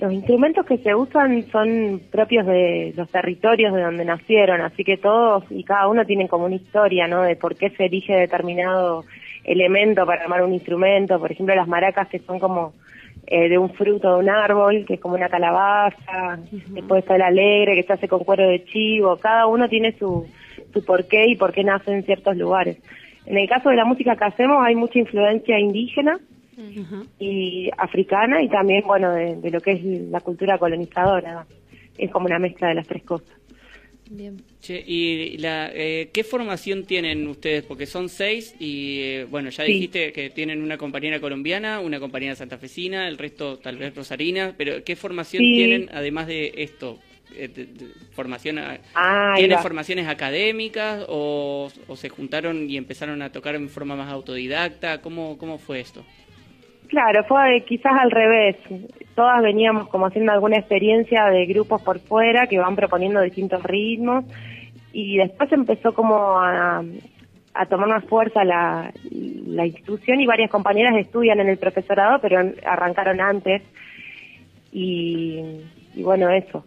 Los 0.00 0.12
instrumentos 0.12 0.66
que 0.66 0.78
se 0.78 0.94
usan 0.94 1.44
son 1.52 2.00
propios 2.10 2.44
de 2.46 2.92
los 2.96 3.08
territorios 3.08 3.72
de 3.72 3.82
donde 3.82 4.04
nacieron, 4.04 4.60
así 4.60 4.82
que 4.82 4.96
todos 4.96 5.44
y 5.50 5.62
cada 5.62 5.86
uno 5.86 6.04
tienen 6.04 6.26
como 6.26 6.46
una 6.46 6.56
historia, 6.56 7.06
¿no? 7.06 7.22
De 7.22 7.36
por 7.36 7.54
qué 7.54 7.70
se 7.70 7.84
elige 7.84 8.12
determinado 8.12 9.04
elemento 9.44 10.04
para 10.04 10.22
armar 10.22 10.42
un 10.42 10.54
instrumento. 10.54 11.20
Por 11.20 11.30
ejemplo, 11.30 11.54
las 11.54 11.68
maracas 11.68 12.08
que 12.08 12.18
son 12.18 12.40
como 12.40 12.72
eh, 13.26 13.48
de 13.48 13.58
un 13.58 13.70
fruto 13.70 14.14
de 14.14 14.18
un 14.18 14.28
árbol, 14.28 14.84
que 14.86 14.94
es 14.94 15.00
como 15.00 15.14
una 15.14 15.28
calabaza. 15.28 16.38
Después 16.50 17.02
está 17.02 17.14
el 17.14 17.22
alegre, 17.22 17.76
que 17.76 17.84
se 17.84 17.92
hace 17.92 18.08
con 18.08 18.24
cuero 18.24 18.48
de 18.48 18.64
chivo. 18.64 19.16
Cada 19.18 19.46
uno 19.46 19.68
tiene 19.68 19.92
su, 19.98 20.26
su 20.72 20.84
porqué 20.84 21.26
y 21.28 21.36
por 21.36 21.52
qué 21.52 21.62
nace 21.62 21.92
en 21.92 22.02
ciertos 22.02 22.36
lugares. 22.36 22.78
En 23.26 23.36
el 23.38 23.48
caso 23.48 23.68
de 23.70 23.76
la 23.76 23.84
música 23.84 24.16
que 24.16 24.24
hacemos 24.24 24.58
hay 24.64 24.74
mucha 24.74 24.98
influencia 24.98 25.58
indígena 25.58 26.18
y 27.18 27.70
africana 27.78 28.42
y 28.42 28.48
también, 28.48 28.82
bueno, 28.86 29.12
de, 29.12 29.36
de 29.36 29.50
lo 29.50 29.60
que 29.60 29.72
es 29.72 29.84
la 29.84 30.20
cultura 30.20 30.58
colonizadora. 30.58 31.46
Es 31.98 32.10
como 32.10 32.26
una 32.26 32.38
mezcla 32.38 32.68
de 32.68 32.74
las 32.74 32.86
tres 32.86 33.02
cosas. 33.02 33.28
Bien. 34.10 34.36
Che, 34.60 34.82
¿y 34.86 35.38
la, 35.38 35.70
eh, 35.72 36.10
qué 36.12 36.22
formación 36.24 36.84
tienen 36.84 37.26
ustedes? 37.28 37.64
Porque 37.64 37.86
son 37.86 38.08
seis 38.10 38.54
y, 38.60 39.00
eh, 39.00 39.26
bueno, 39.30 39.48
ya 39.50 39.64
Sí. 39.64 39.72
dijiste 39.72 40.12
que 40.12 40.28
tienen 40.30 40.62
una 40.62 40.76
compañera 40.76 41.18
colombiana, 41.20 41.80
una 41.80 41.98
compañera 41.98 42.34
santafesina, 42.34 43.08
el 43.08 43.16
resto 43.16 43.58
tal 43.58 43.78
vez 43.78 43.94
rosarina, 43.94 44.54
pero 44.56 44.84
¿qué 44.84 44.96
formación 44.96 45.42
Sí. 45.44 45.54
tienen 45.54 45.88
además 45.94 46.26
de 46.26 46.52
esto? 46.58 46.98
Eh, 47.34 47.66
formación 48.12 48.58
Ah, 48.94 49.32
ahí 49.34 49.40
¿Tienen 49.40 49.58
va. 49.58 49.62
formaciones 49.62 50.08
académicas 50.08 51.04
o, 51.08 51.70
o 51.88 51.96
se 51.96 52.08
juntaron 52.08 52.68
y 52.68 52.76
empezaron 52.76 53.22
a 53.22 53.30
tocar 53.30 53.54
en 53.54 53.68
forma 53.68 53.96
más 53.96 54.10
autodidacta? 54.12 55.00
¿Cómo, 55.00 55.38
cómo 55.38 55.58
fue 55.58 55.80
esto? 55.80 56.04
Claro, 56.88 57.24
fue 57.24 57.64
quizás 57.66 57.92
al 57.98 58.10
revés. 58.10 58.56
Todas 59.14 59.42
veníamos 59.42 59.88
como 59.88 60.06
haciendo 60.06 60.32
alguna 60.32 60.58
experiencia 60.58 61.24
de 61.26 61.46
grupos 61.46 61.80
por 61.82 61.98
fuera 62.00 62.46
que 62.46 62.58
van 62.58 62.76
proponiendo 62.76 63.20
distintos 63.22 63.62
ritmos 63.62 64.24
y 64.92 65.16
después 65.16 65.50
empezó 65.52 65.94
como 65.94 66.38
a, 66.38 66.84
a 67.54 67.66
tomar 67.66 67.88
más 67.88 68.04
fuerza 68.04 68.44
la, 68.44 68.92
la 69.10 69.64
institución 69.66 70.20
y 70.20 70.26
varias 70.26 70.50
compañeras 70.50 70.94
estudian 70.96 71.40
en 71.40 71.48
el 71.48 71.56
profesorado, 71.56 72.18
pero 72.20 72.40
arrancaron 72.66 73.20
antes 73.22 73.62
y, 74.70 75.40
y 75.94 76.02
bueno, 76.02 76.30
eso. 76.30 76.64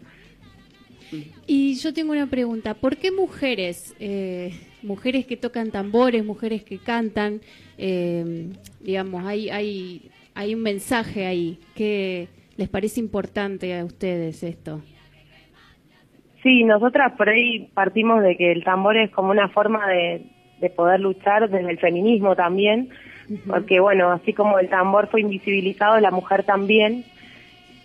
Y 1.46 1.74
yo 1.76 1.92
tengo 1.92 2.12
una 2.12 2.26
pregunta, 2.26 2.74
¿por 2.74 2.96
qué 2.96 3.10
mujeres, 3.10 3.94
eh, 4.00 4.52
mujeres 4.82 5.26
que 5.26 5.36
tocan 5.36 5.70
tambores, 5.70 6.24
mujeres 6.24 6.64
que 6.64 6.78
cantan, 6.78 7.40
eh, 7.78 8.50
digamos, 8.80 9.24
hay, 9.24 9.50
hay, 9.50 10.10
hay 10.34 10.54
un 10.54 10.62
mensaje 10.62 11.26
ahí 11.26 11.58
que 11.74 12.28
les 12.56 12.68
parece 12.68 13.00
importante 13.00 13.78
a 13.78 13.84
ustedes 13.84 14.42
esto? 14.42 14.82
Sí, 16.42 16.64
nosotras 16.64 17.12
por 17.16 17.28
ahí 17.28 17.68
partimos 17.74 18.22
de 18.22 18.36
que 18.36 18.52
el 18.52 18.62
tambor 18.64 18.96
es 18.96 19.10
como 19.10 19.30
una 19.30 19.48
forma 19.48 19.88
de, 19.88 20.26
de 20.60 20.70
poder 20.70 21.00
luchar 21.00 21.50
desde 21.50 21.70
el 21.70 21.78
feminismo 21.78 22.36
también, 22.36 22.90
porque 23.46 23.80
bueno, 23.80 24.10
así 24.12 24.32
como 24.32 24.58
el 24.58 24.68
tambor 24.68 25.08
fue 25.08 25.20
invisibilizado, 25.20 25.98
la 26.00 26.10
mujer 26.10 26.44
también, 26.44 27.04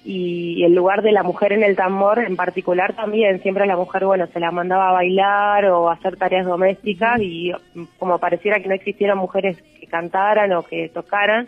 y 0.03 0.63
el 0.63 0.73
lugar 0.73 1.03
de 1.03 1.11
la 1.11 1.23
mujer 1.23 1.53
en 1.53 1.63
el 1.63 1.75
tambor 1.75 2.19
en 2.19 2.35
particular 2.35 2.93
también, 2.95 3.41
siempre 3.41 3.67
la 3.67 3.77
mujer, 3.77 4.05
bueno, 4.05 4.27
se 4.27 4.39
la 4.39 4.51
mandaba 4.51 4.89
a 4.89 4.93
bailar 4.93 5.65
o 5.65 5.89
hacer 5.89 6.17
tareas 6.17 6.45
domésticas 6.45 7.19
y 7.21 7.51
como 7.99 8.17
pareciera 8.17 8.59
que 8.59 8.67
no 8.67 8.73
existieran 8.73 9.17
mujeres 9.17 9.57
que 9.79 9.87
cantaran 9.87 10.53
o 10.53 10.63
que 10.63 10.89
tocaran, 10.89 11.47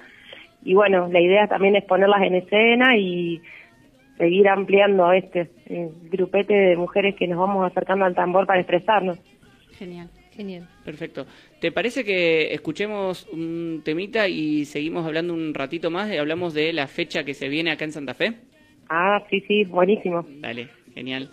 y 0.65 0.75
bueno, 0.75 1.07
la 1.11 1.19
idea 1.19 1.47
también 1.47 1.75
es 1.75 1.83
ponerlas 1.83 2.21
en 2.21 2.35
escena 2.35 2.95
y 2.95 3.41
seguir 4.17 4.47
ampliando 4.47 5.11
este 5.11 5.49
eh, 5.65 5.89
grupete 6.03 6.53
de 6.53 6.77
mujeres 6.77 7.15
que 7.15 7.27
nos 7.27 7.39
vamos 7.39 7.65
acercando 7.69 8.05
al 8.05 8.15
tambor 8.15 8.45
para 8.45 8.61
expresarnos. 8.61 9.19
Genial. 9.77 10.09
Genial. 10.35 10.67
Perfecto. 10.83 11.25
¿Te 11.59 11.71
parece 11.71 12.03
que 12.03 12.53
escuchemos 12.53 13.27
un 13.31 13.81
temita 13.83 14.27
y 14.27 14.65
seguimos 14.65 15.05
hablando 15.05 15.33
un 15.33 15.53
ratito 15.53 15.91
más? 15.91 16.11
y 16.11 16.17
Hablamos 16.17 16.53
de 16.53 16.73
la 16.73 16.87
fecha 16.87 17.23
que 17.23 17.33
se 17.33 17.49
viene 17.49 17.71
acá 17.71 17.85
en 17.85 17.91
Santa 17.91 18.13
Fe. 18.13 18.33
Ah, 18.89 19.23
sí, 19.29 19.41
sí, 19.47 19.63
buenísimo. 19.65 20.25
Dale, 20.39 20.69
genial. 20.93 21.29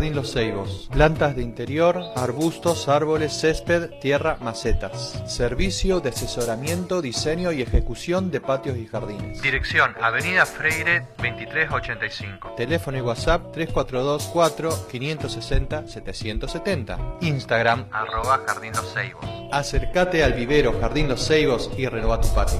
Jardín 0.00 0.16
Los 0.16 0.32
Ceibos. 0.32 0.88
Plantas 0.90 1.36
de 1.36 1.42
interior, 1.42 2.02
arbustos, 2.16 2.88
árboles, 2.88 3.34
césped, 3.34 3.90
tierra, 4.00 4.38
macetas. 4.40 5.22
Servicio 5.26 6.00
de 6.00 6.08
asesoramiento, 6.08 7.02
diseño 7.02 7.52
y 7.52 7.60
ejecución 7.60 8.30
de 8.30 8.40
patios 8.40 8.78
y 8.78 8.86
jardines. 8.86 9.42
Dirección 9.42 9.94
Avenida 10.00 10.46
Freire 10.46 11.06
2385. 11.18 12.54
Teléfono 12.56 12.96
y 12.96 13.02
WhatsApp 13.02 13.52
342 13.52 14.30
4 14.32 14.70
560 14.90 15.86
770. 15.86 17.18
Instagram 17.20 17.84
arroba 17.92 18.42
Jardín 18.46 18.72
Los 18.72 18.94
Ceibos. 18.94 19.26
Acércate 19.52 20.24
al 20.24 20.32
vivero 20.32 20.80
Jardín 20.80 21.10
Los 21.10 21.26
Ceibos 21.26 21.70
y 21.76 21.84
renueva 21.84 22.22
tu 22.22 22.28
patio. 22.34 22.58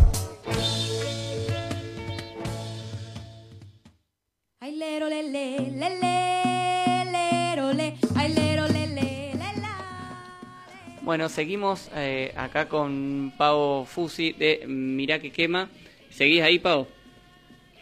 Bueno, 11.11 11.29
seguimos 11.29 11.91
eh, 11.97 12.31
acá 12.37 12.69
con 12.69 13.33
Pau 13.37 13.85
Fusi 13.85 14.31
de 14.31 14.65
Mirá 14.69 15.19
que 15.19 15.33
quema. 15.33 15.69
¿Seguís 16.09 16.41
ahí, 16.41 16.61
Pau? 16.61 16.87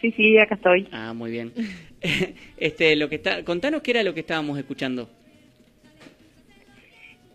Sí, 0.01 0.11
sí, 0.13 0.39
acá 0.39 0.55
estoy. 0.55 0.87
Ah, 0.91 1.13
muy 1.13 1.29
bien. 1.29 1.53
este, 2.57 2.95
lo 2.95 3.07
que 3.07 3.17
está, 3.17 3.43
contanos 3.43 3.83
qué 3.83 3.91
era 3.91 4.01
lo 4.01 4.15
que 4.15 4.21
estábamos 4.21 4.57
escuchando. 4.57 5.07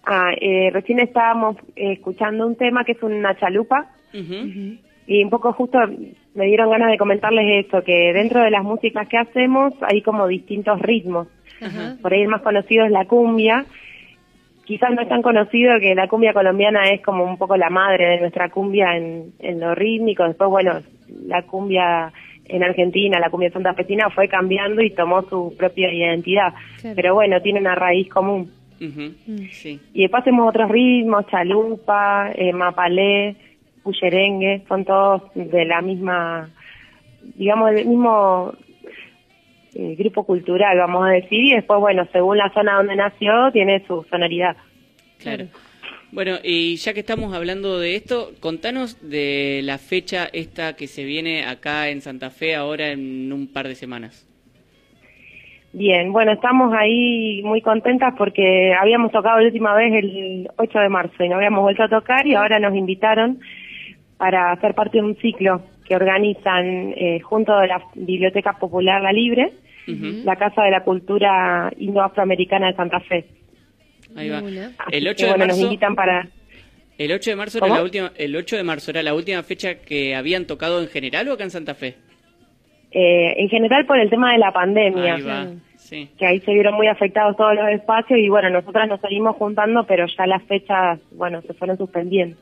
Ah, 0.04 0.32
eh, 0.40 0.70
recién 0.72 0.98
estábamos 0.98 1.58
eh, 1.76 1.92
escuchando 1.92 2.44
un 2.44 2.56
tema 2.56 2.84
que 2.84 2.90
es 2.90 3.02
una 3.04 3.38
chalupa 3.38 3.88
y 5.06 5.22
un 5.22 5.30
poco 5.30 5.52
justo 5.52 5.78
me 6.34 6.46
dieron 6.46 6.70
ganas 6.70 6.90
de 6.90 6.98
comentarles 6.98 7.66
esto, 7.66 7.84
que 7.84 8.12
dentro 8.12 8.42
de 8.42 8.50
las 8.50 8.64
músicas 8.64 9.06
que 9.06 9.18
hacemos 9.18 9.74
hay 9.80 10.02
como 10.02 10.26
distintos 10.26 10.80
ritmos. 10.80 11.28
Por 12.02 12.12
ahí 12.12 12.22
el 12.22 12.28
más 12.28 12.42
conocido 12.42 12.84
es 12.84 12.90
la 12.90 13.04
cumbia. 13.04 13.64
Quizás 14.64 14.90
no 14.92 15.02
es 15.02 15.08
tan 15.08 15.22
conocido 15.22 15.78
que 15.78 15.94
la 15.94 16.08
cumbia 16.08 16.32
colombiana 16.32 16.88
es 16.90 17.02
como 17.02 17.24
un 17.24 17.36
poco 17.36 17.56
la 17.56 17.70
madre 17.70 18.06
de 18.06 18.20
nuestra 18.20 18.48
cumbia 18.48 18.96
en, 18.96 19.32
en 19.38 19.60
lo 19.60 19.74
rítmico. 19.74 20.24
Después, 20.24 20.48
bueno, 20.50 20.80
la 21.26 21.42
cumbia 21.42 22.12
en 22.46 22.62
Argentina, 22.62 23.18
la 23.18 23.30
cumbia 23.30 23.50
santafesina 23.50 24.10
fue 24.10 24.28
cambiando 24.28 24.82
y 24.82 24.90
tomó 24.90 25.22
su 25.22 25.54
propia 25.56 25.92
identidad. 25.92 26.54
Claro. 26.80 26.96
Pero 26.96 27.14
bueno, 27.14 27.40
tiene 27.40 27.60
una 27.60 27.74
raíz 27.74 28.08
común. 28.08 28.50
Sí. 29.50 29.80
Y 29.94 30.02
después 30.02 30.22
hacemos 30.22 30.48
otros 30.48 30.70
ritmos, 30.70 31.26
chalupa, 31.28 32.30
eh, 32.34 32.52
mapalé, 32.52 33.36
puyerengue, 33.82 34.62
son 34.68 34.84
todos 34.84 35.22
de 35.34 35.64
la 35.64 35.80
misma, 35.80 36.50
digamos, 37.36 37.70
del 37.72 37.86
mismo 37.86 38.52
grupo 39.74 40.24
cultural, 40.24 40.78
vamos 40.78 41.06
a 41.06 41.10
decir, 41.10 41.44
y 41.44 41.54
después, 41.54 41.80
bueno, 41.80 42.06
según 42.12 42.38
la 42.38 42.50
zona 42.54 42.76
donde 42.76 42.96
nació, 42.96 43.50
tiene 43.52 43.84
su 43.86 44.04
sonoridad. 44.10 44.56
Claro. 45.18 45.46
Bueno, 46.12 46.36
y 46.44 46.76
ya 46.76 46.94
que 46.94 47.00
estamos 47.00 47.34
hablando 47.34 47.80
de 47.80 47.96
esto, 47.96 48.30
contanos 48.38 49.08
de 49.08 49.62
la 49.64 49.78
fecha 49.78 50.28
esta 50.32 50.76
que 50.76 50.86
se 50.86 51.04
viene 51.04 51.44
acá 51.44 51.88
en 51.88 52.02
Santa 52.02 52.30
Fe 52.30 52.54
ahora 52.54 52.92
en 52.92 53.32
un 53.32 53.52
par 53.52 53.66
de 53.66 53.74
semanas. 53.74 54.24
Bien, 55.72 56.12
bueno, 56.12 56.30
estamos 56.30 56.72
ahí 56.72 57.42
muy 57.42 57.60
contentas 57.60 58.14
porque 58.16 58.72
habíamos 58.80 59.10
tocado 59.10 59.40
la 59.40 59.46
última 59.46 59.74
vez 59.74 59.92
el 59.92 60.48
8 60.56 60.78
de 60.78 60.88
marzo 60.88 61.24
y 61.24 61.28
no 61.28 61.34
habíamos 61.34 61.62
vuelto 61.62 61.82
a 61.82 61.88
tocar 61.88 62.24
y 62.28 62.36
ahora 62.36 62.60
nos 62.60 62.76
invitaron 62.76 63.40
para 64.16 64.54
ser 64.60 64.74
parte 64.74 64.98
de 64.98 65.02
un 65.02 65.16
ciclo 65.16 65.62
que 65.84 65.94
organizan 65.94 66.92
eh, 66.96 67.20
junto 67.20 67.52
a 67.52 67.66
la 67.66 67.82
Biblioteca 67.94 68.54
Popular 68.58 69.02
La 69.02 69.12
Libre, 69.12 69.52
la 69.86 70.36
Casa 70.36 70.62
de 70.62 70.70
la 70.70 70.82
Cultura 70.82 71.70
Indo-Afroamericana 71.76 72.68
de 72.68 72.74
Santa 72.74 73.00
Fe. 73.00 73.26
Ahí 74.16 74.30
va. 74.30 74.38
El 74.90 75.08
8 75.08 75.16
que, 75.16 75.24
de 75.24 75.30
bueno, 75.30 75.46
nos 75.46 75.56
marzo, 75.56 75.62
invitan 75.62 75.94
para... 75.94 76.28
el 76.96 77.12
8 77.12 77.30
de 77.30 77.36
marzo 77.36 77.58
era 77.58 77.68
la 77.68 77.82
última, 77.82 78.12
el 78.16 78.34
8 78.36 78.56
de 78.56 78.62
marzo 78.62 78.90
era 78.90 79.02
la 79.02 79.14
última 79.14 79.42
fecha 79.42 79.74
que 79.80 80.14
habían 80.14 80.46
tocado 80.46 80.80
en 80.80 80.88
general 80.88 81.28
o 81.28 81.34
acá 81.34 81.44
en 81.44 81.50
Santa 81.50 81.74
Fe. 81.74 81.96
Eh, 82.92 83.34
en 83.42 83.48
general 83.48 83.84
por 83.86 83.98
el 83.98 84.08
tema 84.08 84.32
de 84.32 84.38
la 84.38 84.52
pandemia, 84.52 85.16
Ahí 85.16 85.22
va, 85.22 85.48
sí. 85.76 86.08
que 86.16 86.26
ahí 86.26 86.40
se 86.40 86.54
vieron 86.54 86.74
muy 86.74 86.86
afectados 86.86 87.36
todos 87.36 87.56
los 87.56 87.68
espacios 87.68 88.20
y 88.20 88.28
bueno, 88.28 88.50
nosotras 88.50 88.88
nos 88.88 89.00
seguimos 89.00 89.36
juntando, 89.36 89.84
pero 89.84 90.06
ya 90.06 90.26
las 90.26 90.42
fechas, 90.44 91.00
bueno, 91.10 91.42
se 91.42 91.54
fueron 91.54 91.76
suspendiendo. 91.76 92.36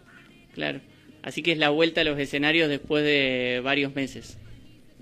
Claro. 0.55 0.78
Así 1.23 1.43
que 1.43 1.53
es 1.53 1.59
la 1.59 1.70
vuelta 1.70 2.01
a 2.01 2.05
los 2.05 2.19
escenarios 2.19 2.69
después 2.69 3.05
de 3.05 3.61
varios 3.65 3.94
meses. 3.94 4.39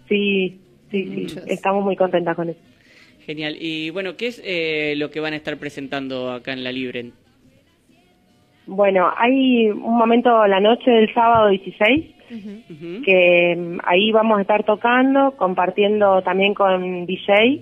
Sí, 0.09 0.59
sí, 0.91 1.27
sí, 1.29 1.39
estamos 1.47 1.85
muy 1.85 1.97
contentas 1.97 2.37
con 2.37 2.49
eso. 2.51 2.59
Genial. 3.27 3.57
Y 3.61 3.91
bueno, 3.91 4.17
¿qué 4.17 4.27
es 4.27 4.43
eh, 4.45 4.95
lo 4.97 5.11
que 5.11 5.21
van 5.21 5.33
a 5.33 5.37
estar 5.37 5.57
presentando 5.59 6.31
acá 6.33 6.53
en 6.53 6.65
La 6.65 6.73
Libre? 6.73 7.13
Bueno, 8.67 9.11
hay 9.17 9.69
un 9.71 9.97
momento 9.97 10.47
la 10.47 10.61
noche 10.61 10.91
del 10.91 11.13
sábado 11.15 11.49
16 11.49 12.07
que 13.05 13.57
mm, 13.59 13.79
ahí 13.85 14.13
vamos 14.13 14.39
a 14.39 14.43
estar 14.43 14.63
tocando, 14.65 15.33
compartiendo 15.37 16.23
también 16.23 16.55
con 16.55 17.05
DJ 17.07 17.61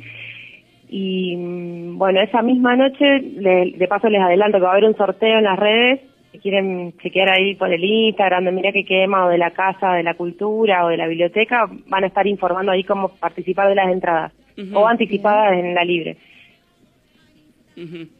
y 0.90 1.36
mm, 1.36 1.96
bueno, 1.98 2.20
esa 2.20 2.42
misma 2.42 2.76
noche, 2.76 3.20
le- 3.20 3.72
de 3.76 3.88
paso 3.88 4.08
les 4.10 4.20
adelanto 4.20 4.58
que 4.58 4.64
va 4.64 4.68
a 4.70 4.72
haber 4.72 4.84
un 4.84 4.96
sorteo 4.96 5.38
en 5.38 5.44
las 5.44 5.58
redes, 5.58 6.00
si 6.32 6.38
quieren 6.38 6.92
chequear 6.98 7.30
ahí 7.30 7.54
por 7.54 7.72
el 7.72 7.82
Instagram 7.82 8.44
de 8.44 8.52
Mira 8.52 8.72
que 8.72 8.84
quema 8.84 9.26
o 9.26 9.28
de 9.28 9.38
la 9.38 9.50
Casa 9.52 9.94
de 9.94 10.02
la 10.02 10.14
Cultura 10.14 10.84
o 10.84 10.88
de 10.88 10.96
la 10.96 11.06
biblioteca, 11.06 11.68
van 11.86 12.04
a 12.04 12.08
estar 12.08 12.26
informando 12.26 12.72
ahí 12.72 12.84
cómo 12.84 13.08
participar 13.08 13.68
de 13.68 13.74
las 13.74 13.90
entradas 13.90 14.32
o 14.74 14.86
anticipadas 14.86 15.52
en 15.58 15.74
la 15.74 15.84
libre. 15.84 16.16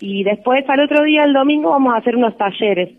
Y 0.01 0.23
después 0.23 0.65
al 0.69 0.81
otro 0.81 1.03
día, 1.05 1.25
el 1.25 1.33
domingo, 1.33 1.71
vamos 1.71 1.93
a 1.93 1.99
hacer 1.99 2.15
unos 2.17 2.37
talleres. 2.39 2.91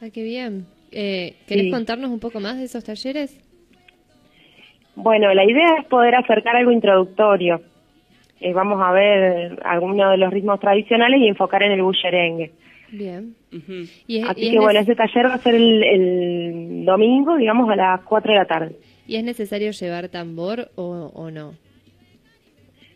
Ah, 0.00 0.06
qué 0.14 0.22
bien. 0.22 0.64
Eh, 0.92 1.34
¿Querés 1.48 1.64
Sí. 1.64 1.70
contarnos 1.70 2.10
un 2.10 2.20
poco 2.20 2.38
más 2.38 2.56
de 2.58 2.64
esos 2.64 2.84
talleres? 2.84 3.38
Bueno, 4.94 5.32
la 5.34 5.44
idea 5.44 5.76
es 5.80 5.86
poder 5.86 6.14
acercar 6.14 6.54
algo 6.54 6.70
introductorio. 6.70 7.62
Eh, 8.40 8.52
vamos 8.52 8.80
a 8.82 8.92
ver 8.92 9.58
algunos 9.64 10.10
de 10.10 10.16
los 10.18 10.32
ritmos 10.32 10.60
tradicionales 10.60 11.20
y 11.20 11.28
enfocar 11.28 11.62
en 11.62 11.72
el 11.72 11.82
bullerengue. 11.82 12.52
Bien. 12.90 13.34
Y 14.06 14.18
es, 14.18 14.28
Así 14.28 14.40
y 14.40 14.46
es 14.46 14.52
que 14.52 14.58
bueno, 14.58 14.80
ese 14.80 14.94
taller 14.94 15.26
va 15.26 15.34
a 15.34 15.38
ser 15.38 15.54
el, 15.54 15.82
el 15.82 16.84
domingo, 16.84 17.36
digamos, 17.36 17.68
a 17.70 17.76
las 17.76 18.00
4 18.02 18.32
de 18.32 18.38
la 18.38 18.46
tarde. 18.46 18.76
¿Y 19.06 19.16
es 19.16 19.24
necesario 19.24 19.70
llevar 19.72 20.08
tambor 20.08 20.70
o, 20.74 21.10
o 21.14 21.30
no? 21.30 21.54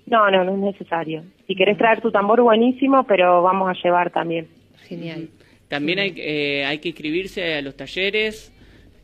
No, 0.07 0.31
no, 0.31 0.45
no 0.45 0.53
es 0.53 0.75
necesario. 0.75 1.25
Si 1.47 1.55
querés 1.55 1.77
traer 1.77 2.01
tu 2.01 2.11
tambor, 2.11 2.41
buenísimo, 2.41 3.05
pero 3.05 3.43
vamos 3.43 3.69
a 3.69 3.83
llevar 3.83 4.11
también. 4.11 4.47
Genial. 4.89 5.29
También 5.69 5.99
hay, 5.99 6.15
eh, 6.17 6.65
hay 6.65 6.79
que 6.79 6.91
inscribirse 6.91 7.55
a 7.57 7.63
los 7.63 7.77
talleres 7.77 8.53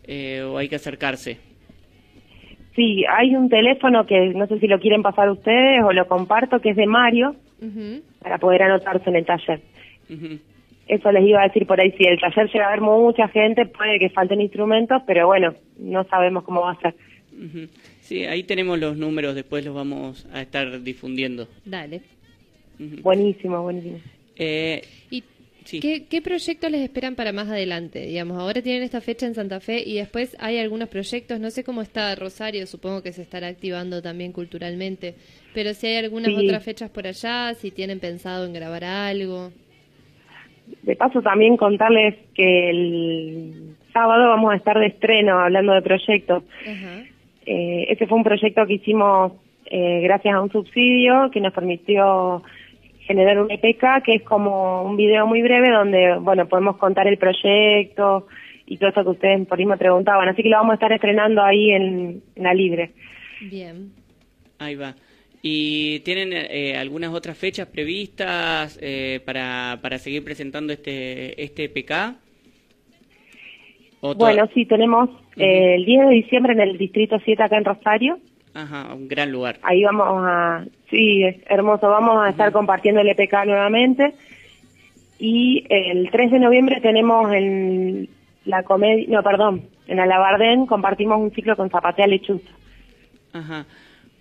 eh, 0.05 0.43
o 0.43 0.59
hay 0.59 0.69
que 0.69 0.77
acercarse. 0.77 1.39
Sí, 2.77 3.05
hay 3.05 3.35
un 3.35 3.49
teléfono 3.49 4.07
que 4.07 4.29
no 4.29 4.47
sé 4.47 4.59
si 4.61 4.67
lo 4.67 4.79
quieren 4.79 5.03
pasar 5.03 5.29
ustedes 5.29 5.83
o 5.85 5.93
lo 5.93 6.07
comparto, 6.07 6.61
que 6.61 6.71
es 6.71 6.77
de 6.77 6.87
Mario, 6.87 7.35
para 8.21 8.39
poder 8.39 8.63
anotarse 8.63 9.11
en 9.11 9.17
el 9.17 9.27
taller. 9.27 9.61
Ujú. 10.09 10.39
Eso 10.89 11.13
les 11.13 11.25
iba 11.25 11.41
a 11.41 11.47
decir 11.49 11.67
por 11.67 11.81
ahí, 11.81 11.93
si 11.93 12.05
el 12.05 12.19
taller 12.19 12.51
llega 12.53 12.65
a 12.65 12.69
haber 12.69 12.81
mucha 12.81 13.29
gente, 13.29 13.67
puede 13.67 13.99
que 13.99 14.11
falten 14.11 14.41
instrumentos, 14.41 15.01
pero 15.07 15.27
bueno, 15.27 15.55
no 15.79 16.05
sabemos 16.05 16.45
cómo 16.45 16.61
va 16.63 16.73
a 16.73 16.81
ser. 16.81 16.95
Sí, 18.01 18.25
ahí 18.25 18.43
tenemos 18.43 18.79
los 18.79 18.97
números, 18.97 19.35
después 19.35 19.65
los 19.65 19.75
vamos 19.75 20.27
a 20.33 20.43
estar 20.43 20.83
difundiendo. 20.83 21.49
Dale. 21.65 22.03
Buenísimo, 22.79 23.63
buenísimo. 23.63 23.99
Eh, 24.37 24.83
¿Y 25.11 25.23
sí. 25.65 25.81
¿Qué, 25.81 26.05
qué 26.11 26.21
proyectos 26.21 26.71
les 26.71 26.83
esperan 26.83 27.15
para 27.15 27.33
más 27.33 27.49
adelante? 27.49 28.01
Digamos, 28.07 28.39
ahora 28.39 28.61
tienen 28.61 28.83
esta 28.83 29.01
fecha 29.01 29.25
en 29.27 29.35
Santa 29.35 29.61
Fe 29.61 29.83
y 29.87 29.95
después 29.95 30.37
hay 30.41 30.59
algunos 30.59 30.89
proyectos, 30.89 31.39
no 31.41 31.51
sé 31.51 31.63
cómo 31.65 31.81
está 31.81 32.15
Rosario, 32.17 32.67
supongo 32.67 33.03
que 33.03 33.13
se 33.13 33.23
estará 33.23 33.47
activando 33.49 34.03
también 34.03 34.33
culturalmente, 34.33 35.15
pero 35.55 35.73
si 35.75 35.87
hay 35.87 35.97
algunas 35.97 36.33
Sí. 36.35 36.45
otras 36.45 36.65
fechas 36.65 36.91
por 36.91 37.07
allá, 37.07 37.55
si 37.55 37.71
tienen 37.71 38.01
pensado 38.01 38.45
en 38.47 38.53
grabar 38.53 38.85
algo. 38.85 39.53
De 40.83 40.97
paso 40.97 41.23
también 41.23 41.57
contarles 41.57 42.17
que 42.35 42.71
el 42.71 43.77
sábado 43.93 44.29
vamos 44.29 44.53
a 44.53 44.57
estar 44.57 44.79
de 44.79 44.87
estreno 44.87 45.39
hablando 45.39 45.73
de 45.73 45.83
proyectos. 45.83 46.45
Eh, 47.45 47.87
ese 47.89 48.07
fue 48.07 48.19
un 48.19 48.25
proyecto 48.25 48.67
que 48.67 48.75
hicimos 48.75 49.33
eh, 49.67 50.01
gracias 50.03 50.35
a 50.35 50.41
un 50.41 50.51
subsidio 50.51 51.31
que 51.31 51.41
nos 51.41 51.53
permitió 51.53 52.43
generar 53.01 53.41
un 53.41 53.51
EPK, 53.51 54.03
que 54.05 54.15
es 54.15 54.23
como 54.23 54.83
un 54.83 54.97
video 54.97 55.27
muy 55.27 55.43
breve 55.43 55.71
donde, 55.71 56.17
bueno, 56.19 56.47
podemos 56.47 56.77
contar 56.77 57.07
el 57.09 57.19
proyecto 57.19 58.27
y 58.67 58.77
todo 58.77 58.91
eso 58.91 59.03
que 59.03 59.11
ustedes 59.11 59.47
por 59.47 59.59
ahí 59.59 59.67
me 59.67 59.77
preguntaban. 59.77 60.29
Así 60.29 60.43
que 60.43 60.49
lo 60.49 60.57
vamos 60.57 60.73
a 60.73 60.75
estar 60.75 60.93
estrenando 60.93 61.43
ahí 61.43 61.71
en, 61.71 62.23
en 62.37 62.43
la 62.43 62.55
Libre. 62.55 62.91
Bien. 63.41 63.93
Ahí 64.59 64.77
va. 64.77 64.95
¿Y 65.45 66.01
tienen 66.01 66.33
eh, 66.33 66.77
algunas 66.79 67.13
otras 67.13 67.37
fechas 67.37 67.67
previstas 67.67 68.79
eh, 68.81 69.21
para, 69.27 69.79
para 69.83 69.99
seguir 69.99 70.23
presentando 70.23 70.73
este, 70.73 71.43
este 71.43 71.69
PK? 71.69 72.15
¿O 74.01 74.13
to- 74.13 74.19
Bueno, 74.19 74.49
sí, 74.55 74.65
tenemos 74.67 75.11
eh, 75.37 75.75
el 75.77 75.85
10 75.85 76.07
de 76.09 76.15
diciembre 76.15 76.53
en 76.53 76.61
el 76.61 76.79
Distrito 76.79 77.19
7 77.25 77.43
acá 77.43 77.57
en 77.57 77.65
Rosario. 77.65 78.19
Ajá, 78.55 78.95
un 78.95 79.09
gran 79.09 79.33
lugar. 79.33 79.59
Ahí 79.63 79.83
vamos 79.83 80.07
a, 80.27 80.65
sí, 80.91 81.25
es 81.25 81.37
hermoso, 81.47 81.89
vamos 81.89 82.19
a 82.25 82.29
estar 82.29 82.53
compartiendo 82.53 83.01
el 83.01 83.09
EPK 83.09 83.47
nuevamente. 83.47 84.15
Y 85.19 85.65
el 85.69 86.11
3 86.11 86.33
de 86.33 86.39
noviembre 86.39 86.81
tenemos 86.81 87.33
en 87.33 88.09
la 88.45 88.63
comedia, 88.65 89.07
no, 89.09 89.23
perdón, 89.23 89.63
en 89.87 90.01
Alabardén 90.01 90.67
compartimos 90.67 91.19
un 91.21 91.31
ciclo 91.33 91.57
con 91.57 91.71
Zapatea 91.71 92.07
Lechuza. 92.07 92.51
Ajá. 93.33 93.67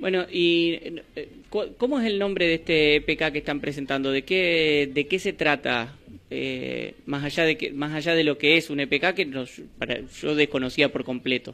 Bueno, 0.02 0.24
¿y 0.32 0.80
eh, 1.16 1.30
cómo 1.78 2.00
es 2.00 2.08
el 2.08 2.18
nombre 2.18 2.48
de 2.48 2.56
este 2.56 3.02
PK 3.02 3.32
que 3.32 3.38
están 3.38 3.60
presentando? 3.62 4.12
¿De 4.12 4.24
qué, 4.24 4.90
de 4.92 5.08
qué 5.08 5.20
se 5.20 5.32
trata? 5.32 5.94
Eh, 6.32 6.96
más 7.06 7.24
allá 7.24 7.44
de 7.44 7.56
que, 7.56 7.72
más 7.72 7.94
allá 7.94 8.16
de 8.16 8.24
lo 8.24 8.38
que 8.38 8.58
es 8.58 8.70
un 8.72 8.80
EPK 8.80 9.14
que 9.14 9.26
nos- 9.26 9.62
para, 9.78 10.00
yo 10.22 10.34
desconocía 10.34 10.90
por 10.92 11.04
completo. 11.04 11.54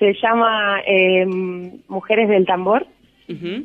Se 0.00 0.12
llama 0.20 0.80
eh, 0.86 1.24
Mujeres 1.26 2.28
del 2.28 2.46
Tambor. 2.46 2.86
Ujú. 3.28 3.64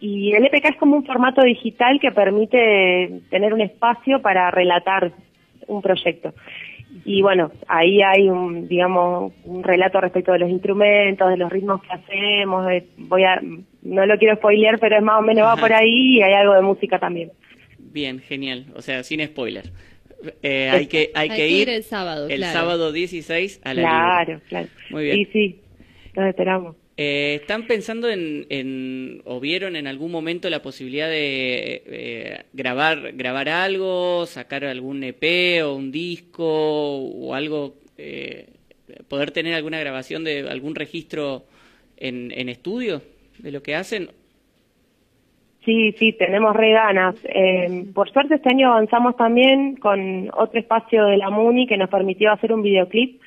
Y 0.00 0.32
el 0.34 0.44
EPK 0.46 0.70
es 0.70 0.76
como 0.76 0.96
un 0.96 1.06
formato 1.06 1.42
digital 1.42 1.98
que 2.00 2.10
permite 2.12 3.20
tener 3.30 3.54
un 3.54 3.62
espacio 3.62 4.20
para 4.20 4.50
relatar 4.50 5.12
un 5.66 5.80
proyecto. 5.80 6.34
Y 7.04 7.22
bueno, 7.22 7.50
ahí 7.68 8.00
hay 8.02 8.28
un, 8.28 8.66
digamos, 8.68 9.32
un 9.44 9.62
relato 9.62 10.00
respecto 10.00 10.32
de 10.32 10.38
los 10.40 10.50
instrumentos, 10.50 11.28
de 11.28 11.36
los 11.36 11.50
ritmos 11.50 11.82
que 11.82 11.92
hacemos. 11.92 12.66
de- 12.66 12.86
voy 12.96 13.24
a, 13.24 13.40
no 13.82 14.06
lo 14.06 14.18
quiero 14.18 14.36
spoilear, 14.36 14.78
pero 14.78 14.96
es 14.96 15.02
más 15.02 15.18
o 15.18 15.22
menos 15.22 15.44
va 15.46 15.56
por 15.56 15.72
ahí 15.72 16.16
y 16.18 16.22
hay 16.22 16.32
algo 16.34 16.54
de 16.54 16.62
música 16.62 16.98
también. 16.98 17.30
Bien, 17.78 18.20
genial. 18.20 18.66
O 18.74 18.82
sea, 18.82 19.02
sin 19.02 19.24
spoiler. 19.26 19.70
Eh, 20.42 20.68
hay 20.70 20.86
que, 20.86 21.10
hay 21.14 21.30
Hay 21.30 21.36
que 21.36 21.48
ir 21.48 21.60
ir 21.62 21.68
el 21.70 21.82
sábado, 21.84 22.28
el 22.28 22.38
claro. 22.38 22.52
sábado 22.58 22.92
16 22.92 23.60
a 23.64 23.72
la 23.74 23.82
Claro, 23.82 24.30
Libre. 24.32 24.44
claro. 24.48 24.68
Muy 24.90 25.04
bien. 25.04 25.16
Sí, 25.16 25.24
sí, 25.32 25.60
los 26.14 26.26
esperamos. 26.26 26.76
Eh, 27.00 27.38
¿Están 27.42 27.66
pensando 27.68 28.08
en, 28.10 28.46
en- 28.50 29.22
o 29.24 29.38
vieron 29.38 29.76
en 29.76 29.86
algún 29.86 30.10
momento 30.10 30.50
la 30.50 30.62
posibilidad 30.62 31.08
de 31.08 31.82
eh, 31.86 32.44
grabar 32.52 33.12
grabar 33.14 33.48
algo, 33.48 34.26
sacar 34.26 34.64
algún 34.64 35.04
EP 35.04 35.62
o 35.64 35.74
un 35.76 35.92
disco 35.92 36.44
o 36.44 37.34
algo, 37.34 37.76
eh, 37.98 38.48
poder 39.08 39.30
tener 39.30 39.54
alguna 39.54 39.78
grabación 39.78 40.24
de 40.24 40.48
algún 40.50 40.74
registro 40.74 41.44
en, 41.98 42.32
en 42.32 42.48
estudio 42.48 43.02
de 43.38 43.52
lo 43.52 43.62
que 43.62 43.76
hacen? 43.76 44.10
Sí, 45.64 45.92
sí, 45.98 46.12
tenemos 46.14 46.56
re 46.56 46.72
ganas. 46.72 47.14
Eh, 47.24 47.84
por 47.94 48.10
suerte 48.10 48.36
este 48.36 48.48
año 48.50 48.72
avanzamos 48.72 49.16
también 49.16 49.76
con 49.76 50.30
otro 50.34 50.58
espacio 50.58 51.04
de 51.06 51.18
la 51.18 51.30
MUNI 51.30 51.66
que 51.66 51.76
nos 51.76 51.90
permitió 51.90 52.32
hacer 52.32 52.52
un 52.52 52.62
videoclip 52.62 53.20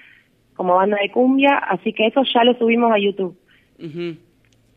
como 0.55 0.75
banda 0.75 0.97
de 1.01 1.11
cumbia, 1.11 1.57
así 1.57 1.93
que 1.93 2.07
eso 2.07 2.23
ya 2.33 2.43
lo 2.43 2.53
subimos 2.55 2.91
a 2.91 2.99
YouTube. 2.99 3.37
Ujú. 3.83 4.15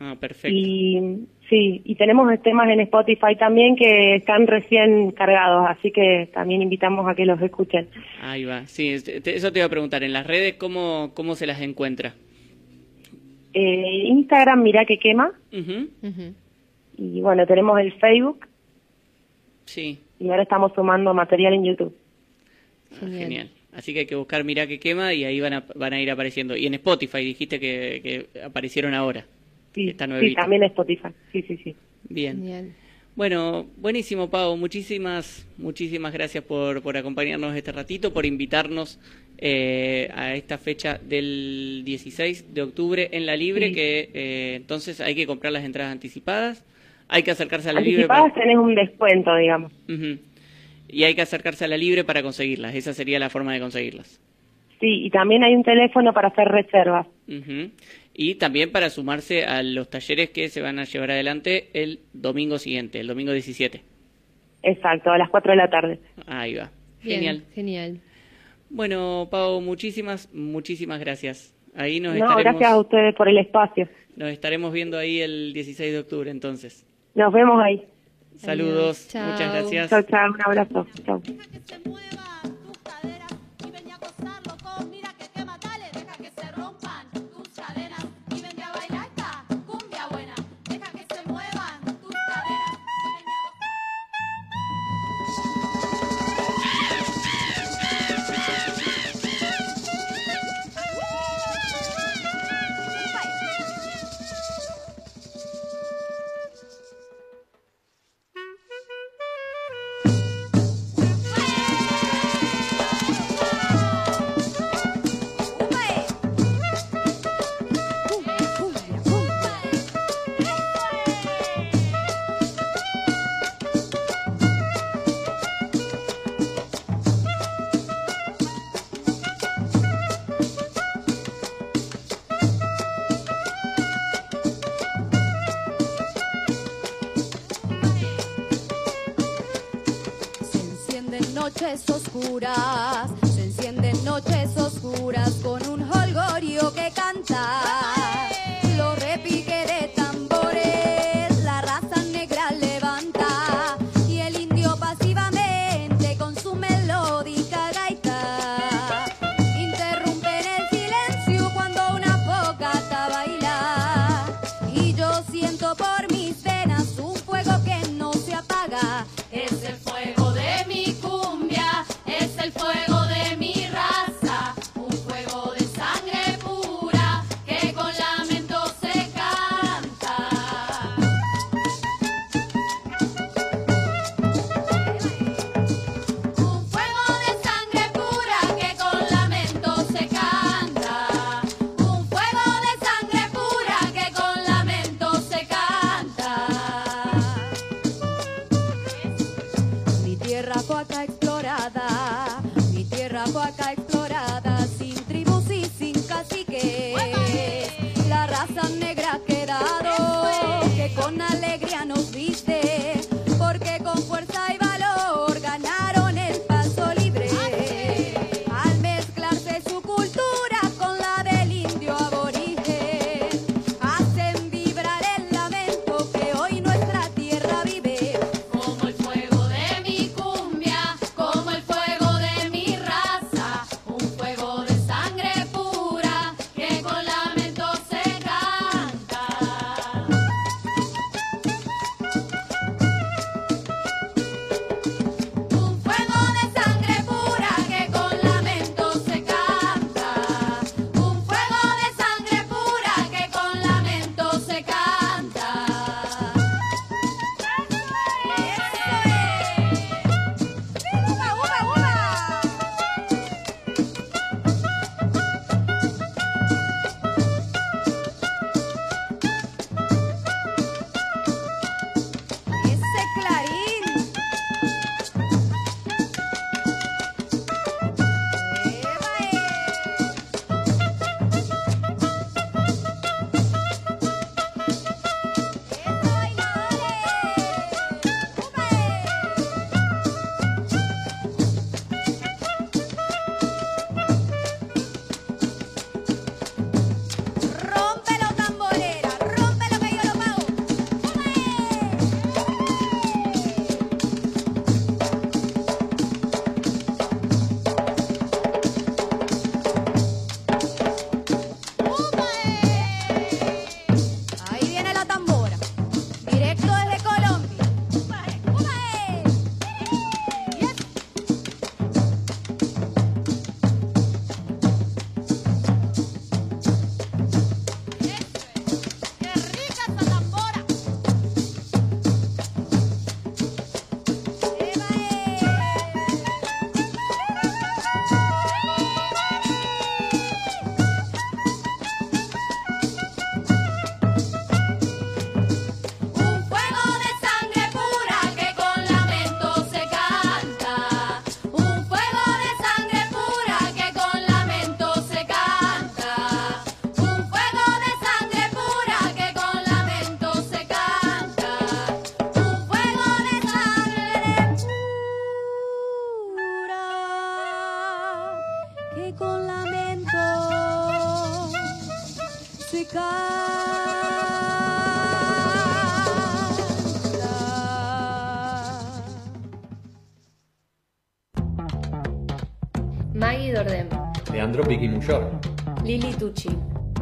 Ah, 0.00 0.16
perfecto. 0.18 0.56
Y 0.56 1.26
sí, 1.48 1.80
y 1.84 1.94
tenemos 1.94 2.28
temas 2.42 2.68
en 2.68 2.80
Spotify 2.80 3.36
también 3.38 3.76
que 3.76 4.16
están 4.16 4.46
recién 4.46 5.12
cargados, 5.12 5.66
así 5.68 5.90
que 5.92 6.28
también 6.34 6.62
invitamos 6.62 7.08
a 7.08 7.14
que 7.14 7.24
los 7.24 7.40
escuchen. 7.40 7.88
Ahí 8.20 8.44
va. 8.44 8.66
Sí, 8.66 8.88
es- 8.90 9.04
te- 9.04 9.36
eso 9.36 9.52
te 9.52 9.60
iba 9.60 9.66
a 9.66 9.70
preguntar. 9.70 10.02
¿En 10.02 10.12
las 10.12 10.26
redes 10.26 10.54
cómo, 10.54 11.12
cómo 11.14 11.34
se 11.36 11.46
las 11.46 11.60
encuentra? 11.60 12.14
Eh, 13.52 14.02
Instagram, 14.06 14.62
mira 14.62 14.84
que 14.84 14.98
quema, 14.98 15.32
y 16.96 17.20
bueno, 17.20 17.46
tenemos 17.46 17.78
el 17.80 17.92
Facebook 17.94 18.46
Sí. 19.64 20.00
y 20.18 20.28
ahora 20.28 20.42
estamos 20.42 20.72
sumando 20.74 21.14
material 21.14 21.54
en 21.54 21.64
YouTube. 21.64 21.96
Ah, 23.00 23.06
genial. 23.06 23.48
Así 23.74 23.92
que 23.92 24.00
hay 24.00 24.06
que 24.06 24.14
buscar 24.14 24.44
Mirá 24.44 24.66
que 24.66 24.78
quema 24.78 25.12
y 25.14 25.24
ahí 25.24 25.40
van 25.40 25.52
a, 25.54 25.64
van 25.74 25.92
a 25.92 26.00
ir 26.00 26.10
apareciendo. 26.10 26.56
Y 26.56 26.66
en 26.66 26.74
Spotify 26.74 27.18
dijiste 27.24 27.58
que, 27.58 28.00
que 28.32 28.40
aparecieron 28.42 28.94
ahora. 28.94 29.26
Sí, 29.74 29.88
Está 29.90 30.06
sí, 30.20 30.34
también 30.34 30.62
Spotify, 30.64 31.08
sí, 31.32 31.42
sí, 31.42 31.58
sí. 31.64 31.74
Bien. 32.08 32.36
Genial. 32.38 32.72
Bueno, 33.16 33.66
buenísimo, 33.76 34.28
Pau. 34.30 34.56
Muchísimas, 34.56 35.46
muchísimas 35.58 36.12
gracias 36.12 36.42
por, 36.44 36.82
por 36.82 36.96
acompañarnos 36.96 37.54
este 37.56 37.70
ratito, 37.72 38.12
por 38.12 38.26
invitarnos 38.26 38.98
eh, 39.38 40.10
a 40.14 40.34
esta 40.34 40.58
fecha 40.58 40.98
del 41.02 41.82
16 41.84 42.54
de 42.54 42.62
octubre 42.62 43.08
en 43.12 43.26
la 43.26 43.36
Libre, 43.36 43.68
Sí. 43.68 43.74
que 43.74 44.10
eh, 44.14 44.54
entonces 44.56 45.00
hay 45.00 45.14
que 45.14 45.26
comprar 45.26 45.52
las 45.52 45.64
entradas 45.64 45.92
anticipadas, 45.92 46.64
hay 47.08 47.22
que 47.22 47.30
acercarse 47.32 47.70
a 47.70 47.72
la 47.72 47.80
Libre. 47.80 48.02
Anticipadas 48.04 48.32
para- 48.32 48.42
tenés 48.44 48.58
un 48.58 48.74
descuento, 48.74 49.34
digamos. 49.36 49.72
Ujú. 49.88 50.18
Y 50.94 51.02
hay 51.04 51.14
que 51.16 51.22
acercarse 51.22 51.64
a 51.64 51.68
la 51.68 51.76
Libre 51.76 52.04
para 52.04 52.22
conseguirlas. 52.22 52.74
Esa 52.74 52.92
sería 52.92 53.18
la 53.18 53.28
forma 53.28 53.52
de 53.52 53.58
conseguirlas. 53.60 54.20
Sí, 54.78 55.06
y 55.06 55.10
también 55.10 55.42
hay 55.42 55.54
un 55.54 55.64
teléfono 55.64 56.12
para 56.12 56.28
hacer 56.28 56.46
reservas. 56.46 57.06
Y 58.14 58.36
también 58.36 58.70
para 58.70 58.90
sumarse 58.90 59.44
a 59.44 59.62
los 59.62 59.90
talleres 59.90 60.30
que 60.30 60.48
se 60.48 60.62
van 60.62 60.78
a 60.78 60.84
llevar 60.84 61.10
adelante 61.10 61.68
el 61.72 61.98
domingo 62.12 62.58
siguiente, 62.58 63.00
el 63.00 63.08
domingo 63.08 63.32
17. 63.32 63.82
Exacto, 64.62 65.10
a 65.10 65.18
las 65.18 65.30
4 65.30 65.50
de 65.52 65.56
la 65.56 65.68
tarde. 65.68 65.98
Ahí 66.26 66.54
va. 66.54 66.70
Bien, 67.02 67.16
Genial. 67.20 67.44
Genial. 67.54 68.00
Bueno, 68.70 69.26
Pau, 69.30 69.60
muchísimas, 69.60 70.32
muchísimas 70.32 71.00
gracias. 71.00 71.54
Ahí 71.74 71.98
nos 71.98 72.14
No, 72.14 72.24
estaremos, 72.24 72.42
gracias 72.44 72.70
a 72.70 72.78
ustedes 72.80 73.14
por 73.16 73.28
el 73.28 73.38
espacio. 73.38 73.88
nos 74.16 74.28
estaremos 74.30 74.72
viendo 74.72 74.96
ahí 74.96 75.20
el 75.20 75.52
16 75.52 75.92
de 75.92 75.98
octubre, 75.98 76.30
entonces. 76.30 76.86
Nos 77.14 77.32
vemos 77.32 77.60
ahí. 77.62 77.84
Saludos, 78.38 79.08
Chao. 79.08 79.30
muchas 79.32 79.52
gracias. 79.52 79.90
Chao, 79.90 80.02
chao, 80.02 80.32
un 80.32 80.42
abrazo. 80.42 80.86
Chao. 81.04 81.22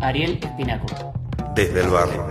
Ariel 0.03 0.41
Espinaco. 0.43 0.87
Desde 1.55 1.81
el 1.81 1.89
barrio. 1.89 2.27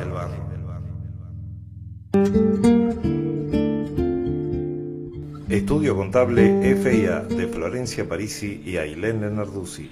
Estudio 5.48 5.95
Contable 5.95 6.76
FIA 6.76 7.22
de 7.22 7.48
Florencia 7.48 8.07
Parisi 8.07 8.61
y 8.65 8.76
Ailén 8.76 9.22
Lenarduzzi. 9.22 9.89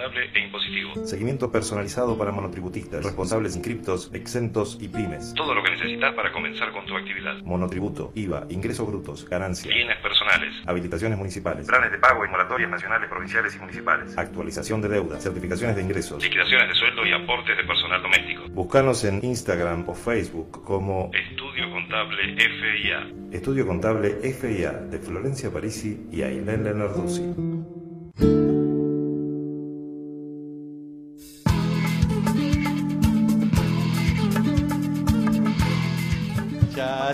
E 0.00 0.38
impositivo. 0.40 1.04
Seguimiento 1.06 1.52
personalizado 1.52 2.16
para 2.16 2.32
monotributistas, 2.32 3.04
responsables 3.04 3.54
inscriptos, 3.54 4.10
exentos 4.14 4.78
y 4.80 4.88
pymes. 4.88 5.34
Todo 5.34 5.54
lo 5.54 5.62
que 5.62 5.72
necesitas 5.72 6.14
para 6.14 6.32
comenzar 6.32 6.72
con 6.72 6.86
tu 6.86 6.96
actividad. 6.96 7.36
Monotributo, 7.42 8.10
IVA, 8.14 8.46
ingresos 8.48 8.86
brutos, 8.86 9.28
ganancias, 9.28 9.74
Bienes 9.74 9.98
personales. 9.98 10.54
habilitaciones 10.66 11.18
municipales, 11.18 11.66
Planes 11.66 11.92
de 11.92 11.98
pago 11.98 12.24
y 12.24 12.28
moratorias 12.28 12.70
nacionales, 12.70 13.10
provinciales 13.10 13.54
y 13.54 13.58
municipales. 13.58 14.16
actualización 14.16 14.80
de 14.80 14.88
deuda, 14.88 15.20
certificaciones 15.20 15.76
de 15.76 15.82
ingresos. 15.82 16.22
Liquidaciones 16.22 16.68
de 16.68 16.74
sueldo 16.76 17.04
y 17.06 17.12
aportes 17.12 17.56
de 17.58 17.64
personal 17.64 18.02
doméstico. 18.02 18.42
Buscanos 18.52 19.04
en 19.04 19.22
Instagram 19.22 19.84
o 19.86 19.94
Facebook 19.94 20.64
como 20.64 21.10
Estudio 21.12 21.70
Contable 21.70 22.34
FIA. 22.36 23.06
Estudio 23.32 23.66
Contable 23.66 24.10
FIA 24.32 24.72
de 24.72 24.98
Florencia 24.98 25.50
Parisi 25.52 26.06
y 26.10 26.22
Ailén 26.22 26.64
Lenarduzzi. 26.64 27.22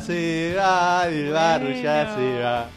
Se 0.06 0.54
va 0.56 1.06
del 1.06 1.32
barro, 1.32 1.70
ya 1.70 2.14
se 2.16 2.38
va. 2.40 2.68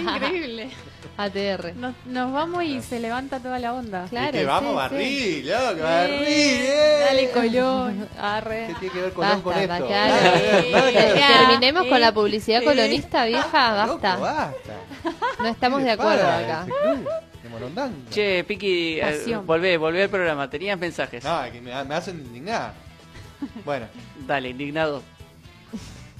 Increíble. 0.00 0.70
ATR. 1.18 1.74
Nos, 1.76 1.94
nos 2.06 2.32
vamos 2.32 2.62
y 2.64 2.80
se 2.82 3.00
levanta 3.00 3.40
toda 3.40 3.58
la 3.58 3.72
onda. 3.74 4.06
Claro, 4.08 4.32
que 4.32 4.44
vamos, 4.44 4.70
sí, 4.70 4.76
Barril, 4.76 5.08
sí. 5.18 5.42
loco, 5.44 5.82
Barril, 5.82 6.26
eh. 6.28 7.00
Dale 7.06 7.30
Colón. 7.30 8.08
Arre. 8.20 8.66
¿Qué 8.68 8.74
tiene 8.74 8.94
que 8.94 9.00
ver 9.00 9.12
Colón 9.12 9.42
con 9.42 9.54
Basta, 9.54 9.74
esto? 9.76 9.86
claro. 9.86 10.14
Nada 10.70 10.92
que 10.92 10.98
ver. 10.98 11.22
Terminemos 11.38 11.86
con 11.86 12.00
la 12.00 12.12
publicidad 12.12 12.62
Eh, 12.62 12.64
colonista 12.64 13.24
vieja, 13.24 13.86
Loco, 13.86 13.98
basta. 14.02 14.16
basta. 14.16 14.74
No 15.42 15.48
estamos 15.48 15.78
¿Qué 15.80 15.84
de 15.86 15.90
acuerdo 15.92 16.22
para 16.22 16.38
acá. 16.38 16.62
ese 16.62 16.72
club 16.72 17.08
de 17.42 17.48
Morondanga? 17.48 18.10
Che, 18.10 18.44
Piqui, 18.44 18.98
eh, 18.98 19.02
Pasión. 19.02 19.46
volvé, 19.46 19.76
volvé 19.78 20.02
al 20.04 20.10
programa. 20.10 20.48
Tenías 20.50 20.78
mensajes. 20.78 21.24
No, 21.24 21.40
que 21.50 21.60
me, 21.60 21.84
me 21.84 21.94
hacen 21.94 22.18
indignar. 22.20 22.72
Bueno, 23.64 23.86
Dale, 24.26 24.50
indignado. 24.50 25.02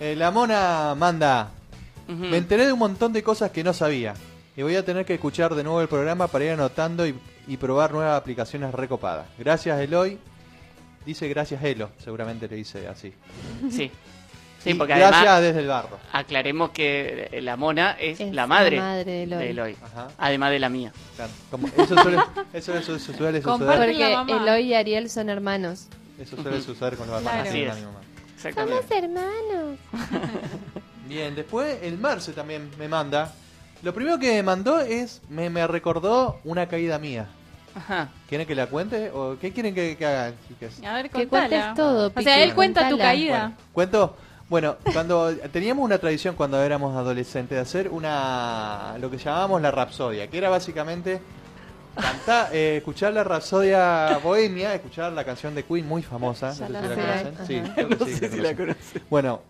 Eh, 0.01 0.14
la 0.16 0.31
mona 0.31 0.94
manda. 0.97 1.51
Me 2.09 2.36
enteré 2.36 2.66
de 2.66 2.73
un 2.73 2.78
montón 2.78 3.12
de 3.12 3.23
cosas 3.23 3.51
que 3.51 3.64
no 3.64 3.73
sabía. 3.73 4.14
Y 4.56 4.62
voy 4.62 4.77
a 4.77 4.85
tener 4.85 5.05
que 5.05 5.14
escuchar 5.14 5.55
de 5.55 5.64
nuevo 5.64 5.81
el 5.81 5.89
programa 5.89 6.28
para 6.28 6.44
ir 6.44 6.51
anotando 6.52 7.06
y, 7.06 7.14
y 7.48 7.56
probar 7.56 7.93
nuevas 7.93 8.16
aplicaciones 8.18 8.73
recopadas. 8.74 9.27
Gracias, 9.39 9.78
Eloy. 9.81 10.18
Dice 11.05 11.28
gracias, 11.28 11.62
Elo. 11.62 11.90
Seguramente 12.02 12.48
le 12.48 12.56
dice 12.56 12.86
así. 12.89 13.12
Sí. 13.70 13.90
Sí, 14.62 14.74
porque 14.74 14.94
gracias 14.94 15.14
además 15.23 15.43
desde 15.43 15.60
el 15.60 15.66
barro. 15.68 15.98
aclaremos 16.12 16.70
que 16.70 17.28
eh, 17.31 17.40
la 17.43 17.56
mona 17.56 17.93
es, 18.01 18.18
Es 18.20 18.32
la 18.35 18.48
madre, 18.48 18.77
la 18.77 18.82
madre 18.82 19.05
de 19.05 19.23
Eloy. 19.23 19.47
Eloy. 19.48 19.77
Ajá. 19.81 20.09
Además 20.18 20.51
de 20.51 20.59
la 20.59 20.68
mía. 20.68 20.93
Claro, 21.14 21.31
como- 21.52 21.68
eso 21.68 21.94
suele, 22.02 22.18
eso, 22.52 22.74
eso- 22.74 22.97
eso 22.97 23.12
suele 23.12 23.40
suceder. 23.43 23.94
la 23.94 24.24
Porque. 24.24 24.32
Eloy 24.32 24.62
y 24.62 24.74
Ariel 24.74 25.09
son 25.10 25.28
hermanos. 25.28 25.86
Eso 26.18 26.36
suele 26.43 26.60
suceder 26.62 26.97
con 26.97 27.06
los 27.09 27.20
Claro. 27.20 27.36
hermanos 27.47 27.48
Así 27.48 27.60
de 27.60 27.66
mamá. 27.86 28.01
Exactamente. 28.48 28.98
hermanos. 28.98 29.78
Bien, 31.09 31.35
después 31.35 31.78
el 31.82 31.98
Marce 31.98 32.32
también 32.32 32.70
me 32.78 32.89
manda. 32.89 33.32
Lo 33.82 33.94
primero 33.94 34.18
que 34.18 34.32
me 34.32 34.43
mandó 34.43 34.81
es, 34.81 35.23
me, 35.28 35.51
me 35.51 35.66
recordó 35.66 36.40
una 36.44 36.66
caída 36.66 36.98
mía. 36.98 37.27
Ajá. 37.74 38.09
¿Quieren 38.28 38.47
que 38.47 38.55
la 38.55 38.66
cuente? 38.68 39.10
¿O 39.10 39.36
qué 39.39 39.52
quieren 39.52 39.74
que, 39.74 39.97
que 39.97 40.06
haga, 40.06 40.32
chicas? 40.48 40.82
A 40.82 40.94
ver, 40.94 41.10
Que 41.10 41.28
cuentes 41.28 41.74
todo, 41.74 42.06
O 42.06 42.10
Piqui, 42.10 42.24
sea, 42.24 42.43
él 42.43 42.55
cuenta 42.55 42.89
tu 42.89 42.97
caída. 42.98 43.39
Bueno, 43.39 43.56
¿Cuento? 43.73 44.16
Bueno, 44.48 44.77
cuando 44.93 45.35
teníamos 45.52 45.85
una 45.85 45.98
tradición 45.98 46.36
cuando 46.36 46.62
éramos 46.62 46.97
adolescentes 46.97 47.56
de 47.56 47.60
hacer 47.62 47.89
una 47.90 48.94
lo 49.01 49.10
que 49.10 49.18
llamábamos 49.18 49.60
la 49.60 49.70
rapsodia, 49.73 50.28
que 50.28 50.39
era 50.39 50.48
básicamente 50.48 51.20
cantar, 51.97 52.51
eh, 52.52 52.77
escuchar 52.78 53.12
la 53.12 53.24
rapsodia 53.24 54.18
bohemia, 54.23 54.74
escuchar 54.74 55.12
la 55.12 55.24
canción 55.24 55.55
de 55.55 55.64
Queen 55.64 55.86
muy 55.86 56.02
famosa, 56.02 56.52
Ya 56.52 56.68
no 56.68 56.81
sé 56.82 56.89
si 56.89 56.89
la 56.89 57.18
sé, 57.18 57.24
conocen. 57.24 57.47
Sí, 57.47 57.70
creo 57.74 57.89
que 57.89 57.97
No 57.97 58.06
sí, 58.06 58.14
sé 58.14 58.20
que 58.20 58.36
si 58.36 58.40
la 58.43 58.55
conocen. 58.56 59.02
Bueno, 59.10 59.40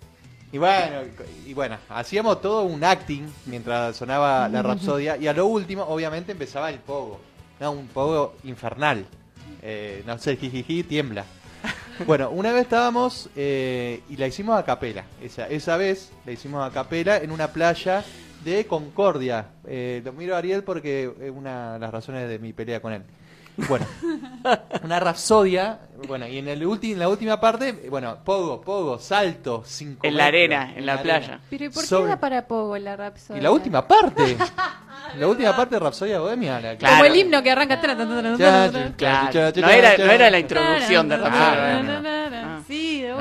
y 0.52 0.58
bueno, 0.58 1.00
y 1.44 1.54
bueno, 1.54 1.76
hacíamos 1.88 2.40
todo 2.40 2.62
un 2.64 2.82
acting 2.84 3.24
mientras 3.46 3.96
sonaba 3.96 4.48
la 4.48 4.62
rapsodia 4.62 5.16
y 5.16 5.26
a 5.26 5.32
lo 5.32 5.46
último, 5.46 5.82
obviamente, 5.82 6.32
empezaba 6.32 6.70
el 6.70 6.78
pogo, 6.78 7.20
¿no? 7.60 7.72
un 7.72 7.88
pogo 7.88 8.36
infernal. 8.44 9.04
Eh, 9.62 10.02
no 10.06 10.16
sé, 10.18 10.36
jijiji, 10.36 10.84
tiembla. 10.84 11.24
Bueno, 12.06 12.30
una 12.30 12.52
vez 12.52 12.62
estábamos 12.64 13.28
eh, 13.34 14.02
y 14.08 14.16
la 14.18 14.26
hicimos 14.26 14.56
a 14.58 14.64
capela. 14.64 15.04
Esa, 15.20 15.48
esa 15.48 15.76
vez 15.76 16.12
la 16.26 16.32
hicimos 16.32 16.64
a 16.64 16.70
capela 16.72 17.16
en 17.16 17.30
una 17.32 17.48
playa 17.48 18.04
de 18.50 18.66
Concordia. 18.66 19.46
Eh, 19.66 20.00
lo 20.04 20.12
miro 20.12 20.34
a 20.34 20.38
Ariel 20.38 20.62
porque 20.62 21.10
es 21.20 21.30
una 21.30 21.74
de 21.74 21.78
las 21.80 21.90
razones 21.90 22.28
de 22.28 22.38
mi 22.38 22.52
pelea 22.52 22.80
con 22.80 22.92
él. 22.92 23.02
Bueno, 23.68 23.86
una 24.82 25.00
rapsodia. 25.00 25.78
Bueno, 26.06 26.26
y 26.28 26.36
en, 26.38 26.48
el 26.48 26.62
ulti- 26.66 26.92
en 26.92 26.98
la 26.98 27.08
última 27.08 27.40
parte, 27.40 27.72
bueno, 27.88 28.18
pogo, 28.22 28.60
pogo, 28.60 28.98
salto, 28.98 29.62
cinco 29.64 30.06
En 30.06 30.14
la 30.16 30.26
arena, 30.26 30.74
en 30.76 30.84
la 30.84 31.00
playa. 31.00 31.40
Pero 31.48 31.64
¿y 31.64 31.68
por 31.70 31.82
qué 31.82 31.88
Sobre- 31.88 32.08
da 32.10 32.20
para 32.20 32.46
poco 32.46 32.76
la 32.76 32.96
Rapsodia? 32.96 33.40
Y 33.40 33.42
la 33.42 33.50
última 33.50 33.88
parte. 33.88 34.36
la 35.18 35.26
última 35.26 35.56
parte 35.56 35.76
de 35.76 35.78
Rapsodia 35.80 36.20
Bohemia. 36.20 36.60
La 36.60 36.76
Claro. 36.76 36.96
Como 36.96 37.04
el 37.06 37.16
himno 37.16 37.42
que 37.42 37.50
arranca. 37.50 37.80
Claro. 37.80 39.52
No 39.56 39.68
era, 39.70 39.96
no 39.96 40.12
era 40.12 40.30
la 40.30 40.38
introducción 40.38 41.08
de 41.08 41.16
Rapsodia. 41.16 41.82
no, 41.82 42.02
no, 42.02 42.15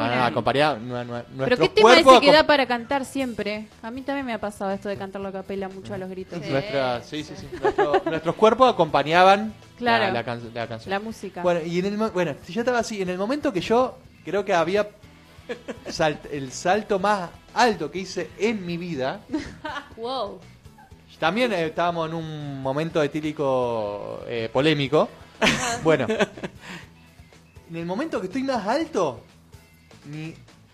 Ah. 0.06 0.30
Sí, 0.30 0.36
nu- 0.86 1.44
Pero 1.46 1.58
qué 1.58 1.70
tema 1.70 1.98
ese 1.98 2.20
que 2.22 2.32
da 2.32 2.46
para 2.46 2.66
cantar 2.66 3.06
siempre. 3.06 3.68
A 3.82 3.92
mí 3.92 4.02
también 4.02 4.26
me 4.26 4.34
ha 4.34 4.40
pasado 4.40 4.72
esto 4.72 4.90
de 4.90 4.98
cantarlo 4.98 5.28
a 5.30 5.32
capela 5.32 5.70
mucho 5.70 5.94
a 5.94 5.98
los 5.98 6.10
gritos. 6.10 6.40
Nuestra- 6.46 7.02
sí, 7.04 7.24
sí, 7.24 7.34
sí. 7.38 7.48
Nuestro- 7.62 8.02
nuestros 8.06 8.36
cuerpos 8.36 8.72
acompañaban 8.74 9.54
Claro. 9.78 10.06
la, 10.06 10.12
la 10.12 10.24
can- 10.24 10.52
la 10.54 10.68
canción. 10.68 10.90
La 10.90 11.00
música. 11.00 11.42
Bueno, 11.42 11.62
y 11.66 11.80
en 11.80 11.86
el, 11.86 11.98
bueno, 11.98 12.34
si 12.46 12.54
yo 12.54 12.62
estaba 12.62 12.80
así, 12.80 13.02
en 13.02 13.10
el 13.10 13.18
momento 13.18 13.52
que 13.54 13.62
yo 13.62 13.98
creo 14.24 14.44
que 14.46 14.54
había 14.54 14.90
salt- 15.88 16.26
el 16.32 16.52
salto 16.52 16.98
más 17.00 17.30
alto 17.54 17.92
que 17.92 18.00
hice 18.00 18.30
en 18.40 18.66
mi 18.66 18.78
vida, 18.78 19.20
Wow. 19.98 20.40
también 21.20 21.54
eh, 21.54 21.66
estábamos 21.68 22.10
en 22.10 22.16
un 22.16 22.62
momento 22.62 23.02
etílico 23.04 24.22
eh, 24.28 24.50
polémico. 24.52 25.08
Bueno, 25.84 26.08
en 27.70 27.76
el 27.76 27.86
momento 27.86 28.20
que 28.22 28.28
estoy 28.28 28.44
más 28.44 28.66
alto, 28.68 29.22
mi 30.06 30.34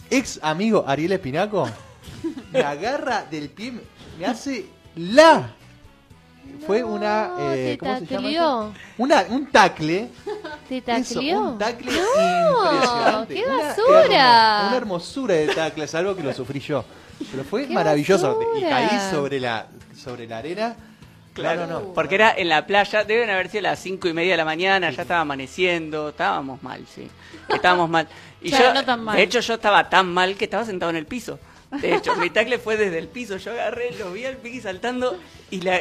ex 0.09 0.39
amigo 0.41 0.83
Ariel 0.87 1.13
Espinaco 1.13 1.67
me 2.51 2.59
agarra 2.63 3.23
del 3.29 3.49
pie, 3.49 3.71
me- 3.71 3.81
me 4.19 4.25
hace 4.25 4.65
la. 4.95 5.51
Fue 6.65 6.83
una. 6.83 7.31
eh, 7.39 7.71
¿te 7.71 7.77
¿Cómo 7.77 7.97
se 7.99 8.05
llama? 8.05 8.29
eso? 8.29 8.73
Una, 8.97 9.25
un 9.29 9.45
tacle. 9.47 10.09
¿Te 10.67 10.77
Eso, 10.77 11.15
tacleó? 11.15 11.41
un 11.41 11.57
tacle 11.57 11.91
No, 11.91 12.71
impresionante. 12.73 13.33
qué 13.33 13.45
basura. 13.47 14.65
Una, 14.67 14.77
hermosura 14.77 15.33
de 15.35 15.47
tacle, 15.47 15.85
es 15.85 15.95
algo 15.95 16.15
que 16.15 16.23
lo 16.23 16.33
sufrí 16.33 16.59
yo. 16.59 16.83
Pero 17.31 17.43
fue 17.43 17.67
maravilloso. 17.67 18.39
Y 18.57 18.61
caí 18.61 18.89
sobre 19.11 19.39
la, 19.39 19.67
sobre 19.95 20.27
la 20.27 20.37
arena. 20.39 20.75
Claro, 21.33 21.61
No, 21.65 21.67
no, 21.67 21.79
no. 21.79 21.93
porque 21.93 22.15
era 22.15 22.33
en 22.37 22.49
la 22.49 22.65
playa, 22.67 23.05
deben 23.05 23.29
haber 23.29 23.47
sido 23.49 23.61
las 23.63 23.79
cinco 23.79 24.07
y 24.09 24.13
media 24.13 24.31
de 24.31 24.37
la 24.37 24.45
mañana, 24.45 24.89
ya 24.91 25.03
estaba 25.03 25.21
amaneciendo, 25.21 26.09
estábamos 26.09 26.61
mal, 26.61 26.85
sí, 26.93 27.07
estábamos 27.47 27.89
mal. 27.89 28.05
Y 28.41 28.49
Claro, 28.49 28.65
yo, 28.65 28.73
no 28.73 28.85
tan 28.85 29.03
mal. 29.03 29.15
de 29.17 29.23
hecho, 29.23 29.39
yo 29.39 29.53
estaba 29.55 29.89
tan 29.89 30.11
mal 30.11 30.35
que 30.35 30.45
estaba 30.45 30.65
sentado 30.65 30.89
en 30.89 30.95
el 30.95 31.05
piso. 31.05 31.39
De 31.79 31.95
hecho, 31.95 32.15
mi 32.17 32.29
tacle 32.29 32.57
fue 32.57 32.75
desde 32.75 32.97
el 32.97 33.07
piso, 33.07 33.37
yo 33.37 33.51
agarré, 33.51 33.91
lo 33.97 34.11
vi 34.11 34.25
al 34.25 34.35
piqui 34.35 34.59
saltando 34.59 35.17
y 35.51 35.61
la- 35.61 35.79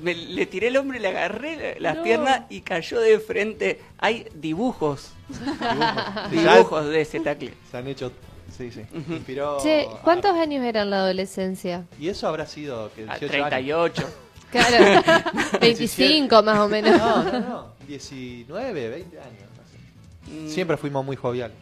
me- 0.00 0.14
le 0.14 0.46
tiré 0.46 0.68
el 0.68 0.76
hombro 0.78 0.96
y 0.96 1.00
le 1.00 1.08
agarré 1.08 1.76
las 1.78 1.96
No. 1.96 2.02
piernas 2.04 2.42
y 2.48 2.62
cayó 2.62 3.00
de 3.00 3.18
frente. 3.20 3.80
Hay 3.98 4.26
dibujos, 4.34 5.10
Dibujos. 5.28 6.30
dibujos 6.30 6.86
de 6.86 7.00
ese 7.02 7.20
tacle. 7.20 7.52
Se 7.70 7.76
han 7.76 7.86
hecho. 7.86 8.12
Sí, 8.56 8.70
sí. 8.70 8.80
Inspiró. 9.10 9.58
Che, 9.62 9.82
a- 9.82 10.00
¿cuántos 10.02 10.30
años 10.36 10.64
eran 10.64 10.84
en 10.84 10.90
la 10.90 10.98
adolescencia? 11.00 11.84
Y 12.00 12.08
eso 12.08 12.28
habrá 12.28 12.46
sido. 12.46 12.90
Que 12.94 13.02
A 13.02 13.18
18 13.18 13.34
años. 13.44 13.48
38. 13.50 14.08
Claro, 14.50 15.02
25 15.60 16.42
más 16.42 16.58
o 16.60 16.68
menos. 16.68 16.96
No, 16.96 17.22
no, 17.24 17.40
no. 17.40 17.72
19, 17.86 18.88
20 18.88 19.18
años. 19.20 19.32
no 19.54 20.30
sé. 20.30 20.40
Mm, 20.40 20.48
Siempre 20.48 20.76
fuimos 20.78 21.04
muy 21.04 21.16
jovial. 21.16 21.52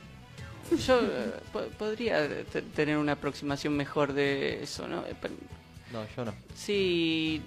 Yo 0.86 1.00
eh, 1.00 1.32
po- 1.52 1.66
podría 1.78 2.26
te- 2.44 2.62
tener 2.62 2.96
una 2.98 3.12
aproximación 3.12 3.76
mejor 3.76 4.12
de 4.12 4.62
eso, 4.62 4.88
¿no? 4.88 5.04
Eh, 5.06 5.14
No, 5.92 6.04
yo 6.16 6.24
no. 6.24 6.34
Sí, 6.54 7.42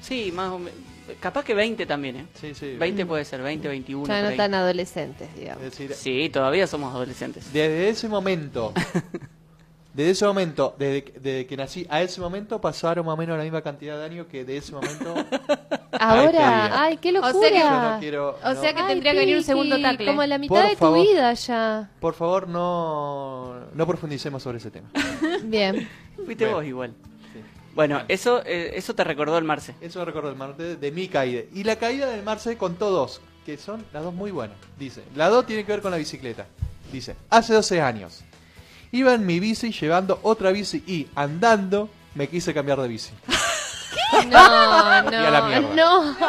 sí, 0.00 0.30
más 0.32 0.52
o 0.52 0.58
menos. 0.58 0.78
Capaz 1.20 1.42
que 1.44 1.54
20 1.54 1.86
también, 1.86 2.16
¿eh? 2.16 2.26
Sí, 2.38 2.54
sí. 2.54 2.76
20 2.78 3.06
puede 3.06 3.24
ser, 3.24 3.40
20, 3.42 3.66
21. 3.68 4.06
Ya 4.06 4.22
no 4.30 4.36
tan 4.36 4.52
adolescentes, 4.54 5.34
digamos. 5.34 5.64
Es 5.64 5.70
decir, 5.70 5.94
Sí, 5.94 6.28
todavía 6.28 6.66
somos 6.66 6.94
adolescentes. 6.94 7.50
desde 7.52 7.88
ese 7.88 8.08
momento, 8.08 8.74
Desde 9.98 10.12
ese 10.12 10.26
momento, 10.26 10.76
desde, 10.78 11.02
que- 11.02 11.18
desde 11.18 11.46
que 11.48 11.56
nací 11.56 11.84
a 11.90 12.00
ese 12.02 12.20
momento, 12.20 12.60
pasaron 12.60 13.04
más 13.04 13.14
o 13.14 13.16
menos 13.16 13.36
la 13.36 13.42
misma 13.42 13.62
cantidad 13.62 13.98
de 13.98 14.04
años 14.04 14.28
que 14.30 14.44
de 14.44 14.56
ese 14.58 14.70
momento. 14.72 15.12
este. 15.26 15.98
Ahora, 15.98 16.82
ay, 16.82 16.98
qué 16.98 17.10
locura. 17.10 17.34
O 17.36 17.40
sea 17.40 17.50
que- 17.50 17.58
Yo 17.58 17.70
no 17.94 17.98
quiero- 17.98 18.38
O 18.44 18.54
no. 18.54 18.60
sea 18.60 18.72
que 18.74 18.80
Ay, 18.82 18.86
tendría 18.86 19.10
que 19.12 19.18
venir 19.18 19.36
un 19.38 19.42
segundo 19.42 19.80
tacle. 19.82 20.06
Como 20.06 20.24
la 20.24 20.38
mitad 20.38 20.54
Por 20.54 20.68
de 20.70 20.76
tu 20.76 20.94
vida 21.10 21.32
ya. 21.34 21.90
Por 21.98 22.14
favor, 22.14 22.46
no, 22.48 23.56
no 23.74 23.86
profundicemos 23.88 24.40
sobre 24.40 24.58
ese 24.58 24.70
tema. 24.70 24.88
Bien. 25.42 25.88
Fuiste 26.24 26.44
Bueno. 26.44 26.56
vos 26.58 26.64
igual. 26.64 26.94
Bueno, 27.74 28.02
eso 28.06 28.40
eh, 28.46 28.70
eso 28.74 28.94
te 28.94 29.02
recordó 29.02 29.36
el 29.36 29.42
Marce. 29.44 29.74
Eso 29.80 30.04
recuerdo 30.04 30.30
el 30.30 30.36
Marte 30.36 30.76
de 30.76 30.92
mi 30.92 31.08
caída. 31.08 31.42
Y 31.52 31.64
la 31.64 31.74
caída 31.74 32.06
del 32.06 32.22
Marce 32.22 32.56
contó 32.56 32.90
dos, 32.90 33.20
que 33.44 33.56
son 33.56 33.84
las 33.92 34.04
dos 34.04 34.14
muy 34.14 34.30
buenas. 34.30 34.56
Dice, 34.78 35.02
la 35.16 35.28
dos 35.28 35.44
tiene 35.44 35.64
que 35.64 35.72
ver 35.72 35.82
con 35.82 35.90
la 35.90 35.96
bicicleta. 35.96 36.46
Dice, 36.92 37.16
hace 37.30 37.52
12 37.52 37.80
años. 37.82 38.22
Iba 38.92 39.14
en 39.14 39.26
mi 39.26 39.38
bici 39.40 39.70
llevando 39.72 40.18
otra 40.22 40.50
bici 40.50 40.82
y 40.86 41.06
andando 41.14 41.88
me 42.14 42.28
quise 42.28 42.52
cambiar 42.54 42.80
de 42.80 42.88
bici. 42.88 43.12
No, 44.30 45.02
no, 45.02 45.10
Y 45.12 45.14
a 45.14 45.30
la 45.30 45.42
mierda. 45.42 45.74
no. 45.74 46.16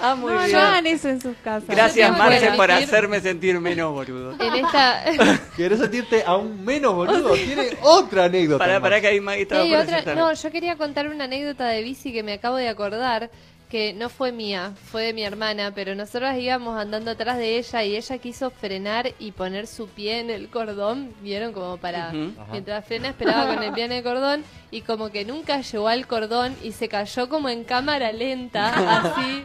Ah, 0.00 0.14
muy 0.14 0.32
No, 0.32 0.38
bien. 0.38 0.52
no 0.52 0.58
hagan 0.60 0.86
eso 0.86 1.08
en 1.08 1.20
sus 1.20 1.36
casas. 1.38 1.68
Gracias, 1.68 2.16
Marce, 2.16 2.52
por 2.52 2.70
hacerme 2.70 3.20
sentir 3.20 3.58
menos 3.58 3.92
boludo. 3.92 4.32
En 4.40 4.64
esta... 4.64 5.02
¿Querés 5.56 5.80
sentirte 5.80 6.22
aún 6.24 6.64
menos 6.64 6.94
boludo? 6.94 7.32
Tiene 7.34 7.76
otra 7.82 8.26
anécdota. 8.26 8.64
Para, 8.64 8.80
para 8.80 9.00
que 9.00 9.10
Sí, 9.14 9.20
por 9.20 9.80
otra- 9.98 10.14
no, 10.14 10.32
yo 10.32 10.50
quería 10.52 10.76
contar 10.76 11.08
una 11.08 11.24
anécdota 11.24 11.66
de 11.66 11.82
bici 11.82 12.12
que 12.12 12.22
me 12.22 12.34
acabo 12.34 12.54
de 12.54 12.68
acordar, 12.68 13.28
que 13.68 13.92
no 13.92 14.08
fue 14.08 14.32
mía, 14.32 14.72
fue 14.90 15.02
de 15.04 15.12
mi 15.12 15.22
hermana, 15.22 15.72
pero 15.74 15.94
nosotras 15.94 16.38
íbamos 16.38 16.78
andando 16.78 17.10
atrás 17.10 17.36
de 17.36 17.58
ella 17.58 17.84
y 17.84 17.96
ella 17.96 18.18
quiso 18.18 18.50
frenar 18.50 19.12
y 19.18 19.32
poner 19.32 19.66
su 19.66 19.88
pie 19.88 20.20
en 20.20 20.30
el 20.30 20.48
cordón, 20.48 21.12
vieron 21.20 21.52
como 21.52 21.76
para, 21.76 22.12
mientras 22.50 22.84
frena 22.86 23.08
esperaba 23.08 23.54
con 23.54 23.62
el 23.62 23.72
pie 23.72 23.84
en 23.84 23.92
el 23.92 24.02
cordón 24.02 24.42
y 24.70 24.80
como 24.80 25.10
que 25.10 25.24
nunca 25.24 25.60
llegó 25.60 25.88
al 25.88 26.06
cordón 26.06 26.56
y 26.62 26.72
se 26.72 26.88
cayó 26.88 27.28
como 27.28 27.48
en 27.50 27.64
cámara 27.64 28.10
lenta, 28.12 28.68
así. 29.14 29.44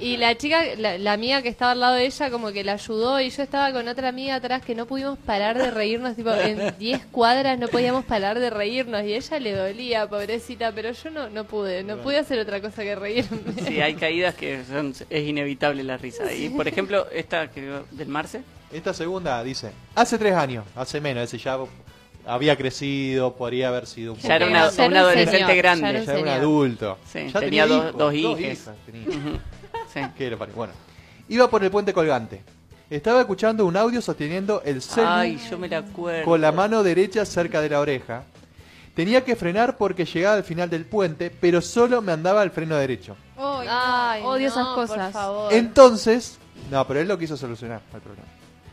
Y 0.00 0.16
la 0.16 0.34
chica, 0.38 0.62
la, 0.78 0.96
la 0.96 1.12
amiga 1.12 1.42
que 1.42 1.48
estaba 1.50 1.72
al 1.72 1.80
lado 1.80 1.94
de 1.96 2.06
ella, 2.06 2.30
como 2.30 2.52
que 2.52 2.64
la 2.64 2.72
ayudó 2.72 3.20
y 3.20 3.28
yo 3.28 3.42
estaba 3.42 3.70
con 3.72 3.86
otra 3.86 4.08
amiga 4.08 4.36
atrás 4.36 4.62
que 4.62 4.74
no 4.74 4.86
pudimos 4.86 5.18
parar 5.18 5.58
de 5.58 5.70
reírnos, 5.70 6.16
tipo, 6.16 6.32
en 6.32 6.74
10 6.78 7.06
cuadras 7.12 7.58
no 7.58 7.68
podíamos 7.68 8.04
parar 8.06 8.38
de 8.38 8.48
reírnos 8.48 9.02
y 9.04 9.12
a 9.12 9.16
ella 9.16 9.38
le 9.40 9.52
dolía, 9.54 10.08
pobrecita, 10.08 10.72
pero 10.72 10.92
yo 10.92 11.10
no, 11.10 11.28
no 11.28 11.44
pude, 11.44 11.82
no 11.84 11.98
pude 11.98 12.16
hacer 12.18 12.38
otra 12.38 12.60
cosa 12.62 12.82
que 12.82 12.94
reírme. 12.94 13.38
Sí, 13.66 13.80
hay 13.80 13.94
caídas 13.94 14.34
que 14.36 14.62
son, 14.64 14.94
es 15.10 15.28
inevitable 15.28 15.84
la 15.84 15.98
risa. 15.98 16.32
Y 16.32 16.48
por 16.48 16.66
ejemplo, 16.66 17.06
esta 17.12 17.50
que 17.50 17.60
del 17.90 18.08
Marce. 18.08 18.40
Esta 18.72 18.94
segunda 18.94 19.42
dice, 19.42 19.72
hace 19.96 20.16
tres 20.16 20.34
años, 20.34 20.64
hace 20.76 21.00
menos, 21.00 21.24
ese 21.24 21.36
ya 21.38 21.58
había 22.24 22.56
crecido, 22.56 23.34
podría 23.34 23.68
haber 23.68 23.86
sido 23.86 24.12
un 24.14 24.18
Ya 24.20 24.36
era 24.36 24.46
una. 24.46 24.70
Ya 24.70 24.84
un 24.84 24.92
un 24.92 24.96
adolescente 24.96 25.38
señor, 25.40 25.56
grande. 25.56 25.82
ya 25.82 25.88
era 25.90 25.98
un 26.00 26.04
Ya 26.06 26.10
era 26.12 26.18
un 26.20 26.24
señor. 26.24 26.38
adulto. 26.38 26.98
Sí, 27.12 27.18
ya 27.34 27.40
tenía 27.40 27.66
dos- 27.66 27.84
hijos, 27.84 27.98
dos 27.98 28.14
hijas. 28.40 28.70
tenía. 28.86 29.06
Sí. 29.92 30.00
Qué 30.16 30.30
lo 30.30 30.38
parió. 30.38 30.54
Bueno, 30.54 30.72
iba 31.28 31.48
por 31.48 31.62
el 31.64 31.70
puente 31.70 31.92
colgante. 31.92 32.42
Estaba 32.88 33.20
escuchando 33.20 33.64
un 33.66 33.76
audio 33.76 34.02
sosteniendo 34.02 34.62
el 34.64 34.82
celu 34.82 35.06
Ay, 35.08 35.40
yo 35.48 35.56
me 35.58 35.68
la 35.68 35.78
acuerdo. 35.78 36.24
con 36.24 36.40
la 36.40 36.50
mano 36.50 36.82
derecha 36.82 37.24
cerca 37.24 37.60
de 37.60 37.68
la 37.68 37.78
oreja. 37.80 38.24
Tenía 38.96 39.24
que 39.24 39.36
frenar 39.36 39.76
porque 39.76 40.04
llegaba 40.04 40.36
al 40.36 40.42
final 40.44 40.68
del 40.68 40.84
puente, 40.84 41.30
pero 41.30 41.60
solo 41.62 42.02
me 42.02 42.10
andaba 42.10 42.42
el 42.42 42.50
freno 42.50 42.74
derecho. 42.76 43.16
Ay, 43.36 43.44
no, 43.44 43.60
Ay, 43.70 44.22
odio 44.24 44.48
no, 44.48 44.52
esas 44.52 44.66
por 44.74 44.88
cosas. 44.88 45.12
favor. 45.12 45.52
Entonces, 45.52 46.38
no, 46.68 46.84
pero 46.88 46.98
él 47.00 47.06
lo 47.06 47.16
quiso 47.16 47.36
solucionar 47.36 47.80
el 47.94 48.00
problema. 48.00 48.26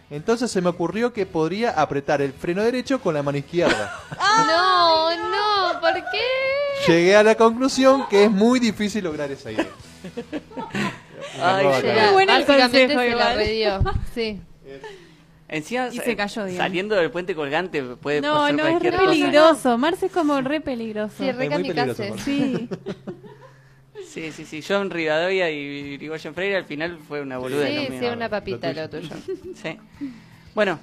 Entonces 0.09 0.49
se 0.49 0.61
me 0.61 0.69
ocurrió 0.69 1.13
que 1.13 1.25
podría 1.27 1.71
apretar 1.79 2.21
el 2.21 2.33
freno 2.33 2.63
derecho 2.63 2.99
con 2.99 3.13
la 3.13 3.21
mano 3.21 3.37
izquierda. 3.37 3.93
No, 4.47 5.09
no, 5.15 5.79
¿por 5.81 5.93
qué? 5.93 6.87
Llegué 6.91 7.15
a 7.15 7.23
la 7.23 7.35
conclusión 7.35 8.07
que 8.07 8.23
es 8.25 8.31
muy 8.31 8.59
difícil 8.59 9.03
lograr 9.03 9.31
esa 9.31 9.51
idea. 9.51 9.67
Ay, 11.41 11.65
Muy 11.65 12.13
bueno 12.13 12.35
el 12.35 12.43
Básicamente 12.45 12.81
consejo 12.87 12.87
se 12.89 12.95
la 12.95 13.07
igual. 13.07 13.35
redió. 13.35 13.79
Sí. 14.13 14.41
Encima, 15.49 15.87
Y 15.93 15.97
se 15.99 16.15
cayó, 16.17 16.43
digamos. 16.43 16.57
saliendo 16.57 16.95
del 16.95 17.09
puente 17.09 17.33
colgante 17.33 17.81
puede 17.81 18.19
No, 18.19 18.33
pasar 18.33 18.53
no, 18.53 18.59
es 18.59 18.65
re 18.65 18.71
cualquier 18.71 18.93
cosa. 18.95 19.05
peligroso. 19.11 19.77
Marce 19.77 20.05
es 20.07 20.11
como 20.11 20.41
re 20.41 20.59
peligroso. 20.59 21.13
Sí, 21.17 21.31
re 21.31 21.45
Es 21.45 21.51
muy 21.51 21.63
peligroso. 21.71 22.03
Sí. 22.23 22.67
Sí, 24.09 24.31
sí, 24.31 24.45
sí. 24.45 24.61
Yo 24.61 24.81
en 24.81 24.89
Rivadavia 24.89 25.51
y 25.51 25.57
Irigoyen 25.93 26.33
Freire 26.33 26.55
al 26.55 26.65
final 26.65 26.97
fue 27.07 27.21
una 27.21 27.37
boluda. 27.37 27.67
Sí, 27.67 27.87
sí, 27.99 28.05
una 28.05 28.29
papita 28.29 28.71
lo 28.73 28.89
tuyo. 28.89 29.09
Sí. 29.61 29.77
Bueno. 30.55 30.79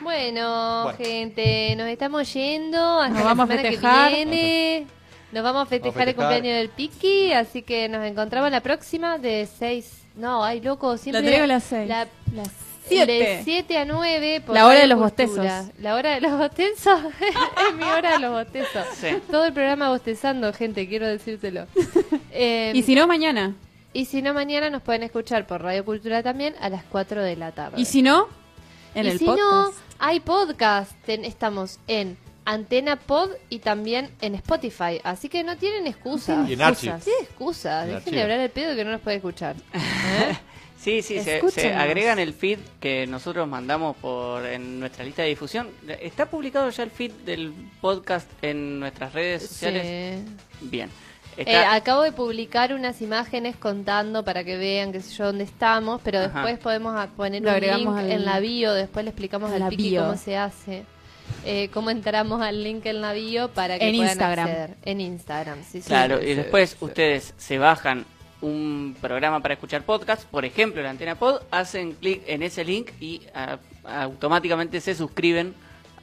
Bueno, 0.00 0.82
Bueno. 0.84 0.94
gente, 0.96 1.74
nos 1.76 1.88
estamos 1.88 2.32
yendo 2.32 3.00
hasta 3.00 3.08
Nos 3.14 3.18
la 3.18 3.24
vamos 3.34 3.50
a 3.50 3.52
festejar. 3.58 4.10
que 4.10 4.16
viene. 4.16 4.86
Nos 5.32 5.42
vamos 5.44 5.62
a 5.62 5.66
festejar 5.66 6.02
el 6.08 6.14
festejar. 6.14 6.30
cumpleaños 6.32 6.58
del 6.58 6.68
Piki, 6.70 7.32
así 7.32 7.62
que 7.62 7.88
nos 7.88 8.04
encontramos 8.06 8.50
la 8.50 8.60
próxima 8.60 9.18
de 9.18 9.46
6. 9.58 10.04
No, 10.16 10.42
ay, 10.44 10.60
loco, 10.60 10.96
siempre. 10.96 11.22
traigo 11.22 11.44
a 11.44 11.46
las 11.46 11.64
seis. 11.64 11.88
La, 11.88 12.08
las 12.34 12.48
Siete. 12.86 13.12
De 13.12 13.40
7 13.44 13.76
a 13.76 13.84
9. 13.84 14.40
por 14.46 14.54
La 14.54 14.66
hora 14.66 14.78
de 14.80 14.86
los 14.86 14.98
Cultura. 14.98 15.26
bostezos. 15.28 15.80
La 15.82 15.94
hora 15.94 16.14
de 16.14 16.20
los 16.22 16.32
bostezos. 16.38 17.00
es 17.68 17.74
mi 17.76 17.82
hora 17.84 18.12
de 18.12 18.18
los 18.20 18.30
bostezos. 18.32 18.86
Sí. 18.94 19.08
Todo 19.30 19.44
el 19.44 19.52
programa 19.52 19.90
bostezando, 19.90 20.50
gente, 20.54 20.88
quiero 20.88 21.06
decírtelo. 21.06 21.66
Eh, 22.30 22.72
Y 22.74 22.82
si 22.82 22.94
no, 22.94 23.06
mañana. 23.06 23.54
y 23.92 24.04
si 24.06 24.22
no, 24.22 24.32
mañana 24.32 24.70
nos 24.70 24.80
pueden 24.82 25.02
escuchar 25.02 25.46
por 25.46 25.60
Radio 25.62 25.84
Cultura 25.84 26.22
también 26.22 26.54
a 26.60 26.68
las 26.68 26.84
4 26.84 27.22
de 27.22 27.36
la 27.36 27.52
tarde. 27.52 27.80
Y 27.80 27.84
si 27.84 28.00
no, 28.02 28.28
en 28.94 29.06
y 29.06 29.08
el 29.10 29.18
si 29.18 29.24
podcast. 29.24 29.42
no, 29.42 29.70
hay 29.98 30.20
podcast. 30.20 30.92
Ten- 31.04 31.24
estamos 31.24 31.80
en 31.88 32.16
Antena 32.48 32.96
Pod 32.96 33.32
y 33.50 33.58
también 33.58 34.10
en 34.22 34.34
Spotify. 34.34 35.00
Así 35.04 35.28
que 35.28 35.44
no 35.44 35.58
tienen 35.58 35.86
excusa. 35.86 36.46
Y 36.48 36.54
en 36.54 36.62
Archie. 36.62 36.94
Sí, 37.02 37.10
excusa. 37.20 37.84
En 37.86 37.96
Dejen 37.96 38.14
de 38.14 38.22
hablar 38.22 38.40
el 38.40 38.50
pedo 38.50 38.74
que 38.74 38.84
no 38.86 38.92
nos 38.92 39.02
puede 39.02 39.18
escuchar. 39.18 39.54
¿Eh? 39.74 40.34
sí, 40.78 41.02
sí, 41.02 41.20
se, 41.20 41.74
agregan 41.74 42.18
el 42.18 42.32
feed 42.32 42.58
que 42.80 43.06
nosotros 43.06 43.46
mandamos 43.46 43.96
por 43.98 44.46
en 44.46 44.80
nuestra 44.80 45.04
lista 45.04 45.22
de 45.22 45.28
difusión. 45.28 45.68
¿Está 46.00 46.30
publicado 46.30 46.70
ya 46.70 46.84
el 46.84 46.90
feed 46.90 47.12
del 47.26 47.52
podcast 47.82 48.30
en 48.40 48.80
nuestras 48.80 49.12
redes 49.12 49.46
sociales? 49.46 50.22
Sí. 50.26 50.66
Bien. 50.70 50.88
Eh, 51.36 51.54
acabo 51.54 52.02
de 52.02 52.12
publicar 52.12 52.72
unas 52.72 53.02
imágenes 53.02 53.56
contando 53.56 54.24
para 54.24 54.42
que 54.42 54.56
vean 54.56 54.90
qué 54.90 55.02
sé 55.02 55.14
yo 55.14 55.26
dónde 55.26 55.44
estamos, 55.44 56.00
pero 56.02 56.18
Ajá. 56.18 56.30
después 56.32 56.58
podemos 56.58 57.06
poner 57.10 57.42
Lo 57.42 57.52
un 57.54 57.60
link 57.60 57.88
al- 57.96 58.10
en 58.10 58.24
la 58.24 58.40
bio, 58.40 58.72
después 58.72 59.04
le 59.04 59.10
explicamos 59.10 59.50
a 59.52 59.54
al 59.54 59.60
la 59.60 59.68
Piki 59.68 59.90
bio. 59.90 60.00
cómo 60.02 60.16
se 60.16 60.36
hace, 60.36 60.84
eh, 61.44 61.68
cómo 61.72 61.90
entramos 61.90 62.40
al 62.42 62.62
link 62.64 62.84
en 62.86 63.00
la 63.00 63.12
bio 63.12 63.48
para 63.48 63.78
que 63.78 63.88
En 63.88 63.96
puedan 63.96 64.12
Instagram. 64.12 64.46
acceder. 64.48 64.76
En 64.84 65.00
Instagram, 65.00 65.58
sí, 65.64 65.80
sí. 65.80 65.88
Claro, 65.88 66.18
Sí, 66.18 66.24
y 66.24 66.28
sí, 66.28 66.34
después 66.34 66.70
sí. 66.70 66.76
ustedes 66.80 67.34
se 67.36 67.58
bajan 67.58 68.04
un 68.40 68.96
programa 69.00 69.40
para 69.40 69.54
escuchar 69.54 69.82
podcast, 69.82 70.24
por 70.28 70.44
ejemplo, 70.44 70.80
la 70.82 70.90
Antena 70.90 71.16
Pod, 71.16 71.40
hacen 71.50 71.92
clic 71.92 72.22
en 72.26 72.42
ese 72.42 72.64
link 72.64 72.90
y 73.00 73.22
ah, 73.34 73.58
automáticamente 73.84 74.80
se 74.80 74.94
suscriben 74.94 75.54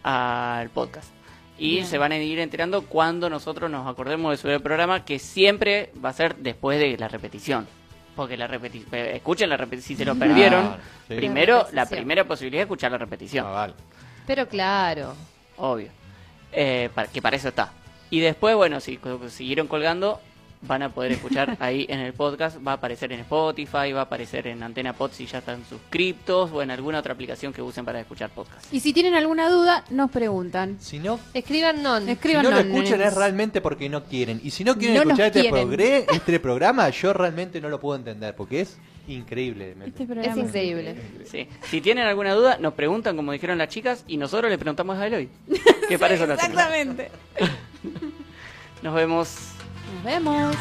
al 0.04 0.70
podcast. 0.70 1.10
Y 1.58 1.76
Bien. 1.76 1.86
se 1.88 1.98
van 1.98 2.12
a 2.12 2.18
ir 2.18 2.40
enterando 2.40 2.82
cuando 2.82 3.30
nosotros 3.30 3.72
nos 3.72 3.88
acordemos 3.88 4.32
de 4.32 4.38
subir 4.38 4.56
el 4.56 4.62
programa, 4.62 5.06
que 5.06 5.20
siempre 5.20 5.90
va 6.04 6.10
a 6.10 6.14
ser 6.14 6.36
después 6.36 6.78
de 6.80 6.98
la 6.98 7.08
repetición. 7.08 7.66
Porque 8.14 8.36
la 8.38 8.48
repetición, 8.48 8.94
escuchen 8.94 9.50
la 9.50 9.58
repetición, 9.58 9.88
si 9.88 9.96
se 9.96 10.06
lo 10.06 10.16
perdieron, 10.16 10.68
Claro, 10.68 10.82
sí. 11.08 11.16
primero 11.16 11.68
La 11.72 11.86
primera 11.86 12.24
posibilidad 12.26 12.62
es 12.62 12.66
escuchar 12.66 12.92
la 12.92 12.98
repetición. 12.98 13.46
Ah, 13.48 13.52
vale. 13.52 13.74
Pero 14.28 14.48
claro. 14.48 15.14
Obvio. 15.58 15.90
Eh, 16.52 16.90
para, 16.94 17.08
que 17.10 17.22
para 17.22 17.36
eso 17.36 17.50
está. 17.50 17.72
Y 18.10 18.20
después, 18.20 18.56
bueno, 18.56 18.80
si 18.80 19.00
siguieron 19.30 19.68
colgando, 19.68 20.22
van 20.62 20.82
a 20.84 20.90
poder 20.90 21.12
escuchar 21.12 21.58
ahí 21.60 21.86
en 21.90 22.00
el 22.00 22.14
podcast. 22.14 22.58
Va 22.66 22.72
a 22.72 22.76
aparecer 22.76 23.12
en 23.12 23.20
Spotify, 23.22 23.92
va 23.92 24.02
a 24.02 24.04
aparecer 24.04 24.48
en 24.48 24.64
Antena 24.64 24.94
Pod 24.94 25.12
si 25.12 25.26
ya 25.26 25.40
están 25.40 25.64
suscriptos 25.68 26.52
o 26.54 26.62
en 26.62 26.72
alguna 26.72 27.00
otra 27.00 27.14
aplicación 27.14 27.52
que 27.54 27.62
usen 27.62 27.84
para 27.86 28.00
escuchar 28.00 28.30
podcast. 28.30 28.74
Y 28.74 28.80
si 28.80 28.94
tienen 28.94 29.16
alguna 29.16 29.50
duda, 29.50 29.84
nos 29.90 30.10
preguntan. 30.12 30.78
Si 30.80 31.00
no, 31.00 31.20
Escriban 31.34 31.84
non. 31.84 32.06
si 32.06 32.12
Escriban 32.12 32.44
no 32.44 32.52
lo 32.52 32.64
no, 32.64 32.76
escuchan 32.78 33.02
es 33.02 33.14
realmente 33.14 33.60
porque 33.62 33.90
no 33.90 34.04
quieren. 34.06 34.40
Y 34.44 34.52
si 34.52 34.64
no 34.64 34.76
quieren 34.78 34.96
No 34.98 35.04
nos 35.04 35.20
escuchar 35.20 35.28
este, 35.28 35.42
quieren. 35.42 35.70
progre- 35.70 36.06
este 36.16 36.40
programa, 36.40 36.90
yo 36.90 37.12
realmente 37.14 37.60
no 37.60 37.70
lo 37.70 37.80
puedo 37.80 37.98
entender 37.98 38.36
porque 38.36 38.62
es 38.62 38.78
increíble. 39.08 39.76
Este 39.86 40.04
Es 40.04 40.38
increíble. 40.38 40.96
Sí. 41.26 41.48
Si 41.64 41.82
tienen 41.82 42.06
alguna 42.06 42.34
duda, 42.34 42.58
nos 42.60 42.74
preguntan, 42.74 43.16
como 43.16 43.32
dijeron 43.32 43.58
las 43.58 43.70
chicas, 43.70 44.04
y 44.08 44.18
nosotros 44.18 44.50
le 44.50 44.58
preguntamos 44.58 44.98
a 44.98 45.08
Eloy. 45.08 45.30
Que 45.88 46.00
para 46.00 46.14
eso 46.16 46.24
hacemos. 46.24 46.44
Exactamente. 46.44 47.12
Nos 48.82 48.94
vemos. 48.94 49.36
Nos 49.96 50.04
vemos. 50.04 50.56